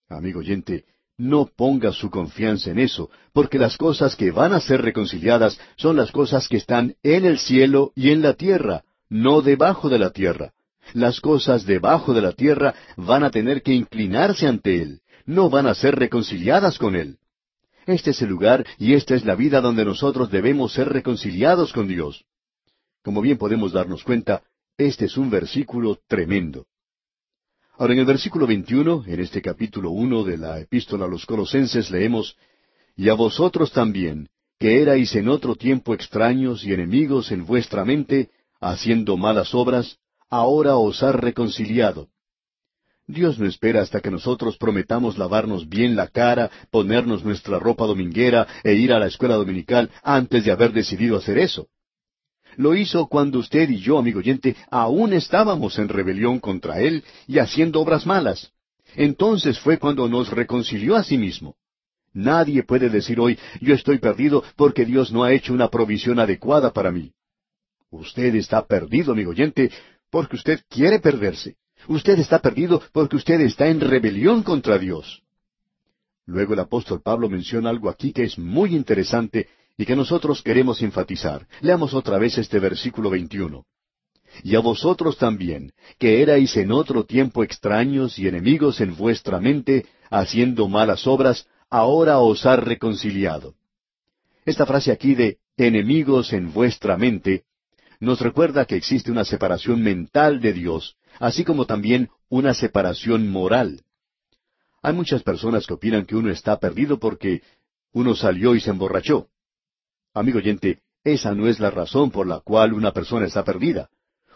Amigo 0.08 0.40
oyente, 0.40 0.86
no 1.18 1.50
ponga 1.54 1.92
su 1.92 2.10
confianza 2.10 2.72
en 2.72 2.80
eso, 2.80 3.10
porque 3.34 3.60
las 3.60 3.76
cosas 3.76 4.16
que 4.16 4.32
van 4.32 4.54
a 4.54 4.62
ser 4.62 4.82
reconciliadas 4.82 5.60
son 5.76 5.98
las 5.98 6.14
cosas 6.14 6.48
que 6.48 6.56
están 6.56 6.96
en 7.04 7.26
el 7.26 7.38
cielo 7.38 7.92
y 7.96 8.12
en 8.12 8.22
la 8.22 8.36
tierra, 8.36 8.86
no 9.10 9.42
debajo 9.42 9.90
de 9.90 10.00
la 10.00 10.12
tierra. 10.12 10.54
Las 10.94 11.20
cosas 11.20 11.66
debajo 11.66 12.14
de 12.14 12.22
la 12.22 12.32
tierra 12.32 12.74
van 12.96 13.26
a 13.26 13.30
tener 13.30 13.62
que 13.62 13.74
inclinarse 13.74 14.48
ante 14.48 14.82
Él, 14.82 15.02
no 15.26 15.50
van 15.50 15.68
a 15.68 15.76
ser 15.76 15.98
reconciliadas 15.98 16.78
con 16.78 16.96
Él. 16.96 17.18
Este 17.86 18.12
es 18.12 18.22
el 18.22 18.30
lugar 18.30 18.66
y 18.78 18.94
esta 18.94 19.16
es 19.16 19.26
la 19.26 19.36
vida 19.36 19.62
donde 19.62 19.86
nosotros 19.86 20.30
debemos 20.30 20.74
ser 20.74 20.90
reconciliados 20.90 21.74
con 21.74 21.88
Dios. 21.88 22.26
Como 23.04 23.22
bien 23.22 23.38
podemos 23.38 23.72
darnos 23.72 24.04
cuenta, 24.04 24.44
este 24.78 25.06
es 25.06 25.18
un 25.18 25.30
versículo 25.30 26.00
tremendo. 26.08 26.68
Ahora 27.78 27.94
en 27.94 28.00
el 28.00 28.06
versículo 28.06 28.46
21, 28.46 29.06
en 29.08 29.20
este 29.20 29.42
capítulo 29.42 29.90
1 29.92 30.24
de 30.24 30.38
la 30.38 30.60
epístola 30.60 31.06
a 31.06 31.08
los 31.08 31.26
colosenses, 31.26 31.90
leemos, 31.90 32.38
Y 32.96 33.10
a 33.10 33.16
vosotros 33.16 33.72
también, 33.72 34.30
que 34.60 34.82
erais 34.82 35.16
en 35.16 35.30
otro 35.30 35.56
tiempo 35.56 35.96
extraños 35.96 36.64
y 36.64 36.74
enemigos 36.74 37.32
en 37.32 37.46
vuestra 37.46 37.84
mente, 37.84 38.30
haciendo 38.60 39.18
malas 39.18 39.56
obras, 39.56 39.98
ahora 40.30 40.76
os 40.76 41.02
ha 41.02 41.12
reconciliado 41.12 42.10
Dios 43.12 43.38
no 43.38 43.46
espera 43.46 43.82
hasta 43.82 44.00
que 44.00 44.10
nosotros 44.10 44.58
prometamos 44.58 45.18
lavarnos 45.18 45.68
bien 45.68 45.96
la 45.96 46.08
cara, 46.08 46.50
ponernos 46.70 47.24
nuestra 47.24 47.60
ropa 47.60 47.86
dominguera 47.86 48.48
e 48.64 48.74
ir 48.74 48.94
a 48.94 49.00
la 49.00 49.08
escuela 49.08 49.36
dominical 49.36 49.92
antes 50.02 50.46
de 50.46 50.52
haber 50.52 50.72
decidido 50.72 51.18
hacer 51.18 51.38
eso. 51.38 51.68
Lo 52.56 52.76
hizo 52.76 53.08
cuando 53.08 53.40
usted 53.40 53.70
y 53.70 53.80
yo, 53.80 53.98
amigo 53.98 54.20
oyente, 54.20 54.56
aún 54.70 55.14
estábamos 55.14 55.78
en 55.80 55.90
rebelión 55.90 56.40
contra 56.40 56.80
Él 56.82 57.04
y 57.28 57.40
haciendo 57.40 57.82
obras 57.82 58.06
malas. 58.06 58.52
Entonces 58.96 59.60
fue 59.60 59.78
cuando 59.78 60.08
nos 60.08 60.30
reconcilió 60.30 60.96
a 60.96 61.04
sí 61.04 61.18
mismo. 61.18 61.56
Nadie 62.14 62.64
puede 62.64 62.90
decir 62.90 63.20
hoy, 63.20 63.40
yo 63.62 63.74
estoy 63.74 64.00
perdido 64.00 64.44
porque 64.58 64.86
Dios 64.86 65.12
no 65.12 65.24
ha 65.24 65.32
hecho 65.32 65.54
una 65.54 65.70
provisión 65.70 66.20
adecuada 66.20 66.72
para 66.74 66.92
mí. 66.92 67.14
Usted 67.90 68.36
está 68.36 68.66
perdido, 68.66 69.14
amigo 69.14 69.32
oyente, 69.32 69.72
porque 70.10 70.36
usted 70.36 70.62
quiere 70.70 71.00
perderse. 71.00 71.56
Usted 71.88 72.20
está 72.20 72.40
perdido 72.40 72.82
porque 72.92 73.16
usted 73.16 73.42
está 73.42 73.68
en 73.68 73.80
rebelión 73.80 74.44
contra 74.44 74.78
Dios. 74.78 75.24
Luego 76.26 76.54
el 76.54 76.60
apóstol 76.60 77.02
Pablo 77.02 77.30
menciona 77.30 77.70
algo 77.70 77.90
aquí 77.90 78.14
que 78.14 78.24
es 78.24 78.38
muy 78.38 78.76
interesante 78.76 79.48
y 79.78 79.86
que 79.86 79.96
nosotros 79.96 80.42
queremos 80.42 80.82
enfatizar. 80.82 81.48
Leamos 81.62 81.94
otra 81.94 82.18
vez 82.18 82.38
este 82.38 82.60
versículo 82.60 83.10
21. 83.10 83.66
Y 84.44 84.56
a 84.56 84.60
vosotros 84.60 85.18
también, 85.18 85.74
que 85.98 86.22
erais 86.22 86.56
en 86.56 86.72
otro 86.72 87.04
tiempo 87.06 87.44
extraños 87.44 88.18
y 88.18 88.28
enemigos 88.28 88.80
en 88.80 88.96
vuestra 88.96 89.40
mente, 89.40 89.86
haciendo 90.10 90.68
malas 90.70 91.06
obras, 91.06 91.48
ahora 91.70 92.20
os 92.20 92.46
ha 92.46 92.56
reconciliado. 92.56 93.56
Esta 94.46 94.66
frase 94.66 94.92
aquí 94.92 95.16
de 95.16 95.38
enemigos 95.58 96.34
en 96.34 96.54
vuestra 96.54 96.98
mente 96.98 97.44
nos 98.00 98.20
recuerda 98.20 98.66
que 98.66 98.76
existe 98.76 99.12
una 99.12 99.26
separación 99.26 99.82
mental 99.84 100.42
de 100.42 100.54
Dios, 100.54 100.96
así 101.22 101.46
como 101.46 101.66
también 101.66 102.10
una 102.30 102.54
separación 102.56 103.30
moral. 103.30 103.84
Hay 104.82 104.94
muchas 104.94 105.22
personas 105.22 105.68
que 105.68 105.76
opinan 105.76 106.06
que 106.06 106.16
uno 106.16 106.32
está 106.32 106.60
perdido 106.60 106.98
porque 107.00 107.44
uno 107.94 108.16
salió 108.16 108.56
y 108.56 108.60
se 108.60 108.72
emborrachó. 108.72 109.28
Amigo 110.16 110.40
oyente, 110.40 110.80
esa 111.04 111.36
no 111.36 111.48
es 111.48 111.60
la 111.60 111.70
razón 111.70 112.10
por 112.10 112.26
la 112.26 112.40
cual 112.40 112.74
una 112.74 112.92
persona 112.92 113.28
está 113.28 113.44
perdida. 113.44 113.90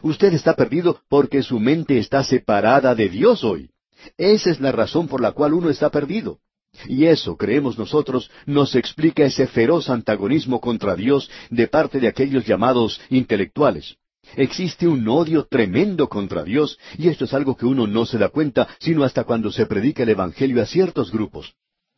Usted 0.03 0.33
está 0.33 0.55
perdido 0.55 1.01
porque 1.09 1.41
su 1.41 1.59
mente 1.59 1.97
está 1.97 2.23
separada 2.23 2.93
de 2.93 3.09
Dios 3.09 3.43
hoy. 3.43 3.71
Esa 4.15 4.51
es 4.51 4.59
la 4.59 4.71
razón 4.71 5.07
por 5.07 5.21
la 5.21 5.31
cual 5.31 5.53
uno 5.53 5.71
está 5.71 5.89
perdido. 5.89 6.39
Y 6.87 7.05
eso, 7.05 7.35
creemos 7.35 7.79
nosotros, 7.79 8.29
nos 8.45 8.75
explica 8.75 9.23
ese 9.23 9.47
feroz 9.47 9.89
antagonismo 9.89 10.61
contra 10.61 10.95
Dios 10.95 11.31
de 11.49 11.67
parte 11.67 11.99
de 11.99 12.09
aquellos 12.09 12.45
llamados 12.45 13.01
intelectuales. 13.09 13.97
Existe 14.35 14.87
un 14.87 15.07
odio 15.07 15.45
tremendo 15.45 16.09
contra 16.09 16.43
Dios, 16.43 16.77
y 16.97 17.07
esto 17.07 17.25
es 17.25 17.33
algo 17.33 17.55
que 17.55 17.65
uno 17.65 17.87
no 17.87 18.05
se 18.05 18.17
da 18.17 18.29
cuenta 18.29 18.67
sino 18.79 19.03
hasta 19.03 19.23
cuando 19.23 19.51
se 19.51 19.65
predica 19.65 20.03
el 20.03 20.09
Evangelio 20.09 20.61
a 20.61 20.65
ciertos 20.65 21.11
grupos. 21.11 21.53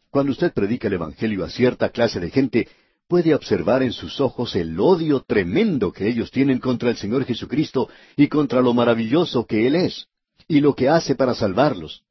Cuando 0.10 0.32
usted 0.32 0.54
predica 0.54 0.88
el 0.88 0.94
Evangelio 0.94 1.44
a 1.44 1.50
cierta 1.50 1.90
clase 1.90 2.20
de 2.20 2.30
gente, 2.30 2.68
puede 3.08 3.34
observar 3.34 3.84
en 3.84 3.94
sus 3.94 4.20
ojos 4.20 4.56
el 4.56 4.80
odio 4.80 5.24
tremendo 5.26 5.92
que 5.92 6.08
ellos 6.08 6.32
tienen 6.32 6.60
contra 6.60 6.90
el 6.90 6.98
Señor 6.98 7.26
Jesucristo 7.26 7.90
y 8.16 8.28
contra 8.28 8.62
lo 8.62 8.74
maravilloso 8.74 9.46
que 9.46 9.68
Él 9.68 9.76
es, 9.76 10.08
y 10.48 10.60
lo 10.60 10.76
que 10.76 10.90
hace 10.90 11.16
para 11.16 11.34
salvarlos 11.34 12.04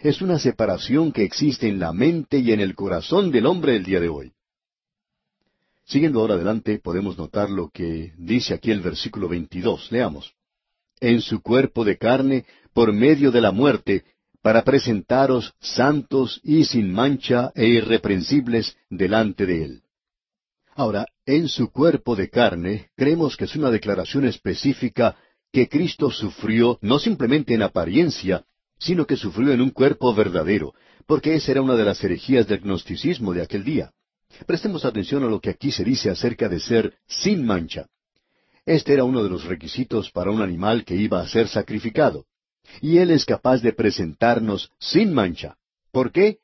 es 0.00 0.22
una 0.22 0.38
separación 0.38 1.12
que 1.12 1.24
existe 1.24 1.68
en 1.68 1.80
la 1.80 1.92
mente 1.92 2.38
y 2.38 2.52
en 2.52 2.60
el 2.60 2.74
corazón 2.74 3.30
del 3.30 3.46
hombre 3.46 3.76
el 3.76 3.84
día 3.84 4.00
de 4.00 4.08
hoy. 4.08 4.32
Siguiendo 5.88 6.20
ahora 6.20 6.34
adelante, 6.34 6.78
podemos 6.78 7.16
notar 7.16 7.48
lo 7.48 7.70
que 7.70 8.12
dice 8.18 8.52
aquí 8.52 8.70
el 8.70 8.82
versículo 8.82 9.26
22. 9.26 9.90
Leamos. 9.90 10.34
En 11.00 11.22
su 11.22 11.40
cuerpo 11.40 11.82
de 11.82 11.96
carne, 11.96 12.44
por 12.74 12.92
medio 12.92 13.30
de 13.30 13.40
la 13.40 13.52
muerte, 13.52 14.04
para 14.42 14.64
presentaros 14.64 15.54
santos 15.60 16.42
y 16.44 16.64
sin 16.64 16.92
mancha 16.92 17.52
e 17.54 17.66
irreprensibles 17.66 18.76
delante 18.90 19.46
de 19.46 19.64
Él. 19.64 19.82
Ahora, 20.74 21.06
en 21.24 21.48
su 21.48 21.70
cuerpo 21.70 22.14
de 22.16 22.28
carne, 22.28 22.90
creemos 22.94 23.38
que 23.38 23.44
es 23.44 23.56
una 23.56 23.70
declaración 23.70 24.26
específica 24.26 25.16
que 25.50 25.70
Cristo 25.70 26.10
sufrió 26.10 26.78
no 26.82 26.98
simplemente 26.98 27.54
en 27.54 27.62
apariencia, 27.62 28.44
sino 28.78 29.06
que 29.06 29.16
sufrió 29.16 29.52
en 29.52 29.62
un 29.62 29.70
cuerpo 29.70 30.14
verdadero, 30.14 30.74
porque 31.06 31.34
esa 31.34 31.52
era 31.52 31.62
una 31.62 31.76
de 31.76 31.84
las 31.84 32.04
herejías 32.04 32.46
del 32.46 32.60
gnosticismo 32.60 33.32
de 33.32 33.42
aquel 33.42 33.64
día. 33.64 33.92
Prestemos 34.46 34.84
atención 34.84 35.24
a 35.24 35.26
lo 35.26 35.40
que 35.40 35.50
aquí 35.50 35.70
se 35.70 35.84
dice 35.84 36.10
acerca 36.10 36.48
de 36.48 36.60
ser 36.60 36.94
sin 37.06 37.44
mancha. 37.44 37.86
Este 38.64 38.92
era 38.92 39.04
uno 39.04 39.22
de 39.22 39.30
los 39.30 39.44
requisitos 39.44 40.10
para 40.10 40.30
un 40.30 40.42
animal 40.42 40.84
que 40.84 40.94
iba 40.94 41.20
a 41.20 41.28
ser 41.28 41.48
sacrificado. 41.48 42.26
Y 42.82 42.98
Él 42.98 43.10
es 43.10 43.24
capaz 43.24 43.62
de 43.62 43.72
presentarnos 43.72 44.70
sin 44.78 45.12
mancha. 45.12 45.56
¿Por 45.90 46.12
qué? 46.12 46.38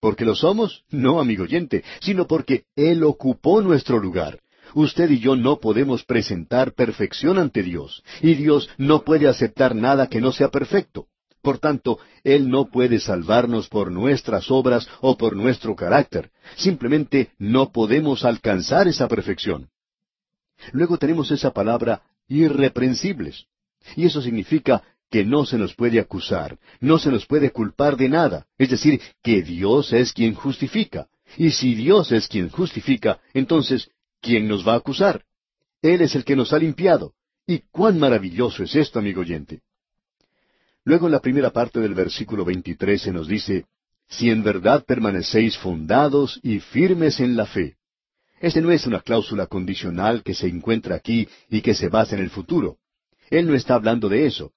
¿Porque 0.00 0.24
lo 0.24 0.34
somos? 0.34 0.84
No, 0.90 1.20
amigo 1.20 1.44
oyente, 1.44 1.84
sino 2.00 2.26
porque 2.26 2.64
Él 2.76 3.02
ocupó 3.02 3.62
nuestro 3.62 3.98
lugar. 3.98 4.40
Usted 4.74 5.10
y 5.10 5.18
yo 5.18 5.36
no 5.36 5.58
podemos 5.58 6.04
presentar 6.04 6.74
perfección 6.74 7.38
ante 7.38 7.62
Dios, 7.62 8.02
y 8.22 8.34
Dios 8.34 8.68
no 8.78 9.02
puede 9.02 9.26
aceptar 9.26 9.74
nada 9.74 10.06
que 10.06 10.20
no 10.20 10.32
sea 10.32 10.48
perfecto. 10.48 11.08
Por 11.42 11.58
tanto, 11.58 11.98
Él 12.22 12.50
no 12.50 12.70
puede 12.70 13.00
salvarnos 13.00 13.68
por 13.68 13.90
nuestras 13.90 14.50
obras 14.50 14.88
o 15.00 15.16
por 15.16 15.36
nuestro 15.36 15.74
carácter. 15.74 16.30
Simplemente 16.56 17.30
no 17.38 17.72
podemos 17.72 18.24
alcanzar 18.24 18.88
esa 18.88 19.08
perfección. 19.08 19.68
Luego 20.72 20.98
tenemos 20.98 21.30
esa 21.30 21.52
palabra 21.52 22.02
irreprensibles. 22.28 23.46
Y 23.96 24.04
eso 24.04 24.20
significa 24.20 24.82
que 25.10 25.24
no 25.24 25.44
se 25.44 25.58
nos 25.58 25.74
puede 25.74 25.98
acusar, 25.98 26.58
no 26.80 26.98
se 26.98 27.10
nos 27.10 27.26
puede 27.26 27.50
culpar 27.50 27.96
de 27.96 28.08
nada. 28.08 28.46
Es 28.58 28.70
decir, 28.70 29.00
que 29.22 29.42
Dios 29.42 29.92
es 29.92 30.12
quien 30.12 30.34
justifica. 30.34 31.08
Y 31.36 31.50
si 31.50 31.74
Dios 31.74 32.12
es 32.12 32.28
quien 32.28 32.48
justifica, 32.48 33.20
entonces, 33.34 33.90
¿quién 34.20 34.46
nos 34.46 34.66
va 34.66 34.74
a 34.74 34.76
acusar? 34.76 35.24
Él 35.82 36.02
es 36.02 36.14
el 36.14 36.24
que 36.24 36.36
nos 36.36 36.52
ha 36.52 36.58
limpiado. 36.58 37.14
Y 37.46 37.60
cuán 37.70 37.98
maravilloso 37.98 38.62
es 38.62 38.76
esto, 38.76 38.98
amigo 38.98 39.22
oyente. 39.22 39.62
Luego 40.84 41.06
en 41.06 41.12
la 41.12 41.20
primera 41.20 41.50
parte 41.50 41.80
del 41.80 41.94
versículo 41.94 42.44
23 42.44 43.02
se 43.02 43.12
nos 43.12 43.28
dice, 43.28 43.66
si 44.08 44.30
en 44.30 44.42
verdad 44.42 44.84
permanecéis 44.84 45.56
fundados 45.58 46.40
y 46.42 46.60
firmes 46.60 47.20
en 47.20 47.36
la 47.36 47.46
fe. 47.46 47.76
Este 48.40 48.60
no 48.62 48.72
es 48.72 48.86
una 48.86 49.00
cláusula 49.00 49.46
condicional 49.46 50.22
que 50.22 50.34
se 50.34 50.48
encuentra 50.48 50.96
aquí 50.96 51.28
y 51.50 51.60
que 51.60 51.74
se 51.74 51.88
basa 51.88 52.16
en 52.16 52.22
el 52.22 52.30
futuro. 52.30 52.78
Él 53.28 53.46
no 53.46 53.54
está 53.54 53.74
hablando 53.74 54.08
de 54.08 54.26
eso. 54.26 54.52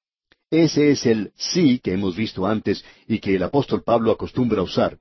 Ese 0.50 0.92
es 0.92 1.06
el 1.06 1.34
sí 1.36 1.80
que 1.80 1.94
hemos 1.94 2.16
visto 2.16 2.46
antes 2.46 2.84
y 3.08 3.20
que 3.20 3.36
el 3.36 3.44
apóstol 3.44 3.84
Pablo 3.84 4.12
acostumbra 4.12 4.62
usar. 4.62 5.00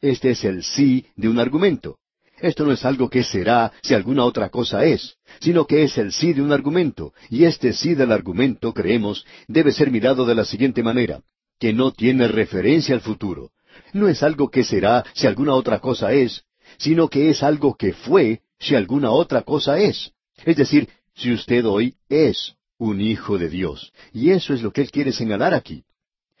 Este 0.00 0.30
es 0.30 0.44
el 0.44 0.62
sí 0.62 1.06
de 1.16 1.28
un 1.28 1.38
argumento. 1.38 1.98
Esto 2.42 2.64
no 2.64 2.72
es 2.72 2.84
algo 2.84 3.08
que 3.08 3.22
será 3.22 3.72
si 3.82 3.94
alguna 3.94 4.24
otra 4.24 4.48
cosa 4.48 4.84
es, 4.84 5.14
sino 5.40 5.64
que 5.64 5.84
es 5.84 5.96
el 5.96 6.12
sí 6.12 6.32
de 6.32 6.42
un 6.42 6.50
argumento, 6.50 7.14
y 7.30 7.44
este 7.44 7.72
sí 7.72 7.94
del 7.94 8.10
argumento, 8.10 8.74
creemos, 8.74 9.24
debe 9.46 9.70
ser 9.70 9.92
mirado 9.92 10.26
de 10.26 10.34
la 10.34 10.44
siguiente 10.44 10.82
manera, 10.82 11.22
que 11.60 11.72
no 11.72 11.92
tiene 11.92 12.26
referencia 12.26 12.96
al 12.96 13.00
futuro. 13.00 13.52
No 13.92 14.08
es 14.08 14.24
algo 14.24 14.50
que 14.50 14.64
será 14.64 15.04
si 15.14 15.28
alguna 15.28 15.54
otra 15.54 15.78
cosa 15.78 16.12
es, 16.14 16.42
sino 16.78 17.08
que 17.08 17.30
es 17.30 17.44
algo 17.44 17.76
que 17.76 17.92
fue 17.92 18.40
si 18.58 18.74
alguna 18.74 19.12
otra 19.12 19.42
cosa 19.42 19.78
es. 19.78 20.10
Es 20.44 20.56
decir, 20.56 20.88
si 21.14 21.32
usted 21.32 21.64
hoy 21.64 21.94
es 22.08 22.56
un 22.76 23.00
hijo 23.00 23.38
de 23.38 23.50
Dios. 23.50 23.92
Y 24.12 24.30
eso 24.30 24.52
es 24.52 24.62
lo 24.62 24.72
que 24.72 24.80
Él 24.80 24.90
quiere 24.90 25.12
señalar 25.12 25.54
aquí. 25.54 25.84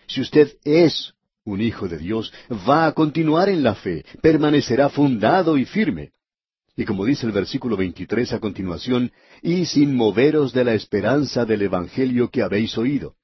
Si 0.08 0.20
usted 0.20 0.56
es 0.64 1.14
un 1.44 1.60
hijo 1.60 1.88
de 1.88 1.98
Dios, 1.98 2.32
va 2.68 2.86
a 2.86 2.92
continuar 2.92 3.48
en 3.48 3.62
la 3.62 3.74
fe, 3.74 4.04
permanecerá 4.20 4.88
fundado 4.88 5.58
y 5.58 5.64
firme. 5.64 6.12
Y 6.76 6.84
como 6.84 7.04
dice 7.04 7.26
el 7.26 7.32
versículo 7.32 7.76
23 7.76 8.32
a 8.32 8.40
continuación, 8.40 9.12
y 9.42 9.66
sin 9.66 9.94
moveros 9.94 10.52
de 10.52 10.64
la 10.64 10.74
esperanza 10.74 11.44
del 11.44 11.62
Evangelio 11.62 12.30
que 12.30 12.42
habéis 12.42 12.78
oído. 12.78 13.14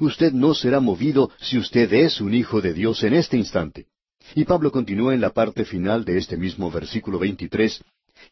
Usted 0.00 0.32
no 0.32 0.54
será 0.54 0.80
movido 0.80 1.30
si 1.40 1.58
usted 1.58 1.92
es 1.92 2.20
un 2.20 2.34
hijo 2.34 2.60
de 2.60 2.72
Dios 2.72 3.02
en 3.02 3.14
este 3.14 3.36
instante. 3.36 3.86
Y 4.34 4.44
Pablo 4.44 4.70
continúa 4.70 5.14
en 5.14 5.20
la 5.20 5.30
parte 5.30 5.64
final 5.64 6.04
de 6.04 6.18
este 6.18 6.36
mismo 6.36 6.70
versículo 6.70 7.18
23, 7.18 7.82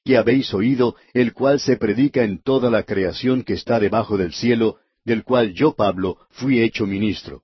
que 0.05 0.17
habéis 0.17 0.53
oído, 0.55 0.97
el 1.13 1.33
cual 1.33 1.61
se 1.61 1.77
predica 1.77 2.25
en 2.25 2.43
toda 2.43 2.71
la 2.71 2.83
creación 2.83 3.43
que 3.43 3.55
está 3.55 3.79
debajo 3.79 4.17
del 4.17 4.33
cielo, 4.33 4.79
del 5.05 5.25
cual 5.25 5.53
yo, 5.53 5.75
Pablo, 5.75 6.19
fui 6.31 6.61
hecho 6.61 6.87
ministro. 6.87 7.43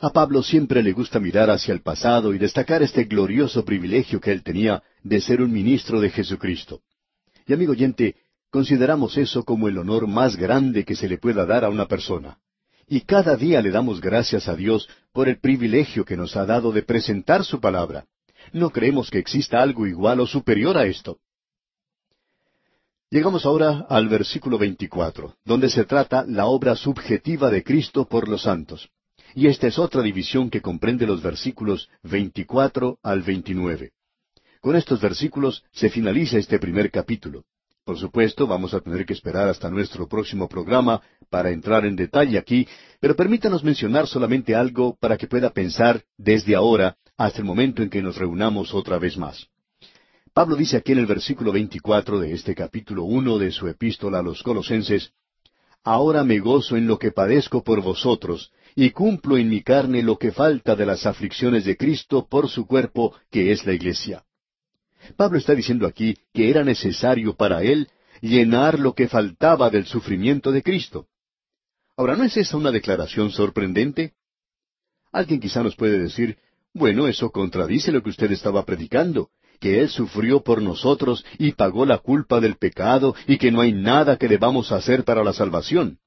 A 0.00 0.10
Pablo 0.10 0.44
siempre 0.44 0.80
le 0.80 0.92
gusta 0.92 1.18
mirar 1.18 1.50
hacia 1.50 1.74
el 1.74 1.80
pasado 1.82 2.32
y 2.32 2.38
destacar 2.38 2.84
este 2.84 3.04
glorioso 3.04 3.64
privilegio 3.64 4.20
que 4.20 4.30
él 4.30 4.44
tenía 4.44 4.80
de 5.02 5.20
ser 5.20 5.42
un 5.42 5.52
ministro 5.52 6.00
de 6.00 6.10
Jesucristo. 6.10 6.82
Y 7.48 7.52
amigo 7.52 7.72
oyente, 7.72 8.14
consideramos 8.48 9.16
eso 9.16 9.42
como 9.42 9.66
el 9.66 9.76
honor 9.76 10.06
más 10.06 10.36
grande 10.36 10.84
que 10.84 10.94
se 10.94 11.08
le 11.08 11.18
pueda 11.18 11.44
dar 11.46 11.64
a 11.64 11.68
una 11.68 11.86
persona. 11.86 12.38
Y 12.86 13.00
cada 13.00 13.36
día 13.36 13.60
le 13.60 13.72
damos 13.72 14.00
gracias 14.00 14.46
a 14.46 14.54
Dios 14.54 14.88
por 15.12 15.28
el 15.28 15.40
privilegio 15.40 16.04
que 16.04 16.16
nos 16.16 16.36
ha 16.36 16.46
dado 16.46 16.70
de 16.70 16.82
presentar 16.82 17.44
su 17.44 17.60
palabra. 17.60 18.06
No 18.52 18.70
creemos 18.70 19.10
que 19.10 19.18
exista 19.18 19.60
algo 19.60 19.84
igual 19.84 20.20
o 20.20 20.26
superior 20.26 20.78
a 20.78 20.86
esto. 20.86 21.18
Llegamos 23.10 23.44
ahora 23.44 23.86
al 23.88 24.08
versículo 24.08 24.58
24, 24.58 25.34
donde 25.44 25.68
se 25.68 25.84
trata 25.84 26.24
la 26.24 26.46
obra 26.46 26.76
subjetiva 26.76 27.50
de 27.50 27.64
Cristo 27.64 28.06
por 28.06 28.28
los 28.28 28.42
santos. 28.42 28.88
Y 29.34 29.46
esta 29.46 29.66
es 29.66 29.78
otra 29.78 30.02
división 30.02 30.50
que 30.50 30.60
comprende 30.60 31.06
los 31.06 31.22
versículos 31.22 31.88
24 32.02 32.98
al 33.02 33.22
29. 33.22 33.92
Con 34.60 34.76
estos 34.76 35.00
versículos 35.00 35.64
se 35.72 35.90
finaliza 35.90 36.38
este 36.38 36.58
primer 36.58 36.90
capítulo. 36.90 37.44
Por 37.84 37.98
supuesto, 37.98 38.46
vamos 38.46 38.74
a 38.74 38.80
tener 38.80 39.06
que 39.06 39.14
esperar 39.14 39.48
hasta 39.48 39.70
nuestro 39.70 40.08
próximo 40.08 40.48
programa 40.48 41.00
para 41.30 41.50
entrar 41.50 41.86
en 41.86 41.96
detalle 41.96 42.36
aquí, 42.36 42.68
pero 43.00 43.16
permítanos 43.16 43.64
mencionar 43.64 44.06
solamente 44.06 44.54
algo 44.54 44.96
para 45.00 45.16
que 45.16 45.26
pueda 45.26 45.50
pensar 45.50 46.04
desde 46.18 46.54
ahora 46.54 46.96
hasta 47.16 47.38
el 47.38 47.44
momento 47.44 47.82
en 47.82 47.88
que 47.88 48.02
nos 48.02 48.16
reunamos 48.16 48.74
otra 48.74 48.98
vez 48.98 49.16
más. 49.16 49.46
Pablo 50.34 50.54
dice 50.54 50.76
aquí 50.76 50.92
en 50.92 50.98
el 50.98 51.06
versículo 51.06 51.50
24 51.52 52.20
de 52.20 52.32
este 52.32 52.54
capítulo 52.54 53.04
uno 53.04 53.38
de 53.38 53.50
su 53.50 53.66
epístola 53.66 54.18
a 54.18 54.22
los 54.22 54.42
Colosenses, 54.42 55.12
Ahora 55.84 56.24
me 56.24 56.38
gozo 56.38 56.76
en 56.76 56.86
lo 56.86 56.98
que 56.98 57.12
padezco 57.12 57.62
por 57.62 57.80
vosotros, 57.80 58.52
y 58.80 58.92
cumplo 58.92 59.36
en 59.36 59.48
mi 59.48 59.60
carne 59.60 60.04
lo 60.04 60.18
que 60.18 60.30
falta 60.30 60.76
de 60.76 60.86
las 60.86 61.04
aflicciones 61.04 61.64
de 61.64 61.76
Cristo 61.76 62.28
por 62.30 62.48
su 62.48 62.64
cuerpo, 62.64 63.12
que 63.28 63.50
es 63.50 63.66
la 63.66 63.72
Iglesia. 63.72 64.22
Pablo 65.16 65.36
está 65.36 65.56
diciendo 65.56 65.84
aquí 65.84 66.16
que 66.32 66.48
era 66.48 66.62
necesario 66.62 67.34
para 67.34 67.64
él 67.64 67.88
llenar 68.20 68.78
lo 68.78 68.94
que 68.94 69.08
faltaba 69.08 69.68
del 69.68 69.86
sufrimiento 69.86 70.52
de 70.52 70.62
Cristo. 70.62 71.08
Ahora, 71.96 72.14
¿no 72.14 72.22
es 72.22 72.36
esa 72.36 72.56
una 72.56 72.70
declaración 72.70 73.32
sorprendente? 73.32 74.12
Alguien 75.10 75.40
quizá 75.40 75.64
nos 75.64 75.74
puede 75.74 75.98
decir, 75.98 76.38
bueno, 76.72 77.08
eso 77.08 77.32
contradice 77.32 77.90
lo 77.90 78.00
que 78.04 78.10
usted 78.10 78.30
estaba 78.30 78.64
predicando 78.64 79.30
que 79.58 79.80
Él 79.80 79.88
sufrió 79.88 80.44
por 80.44 80.62
nosotros 80.62 81.24
y 81.36 81.50
pagó 81.50 81.84
la 81.84 81.98
culpa 81.98 82.38
del 82.38 82.54
pecado 82.54 83.16
y 83.26 83.38
que 83.38 83.50
no 83.50 83.60
hay 83.60 83.72
nada 83.72 84.18
que 84.18 84.28
debamos 84.28 84.70
hacer 84.70 85.02
para 85.02 85.24
la 85.24 85.32
salvación. 85.32 85.98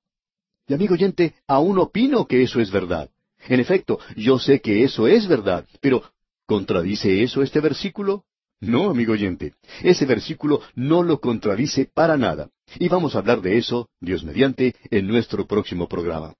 Y 0.71 0.73
amigo 0.73 0.93
oyente, 0.93 1.35
aún 1.47 1.77
opino 1.79 2.25
que 2.25 2.43
eso 2.43 2.61
es 2.61 2.71
verdad. 2.71 3.09
En 3.49 3.59
efecto, 3.59 3.99
yo 4.15 4.39
sé 4.39 4.61
que 4.61 4.85
eso 4.85 5.05
es 5.05 5.27
verdad, 5.27 5.67
pero 5.81 6.01
¿contradice 6.45 7.23
eso 7.23 7.41
este 7.41 7.59
versículo? 7.59 8.23
No, 8.61 8.89
amigo 8.89 9.11
oyente, 9.11 9.53
ese 9.83 10.05
versículo 10.05 10.61
no 10.75 11.03
lo 11.03 11.19
contradice 11.19 11.89
para 11.93 12.15
nada. 12.15 12.51
Y 12.79 12.87
vamos 12.87 13.15
a 13.15 13.17
hablar 13.17 13.41
de 13.41 13.57
eso, 13.57 13.89
Dios 13.99 14.23
mediante, 14.23 14.73
en 14.89 15.07
nuestro 15.07 15.45
próximo 15.45 15.89
programa. 15.89 16.35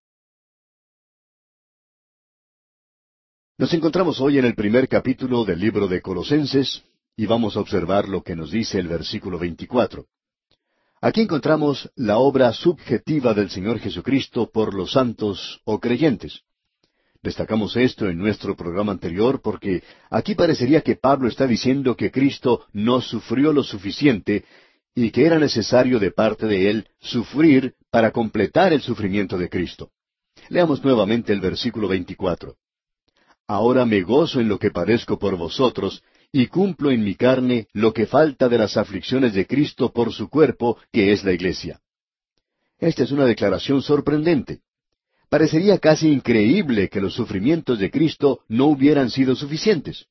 Nos 3.58 3.74
encontramos 3.74 4.22
hoy 4.22 4.38
en 4.38 4.46
el 4.46 4.56
primer 4.56 4.88
capítulo 4.88 5.44
del 5.44 5.60
libro 5.60 5.90
de 5.90 6.02
Colosenses, 6.02 6.86
y 7.18 7.26
vamos 7.26 7.58
a 7.58 7.60
observar 7.60 8.08
lo 8.08 8.24
que 8.24 8.38
nos 8.38 8.50
dice 8.50 8.80
el 8.80 8.88
versículo 8.88 9.38
24. 9.38 10.06
Aquí 11.04 11.22
encontramos 11.22 11.90
la 11.96 12.20
obra 12.20 12.54
subjetiva 12.54 13.34
del 13.34 13.50
Señor 13.50 13.80
Jesucristo 13.80 14.52
por 14.52 14.76
los 14.76 14.92
santos 14.92 15.60
o 15.66 15.80
creyentes. 15.80 16.42
Destacamos 17.24 17.76
esto 17.76 18.08
en 18.08 18.20
nuestro 18.20 18.56
programa 18.56 18.92
anterior 18.92 19.42
porque 19.42 19.82
aquí 20.12 20.36
parecería 20.36 20.82
que 20.82 20.96
Pablo 20.96 21.28
está 21.28 21.48
diciendo 21.48 21.96
que 21.96 22.12
Cristo 22.12 22.68
no 22.72 23.02
sufrió 23.02 23.52
lo 23.52 23.64
suficiente 23.64 24.46
y 24.94 25.10
que 25.10 25.26
era 25.26 25.40
necesario 25.40 25.98
de 25.98 26.12
parte 26.12 26.46
de 26.46 26.70
él 26.70 26.88
sufrir 27.00 27.74
para 27.90 28.12
completar 28.12 28.72
el 28.72 28.82
sufrimiento 28.82 29.40
de 29.40 29.50
Cristo. 29.50 29.90
Leamos 30.50 30.84
nuevamente 30.84 31.34
el 31.34 31.42
versículo 31.42 31.88
24. 31.88 32.58
Ahora 33.48 33.86
me 33.86 34.04
gozo 34.04 34.40
en 34.40 34.48
lo 34.48 34.60
que 34.60 34.70
padezco 34.70 35.18
por 35.18 35.36
vosotros, 35.36 36.04
y 36.32 36.48
cumplo 36.48 36.92
en 36.92 37.04
mi 37.04 37.16
carne 37.16 37.68
lo 37.74 37.94
que 37.94 38.06
falta 38.06 38.48
de 38.48 38.58
las 38.58 38.78
aflicciones 38.78 39.34
de 39.34 39.46
Cristo 39.46 39.92
por 39.92 40.14
su 40.14 40.30
cuerpo, 40.30 40.78
que 40.92 41.12
es 41.12 41.24
la 41.24 41.34
iglesia. 41.34 41.82
Esta 42.80 43.04
es 43.04 43.12
una 43.12 43.26
declaración 43.26 43.82
sorprendente. 43.82 44.62
Parecería 45.30 45.78
casi 45.78 46.10
increíble 46.10 46.90
que 46.90 47.02
los 47.02 47.14
sufrimientos 47.14 47.80
de 47.80 47.92
Cristo 47.92 48.42
no 48.48 48.68
hubieran 48.68 49.10
sido 49.10 49.36
suficientes. 49.36 50.08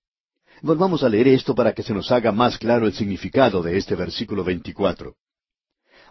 Volvamos 0.62 1.02
a 1.02 1.08
leer 1.08 1.28
esto 1.28 1.54
para 1.54 1.72
que 1.72 1.82
se 1.82 1.94
nos 1.94 2.12
haga 2.12 2.32
más 2.32 2.58
claro 2.58 2.86
el 2.86 2.92
significado 2.92 3.62
de 3.62 3.78
este 3.78 3.94
versículo 3.94 4.44
24. 4.44 5.14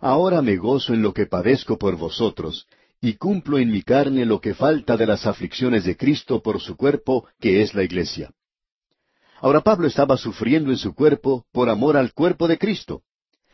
Ahora 0.01 0.41
me 0.41 0.57
gozo 0.57 0.93
en 0.93 1.01
lo 1.01 1.13
que 1.13 1.27
padezco 1.27 1.77
por 1.77 1.97
vosotros, 1.97 2.67
y 3.01 3.13
cumplo 3.13 3.59
en 3.59 3.71
mi 3.71 3.83
carne 3.83 4.25
lo 4.25 4.41
que 4.41 4.53
falta 4.53 4.97
de 4.97 5.05
las 5.05 5.25
aflicciones 5.27 5.85
de 5.85 5.95
Cristo 5.95 6.41
por 6.41 6.59
su 6.59 6.75
cuerpo, 6.75 7.27
que 7.39 7.61
es 7.61 7.73
la 7.75 7.83
iglesia. 7.83 8.31
Ahora 9.41 9.61
Pablo 9.61 9.87
estaba 9.87 10.17
sufriendo 10.17 10.71
en 10.71 10.77
su 10.77 10.93
cuerpo 10.93 11.45
por 11.51 11.69
amor 11.69 11.95
al 11.95 12.13
cuerpo 12.13 12.47
de 12.47 12.57
Cristo. 12.57 13.03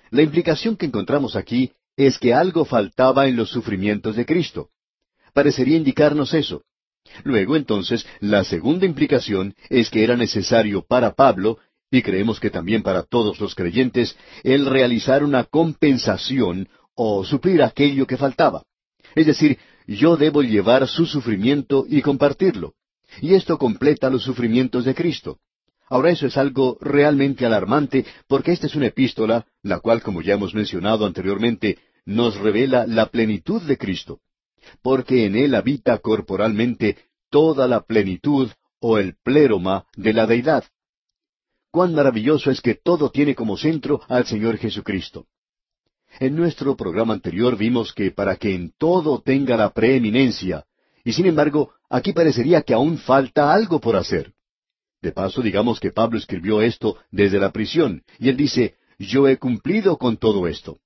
La 0.09 0.23
implicación 0.23 0.75
que 0.77 0.87
encontramos 0.87 1.35
aquí 1.35 1.73
es 1.95 2.17
que 2.17 2.33
algo 2.33 2.65
faltaba 2.65 3.27
en 3.27 3.35
los 3.35 3.49
sufrimientos 3.49 4.15
de 4.15 4.25
Cristo. 4.25 4.69
Parecería 5.33 5.77
indicarnos 5.77 6.33
eso. 6.33 6.63
Luego 7.23 7.55
entonces, 7.55 8.05
la 8.19 8.43
segunda 8.43 8.85
implicación 8.85 9.55
es 9.69 9.89
que 9.89 10.03
era 10.03 10.17
necesario 10.17 10.83
para 10.83 11.13
Pablo, 11.13 11.59
y 11.91 12.01
creemos 12.01 12.39
que 12.39 12.49
también 12.49 12.81
para 12.81 13.03
todos 13.03 13.39
los 13.39 13.53
creyentes, 13.53 14.17
el 14.43 14.65
realizar 14.65 15.23
una 15.23 15.43
compensación 15.43 16.67
o 16.95 17.23
suplir 17.23 17.61
aquello 17.61 18.07
que 18.07 18.17
faltaba. 18.17 18.63
Es 19.13 19.27
decir, 19.27 19.59
yo 19.85 20.17
debo 20.17 20.41
llevar 20.41 20.87
su 20.87 21.05
sufrimiento 21.05 21.85
y 21.87 22.01
compartirlo. 22.01 22.73
Y 23.21 23.35
esto 23.35 23.57
completa 23.57 24.09
los 24.09 24.23
sufrimientos 24.23 24.83
de 24.83 24.95
Cristo. 24.95 25.39
Ahora 25.87 26.09
eso 26.09 26.27
es 26.27 26.37
algo 26.37 26.77
realmente 26.81 27.45
alarmante 27.45 28.05
porque 28.27 28.51
esta 28.51 28.67
es 28.67 28.75
una 28.75 28.87
epístola, 28.87 29.45
la 29.61 29.79
cual, 29.79 30.01
como 30.01 30.21
ya 30.21 30.33
hemos 30.33 30.55
mencionado 30.55 31.05
anteriormente, 31.05 31.77
nos 32.05 32.37
revela 32.37 32.85
la 32.87 33.07
plenitud 33.07 33.61
de 33.61 33.77
Cristo, 33.77 34.19
porque 34.81 35.25
en 35.25 35.35
Él 35.35 35.55
habita 35.55 35.97
corporalmente 35.99 36.97
toda 37.29 37.67
la 37.67 37.81
plenitud 37.81 38.49
o 38.79 38.97
el 38.97 39.15
pléroma 39.23 39.85
de 39.95 40.13
la 40.13 40.25
deidad. 40.27 40.63
Cuán 41.71 41.93
maravilloso 41.93 42.51
es 42.51 42.61
que 42.61 42.75
todo 42.75 43.09
tiene 43.09 43.35
como 43.35 43.57
centro 43.57 44.01
al 44.07 44.25
Señor 44.25 44.57
Jesucristo. 44.57 45.27
En 46.19 46.35
nuestro 46.35 46.77
programa 46.77 47.13
anterior 47.13 47.57
vimos 47.57 47.93
que 47.93 48.11
para 48.11 48.37
que 48.37 48.55
en 48.55 48.71
todo 48.77 49.21
tenga 49.21 49.57
la 49.57 49.71
preeminencia, 49.71 50.65
y 51.03 51.13
sin 51.13 51.25
embargo, 51.25 51.73
aquí 51.89 52.13
parecería 52.13 52.61
que 52.61 52.73
aún 52.73 52.97
falta 52.97 53.53
algo 53.53 53.79
por 53.81 53.95
hacer. 53.95 54.33
De 55.05 55.11
paso, 55.11 55.43
digamos 55.43 55.79
que 55.79 55.91
Pablo 55.91 56.17
escribió 56.17 56.63
esto 56.63 56.97
desde 57.11 57.37
la 57.37 57.51
prisión, 57.51 58.01
y 58.17 58.29
él 58.29 58.37
dice, 58.37 58.73
yo 58.97 59.27
he 59.27 59.37
cumplido 59.37 59.99
con 59.99 60.17
todo 60.17 60.47
esto. 60.47 60.79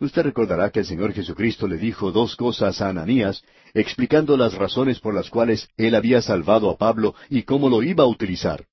Usted 0.00 0.22
recordará 0.22 0.70
que 0.70 0.80
el 0.80 0.84
Señor 0.84 1.12
Jesucristo 1.12 1.68
le 1.68 1.78
dijo 1.78 2.10
dos 2.10 2.34
cosas 2.34 2.80
a 2.80 2.88
Ananías, 2.88 3.44
explicando 3.72 4.36
las 4.36 4.54
razones 4.54 4.98
por 4.98 5.14
las 5.14 5.30
cuales 5.30 5.68
él 5.76 5.94
había 5.94 6.20
salvado 6.22 6.70
a 6.70 6.76
Pablo 6.76 7.14
y 7.28 7.44
cómo 7.44 7.68
lo 7.68 7.84
iba 7.84 8.02
a 8.02 8.08
utilizar. 8.08 8.66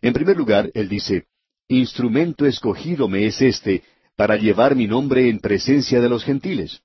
En 0.00 0.12
primer 0.12 0.36
lugar, 0.36 0.70
él 0.74 0.88
dice, 0.88 1.24
Instrumento 1.66 2.46
escogido 2.46 3.08
me 3.08 3.26
es 3.26 3.42
este 3.42 3.82
para 4.14 4.36
llevar 4.36 4.76
mi 4.76 4.86
nombre 4.86 5.28
en 5.28 5.40
presencia 5.40 6.00
de 6.00 6.08
los 6.08 6.22
gentiles. 6.22 6.82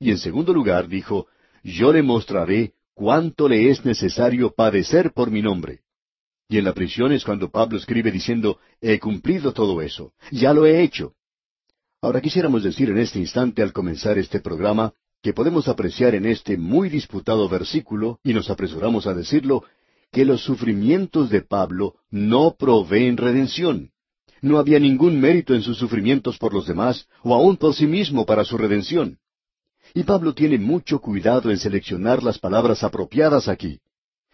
Y 0.00 0.10
en 0.10 0.18
segundo 0.18 0.52
lugar, 0.52 0.88
dijo, 0.88 1.28
Yo 1.62 1.92
le 1.92 2.02
mostraré 2.02 2.72
cuánto 2.92 3.48
le 3.48 3.70
es 3.70 3.84
necesario 3.84 4.52
padecer 4.52 5.12
por 5.12 5.30
mi 5.30 5.40
nombre. 5.40 5.83
Y 6.48 6.58
en 6.58 6.64
la 6.64 6.74
prisión 6.74 7.12
es 7.12 7.24
cuando 7.24 7.50
Pablo 7.50 7.78
escribe 7.78 8.10
diciendo, 8.10 8.58
he 8.80 8.98
cumplido 8.98 9.52
todo 9.52 9.80
eso, 9.80 10.12
ya 10.30 10.52
lo 10.52 10.66
he 10.66 10.82
hecho. 10.82 11.14
Ahora 12.02 12.20
quisiéramos 12.20 12.62
decir 12.62 12.90
en 12.90 12.98
este 12.98 13.18
instante 13.18 13.62
al 13.62 13.72
comenzar 13.72 14.18
este 14.18 14.40
programa 14.40 14.92
que 15.22 15.32
podemos 15.32 15.68
apreciar 15.68 16.14
en 16.14 16.26
este 16.26 16.58
muy 16.58 16.90
disputado 16.90 17.48
versículo, 17.48 18.20
y 18.22 18.34
nos 18.34 18.50
apresuramos 18.50 19.06
a 19.06 19.14
decirlo, 19.14 19.64
que 20.12 20.26
los 20.26 20.42
sufrimientos 20.42 21.30
de 21.30 21.40
Pablo 21.40 21.96
no 22.10 22.54
proveen 22.58 23.16
redención. 23.16 23.90
No 24.42 24.58
había 24.58 24.78
ningún 24.78 25.18
mérito 25.18 25.54
en 25.54 25.62
sus 25.62 25.78
sufrimientos 25.78 26.36
por 26.36 26.52
los 26.52 26.66
demás, 26.66 27.08
o 27.22 27.34
aun 27.34 27.56
por 27.56 27.74
sí 27.74 27.86
mismo 27.86 28.26
para 28.26 28.44
su 28.44 28.58
redención. 28.58 29.18
Y 29.94 30.02
Pablo 30.02 30.34
tiene 30.34 30.58
mucho 30.58 31.00
cuidado 31.00 31.50
en 31.50 31.56
seleccionar 31.56 32.22
las 32.22 32.38
palabras 32.38 32.84
apropiadas 32.84 33.48
aquí. 33.48 33.80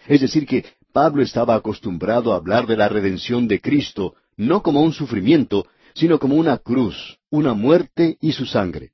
Es 0.08 0.20
decir, 0.20 0.44
que 0.44 0.64
Pablo 0.92 1.22
estaba 1.22 1.54
acostumbrado 1.54 2.32
a 2.32 2.36
hablar 2.36 2.66
de 2.66 2.76
la 2.76 2.88
redención 2.88 3.46
de 3.46 3.60
Cristo, 3.60 4.14
no 4.36 4.62
como 4.62 4.82
un 4.82 4.92
sufrimiento, 4.92 5.66
sino 5.94 6.18
como 6.18 6.34
una 6.36 6.58
cruz, 6.58 7.18
una 7.30 7.54
muerte 7.54 8.16
y 8.20 8.32
su 8.32 8.46
sangre. 8.46 8.92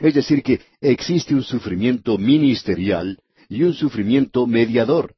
Es 0.00 0.14
decir, 0.14 0.42
que 0.42 0.60
existe 0.80 1.34
un 1.34 1.42
sufrimiento 1.42 2.18
ministerial 2.18 3.18
y 3.48 3.62
un 3.62 3.74
sufrimiento 3.74 4.46
mediador. 4.46 5.14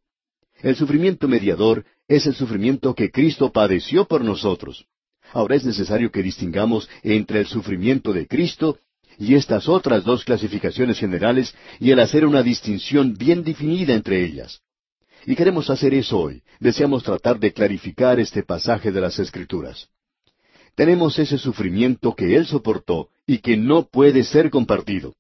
El 0.63 0.77
sufrimiento 0.77 1.27
mediador 1.27 1.85
es 2.07 2.27
el 2.27 2.35
sufrimiento 2.35 2.95
que 2.95 3.11
Cristo 3.11 3.51
padeció 3.51 4.07
por 4.07 4.25
nosotros. 4.25 4.87
Ahora 5.33 5.57
es 5.57 5.65
necesario 5.65 6.11
que 6.11 6.23
distingamos 6.23 6.89
entre 7.03 7.41
el 7.41 7.47
sufrimiento 7.47 8.13
de 8.13 8.27
Cristo 8.27 8.79
y 9.19 9.35
estas 9.35 9.69
otras 9.69 10.05
dos 10.05 10.25
clasificaciones 10.25 10.99
generales 10.99 11.55
y 11.79 11.91
el 11.91 12.01
hacer 12.01 12.27
una 12.27 12.43
distinción 12.43 13.15
bien 13.15 13.45
definida 13.45 13.95
entre 13.95 14.25
ellas. 14.25 14.61
Y 15.27 15.37
queremos 15.37 15.71
hacer 15.71 15.95
eso 15.95 16.19
hoy. 16.19 16.43
Deseamos 16.59 17.03
tratar 17.03 17.39
de 17.39 17.53
clarificar 17.53 18.19
este 18.21 18.43
pasaje 18.43 18.91
de 18.91 19.01
las 19.01 19.19
Escrituras. 19.19 19.89
Tenemos 20.75 21.19
ese 21.19 21.39
sufrimiento 21.39 22.15
que 22.15 22.37
Él 22.37 22.47
soportó 22.47 23.09
y 23.27 23.39
que 23.39 23.57
no 23.57 23.89
puede 23.89 24.25
ser 24.25 24.51
compartido. 24.51 25.15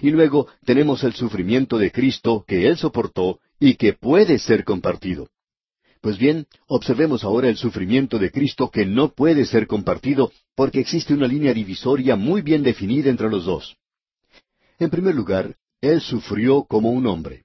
Y 0.00 0.10
luego 0.10 0.48
tenemos 0.64 1.04
el 1.04 1.12
sufrimiento 1.12 1.78
de 1.78 1.92
Cristo 1.92 2.44
que 2.46 2.66
Él 2.66 2.76
soportó 2.76 3.38
y 3.60 3.74
que 3.74 3.92
puede 3.92 4.38
ser 4.38 4.64
compartido. 4.64 5.28
Pues 6.00 6.18
bien, 6.18 6.46
observemos 6.66 7.24
ahora 7.24 7.48
el 7.48 7.56
sufrimiento 7.56 8.18
de 8.18 8.30
Cristo 8.30 8.70
que 8.70 8.84
no 8.84 9.14
puede 9.14 9.46
ser 9.46 9.66
compartido 9.66 10.32
porque 10.54 10.80
existe 10.80 11.14
una 11.14 11.26
línea 11.26 11.54
divisoria 11.54 12.16
muy 12.16 12.42
bien 12.42 12.62
definida 12.62 13.10
entre 13.10 13.30
los 13.30 13.44
dos. 13.46 13.76
En 14.78 14.90
primer 14.90 15.14
lugar, 15.14 15.56
Él 15.80 16.00
sufrió 16.00 16.64
como 16.64 16.90
un 16.90 17.06
hombre. 17.06 17.44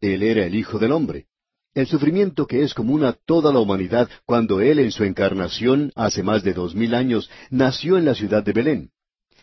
Él 0.00 0.22
era 0.22 0.44
el 0.44 0.54
Hijo 0.54 0.78
del 0.78 0.92
Hombre. 0.92 1.26
El 1.72 1.86
sufrimiento 1.86 2.48
que 2.48 2.62
es 2.64 2.74
común 2.74 3.04
a 3.04 3.12
toda 3.12 3.52
la 3.52 3.60
humanidad 3.60 4.08
cuando 4.26 4.60
Él 4.60 4.80
en 4.80 4.90
su 4.90 5.04
encarnación, 5.04 5.92
hace 5.94 6.24
más 6.24 6.42
de 6.42 6.52
dos 6.52 6.74
mil 6.74 6.94
años, 6.94 7.30
nació 7.48 7.96
en 7.96 8.04
la 8.04 8.16
ciudad 8.16 8.42
de 8.42 8.52
Belén. 8.52 8.90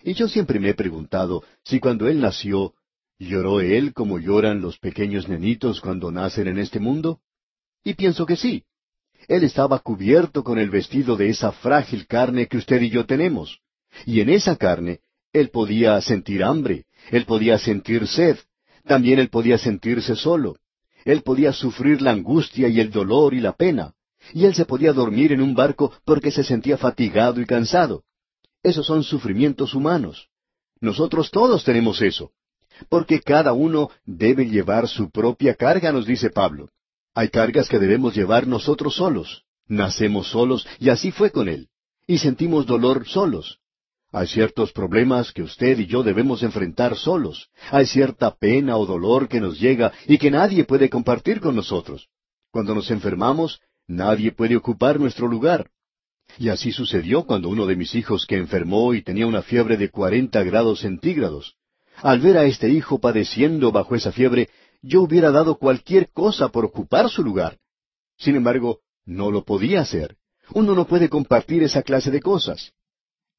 Y 0.03 0.13
yo 0.13 0.27
siempre 0.27 0.59
me 0.59 0.69
he 0.69 0.73
preguntado 0.73 1.43
si 1.63 1.79
cuando 1.79 2.09
Él 2.09 2.19
nació, 2.19 2.73
¿lloró 3.17 3.61
Él 3.61 3.93
como 3.93 4.19
lloran 4.19 4.61
los 4.61 4.77
pequeños 4.77 5.29
nenitos 5.29 5.79
cuando 5.79 6.11
nacen 6.11 6.47
en 6.49 6.59
este 6.59 6.79
mundo? 6.79 7.21
Y 7.83 7.93
pienso 7.93 8.25
que 8.25 8.35
sí. 8.35 8.65
Él 9.29 9.43
estaba 9.43 9.79
cubierto 9.79 10.43
con 10.43 10.59
el 10.59 10.69
vestido 10.69 11.15
de 11.15 11.29
esa 11.29 11.53
frágil 11.53 12.07
carne 12.07 12.47
que 12.47 12.57
usted 12.57 12.81
y 12.81 12.89
yo 12.89 13.05
tenemos. 13.05 13.59
Y 14.05 14.19
en 14.19 14.29
esa 14.29 14.57
carne, 14.57 14.99
Él 15.31 15.49
podía 15.49 15.99
sentir 16.01 16.43
hambre, 16.43 16.85
Él 17.09 17.25
podía 17.25 17.57
sentir 17.57 18.05
sed, 18.05 18.37
también 18.85 19.19
Él 19.19 19.29
podía 19.29 19.57
sentirse 19.57 20.15
solo. 20.15 20.57
Él 21.05 21.21
podía 21.21 21.53
sufrir 21.53 22.01
la 22.01 22.11
angustia 22.11 22.67
y 22.67 22.79
el 22.79 22.91
dolor 22.91 23.33
y 23.33 23.39
la 23.39 23.53
pena. 23.53 23.93
Y 24.33 24.45
Él 24.45 24.55
se 24.55 24.65
podía 24.65 24.93
dormir 24.93 25.31
en 25.31 25.41
un 25.41 25.55
barco 25.55 25.93
porque 26.05 26.31
se 26.31 26.43
sentía 26.43 26.77
fatigado 26.77 27.39
y 27.41 27.45
cansado. 27.45 28.03
Esos 28.63 28.85
son 28.85 29.03
sufrimientos 29.03 29.73
humanos. 29.73 30.27
Nosotros 30.81 31.31
todos 31.31 31.63
tenemos 31.63 32.01
eso. 32.01 32.31
Porque 32.89 33.21
cada 33.21 33.53
uno 33.53 33.89
debe 34.05 34.45
llevar 34.45 34.87
su 34.87 35.09
propia 35.09 35.55
carga, 35.55 35.91
nos 35.91 36.05
dice 36.05 36.29
Pablo. 36.29 36.69
Hay 37.13 37.29
cargas 37.29 37.67
que 37.67 37.79
debemos 37.79 38.15
llevar 38.15 38.45
nosotros 38.45 38.95
solos. 38.95 39.43
Nacemos 39.67 40.29
solos 40.29 40.67
y 40.79 40.89
así 40.89 41.11
fue 41.11 41.31
con 41.31 41.49
Él. 41.49 41.69
Y 42.05 42.19
sentimos 42.19 42.65
dolor 42.65 43.07
solos. 43.07 43.59
Hay 44.17 44.25
ciertos 44.25 44.71
problemas 44.71 45.31
que 45.31 45.43
usted 45.43 45.77
y 45.77 45.85
yo 45.85 46.01
debemos 46.01 46.41
enfrentar 46.41 46.97
solos. 46.97 47.49
Hay 47.69 47.85
cierta 47.85 48.33
pena 48.35 48.75
o 48.75 48.83
dolor 48.83 49.27
que 49.27 49.39
nos 49.39 49.59
llega 49.59 49.93
y 50.07 50.17
que 50.17 50.31
nadie 50.31 50.63
puede 50.63 50.89
compartir 50.89 51.39
con 51.39 51.55
nosotros. 51.55 52.07
Cuando 52.49 52.73
nos 52.73 52.89
enfermamos, 52.89 53.61
nadie 53.87 54.31
puede 54.31 54.55
ocupar 54.55 54.99
nuestro 54.99 55.27
lugar. 55.27 55.69
Y 56.39 56.49
así 56.49 56.71
sucedió 56.71 57.27
cuando 57.27 57.49
uno 57.49 57.67
de 57.67 57.75
mis 57.75 57.93
hijos 57.93 58.25
que 58.25 58.37
enfermó 58.37 58.95
y 58.95 59.03
tenía 59.03 59.27
una 59.27 59.43
fiebre 59.43 59.77
de 59.77 59.91
cuarenta 59.91 60.41
grados 60.41 60.79
centígrados. 60.79 61.53
Al 61.97 62.19
ver 62.19 62.39
a 62.39 62.45
este 62.45 62.69
hijo 62.69 62.97
padeciendo 62.97 63.71
bajo 63.71 63.93
esa 63.93 64.11
fiebre, 64.11 64.49
yo 64.81 65.03
hubiera 65.03 65.29
dado 65.29 65.59
cualquier 65.59 66.09
cosa 66.09 66.47
por 66.47 66.65
ocupar 66.65 67.07
su 67.11 67.21
lugar. 67.21 67.59
Sin 68.17 68.35
embargo, 68.35 68.79
no 69.05 69.29
lo 69.29 69.43
podía 69.43 69.81
hacer. 69.81 70.17
Uno 70.55 70.73
no 70.73 70.87
puede 70.87 71.07
compartir 71.07 71.61
esa 71.61 71.83
clase 71.83 72.09
de 72.09 72.19
cosas. 72.19 72.73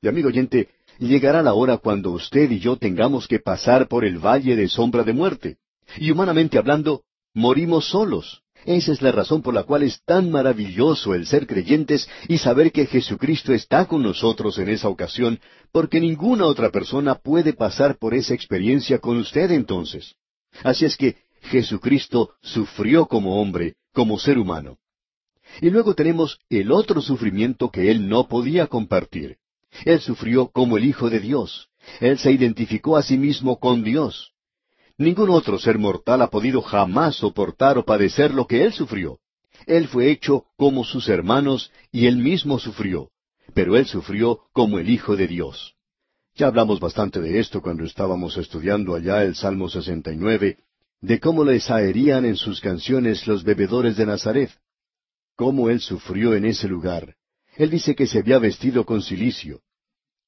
Y 0.00 0.08
amigo 0.08 0.28
oyente, 0.28 0.68
llegará 0.98 1.42
la 1.42 1.54
hora 1.54 1.78
cuando 1.78 2.12
usted 2.12 2.50
y 2.50 2.60
yo 2.60 2.76
tengamos 2.76 3.26
que 3.26 3.40
pasar 3.40 3.88
por 3.88 4.04
el 4.04 4.18
valle 4.18 4.54
de 4.54 4.68
sombra 4.68 5.02
de 5.02 5.12
muerte. 5.12 5.56
Y 5.96 6.10
humanamente 6.10 6.56
hablando, 6.58 7.02
morimos 7.34 7.88
solos. 7.88 8.42
Esa 8.64 8.92
es 8.92 9.02
la 9.02 9.12
razón 9.12 9.42
por 9.42 9.54
la 9.54 9.62
cual 9.62 9.82
es 9.82 10.02
tan 10.04 10.30
maravilloso 10.30 11.14
el 11.14 11.26
ser 11.26 11.46
creyentes 11.46 12.08
y 12.28 12.38
saber 12.38 12.70
que 12.70 12.86
Jesucristo 12.86 13.52
está 13.52 13.86
con 13.86 14.02
nosotros 14.02 14.58
en 14.58 14.68
esa 14.68 14.88
ocasión, 14.88 15.40
porque 15.72 16.00
ninguna 16.00 16.46
otra 16.46 16.70
persona 16.70 17.14
puede 17.14 17.52
pasar 17.52 17.98
por 17.98 18.14
esa 18.14 18.34
experiencia 18.34 18.98
con 18.98 19.16
usted 19.16 19.50
entonces. 19.50 20.14
Así 20.62 20.84
es 20.84 20.96
que 20.96 21.16
Jesucristo 21.42 22.34
sufrió 22.42 23.06
como 23.06 23.40
hombre, 23.40 23.74
como 23.92 24.18
ser 24.18 24.38
humano. 24.38 24.78
Y 25.60 25.70
luego 25.70 25.94
tenemos 25.94 26.38
el 26.50 26.70
otro 26.70 27.00
sufrimiento 27.00 27.70
que 27.70 27.90
él 27.90 28.08
no 28.08 28.28
podía 28.28 28.66
compartir. 28.66 29.38
Él 29.84 30.00
sufrió 30.00 30.48
como 30.48 30.76
el 30.76 30.84
Hijo 30.84 31.10
de 31.10 31.20
Dios. 31.20 31.68
Él 32.00 32.18
se 32.18 32.32
identificó 32.32 32.96
a 32.96 33.02
sí 33.02 33.16
mismo 33.16 33.58
con 33.58 33.82
Dios. 33.82 34.32
Ningún 34.96 35.30
otro 35.30 35.58
ser 35.58 35.78
mortal 35.78 36.22
ha 36.22 36.30
podido 36.30 36.60
jamás 36.60 37.16
soportar 37.16 37.78
o 37.78 37.84
padecer 37.84 38.34
lo 38.34 38.46
que 38.46 38.64
él 38.64 38.72
sufrió. 38.72 39.18
Él 39.66 39.88
fue 39.88 40.10
hecho 40.10 40.44
como 40.56 40.84
sus 40.84 41.08
hermanos 41.08 41.70
y 41.92 42.06
él 42.06 42.16
mismo 42.16 42.58
sufrió, 42.58 43.10
pero 43.54 43.76
él 43.76 43.86
sufrió 43.86 44.40
como 44.52 44.78
el 44.78 44.90
Hijo 44.90 45.16
de 45.16 45.28
Dios. 45.28 45.74
Ya 46.34 46.46
hablamos 46.46 46.80
bastante 46.80 47.20
de 47.20 47.38
esto 47.38 47.60
cuando 47.60 47.84
estábamos 47.84 48.36
estudiando 48.36 48.94
allá 48.94 49.24
el 49.24 49.34
Salmo 49.34 49.68
69 49.68 50.58
de 51.00 51.20
cómo 51.20 51.44
les 51.44 51.70
aherían 51.70 52.24
en 52.24 52.36
sus 52.36 52.60
canciones 52.60 53.26
los 53.26 53.44
bebedores 53.44 53.96
de 53.96 54.06
Nazaret. 54.06 54.50
Cómo 55.36 55.70
él 55.70 55.80
sufrió 55.80 56.34
en 56.34 56.44
ese 56.44 56.66
lugar. 56.66 57.14
Él 57.58 57.70
dice 57.70 57.96
que 57.96 58.06
se 58.06 58.20
había 58.20 58.38
vestido 58.38 58.86
con 58.86 59.02
cilicio. 59.02 59.62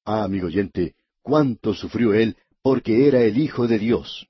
Ah, 0.03 0.23
amigo 0.23 0.47
oyente, 0.47 0.95
cuánto 1.21 1.73
sufrió 1.73 2.13
él 2.13 2.35
porque 2.61 3.07
era 3.07 3.21
el 3.21 3.37
Hijo 3.37 3.67
de 3.67 3.79
Dios. 3.79 4.27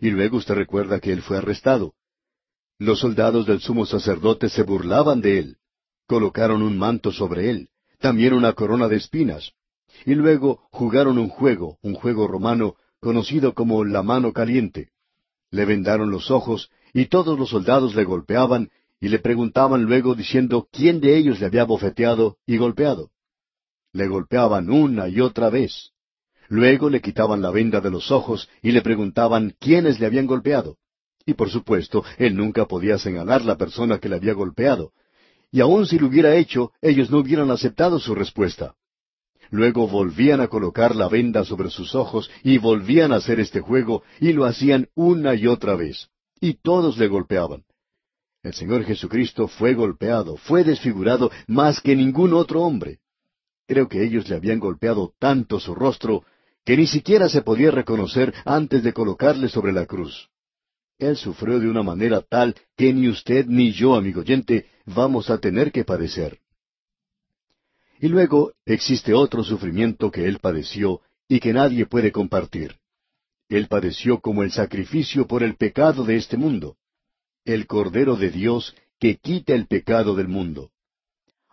Y 0.00 0.10
luego 0.10 0.36
usted 0.36 0.54
recuerda 0.54 1.00
que 1.00 1.12
él 1.12 1.22
fue 1.22 1.38
arrestado. 1.38 1.94
Los 2.78 3.00
soldados 3.00 3.46
del 3.46 3.60
sumo 3.60 3.84
sacerdote 3.84 4.48
se 4.48 4.62
burlaban 4.62 5.20
de 5.20 5.38
él. 5.40 5.56
Colocaron 6.06 6.62
un 6.62 6.78
manto 6.78 7.10
sobre 7.10 7.50
él, 7.50 7.70
también 7.98 8.32
una 8.32 8.52
corona 8.52 8.86
de 8.86 8.96
espinas. 8.96 9.50
Y 10.06 10.14
luego 10.14 10.68
jugaron 10.70 11.18
un 11.18 11.28
juego, 11.28 11.78
un 11.82 11.94
juego 11.94 12.28
romano, 12.28 12.76
conocido 13.00 13.54
como 13.54 13.84
la 13.84 14.04
mano 14.04 14.32
caliente. 14.32 14.90
Le 15.50 15.64
vendaron 15.64 16.12
los 16.12 16.30
ojos, 16.30 16.70
y 16.92 17.06
todos 17.06 17.36
los 17.36 17.50
soldados 17.50 17.96
le 17.96 18.04
golpeaban, 18.04 18.70
y 19.00 19.08
le 19.08 19.18
preguntaban 19.18 19.84
luego 19.84 20.14
diciendo 20.14 20.68
quién 20.70 21.00
de 21.00 21.16
ellos 21.16 21.40
le 21.40 21.46
había 21.46 21.64
bofeteado 21.64 22.38
y 22.46 22.56
golpeado. 22.56 23.10
Le 23.92 24.08
golpeaban 24.08 24.70
una 24.70 25.08
y 25.08 25.20
otra 25.20 25.50
vez. 25.50 25.90
Luego 26.48 26.90
le 26.90 27.00
quitaban 27.00 27.42
la 27.42 27.50
venda 27.50 27.80
de 27.80 27.90
los 27.90 28.10
ojos 28.10 28.48
y 28.62 28.72
le 28.72 28.82
preguntaban 28.82 29.54
quiénes 29.58 30.00
le 30.00 30.06
habían 30.06 30.26
golpeado. 30.26 30.76
Y 31.26 31.34
por 31.34 31.50
supuesto, 31.50 32.04
él 32.18 32.36
nunca 32.36 32.66
podía 32.66 32.98
señalar 32.98 33.44
la 33.44 33.56
persona 33.56 33.98
que 33.98 34.08
le 34.08 34.16
había 34.16 34.34
golpeado. 34.34 34.92
Y 35.50 35.60
aun 35.60 35.86
si 35.86 35.98
lo 35.98 36.08
hubiera 36.08 36.34
hecho, 36.34 36.72
ellos 36.82 37.10
no 37.10 37.18
hubieran 37.18 37.50
aceptado 37.50 37.98
su 37.98 38.14
respuesta. 38.14 38.74
Luego 39.50 39.86
volvían 39.86 40.40
a 40.40 40.48
colocar 40.48 40.96
la 40.96 41.08
venda 41.08 41.44
sobre 41.44 41.70
sus 41.70 41.94
ojos 41.94 42.30
y 42.42 42.58
volvían 42.58 43.12
a 43.12 43.16
hacer 43.16 43.40
este 43.40 43.60
juego 43.60 44.02
y 44.20 44.32
lo 44.32 44.44
hacían 44.44 44.88
una 44.94 45.34
y 45.34 45.46
otra 45.46 45.76
vez. 45.76 46.08
Y 46.40 46.54
todos 46.54 46.98
le 46.98 47.08
golpeaban. 47.08 47.64
El 48.44 48.52
Señor 48.52 48.84
Jesucristo 48.84 49.48
fue 49.48 49.72
golpeado, 49.72 50.36
fue 50.36 50.64
desfigurado 50.64 51.30
más 51.46 51.80
que 51.80 51.96
ningún 51.96 52.34
otro 52.34 52.60
hombre. 52.60 52.98
Creo 53.66 53.88
que 53.88 54.04
ellos 54.04 54.28
le 54.28 54.36
habían 54.36 54.60
golpeado 54.60 55.14
tanto 55.18 55.58
su 55.58 55.74
rostro 55.74 56.24
que 56.62 56.76
ni 56.76 56.86
siquiera 56.86 57.30
se 57.30 57.40
podía 57.40 57.70
reconocer 57.70 58.34
antes 58.44 58.82
de 58.82 58.92
colocarle 58.92 59.48
sobre 59.48 59.72
la 59.72 59.86
cruz. 59.86 60.28
Él 60.98 61.16
sufrió 61.16 61.58
de 61.58 61.70
una 61.70 61.82
manera 61.82 62.20
tal 62.20 62.54
que 62.76 62.92
ni 62.92 63.08
usted 63.08 63.46
ni 63.46 63.72
yo, 63.72 63.94
amigo 63.94 64.20
oyente, 64.20 64.66
vamos 64.84 65.30
a 65.30 65.38
tener 65.38 65.72
que 65.72 65.84
padecer. 65.84 66.38
Y 67.98 68.08
luego 68.08 68.52
existe 68.66 69.14
otro 69.14 69.42
sufrimiento 69.42 70.10
que 70.10 70.26
él 70.26 70.38
padeció 70.38 71.00
y 71.28 71.40
que 71.40 71.54
nadie 71.54 71.86
puede 71.86 72.12
compartir. 72.12 72.76
Él 73.48 73.68
padeció 73.68 74.20
como 74.20 74.42
el 74.42 74.50
sacrificio 74.50 75.26
por 75.26 75.42
el 75.42 75.56
pecado 75.56 76.04
de 76.04 76.16
este 76.16 76.36
mundo. 76.36 76.76
El 77.44 77.66
Cordero 77.66 78.16
de 78.16 78.30
Dios 78.30 78.74
que 78.98 79.16
quita 79.16 79.52
el 79.54 79.66
pecado 79.66 80.14
del 80.14 80.28
mundo. 80.28 80.70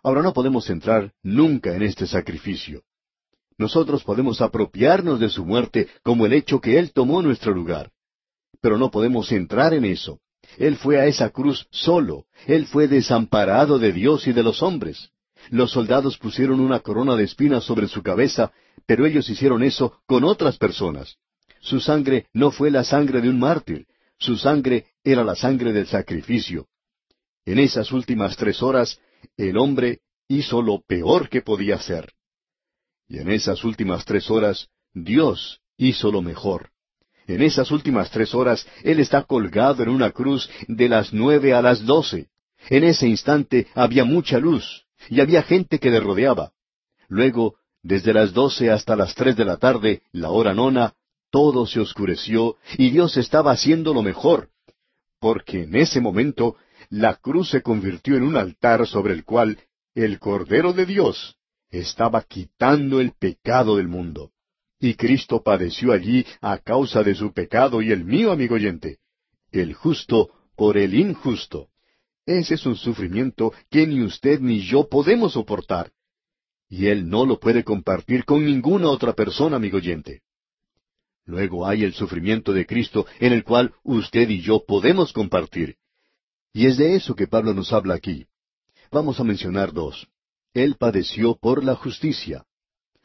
Ahora 0.02 0.22
no 0.22 0.32
podemos 0.32 0.70
entrar 0.70 1.12
nunca 1.22 1.76
en 1.76 1.82
este 1.82 2.06
sacrificio. 2.06 2.82
Nosotros 3.58 4.02
podemos 4.02 4.40
apropiarnos 4.40 5.20
de 5.20 5.28
su 5.28 5.44
muerte 5.44 5.88
como 6.02 6.24
el 6.24 6.32
hecho 6.32 6.62
que 6.62 6.78
Él 6.78 6.92
tomó 6.92 7.20
nuestro 7.20 7.52
lugar. 7.52 7.90
Pero 8.62 8.78
no 8.78 8.90
podemos 8.90 9.30
entrar 9.32 9.74
en 9.74 9.84
eso. 9.84 10.20
Él 10.56 10.76
fue 10.76 10.98
a 10.98 11.04
esa 11.04 11.28
cruz 11.28 11.66
solo. 11.70 12.24
Él 12.46 12.64
fue 12.64 12.88
desamparado 12.88 13.78
de 13.78 13.92
Dios 13.92 14.26
y 14.26 14.32
de 14.32 14.42
los 14.42 14.62
hombres. 14.62 15.10
Los 15.50 15.72
soldados 15.72 16.16
pusieron 16.16 16.60
una 16.60 16.80
corona 16.80 17.16
de 17.16 17.24
espinas 17.24 17.64
sobre 17.64 17.86
su 17.86 18.02
cabeza, 18.02 18.50
pero 18.86 19.04
ellos 19.04 19.28
hicieron 19.28 19.62
eso 19.62 20.00
con 20.06 20.24
otras 20.24 20.56
personas. 20.56 21.16
Su 21.60 21.80
sangre 21.80 22.28
no 22.32 22.50
fue 22.50 22.70
la 22.70 22.82
sangre 22.82 23.20
de 23.20 23.28
un 23.28 23.38
mártir, 23.38 23.86
su 24.22 24.36
sangre 24.36 24.86
era 25.02 25.24
la 25.24 25.34
sangre 25.34 25.72
del 25.72 25.86
sacrificio. 25.86 26.68
En 27.44 27.58
esas 27.58 27.90
últimas 27.90 28.36
tres 28.36 28.62
horas, 28.62 29.00
el 29.36 29.58
hombre 29.58 30.00
hizo 30.28 30.62
lo 30.62 30.80
peor 30.80 31.28
que 31.28 31.42
podía 31.42 31.74
hacer. 31.74 32.12
Y 33.08 33.18
en 33.18 33.30
esas 33.30 33.64
últimas 33.64 34.04
tres 34.04 34.30
horas, 34.30 34.68
Dios 34.94 35.60
hizo 35.76 36.12
lo 36.12 36.22
mejor. 36.22 36.70
En 37.26 37.42
esas 37.42 37.70
últimas 37.70 38.10
tres 38.10 38.34
horas, 38.34 38.66
Él 38.82 39.00
está 39.00 39.24
colgado 39.24 39.82
en 39.82 39.88
una 39.88 40.12
cruz 40.12 40.48
de 40.68 40.88
las 40.88 41.12
nueve 41.12 41.52
a 41.52 41.60
las 41.60 41.84
doce. 41.84 42.28
En 42.68 42.84
ese 42.84 43.08
instante 43.08 43.66
había 43.74 44.04
mucha 44.04 44.38
luz, 44.38 44.84
y 45.08 45.20
había 45.20 45.42
gente 45.42 45.80
que 45.80 45.90
le 45.90 45.98
rodeaba. 45.98 46.52
Luego, 47.08 47.56
desde 47.82 48.12
las 48.12 48.32
doce 48.32 48.70
hasta 48.70 48.94
las 48.94 49.14
tres 49.14 49.36
de 49.36 49.44
la 49.44 49.56
tarde, 49.56 50.02
la 50.12 50.30
hora 50.30 50.54
nona, 50.54 50.94
todo 51.32 51.66
se 51.66 51.80
oscureció, 51.80 52.56
y 52.76 52.90
Dios 52.90 53.16
estaba 53.16 53.52
haciendo 53.52 53.94
lo 53.94 54.02
mejor, 54.02 54.50
porque 55.18 55.62
en 55.62 55.74
ese 55.74 55.98
momento 56.00 56.56
la 56.90 57.14
cruz 57.14 57.48
se 57.50 57.62
convirtió 57.62 58.16
en 58.16 58.22
un 58.22 58.36
altar 58.36 58.86
sobre 58.86 59.14
el 59.14 59.24
cual 59.24 59.58
el 59.94 60.18
Cordero 60.18 60.74
de 60.74 60.84
Dios 60.84 61.36
estaba 61.70 62.22
quitando 62.22 63.00
el 63.00 63.12
pecado 63.12 63.78
del 63.78 63.88
mundo. 63.88 64.30
Y 64.78 64.94
Cristo 64.94 65.42
padeció 65.42 65.92
allí 65.92 66.26
a 66.42 66.58
causa 66.58 67.02
de 67.02 67.14
su 67.14 67.32
pecado 67.32 67.80
y 67.80 67.92
el 67.92 68.04
mío, 68.04 68.30
amigo 68.30 68.56
oyente. 68.56 68.98
El 69.50 69.72
justo 69.72 70.28
por 70.54 70.76
el 70.76 70.92
injusto. 70.92 71.68
Ese 72.26 72.54
es 72.54 72.66
un 72.66 72.76
sufrimiento 72.76 73.54
que 73.70 73.86
ni 73.86 74.02
usted 74.02 74.38
ni 74.40 74.60
yo 74.60 74.86
podemos 74.86 75.32
soportar. 75.32 75.92
Y 76.68 76.88
Él 76.88 77.08
no 77.08 77.24
lo 77.24 77.40
puede 77.40 77.64
compartir 77.64 78.26
con 78.26 78.44
ninguna 78.44 78.88
otra 78.88 79.14
persona, 79.14 79.56
amigo 79.56 79.78
oyente. 79.78 80.20
Luego 81.24 81.66
hay 81.66 81.84
el 81.84 81.94
sufrimiento 81.94 82.52
de 82.52 82.66
Cristo 82.66 83.06
en 83.20 83.32
el 83.32 83.44
cual 83.44 83.72
usted 83.84 84.28
y 84.28 84.40
yo 84.40 84.64
podemos 84.64 85.12
compartir. 85.12 85.76
Y 86.52 86.66
es 86.66 86.76
de 86.76 86.96
eso 86.96 87.14
que 87.14 87.26
Pablo 87.26 87.54
nos 87.54 87.72
habla 87.72 87.94
aquí. 87.94 88.26
Vamos 88.90 89.20
a 89.20 89.24
mencionar 89.24 89.72
dos. 89.72 90.08
Él 90.52 90.76
padeció 90.78 91.36
por 91.36 91.64
la 91.64 91.74
justicia. 91.76 92.44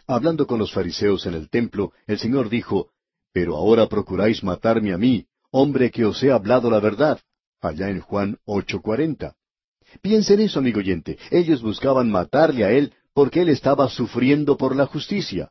Hablando 0.05 0.47
con 0.47 0.59
los 0.59 0.73
fariseos 0.73 1.25
en 1.25 1.33
el 1.33 1.49
templo, 1.49 1.93
el 2.07 2.19
Señor 2.19 2.49
dijo, 2.49 2.89
Pero 3.31 3.55
ahora 3.55 3.87
procuráis 3.87 4.43
matarme 4.43 4.93
a 4.93 4.97
mí, 4.97 5.27
hombre 5.51 5.91
que 5.91 6.05
os 6.05 6.21
he 6.23 6.31
hablado 6.31 6.69
la 6.69 6.79
verdad. 6.79 7.19
Allá 7.61 7.89
en 7.89 8.01
Juan 8.01 8.37
8:40. 8.45 9.35
Piensen 10.01 10.41
eso, 10.41 10.59
amigo 10.59 10.79
oyente. 10.79 11.17
Ellos 11.31 11.61
buscaban 11.61 12.11
matarle 12.11 12.65
a 12.65 12.71
él 12.71 12.93
porque 13.13 13.41
él 13.41 13.49
estaba 13.49 13.89
sufriendo 13.89 14.57
por 14.57 14.75
la 14.75 14.85
justicia. 14.85 15.49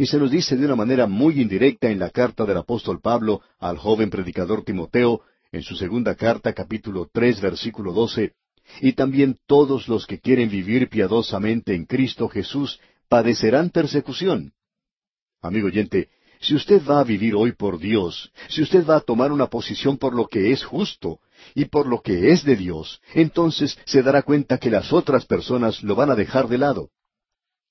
Y 0.00 0.06
se 0.06 0.16
nos 0.16 0.30
dice 0.30 0.56
de 0.56 0.64
una 0.64 0.76
manera 0.76 1.06
muy 1.06 1.42
indirecta 1.42 1.90
en 1.90 1.98
la 1.98 2.08
carta 2.08 2.46
del 2.46 2.56
apóstol 2.56 3.02
Pablo 3.02 3.42
al 3.58 3.76
joven 3.76 4.08
predicador 4.08 4.64
Timoteo, 4.64 5.20
en 5.52 5.60
su 5.60 5.76
segunda 5.76 6.14
carta, 6.14 6.54
capítulo 6.54 7.10
tres, 7.12 7.38
versículo 7.38 7.92
doce, 7.92 8.32
y 8.80 8.94
también 8.94 9.36
todos 9.46 9.88
los 9.88 10.06
que 10.06 10.18
quieren 10.18 10.48
vivir 10.48 10.88
piadosamente 10.88 11.74
en 11.74 11.84
Cristo 11.84 12.30
Jesús 12.30 12.80
padecerán 13.10 13.68
persecución. 13.68 14.54
Amigo 15.42 15.66
oyente, 15.66 16.08
si 16.40 16.54
usted 16.54 16.80
va 16.82 17.00
a 17.00 17.04
vivir 17.04 17.34
hoy 17.34 17.52
por 17.52 17.78
Dios, 17.78 18.32
si 18.48 18.62
usted 18.62 18.86
va 18.86 18.96
a 18.96 19.00
tomar 19.00 19.30
una 19.32 19.48
posición 19.48 19.98
por 19.98 20.14
lo 20.14 20.28
que 20.28 20.50
es 20.50 20.64
justo 20.64 21.20
y 21.54 21.66
por 21.66 21.86
lo 21.86 22.00
que 22.00 22.32
es 22.32 22.42
de 22.42 22.56
Dios, 22.56 23.02
entonces 23.12 23.76
se 23.84 24.02
dará 24.02 24.22
cuenta 24.22 24.56
que 24.56 24.70
las 24.70 24.94
otras 24.94 25.26
personas 25.26 25.82
lo 25.82 25.94
van 25.94 26.10
a 26.10 26.14
dejar 26.14 26.48
de 26.48 26.56
lado. 26.56 26.88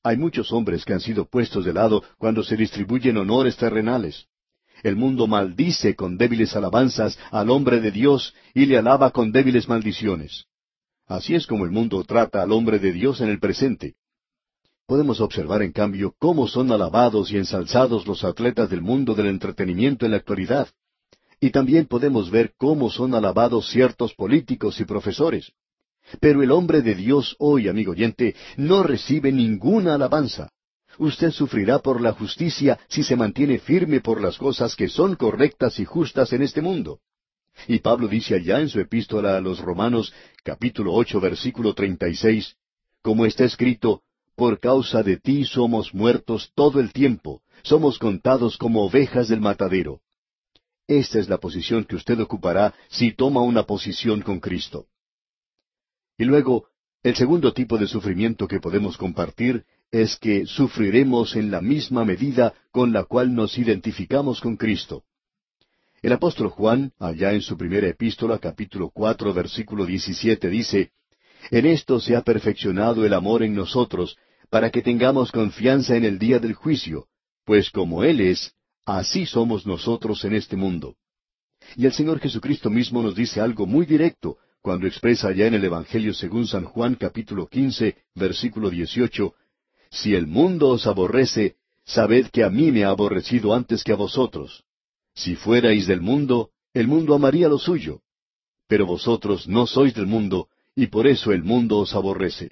Hay 0.04 0.16
muchos 0.16 0.52
hombres 0.54 0.86
que 0.86 0.94
han 0.94 1.02
sido 1.02 1.26
puestos 1.26 1.66
de 1.66 1.74
lado 1.74 2.04
cuando 2.18 2.44
se 2.44 2.56
distribuyen 2.56 3.18
honores 3.18 3.58
terrenales. 3.58 4.28
El 4.82 4.96
mundo 4.96 5.28
maldice 5.28 5.96
con 5.96 6.18
débiles 6.18 6.56
alabanzas 6.56 7.20
al 7.32 7.50
hombre 7.50 7.82
de 7.82 7.92
Dios 7.92 8.34
y 8.54 8.66
le 8.66 8.78
alaba 8.78 9.12
con 9.12 9.34
débiles 9.34 9.68
maldiciones. 9.68 10.46
Así 11.06 11.36
es 11.36 11.46
como 11.46 11.66
el 11.66 11.72
mundo 11.72 12.04
trata 12.06 12.42
al 12.42 12.54
hombre 12.54 12.80
de 12.80 12.94
Dios 12.94 13.20
en 13.20 13.30
el 13.30 13.40
presente. 13.40 13.96
Podemos 14.86 15.20
observar, 15.20 15.62
en 15.64 15.74
cambio, 15.74 16.16
cómo 16.18 16.48
son 16.48 16.72
alabados 16.72 17.32
y 17.32 17.38
ensalzados 17.38 18.08
los 18.08 18.24
atletas 18.24 18.70
del 18.70 18.82
mundo 18.82 19.14
del 19.16 19.28
entretenimiento 19.28 20.06
en 20.06 20.12
la 20.12 20.18
actualidad. 20.18 20.70
Y 21.42 21.52
también 21.52 21.88
podemos 21.88 22.32
ver 22.32 22.54
cómo 22.58 22.90
son 22.90 23.14
alabados 23.16 23.70
ciertos 23.70 24.14
políticos 24.14 24.80
y 24.80 24.86
profesores. 24.86 25.52
Pero 26.20 26.42
el 26.42 26.52
hombre 26.52 26.82
de 26.82 26.96
Dios 26.96 27.36
hoy, 27.40 27.68
amigo 27.68 27.92
oyente, 27.92 28.36
no 28.58 28.84
recibe 28.84 29.32
ninguna 29.32 29.96
alabanza. 29.96 30.50
Usted 30.98 31.32
sufrirá 31.32 31.80
por 31.80 32.02
la 32.02 32.14
justicia 32.14 32.80
si 32.90 33.04
se 33.04 33.16
mantiene 33.16 33.60
firme 33.60 34.02
por 34.02 34.22
las 34.22 34.38
cosas 34.38 34.76
que 34.76 34.90
son 34.90 35.16
correctas 35.16 35.80
y 35.80 35.86
justas 35.86 36.34
en 36.34 36.42
este 36.42 36.62
mundo. 36.62 37.00
Y 37.68 37.80
Pablo 37.80 38.08
dice 38.08 38.36
allá 38.36 38.60
en 38.60 38.70
su 38.70 38.80
epístola 38.80 39.38
a 39.38 39.42
los 39.42 39.60
Romanos, 39.60 40.14
capítulo 40.44 40.94
ocho, 40.94 41.20
versículo 41.20 41.74
treinta 41.74 42.08
y 42.08 42.16
seis, 42.16 42.56
como 43.02 43.26
está 43.26 43.46
escrito, 43.46 44.02
por 44.36 44.60
causa 44.60 45.04
de 45.04 45.18
ti 45.18 45.46
somos 45.46 45.94
muertos 45.94 46.52
todo 46.56 46.80
el 46.80 46.92
tiempo, 46.94 47.42
somos 47.64 48.00
contados 48.00 48.58
como 48.58 48.86
ovejas 48.86 49.28
del 49.28 49.42
matadero. 49.42 50.02
Esta 50.88 51.20
es 51.20 51.30
la 51.30 51.38
posición 51.38 51.84
que 51.84 51.96
usted 51.96 52.20
ocupará 52.20 52.74
si 52.90 53.12
toma 53.12 53.42
una 53.42 53.64
posición 53.64 54.22
con 54.22 54.40
Cristo. 54.40 54.88
Y 56.20 56.26
luego, 56.26 56.66
el 57.02 57.16
segundo 57.16 57.54
tipo 57.54 57.78
de 57.78 57.88
sufrimiento 57.88 58.46
que 58.46 58.60
podemos 58.60 58.98
compartir 58.98 59.64
es 59.90 60.18
que 60.18 60.46
sufriremos 60.46 61.38
en 61.38 61.50
la 61.50 61.62
misma 61.62 62.04
medida 62.04 62.54
con 62.72 62.92
la 62.92 63.06
cual 63.06 63.34
nos 63.34 63.58
identificamos 63.58 64.42
con 64.42 64.58
Cristo. 64.58 65.06
El 66.02 66.12
apóstol 66.12 66.50
Juan, 66.50 66.92
allá 67.00 67.32
en 67.32 67.42
su 67.42 67.58
primera 67.58 67.88
epístola, 67.88 68.38
capítulo 68.38 68.92
cuatro, 68.94 69.34
versículo 69.34 69.86
diecisiete, 69.86 70.50
dice, 70.50 70.92
En 71.52 71.66
esto 71.66 72.02
se 72.02 72.18
ha 72.18 72.22
perfeccionado 72.22 73.06
el 73.06 73.14
amor 73.14 73.42
en 73.42 73.56
nosotros, 73.56 74.18
para 74.50 74.72
que 74.72 74.82
tengamos 74.82 75.32
confianza 75.32 75.96
en 75.96 76.04
el 76.04 76.20
día 76.20 76.40
del 76.40 76.54
juicio, 76.54 77.08
pues 77.46 77.70
como 77.72 78.04
Él 78.04 78.20
es, 78.20 78.54
así 78.86 79.26
somos 79.26 79.66
nosotros 79.66 80.26
en 80.26 80.34
este 80.34 80.58
mundo. 80.58 80.98
Y 81.78 81.86
el 81.86 81.94
Señor 81.94 82.20
Jesucristo 82.20 82.70
mismo 82.70 83.02
nos 83.02 83.16
dice 83.16 83.40
algo 83.40 83.66
muy 83.66 83.86
directo, 83.86 84.38
cuando 84.62 84.88
expresa 84.88 85.32
ya 85.32 85.48
en 85.48 85.54
el 85.54 85.64
Evangelio 85.64 86.14
según 86.14 86.46
San 86.46 86.66
Juan 86.66 86.96
capítulo 86.96 87.48
quince, 87.48 87.98
versículo 88.16 88.70
dieciocho, 88.70 89.34
Si 89.90 90.14
el 90.14 90.28
mundo 90.28 90.70
os 90.70 90.86
aborrece, 90.86 91.56
sabed 91.86 92.28
que 92.28 92.44
a 92.44 92.50
mí 92.50 92.72
me 92.72 92.84
ha 92.84 92.90
aborrecido 92.90 93.54
antes 93.54 93.84
que 93.84 93.94
a 93.94 93.96
vosotros. 93.96 94.64
Si 95.16 95.36
fuerais 95.36 95.88
del 95.88 96.02
mundo, 96.02 96.52
el 96.74 96.88
mundo 96.88 97.16
amaría 97.16 97.48
lo 97.48 97.58
suyo. 97.58 98.02
Pero 98.68 98.86
vosotros 98.86 99.48
no 99.48 99.66
sois 99.66 99.94
del 99.96 100.06
mundo, 100.06 100.50
y 100.76 100.88
por 100.88 101.08
eso 101.08 101.32
el 101.32 101.44
mundo 101.44 101.80
os 101.80 101.96
aborrece. 101.96 102.52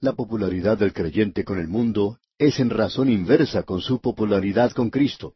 La 0.00 0.14
popularidad 0.14 0.78
del 0.78 0.92
creyente 0.92 1.44
con 1.44 1.60
el 1.60 1.68
mundo 1.68 2.18
es 2.38 2.58
en 2.58 2.70
razón 2.70 3.08
inversa 3.08 3.62
con 3.62 3.80
su 3.80 4.00
popularidad 4.00 4.72
con 4.72 4.90
Cristo. 4.90 5.34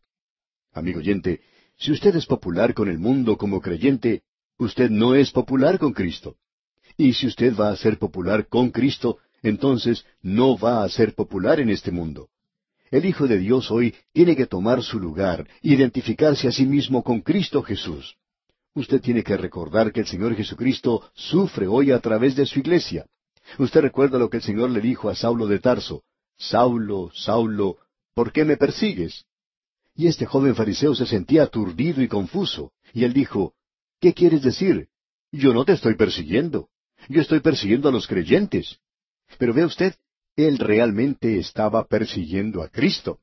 Amigo 0.72 0.98
oyente, 0.98 1.40
si 1.78 1.92
usted 1.92 2.16
es 2.16 2.26
popular 2.26 2.74
con 2.74 2.88
el 2.88 2.98
mundo 2.98 3.36
como 3.36 3.60
creyente, 3.60 4.24
usted 4.58 4.90
no 4.90 5.14
es 5.14 5.30
popular 5.30 5.78
con 5.78 5.92
Cristo. 5.92 6.36
Y 6.96 7.12
si 7.12 7.26
usted 7.26 7.54
va 7.54 7.70
a 7.70 7.76
ser 7.76 7.98
popular 7.98 8.46
con 8.48 8.70
Cristo, 8.70 9.18
entonces 9.42 10.04
no 10.22 10.56
va 10.56 10.82
a 10.82 10.88
ser 10.88 11.14
popular 11.14 11.60
en 11.60 11.70
este 11.70 11.90
mundo. 11.90 12.28
El 12.90 13.04
Hijo 13.04 13.26
de 13.26 13.38
Dios 13.38 13.70
hoy 13.70 13.94
tiene 14.12 14.36
que 14.36 14.46
tomar 14.46 14.82
su 14.82 14.98
lugar, 14.98 15.46
identificarse 15.62 16.48
a 16.48 16.52
sí 16.52 16.64
mismo 16.64 17.02
con 17.02 17.20
Cristo 17.20 17.62
Jesús. 17.62 18.16
Usted 18.74 19.00
tiene 19.00 19.24
que 19.24 19.36
recordar 19.36 19.92
que 19.92 20.00
el 20.00 20.06
Señor 20.06 20.34
Jesucristo 20.36 21.10
sufre 21.14 21.66
hoy 21.66 21.90
a 21.90 21.98
través 21.98 22.36
de 22.36 22.46
su 22.46 22.60
iglesia. 22.60 23.06
Usted 23.58 23.80
recuerda 23.80 24.18
lo 24.18 24.30
que 24.30 24.38
el 24.38 24.42
Señor 24.42 24.70
le 24.70 24.80
dijo 24.80 25.08
a 25.08 25.14
Saulo 25.14 25.46
de 25.46 25.58
Tarso, 25.58 26.02
Saulo, 26.36 27.10
Saulo, 27.14 27.78
¿por 28.14 28.32
qué 28.32 28.44
me 28.44 28.56
persigues? 28.56 29.24
Y 29.94 30.06
este 30.08 30.26
joven 30.26 30.54
fariseo 30.54 30.94
se 30.94 31.06
sentía 31.06 31.44
aturdido 31.44 32.02
y 32.02 32.08
confuso, 32.08 32.72
y 32.92 33.04
él 33.04 33.12
dijo, 33.12 33.54
¿Qué 34.00 34.12
quieres 34.14 34.42
decir? 34.42 34.88
Yo 35.32 35.52
no 35.52 35.64
te 35.64 35.72
estoy 35.72 35.94
persiguiendo. 35.94 36.68
Yo 37.08 37.20
estoy 37.20 37.40
persiguiendo 37.40 37.88
a 37.88 37.92
los 37.92 38.06
creyentes. 38.06 38.78
Pero 39.38 39.52
ve 39.54 39.64
usted, 39.64 39.94
él 40.36 40.58
realmente 40.58 41.38
estaba 41.38 41.86
persiguiendo 41.86 42.62
a 42.62 42.68
Cristo. 42.68 43.20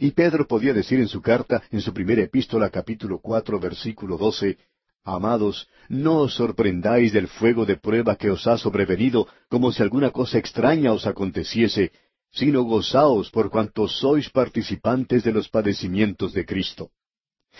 Y 0.00 0.10
Pedro 0.12 0.46
podía 0.46 0.72
decir 0.72 0.98
en 0.98 1.08
su 1.08 1.22
carta, 1.22 1.62
en 1.70 1.80
su 1.80 1.92
primera 1.92 2.22
epístola, 2.22 2.70
capítulo 2.70 3.20
cuatro, 3.20 3.60
versículo 3.60 4.16
doce, 4.16 4.58
Amados, 5.04 5.68
no 5.88 6.22
os 6.22 6.34
sorprendáis 6.34 7.12
del 7.12 7.28
fuego 7.28 7.64
de 7.64 7.76
prueba 7.76 8.16
que 8.16 8.28
os 8.28 8.44
ha 8.48 8.58
sobrevenido 8.58 9.28
como 9.48 9.70
si 9.70 9.80
alguna 9.80 10.10
cosa 10.10 10.36
extraña 10.38 10.92
os 10.92 11.06
aconteciese, 11.06 11.92
sino 12.32 12.64
gozaos 12.64 13.30
por 13.30 13.48
cuanto 13.48 13.86
sois 13.86 14.28
participantes 14.30 15.22
de 15.22 15.30
los 15.30 15.48
padecimientos 15.48 16.32
de 16.32 16.44
Cristo. 16.44 16.90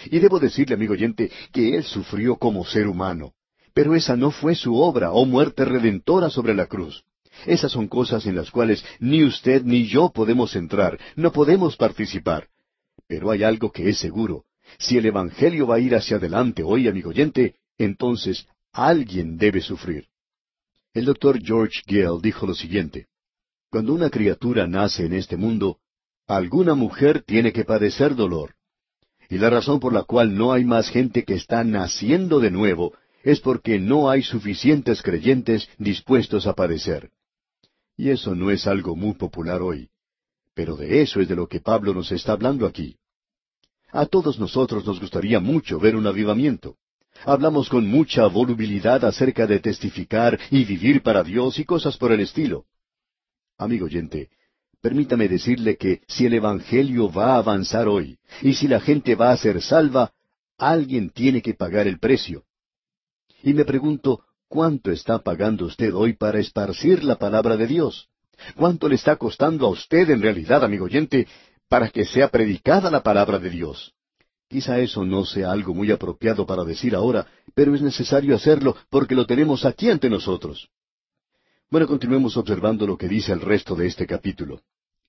Y 0.04 0.18
debo 0.18 0.38
decirle, 0.38 0.74
amigo 0.74 0.92
oyente, 0.92 1.30
que 1.52 1.76
Él 1.76 1.84
sufrió 1.84 2.36
como 2.36 2.64
ser 2.64 2.86
humano. 2.86 3.32
Pero 3.74 3.94
esa 3.94 4.16
no 4.16 4.30
fue 4.30 4.54
su 4.54 4.76
obra 4.76 5.12
o 5.12 5.24
muerte 5.26 5.64
redentora 5.64 6.30
sobre 6.30 6.54
la 6.54 6.66
cruz. 6.66 7.04
Esas 7.44 7.72
son 7.72 7.88
cosas 7.88 8.24
en 8.26 8.34
las 8.34 8.50
cuales 8.50 8.84
ni 8.98 9.24
usted 9.24 9.62
ni 9.62 9.86
yo 9.86 10.10
podemos 10.10 10.56
entrar, 10.56 10.98
no 11.16 11.32
podemos 11.32 11.76
participar. 11.76 12.48
Pero 13.06 13.30
hay 13.30 13.42
algo 13.42 13.70
que 13.70 13.88
es 13.88 13.98
seguro. 13.98 14.44
Si 14.78 14.96
el 14.96 15.06
Evangelio 15.06 15.66
va 15.66 15.76
a 15.76 15.80
ir 15.80 15.94
hacia 15.94 16.16
adelante 16.16 16.62
hoy, 16.62 16.88
amigo 16.88 17.10
oyente, 17.10 17.56
entonces 17.78 18.46
alguien 18.72 19.36
debe 19.36 19.60
sufrir. 19.60 20.06
El 20.92 21.04
doctor 21.04 21.38
George 21.42 21.82
Gale 21.86 22.20
dijo 22.22 22.46
lo 22.46 22.54
siguiente. 22.54 23.06
Cuando 23.70 23.92
una 23.92 24.08
criatura 24.08 24.66
nace 24.66 25.04
en 25.04 25.12
este 25.12 25.36
mundo, 25.36 25.78
alguna 26.26 26.74
mujer 26.74 27.22
tiene 27.22 27.52
que 27.52 27.64
padecer 27.64 28.14
dolor. 28.14 28.54
Y 29.28 29.38
la 29.38 29.50
razón 29.50 29.80
por 29.80 29.92
la 29.92 30.04
cual 30.04 30.36
no 30.36 30.52
hay 30.52 30.64
más 30.64 30.88
gente 30.88 31.24
que 31.24 31.34
está 31.34 31.64
naciendo 31.64 32.38
de 32.40 32.50
nuevo 32.50 32.92
es 33.22 33.40
porque 33.40 33.80
no 33.80 34.08
hay 34.08 34.22
suficientes 34.22 35.02
creyentes 35.02 35.68
dispuestos 35.78 36.46
a 36.46 36.54
padecer. 36.54 37.10
Y 37.96 38.10
eso 38.10 38.34
no 38.34 38.50
es 38.50 38.66
algo 38.66 38.94
muy 38.94 39.14
popular 39.14 39.62
hoy. 39.62 39.88
Pero 40.54 40.76
de 40.76 41.02
eso 41.02 41.20
es 41.20 41.28
de 41.28 41.34
lo 41.34 41.48
que 41.48 41.60
Pablo 41.60 41.92
nos 41.92 42.12
está 42.12 42.32
hablando 42.32 42.66
aquí. 42.66 42.96
A 43.90 44.06
todos 44.06 44.38
nosotros 44.38 44.84
nos 44.86 45.00
gustaría 45.00 45.40
mucho 45.40 45.78
ver 45.78 45.96
un 45.96 46.06
avivamiento. 46.06 46.76
Hablamos 47.24 47.68
con 47.68 47.86
mucha 47.86 48.26
volubilidad 48.26 49.04
acerca 49.04 49.46
de 49.46 49.58
testificar 49.58 50.38
y 50.50 50.64
vivir 50.64 51.02
para 51.02 51.22
Dios 51.22 51.58
y 51.58 51.64
cosas 51.64 51.96
por 51.96 52.12
el 52.12 52.20
estilo. 52.20 52.66
Amigo 53.58 53.86
oyente, 53.86 54.28
permítame 54.86 55.26
decirle 55.26 55.76
que 55.76 56.02
si 56.06 56.26
el 56.26 56.34
Evangelio 56.34 57.10
va 57.10 57.34
a 57.34 57.38
avanzar 57.38 57.88
hoy 57.88 58.20
y 58.40 58.54
si 58.54 58.68
la 58.68 58.78
gente 58.78 59.16
va 59.16 59.32
a 59.32 59.36
ser 59.36 59.60
salva, 59.60 60.12
alguien 60.58 61.10
tiene 61.10 61.42
que 61.42 61.54
pagar 61.54 61.88
el 61.88 61.98
precio. 61.98 62.44
Y 63.42 63.52
me 63.52 63.64
pregunto, 63.64 64.20
¿cuánto 64.46 64.92
está 64.92 65.18
pagando 65.18 65.66
usted 65.66 65.92
hoy 65.92 66.12
para 66.12 66.38
esparcir 66.38 67.02
la 67.02 67.16
palabra 67.16 67.56
de 67.56 67.66
Dios? 67.66 68.08
¿Cuánto 68.54 68.88
le 68.88 68.94
está 68.94 69.16
costando 69.16 69.66
a 69.66 69.70
usted 69.70 70.08
en 70.08 70.22
realidad, 70.22 70.62
amigo 70.62 70.84
oyente, 70.84 71.26
para 71.68 71.88
que 71.88 72.04
sea 72.04 72.28
predicada 72.28 72.88
la 72.88 73.02
palabra 73.02 73.40
de 73.40 73.50
Dios? 73.50 73.92
Quizá 74.48 74.78
eso 74.78 75.04
no 75.04 75.24
sea 75.24 75.50
algo 75.50 75.74
muy 75.74 75.90
apropiado 75.90 76.46
para 76.46 76.62
decir 76.62 76.94
ahora, 76.94 77.26
pero 77.56 77.74
es 77.74 77.82
necesario 77.82 78.36
hacerlo 78.36 78.76
porque 78.88 79.16
lo 79.16 79.26
tenemos 79.26 79.64
aquí 79.64 79.90
ante 79.90 80.08
nosotros. 80.08 80.68
Bueno, 81.72 81.88
continuemos 81.88 82.36
observando 82.36 82.86
lo 82.86 82.96
que 82.96 83.08
dice 83.08 83.32
el 83.32 83.40
resto 83.40 83.74
de 83.74 83.88
este 83.88 84.06
capítulo. 84.06 84.60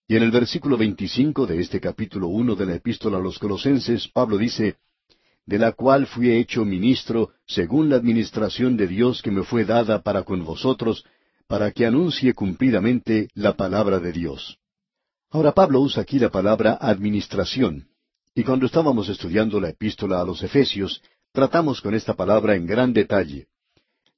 Y 0.10 0.16
en 0.16 0.24
el 0.24 0.32
versículo 0.32 0.78
25 0.78 1.46
de 1.48 1.60
este 1.60 1.82
capítulo 1.82 2.30
uno 2.30 2.56
de 2.56 2.66
la 2.66 2.76
epístola 2.76 3.18
a 3.18 3.20
los 3.20 3.38
Colosenses, 3.40 4.08
Pablo 4.08 4.38
dice, 4.38 4.78
de 5.46 5.60
la 5.60 5.74
cual 5.74 6.08
fui 6.08 6.32
hecho 6.32 6.64
ministro 6.64 7.32
según 7.46 7.90
la 7.90 7.98
administración 7.98 8.78
de 8.78 8.88
Dios 8.88 9.22
que 9.22 9.32
me 9.32 9.44
fue 9.44 9.66
dada 9.66 10.02
para 10.04 10.24
con 10.24 10.46
vosotros, 10.46 11.04
para 11.46 11.72
que 11.72 11.86
anuncie 11.86 12.34
cumplidamente 12.34 13.28
la 13.34 13.58
palabra 13.58 14.00
de 14.00 14.14
Dios. 14.14 14.58
Ahora 15.30 15.52
Pablo 15.52 15.82
usa 15.82 16.04
aquí 16.04 16.20
la 16.20 16.30
palabra 16.30 16.78
administración, 16.80 17.90
y 18.34 18.46
cuando 18.46 18.66
estábamos 18.66 19.10
estudiando 19.10 19.60
la 19.60 19.70
epístola 19.70 20.22
a 20.22 20.26
los 20.26 20.42
Efesios, 20.42 21.02
tratamos 21.34 21.82
con 21.82 21.94
esta 21.94 22.14
palabra 22.14 22.56
en 22.56 22.66
gran 22.66 22.94
detalle. 22.94 23.48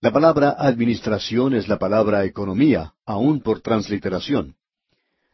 La 0.02 0.12
palabra 0.12 0.56
administración 0.56 1.56
es 1.56 1.68
la 1.68 1.80
palabra 1.80 2.26
economía, 2.26 2.94
aún 3.08 3.42
por 3.42 3.62
transliteración. 3.62 4.56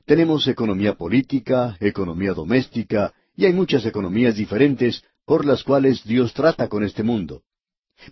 Tenemos 0.06 0.48
economía 0.48 0.94
política, 0.94 1.78
economía 1.80 2.34
doméstica, 2.34 3.14
y 3.36 3.46
hay 3.46 3.54
muchas 3.54 3.86
economías 3.86 4.36
diferentes 4.36 5.04
por 5.26 5.46
las 5.46 5.64
cuales 5.64 6.04
Dios 6.04 6.34
trata 6.34 6.68
con 6.70 6.84
este 6.84 7.02
mundo. 7.02 7.42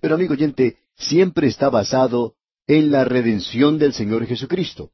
Pero 0.02 0.16
amigo 0.16 0.34
oyente, 0.34 0.78
siempre 0.96 1.48
está 1.48 1.70
basado 1.70 2.34
en 2.66 2.92
la 2.92 3.06
redención 3.06 3.78
del 3.78 3.94
Señor 3.94 4.26
Jesucristo. 4.26 4.92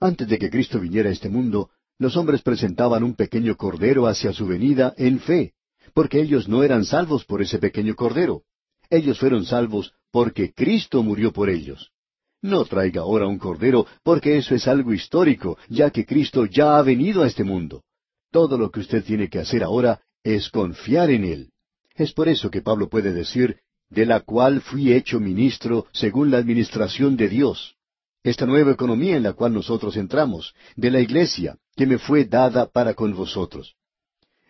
Antes 0.00 0.28
de 0.28 0.38
que 0.38 0.48
Cristo 0.48 0.80
viniera 0.80 1.10
a 1.10 1.12
este 1.12 1.28
mundo, 1.28 1.70
los 1.98 2.16
hombres 2.16 2.40
presentaban 2.40 3.02
un 3.02 3.14
pequeño 3.14 3.56
cordero 3.56 4.06
hacia 4.06 4.32
su 4.32 4.46
venida 4.46 4.94
en 4.96 5.20
fe, 5.20 5.52
porque 5.92 6.20
ellos 6.20 6.48
no 6.48 6.62
eran 6.62 6.84
salvos 6.84 7.24
por 7.24 7.42
ese 7.42 7.58
pequeño 7.58 7.94
cordero. 7.96 8.44
Ellos 8.88 9.18
fueron 9.18 9.44
salvos 9.44 9.92
porque 10.10 10.54
Cristo 10.54 11.02
murió 11.02 11.32
por 11.32 11.50
ellos. 11.50 11.92
No 12.42 12.64
traiga 12.64 13.02
ahora 13.02 13.26
un 13.26 13.38
cordero, 13.38 13.86
porque 14.02 14.36
eso 14.36 14.54
es 14.54 14.68
algo 14.68 14.92
histórico, 14.92 15.58
ya 15.68 15.90
que 15.90 16.06
Cristo 16.06 16.46
ya 16.46 16.78
ha 16.78 16.82
venido 16.82 17.22
a 17.22 17.26
este 17.26 17.44
mundo. 17.44 17.82
Todo 18.30 18.56
lo 18.56 18.70
que 18.70 18.80
usted 18.80 19.04
tiene 19.04 19.28
que 19.28 19.40
hacer 19.40 19.62
ahora 19.64 20.00
es 20.22 20.48
confiar 20.50 21.10
en 21.10 21.24
Él. 21.24 21.50
Es 21.94 22.12
por 22.12 22.28
eso 22.28 22.50
que 22.50 22.62
Pablo 22.62 22.88
puede 22.88 23.12
decir, 23.12 23.58
de 23.90 24.06
la 24.06 24.20
cual 24.20 24.60
fui 24.60 24.92
hecho 24.92 25.18
ministro 25.18 25.86
según 25.92 26.30
la 26.30 26.38
administración 26.38 27.16
de 27.16 27.28
Dios. 27.28 27.74
Esta 28.22 28.46
nueva 28.46 28.72
economía 28.72 29.16
en 29.16 29.22
la 29.22 29.32
cual 29.32 29.54
nosotros 29.54 29.96
entramos, 29.96 30.54
de 30.76 30.90
la 30.90 31.00
iglesia, 31.00 31.56
que 31.74 31.86
me 31.86 31.98
fue 31.98 32.24
dada 32.24 32.66
para 32.66 32.94
con 32.94 33.14
vosotros. 33.14 33.74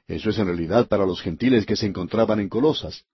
Eso 0.06 0.30
es 0.30 0.38
en 0.38 0.46
realidad 0.46 0.88
para 0.88 1.06
los 1.06 1.20
gentiles 1.20 1.64
que 1.64 1.76
se 1.76 1.86
encontraban 1.86 2.40
en 2.40 2.48
Colosas 2.48 3.04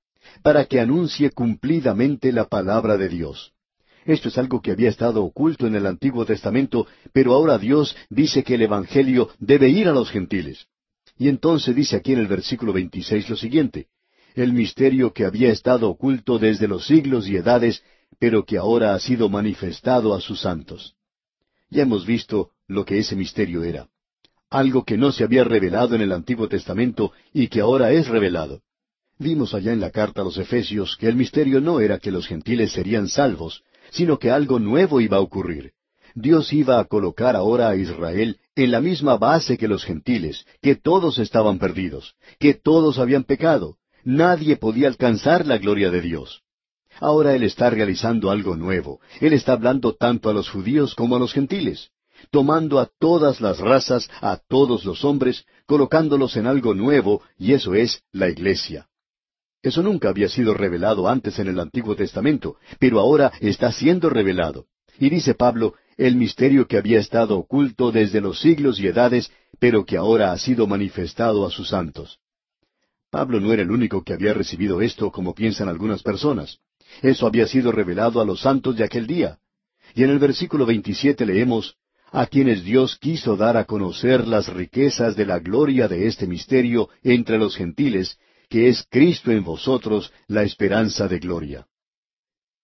para 0.43 0.65
que 0.67 0.81
anuncie 0.81 1.31
cumplidamente 1.31 2.33
la 2.33 2.49
palabra 2.49 2.97
de 2.97 3.09
Dios. 3.09 3.54
Esto 4.05 4.29
es 4.29 4.37
algo 4.37 4.61
que 4.61 4.71
había 4.71 4.91
estado 4.91 5.25
oculto 5.25 5.67
en 5.67 5.75
el 5.75 5.87
Antiguo 5.87 6.27
Testamento, 6.27 6.87
pero 7.13 7.33
ahora 7.33 7.59
Dios 7.59 7.97
dice 8.11 8.45
que 8.45 8.55
el 8.55 8.63
Evangelio 8.63 9.31
debe 9.39 9.71
ir 9.71 9.89
a 9.89 9.93
los 9.93 10.11
gentiles. 10.11 10.67
Y 11.17 11.29
entonces 11.29 11.75
dice 11.75 11.97
aquí 11.97 12.13
en 12.13 12.19
el 12.19 12.27
versículo 12.27 12.73
26 12.73 13.31
lo 13.31 13.37
siguiente, 13.37 13.87
el 14.35 14.53
misterio 14.53 15.13
que 15.13 15.25
había 15.25 15.51
estado 15.51 15.89
oculto 15.89 16.39
desde 16.39 16.69
los 16.69 16.87
siglos 16.87 17.29
y 17.29 17.37
edades, 17.37 17.83
pero 18.19 18.45
que 18.45 18.59
ahora 18.59 18.95
ha 18.95 18.99
sido 18.99 19.29
manifestado 19.29 20.15
a 20.15 20.21
sus 20.21 20.41
santos. 20.41 20.95
Ya 21.71 21.83
hemos 21.83 22.05
visto 22.05 22.51
lo 22.67 22.85
que 22.85 22.99
ese 22.99 23.17
misterio 23.17 23.65
era. 23.65 23.89
Algo 24.51 24.85
que 24.85 24.97
no 24.97 25.13
se 25.13 25.25
había 25.25 25.45
revelado 25.45 25.95
en 25.95 26.03
el 26.03 26.13
Antiguo 26.13 26.49
Testamento 26.49 27.13
y 27.33 27.49
que 27.49 27.61
ahora 27.61 27.93
es 27.93 28.09
revelado. 28.09 28.61
Vimos 29.19 29.55
allá 29.55 29.73
en 29.73 29.81
la 29.81 29.91
carta 29.91 30.21
a 30.21 30.25
los 30.25 30.37
Efesios 30.37 30.97
que 30.97 31.09
el 31.09 31.17
misterio 31.17 31.61
no 31.61 31.81
era 31.81 31.99
que 31.99 32.11
los 32.11 32.27
gentiles 32.27 32.73
serían 32.73 33.09
salvos, 33.09 33.63
sino 33.95 34.19
que 34.19 34.31
algo 34.31 34.59
nuevo 34.59 35.01
iba 35.01 35.19
a 35.19 35.21
ocurrir. 35.21 35.73
Dios 36.17 36.53
iba 36.53 36.79
a 36.81 36.85
colocar 36.85 37.37
ahora 37.37 37.69
a 37.69 37.77
Israel 37.77 38.39
en 38.57 38.71
la 38.73 38.81
misma 38.81 39.17
base 39.17 39.57
que 39.57 39.69
los 39.69 39.85
gentiles, 39.85 40.47
que 40.61 40.75
todos 40.75 41.19
estaban 41.19 41.59
perdidos, 41.59 42.15
que 42.39 42.55
todos 42.55 42.99
habían 42.99 43.25
pecado, 43.25 43.77
nadie 44.05 44.57
podía 44.57 44.89
alcanzar 44.89 45.47
la 45.47 45.59
gloria 45.59 45.91
de 45.91 46.01
Dios. 46.01 46.43
Ahora 47.01 47.35
Él 47.35 47.45
está 47.45 47.71
realizando 47.71 48.31
algo 48.31 48.57
nuevo. 48.57 49.01
Él 49.21 49.33
está 49.33 49.53
hablando 49.53 49.95
tanto 49.95 50.29
a 50.29 50.33
los 50.33 50.49
judíos 50.49 50.95
como 50.95 51.17
a 51.17 51.19
los 51.19 51.33
gentiles, 51.33 51.91
tomando 52.31 52.81
a 52.81 52.89
todas 52.99 53.41
las 53.41 53.59
razas, 53.59 54.09
a 54.21 54.39
todos 54.49 54.85
los 54.85 55.05
hombres, 55.05 55.45
colocándolos 55.67 56.37
en 56.37 56.47
algo 56.47 56.75
nuevo, 56.75 57.23
y 57.39 57.53
eso 57.53 57.75
es 57.75 58.03
la 58.13 58.29
iglesia. 58.29 58.89
Eso 59.65 59.83
nunca 59.83 60.11
había 60.11 60.29
sido 60.29 60.53
revelado 60.53 61.09
antes 61.09 61.39
en 61.39 61.49
el 61.49 61.59
Antiguo 61.59 61.97
Testamento, 61.97 62.59
pero 62.79 63.01
ahora 63.01 63.33
está 63.41 63.73
siendo 63.73 64.11
revelado. 64.11 64.67
Y 64.99 65.09
dice 65.09 65.35
Pablo, 65.35 65.73
el 65.97 66.17
misterio 66.17 66.67
que 66.67 66.77
había 66.77 66.99
estado 66.99 67.39
oculto 67.39 67.91
desde 67.91 68.21
los 68.21 68.39
siglos 68.41 68.79
y 68.79 68.89
edades, 68.89 69.33
pero 69.59 69.87
que 69.87 69.97
ahora 69.97 70.33
ha 70.33 70.39
sido 70.39 70.67
manifestado 70.67 71.47
a 71.47 71.51
sus 71.51 71.71
santos. 71.71 72.19
Pablo 73.11 73.41
no 73.41 73.55
era 73.55 73.63
el 73.63 73.71
único 73.71 74.05
que 74.05 74.13
había 74.13 74.35
recibido 74.35 74.83
esto 74.83 75.11
como 75.11 75.35
piensan 75.35 75.71
algunas 75.71 76.03
personas. 76.03 76.59
Eso 77.01 77.27
había 77.27 77.47
sido 77.47 77.73
revelado 77.73 78.21
a 78.21 78.27
los 78.27 78.43
santos 78.43 78.77
de 78.77 78.85
aquel 78.85 79.07
día. 79.07 79.39
Y 79.95 80.05
en 80.05 80.11
el 80.11 80.19
versículo 80.19 80.67
27 80.67 81.25
leemos, 81.25 81.77
a 82.13 82.27
quienes 82.27 82.65
Dios 82.65 82.99
quiso 82.99 83.35
dar 83.35 83.57
a 83.57 83.65
conocer 83.65 84.29
las 84.29 84.53
riquezas 84.53 85.17
de 85.17 85.25
la 85.25 85.39
gloria 85.39 85.89
de 85.89 86.07
este 86.07 86.27
misterio 86.27 86.91
entre 87.03 87.39
los 87.39 87.57
gentiles, 87.57 88.19
que 88.55 88.69
es 88.69 88.87
Cristo 88.89 89.33
en 89.33 89.43
vosotros 89.43 90.13
la 90.29 90.45
esperanza 90.45 91.09
de 91.09 91.19
gloria. 91.19 91.67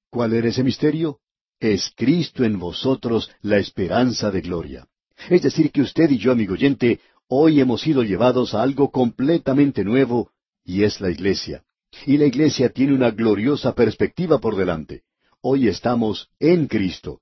¿Cuál 0.09 0.35
era 0.35 0.47
ese 0.47 0.63
misterio? 0.63 1.19
Es 1.59 1.93
Cristo 1.97 2.45
en 2.45 2.61
vosotros 2.61 3.29
la 3.43 3.59
esperanza 3.59 4.31
de 4.31 4.41
gloria. 4.41 4.87
Es 5.29 5.43
decir, 5.43 5.73
que 5.73 5.83
usted 5.83 6.09
y 6.11 6.19
yo, 6.19 6.31
amigo 6.31 6.53
oyente, 6.53 7.01
hoy 7.27 7.61
hemos 7.61 7.81
sido 7.81 8.05
llevados 8.05 8.55
a 8.55 8.63
algo 8.63 8.93
completamente 8.93 9.83
nuevo, 9.83 10.31
y 10.65 10.85
es 10.85 11.01
la 11.01 11.11
iglesia. 11.11 11.65
Y 12.07 12.19
la 12.19 12.27
iglesia 12.27 12.69
tiene 12.69 12.95
una 12.95 13.11
gloriosa 13.11 13.75
perspectiva 13.75 14.39
por 14.39 14.55
delante. 14.55 15.03
Hoy 15.41 15.67
estamos 15.67 16.29
en 16.39 16.69
Cristo. 16.69 17.21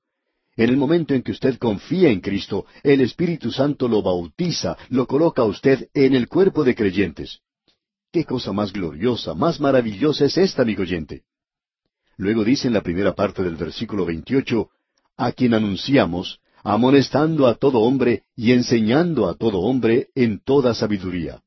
En 0.59 0.69
el 0.69 0.77
momento 0.77 1.15
en 1.15 1.23
que 1.23 1.33
usted 1.33 1.57
confía 1.57 2.11
en 2.11 2.21
Cristo, 2.21 2.67
el 2.83 3.01
Espíritu 3.01 3.51
Santo 3.51 3.89
lo 3.89 4.03
bautiza, 4.03 4.77
lo 4.91 5.07
coloca 5.07 5.41
a 5.41 5.47
usted 5.47 5.89
en 5.95 6.15
el 6.15 6.29
cuerpo 6.29 6.65
de 6.65 6.75
creyentes. 6.75 7.41
¿Qué 8.11 8.25
cosa 8.25 8.53
más 8.53 8.73
gloriosa, 8.73 9.35
más 9.35 9.61
maravillosa 9.61 10.25
es 10.25 10.39
esta, 10.39 10.63
amigo 10.63 10.83
oyente? 10.83 11.25
Luego 12.17 12.43
dice 12.43 12.67
en 12.67 12.75
la 12.75 12.83
primera 12.83 13.15
parte 13.15 13.43
del 13.43 13.57
versículo 13.57 14.07
28, 14.07 14.71
a 15.19 15.33
quien 15.33 15.53
anunciamos, 15.53 16.41
amonestando 16.65 17.47
a 17.47 17.55
todo 17.55 17.81
hombre 17.81 18.25
y 18.35 18.53
enseñando 18.53 19.29
a 19.29 19.35
todo 19.35 19.61
hombre 19.61 20.09
en 20.15 20.41
toda 20.41 20.75
sabiduría. 20.75 21.43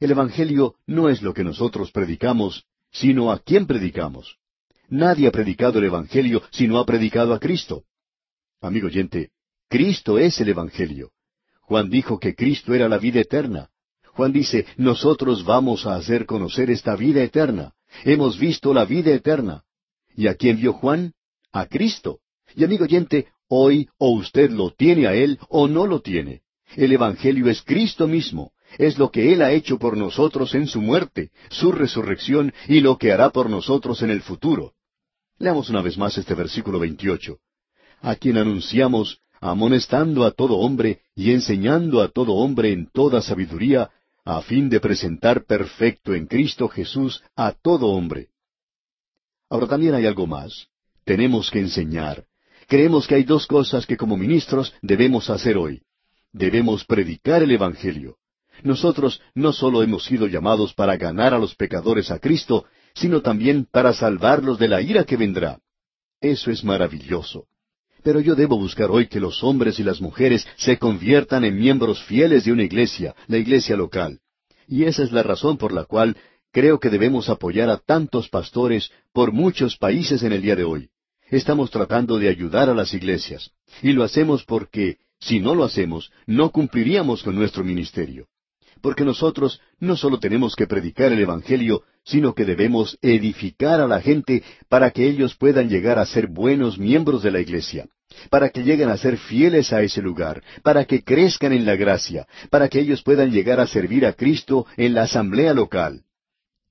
El 0.00 0.10
Evangelio 0.10 0.74
no 0.86 1.08
es 1.08 1.22
lo 1.22 1.32
que 1.32 1.44
nosotros 1.44 1.92
predicamos, 1.92 2.64
sino 2.90 3.30
a 3.30 3.38
quién 3.38 3.66
predicamos. 3.66 4.38
Nadie 4.88 5.28
ha 5.28 5.30
predicado 5.30 5.78
el 5.78 5.84
Evangelio 5.84 6.42
si 6.50 6.66
no 6.66 6.78
ha 6.78 6.84
predicado 6.84 7.32
a 7.34 7.38
Cristo. 7.38 7.84
Amigo 8.60 8.88
oyente, 8.88 9.30
Cristo 9.68 10.18
es 10.18 10.40
el 10.40 10.48
Evangelio. 10.48 11.12
Juan 11.60 11.88
dijo 11.88 12.18
que 12.18 12.34
Cristo 12.34 12.74
era 12.74 12.88
la 12.88 12.98
vida 12.98 13.20
eterna. 13.20 13.70
Juan 14.14 14.32
dice, 14.32 14.66
nosotros 14.76 15.44
vamos 15.44 15.86
a 15.86 15.94
hacer 15.94 16.26
conocer 16.26 16.70
esta 16.70 16.96
vida 16.96 17.22
eterna. 17.22 17.72
Hemos 18.04 18.38
visto 18.38 18.74
la 18.74 18.84
vida 18.84 19.10
eterna. 19.10 19.64
¿Y 20.14 20.26
a 20.26 20.34
quién 20.34 20.58
vio 20.58 20.74
Juan? 20.74 21.12
A 21.52 21.66
Cristo. 21.66 22.20
Y 22.54 22.64
amigo 22.64 22.84
oyente, 22.84 23.28
hoy 23.48 23.88
o 23.98 24.10
usted 24.10 24.50
lo 24.50 24.70
tiene 24.70 25.06
a 25.06 25.14
Él 25.14 25.38
o 25.48 25.66
no 25.66 25.86
lo 25.86 26.00
tiene. 26.00 26.42
El 26.76 26.92
Evangelio 26.92 27.48
es 27.48 27.62
Cristo 27.62 28.06
mismo. 28.06 28.52
Es 28.78 28.98
lo 28.98 29.10
que 29.10 29.32
Él 29.32 29.42
ha 29.42 29.52
hecho 29.52 29.78
por 29.78 29.96
nosotros 29.96 30.54
en 30.54 30.66
su 30.66 30.80
muerte, 30.80 31.30
su 31.50 31.72
resurrección 31.72 32.52
y 32.68 32.80
lo 32.80 32.96
que 32.96 33.12
hará 33.12 33.30
por 33.30 33.50
nosotros 33.50 34.02
en 34.02 34.10
el 34.10 34.22
futuro. 34.22 34.72
Leamos 35.38 35.70
una 35.70 35.82
vez 35.82 35.98
más 35.98 36.16
este 36.18 36.34
versículo 36.34 36.78
28. 36.78 37.38
A 38.00 38.14
quien 38.16 38.38
anunciamos, 38.38 39.20
amonestando 39.40 40.24
a 40.24 40.30
todo 40.30 40.58
hombre 40.58 41.00
y 41.14 41.32
enseñando 41.32 42.00
a 42.00 42.08
todo 42.08 42.34
hombre 42.34 42.72
en 42.72 42.88
toda 42.90 43.20
sabiduría, 43.20 43.90
a 44.24 44.40
fin 44.42 44.68
de 44.68 44.80
presentar 44.80 45.44
perfecto 45.44 46.14
en 46.14 46.26
Cristo 46.26 46.68
Jesús 46.68 47.22
a 47.34 47.52
todo 47.52 47.88
hombre. 47.88 48.28
Ahora 49.48 49.66
también 49.66 49.94
hay 49.94 50.06
algo 50.06 50.26
más. 50.26 50.68
Tenemos 51.04 51.50
que 51.50 51.58
enseñar. 51.58 52.24
Creemos 52.68 53.06
que 53.06 53.16
hay 53.16 53.24
dos 53.24 53.46
cosas 53.46 53.86
que 53.86 53.96
como 53.96 54.16
ministros 54.16 54.72
debemos 54.80 55.28
hacer 55.28 55.56
hoy. 55.56 55.82
Debemos 56.32 56.84
predicar 56.84 57.42
el 57.42 57.50
Evangelio. 57.50 58.16
Nosotros 58.62 59.20
no 59.34 59.52
solo 59.52 59.82
hemos 59.82 60.04
sido 60.04 60.26
llamados 60.26 60.72
para 60.72 60.96
ganar 60.96 61.34
a 61.34 61.38
los 61.38 61.54
pecadores 61.54 62.10
a 62.10 62.18
Cristo, 62.18 62.66
sino 62.94 63.20
también 63.20 63.66
para 63.70 63.92
salvarlos 63.92 64.58
de 64.58 64.68
la 64.68 64.80
ira 64.80 65.04
que 65.04 65.16
vendrá. 65.16 65.58
Eso 66.20 66.50
es 66.50 66.62
maravilloso. 66.62 67.46
Pero 68.02 68.20
yo 68.20 68.34
debo 68.34 68.58
buscar 68.58 68.90
hoy 68.90 69.06
que 69.06 69.20
los 69.20 69.42
hombres 69.44 69.78
y 69.78 69.84
las 69.84 70.00
mujeres 70.00 70.46
se 70.56 70.78
conviertan 70.78 71.44
en 71.44 71.56
miembros 71.56 72.02
fieles 72.02 72.44
de 72.44 72.52
una 72.52 72.64
iglesia, 72.64 73.14
la 73.28 73.38
iglesia 73.38 73.76
local. 73.76 74.20
Y 74.66 74.84
esa 74.84 75.02
es 75.02 75.12
la 75.12 75.22
razón 75.22 75.56
por 75.56 75.72
la 75.72 75.84
cual 75.84 76.16
creo 76.52 76.80
que 76.80 76.90
debemos 76.90 77.28
apoyar 77.28 77.70
a 77.70 77.78
tantos 77.78 78.28
pastores 78.28 78.90
por 79.12 79.32
muchos 79.32 79.76
países 79.76 80.22
en 80.22 80.32
el 80.32 80.42
día 80.42 80.56
de 80.56 80.64
hoy. 80.64 80.88
Estamos 81.30 81.70
tratando 81.70 82.18
de 82.18 82.28
ayudar 82.28 82.68
a 82.68 82.74
las 82.74 82.92
iglesias. 82.92 83.50
Y 83.82 83.92
lo 83.92 84.04
hacemos 84.04 84.44
porque, 84.44 84.98
si 85.18 85.40
no 85.40 85.54
lo 85.54 85.64
hacemos, 85.64 86.10
no 86.26 86.50
cumpliríamos 86.50 87.22
con 87.22 87.34
nuestro 87.34 87.64
ministerio. 87.64 88.26
Porque 88.82 89.04
nosotros 89.04 89.60
no 89.78 89.96
solo 89.96 90.18
tenemos 90.18 90.56
que 90.56 90.66
predicar 90.66 91.12
el 91.12 91.20
Evangelio, 91.20 91.84
sino 92.04 92.34
que 92.34 92.44
debemos 92.44 92.98
edificar 93.00 93.80
a 93.80 93.86
la 93.86 94.00
gente 94.00 94.42
para 94.68 94.90
que 94.90 95.08
ellos 95.08 95.36
puedan 95.36 95.68
llegar 95.68 96.00
a 96.00 96.06
ser 96.06 96.26
buenos 96.26 96.78
miembros 96.78 97.22
de 97.22 97.30
la 97.30 97.40
iglesia, 97.40 97.86
para 98.28 98.50
que 98.50 98.64
lleguen 98.64 98.88
a 98.88 98.96
ser 98.96 99.18
fieles 99.18 99.72
a 99.72 99.82
ese 99.82 100.02
lugar, 100.02 100.42
para 100.64 100.84
que 100.84 101.04
crezcan 101.04 101.52
en 101.52 101.64
la 101.64 101.76
gracia, 101.76 102.26
para 102.50 102.68
que 102.68 102.80
ellos 102.80 103.02
puedan 103.02 103.30
llegar 103.30 103.60
a 103.60 103.68
servir 103.68 104.04
a 104.04 104.14
Cristo 104.14 104.66
en 104.76 104.94
la 104.94 105.02
asamblea 105.02 105.54
local. 105.54 106.02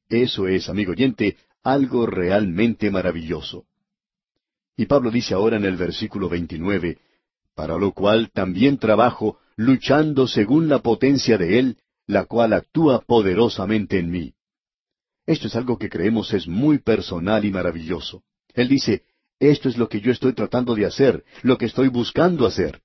Eso 0.10 0.50
es, 0.50 0.68
amigo 0.68 0.92
oyente, 0.92 1.38
algo 1.64 2.06
realmente 2.06 2.92
maravilloso. 2.92 3.64
Y 4.76 4.86
Pablo 4.86 5.12
dice 5.12 5.34
ahora 5.34 5.56
en 5.56 5.64
el 5.64 5.78
versículo 5.78 6.28
29, 6.28 6.98
para 7.56 7.78
lo 7.78 7.94
cual 7.94 8.32
también 8.34 8.78
trabajo, 8.78 9.38
luchando 9.56 10.28
según 10.28 10.68
la 10.68 10.80
potencia 10.80 11.38
de 11.38 11.60
Él, 11.60 11.78
la 12.12 12.26
cual 12.26 12.52
actúa 12.52 13.00
poderosamente 13.00 13.98
en 13.98 14.12
mí. 14.12 14.34
Esto 15.26 15.48
es 15.48 15.56
algo 15.56 15.78
que 15.78 15.90
creemos 15.90 16.34
es 16.34 16.46
muy 16.46 16.80
personal 16.80 17.46
y 17.46 17.52
maravilloso. 17.52 18.24
Él 18.54 18.68
dice, 18.68 19.04
esto 19.40 19.70
es 19.70 19.78
lo 19.78 19.88
que 19.88 20.02
yo 20.02 20.12
estoy 20.12 20.34
tratando 20.34 20.76
de 20.76 20.86
hacer, 20.86 21.24
lo 21.42 21.58
que 21.58 21.68
estoy 21.68 21.88
buscando 21.88 22.46
hacer. 22.46 22.82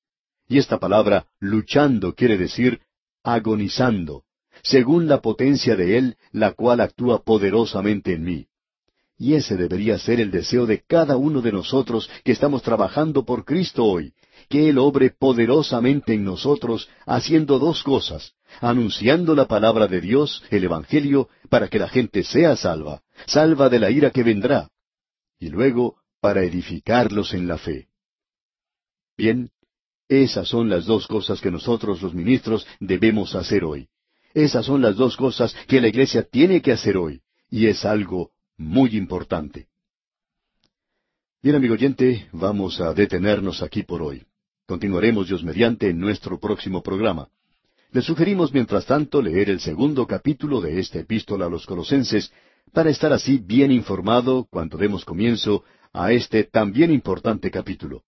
Y 0.48 0.58
esta 0.58 0.78
palabra, 0.78 1.26
luchando, 1.40 2.14
quiere 2.14 2.38
decir 2.38 2.80
agonizando, 3.24 4.22
según 4.62 5.08
la 5.08 5.20
potencia 5.20 5.74
de 5.74 5.98
Él, 5.98 6.16
la 6.30 6.52
cual 6.52 6.80
actúa 6.80 7.24
poderosamente 7.24 8.12
en 8.12 8.22
mí. 8.22 8.46
Y 9.18 9.34
ese 9.34 9.56
debería 9.56 9.98
ser 9.98 10.20
el 10.20 10.30
deseo 10.30 10.66
de 10.66 10.84
cada 10.86 11.16
uno 11.16 11.42
de 11.42 11.50
nosotros 11.50 12.08
que 12.22 12.30
estamos 12.30 12.62
trabajando 12.62 13.24
por 13.24 13.44
Cristo 13.44 13.84
hoy, 13.84 14.12
que 14.48 14.68
Él 14.68 14.78
obre 14.78 15.10
poderosamente 15.10 16.14
en 16.14 16.24
nosotros, 16.24 16.88
haciendo 17.06 17.58
dos 17.58 17.82
cosas, 17.82 18.34
anunciando 18.60 19.34
la 19.34 19.46
palabra 19.46 19.86
de 19.86 20.00
Dios, 20.00 20.42
el 20.50 20.64
Evangelio, 20.64 21.28
para 21.48 21.68
que 21.68 21.78
la 21.78 21.88
gente 21.88 22.22
sea 22.22 22.56
salva, 22.56 23.02
salva 23.26 23.68
de 23.68 23.78
la 23.78 23.90
ira 23.90 24.10
que 24.10 24.22
vendrá, 24.22 24.70
y 25.38 25.48
luego 25.48 25.96
para 26.20 26.42
edificarlos 26.42 27.34
en 27.34 27.46
la 27.46 27.58
fe. 27.58 27.88
Bien, 29.16 29.50
esas 30.08 30.48
son 30.48 30.68
las 30.68 30.86
dos 30.86 31.06
cosas 31.06 31.40
que 31.40 31.50
nosotros 31.50 32.02
los 32.02 32.14
ministros 32.14 32.66
debemos 32.80 33.34
hacer 33.34 33.64
hoy. 33.64 33.88
Esas 34.34 34.66
son 34.66 34.82
las 34.82 34.96
dos 34.96 35.16
cosas 35.16 35.54
que 35.66 35.80
la 35.80 35.88
iglesia 35.88 36.22
tiene 36.22 36.60
que 36.60 36.72
hacer 36.72 36.96
hoy, 36.96 37.22
y 37.50 37.66
es 37.66 37.84
algo 37.84 38.32
muy 38.56 38.96
importante. 38.96 39.68
Bien, 41.42 41.56
amigo 41.56 41.74
oyente, 41.74 42.28
vamos 42.32 42.80
a 42.80 42.92
detenernos 42.92 43.62
aquí 43.62 43.82
por 43.82 44.02
hoy. 44.02 44.26
Continuaremos 44.66 45.28
Dios 45.28 45.44
mediante 45.44 45.88
en 45.90 46.00
nuestro 46.00 46.40
próximo 46.40 46.82
programa. 46.82 47.28
Le 47.92 48.02
sugerimos, 48.02 48.52
mientras 48.52 48.84
tanto, 48.84 49.22
leer 49.22 49.48
el 49.48 49.60
segundo 49.60 50.08
capítulo 50.08 50.60
de 50.60 50.80
esta 50.80 50.98
epístola 50.98 51.46
a 51.46 51.48
los 51.48 51.66
colosenses, 51.66 52.32
para 52.72 52.90
estar 52.90 53.12
así 53.12 53.38
bien 53.38 53.70
informado 53.70 54.46
cuando 54.50 54.76
demos 54.76 55.04
comienzo 55.04 55.62
a 55.92 56.10
este 56.10 56.42
tan 56.42 56.72
bien 56.72 56.90
importante 56.90 57.48
capítulo. 57.50 58.02